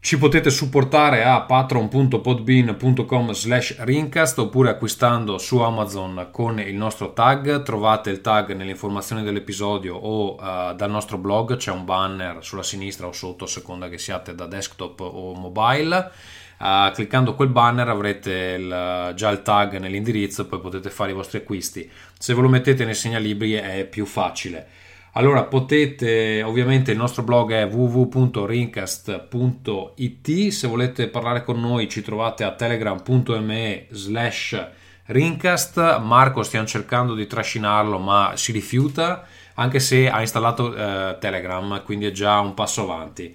Ci 0.00 0.16
potete 0.16 0.50
supportare 0.50 1.24
a 1.24 1.40
patron.podbean.com 1.40 3.32
slash 3.32 3.76
rincast 3.80 4.38
oppure 4.38 4.70
acquistando 4.70 5.38
su 5.38 5.58
Amazon 5.58 6.28
con 6.30 6.60
il 6.60 6.76
nostro 6.76 7.12
tag. 7.12 7.62
Trovate 7.62 8.10
il 8.10 8.20
tag 8.20 8.54
nelle 8.54 8.70
informazioni 8.70 9.24
dell'episodio 9.24 9.96
o 9.96 10.34
uh, 10.34 10.74
dal 10.74 10.90
nostro 10.90 11.18
blog. 11.18 11.56
C'è 11.56 11.72
un 11.72 11.84
banner 11.84 12.44
sulla 12.44 12.62
sinistra 12.62 13.08
o 13.08 13.12
sotto 13.12 13.44
a 13.44 13.48
seconda 13.48 13.88
che 13.88 13.98
siate 13.98 14.34
da 14.34 14.46
desktop 14.46 15.00
o 15.00 15.34
mobile 15.34 16.12
Uh, 16.58 16.92
cliccando 16.92 17.34
quel 17.34 17.48
banner 17.48 17.88
avrete 17.88 18.56
il, 18.58 19.12
già 19.14 19.30
il 19.30 19.42
tag 19.42 19.78
nell'indirizzo, 19.78 20.46
poi 20.46 20.60
potete 20.60 20.90
fare 20.90 21.12
i 21.12 21.14
vostri 21.14 21.38
acquisti. 21.38 21.88
Se 22.18 22.34
ve 22.34 22.40
lo 22.40 22.48
mettete 22.48 22.84
nei 22.84 22.94
segnalibri 22.94 23.52
è 23.52 23.84
più 23.84 24.04
facile. 24.04 24.66
Allora 25.12 25.44
potete, 25.44 26.42
ovviamente 26.42 26.92
il 26.92 26.96
nostro 26.96 27.22
blog 27.22 27.52
è 27.52 27.66
www.rincast.it, 27.66 30.48
se 30.48 30.68
volete 30.68 31.08
parlare 31.08 31.42
con 31.42 31.60
noi 31.60 31.88
ci 31.88 32.02
trovate 32.02 32.44
a 32.44 32.52
telegram.me 32.52 33.86
slash 33.90 34.66
rincast, 35.06 35.98
Marco 36.00 36.42
stiamo 36.42 36.66
cercando 36.66 37.14
di 37.14 37.26
trascinarlo 37.26 37.98
ma 37.98 38.32
si 38.36 38.52
rifiuta 38.52 39.26
anche 39.54 39.80
se 39.80 40.08
ha 40.08 40.20
installato 40.20 40.74
eh, 40.74 41.16
Telegram, 41.18 41.82
quindi 41.82 42.06
è 42.06 42.12
già 42.12 42.38
un 42.38 42.54
passo 42.54 42.82
avanti. 42.82 43.34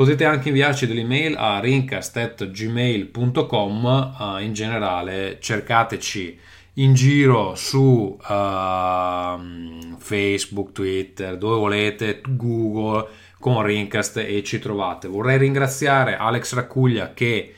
Potete 0.00 0.24
anche 0.24 0.48
inviarci 0.48 0.86
delle 0.86 1.02
email 1.02 1.36
a 1.36 1.60
rincast.gmail.com, 1.60 4.14
uh, 4.18 4.38
in 4.38 4.54
generale 4.54 5.36
cercateci 5.42 6.40
in 6.76 6.94
giro 6.94 7.54
su 7.54 8.18
uh, 8.18 8.26
Facebook, 9.98 10.72
Twitter, 10.72 11.36
dove 11.36 11.56
volete, 11.56 12.22
Google 12.26 13.08
con 13.38 13.62
Rincast 13.62 14.16
e 14.16 14.42
ci 14.42 14.58
trovate. 14.58 15.06
Vorrei 15.06 15.36
ringraziare 15.36 16.16
Alex 16.16 16.54
Raccuglia 16.54 17.12
che 17.12 17.54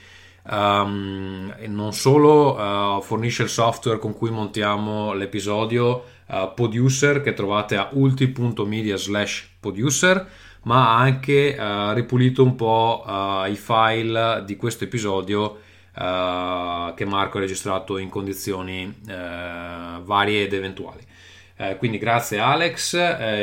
um, 0.51 1.55
non 1.69 1.93
solo 1.93 2.57
uh, 2.57 3.01
fornisce 3.03 3.45
il 3.45 3.51
software 3.51 4.01
con 4.01 4.15
cui 4.15 4.31
montiamo 4.31 5.13
l'episodio 5.13 6.07
uh, 6.27 6.53
Producer 6.57 7.21
che 7.21 7.35
trovate 7.35 7.77
a 7.77 7.91
ulti.media 7.93 8.97
slash 8.97 9.49
producer 9.61 10.51
ma 10.63 10.91
ha 10.91 10.99
anche 10.99 11.57
uh, 11.59 11.93
ripulito 11.93 12.43
un 12.43 12.55
po' 12.55 13.03
uh, 13.05 13.51
i 13.51 13.57
file 13.57 14.43
di 14.47 14.57
questo 14.57 14.85
episodio 14.85 15.61
uh, 15.97 16.95
che 16.95 17.05
Marco 17.05 17.39
ha 17.39 17.41
registrato 17.41 17.99
in 17.99 18.09
condizioni 18.09 18.95
varie 19.05 20.45
ed 20.45 20.53
eventuali. 20.53 21.05
quindi 21.79 21.99
grazie 21.99 22.39
Alex, 22.39 22.95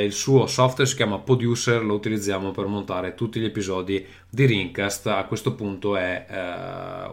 il 0.03 0.11
suo 0.11 0.45
software 0.45 0.89
si 0.89 0.95
chiama 0.95 1.19
Producer, 1.19 1.83
lo 1.83 1.93
utilizziamo 1.93 2.51
per 2.51 2.65
montare 2.65 3.15
tutti 3.15 3.39
gli 3.39 3.45
episodi 3.45 4.05
di 4.29 4.45
Rincast, 4.45 5.07
a 5.07 5.23
questo 5.23 5.53
punto 5.53 5.95
è 5.95 6.25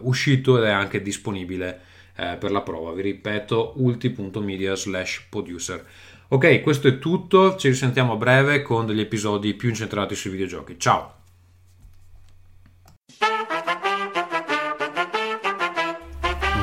uscito 0.01 0.59
ed 0.59 0.65
è 0.65 0.71
anche 0.71 1.03
disponibile 1.03 1.81
per 2.15 2.51
la 2.51 2.63
prova, 2.63 2.93
vi 2.93 3.03
ripeto 3.03 3.75
ulti.media 3.77 4.75
slash 4.75 5.27
producer. 5.29 5.85
Ok, 6.29 6.61
questo 6.63 6.89
è 6.89 6.99
tutto, 6.99 7.55
ci 7.55 7.69
risentiamo 7.69 8.15
a 8.15 8.17
breve 8.17 8.63
con 8.63 8.85
degli 8.85 8.99
episodi 8.99 9.55
più 9.55 9.69
incentrati 9.69 10.17
sui 10.17 10.31
videogiochi. 10.31 10.77
Ciao! 10.77 11.15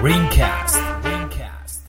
Ringcast 0.02 0.53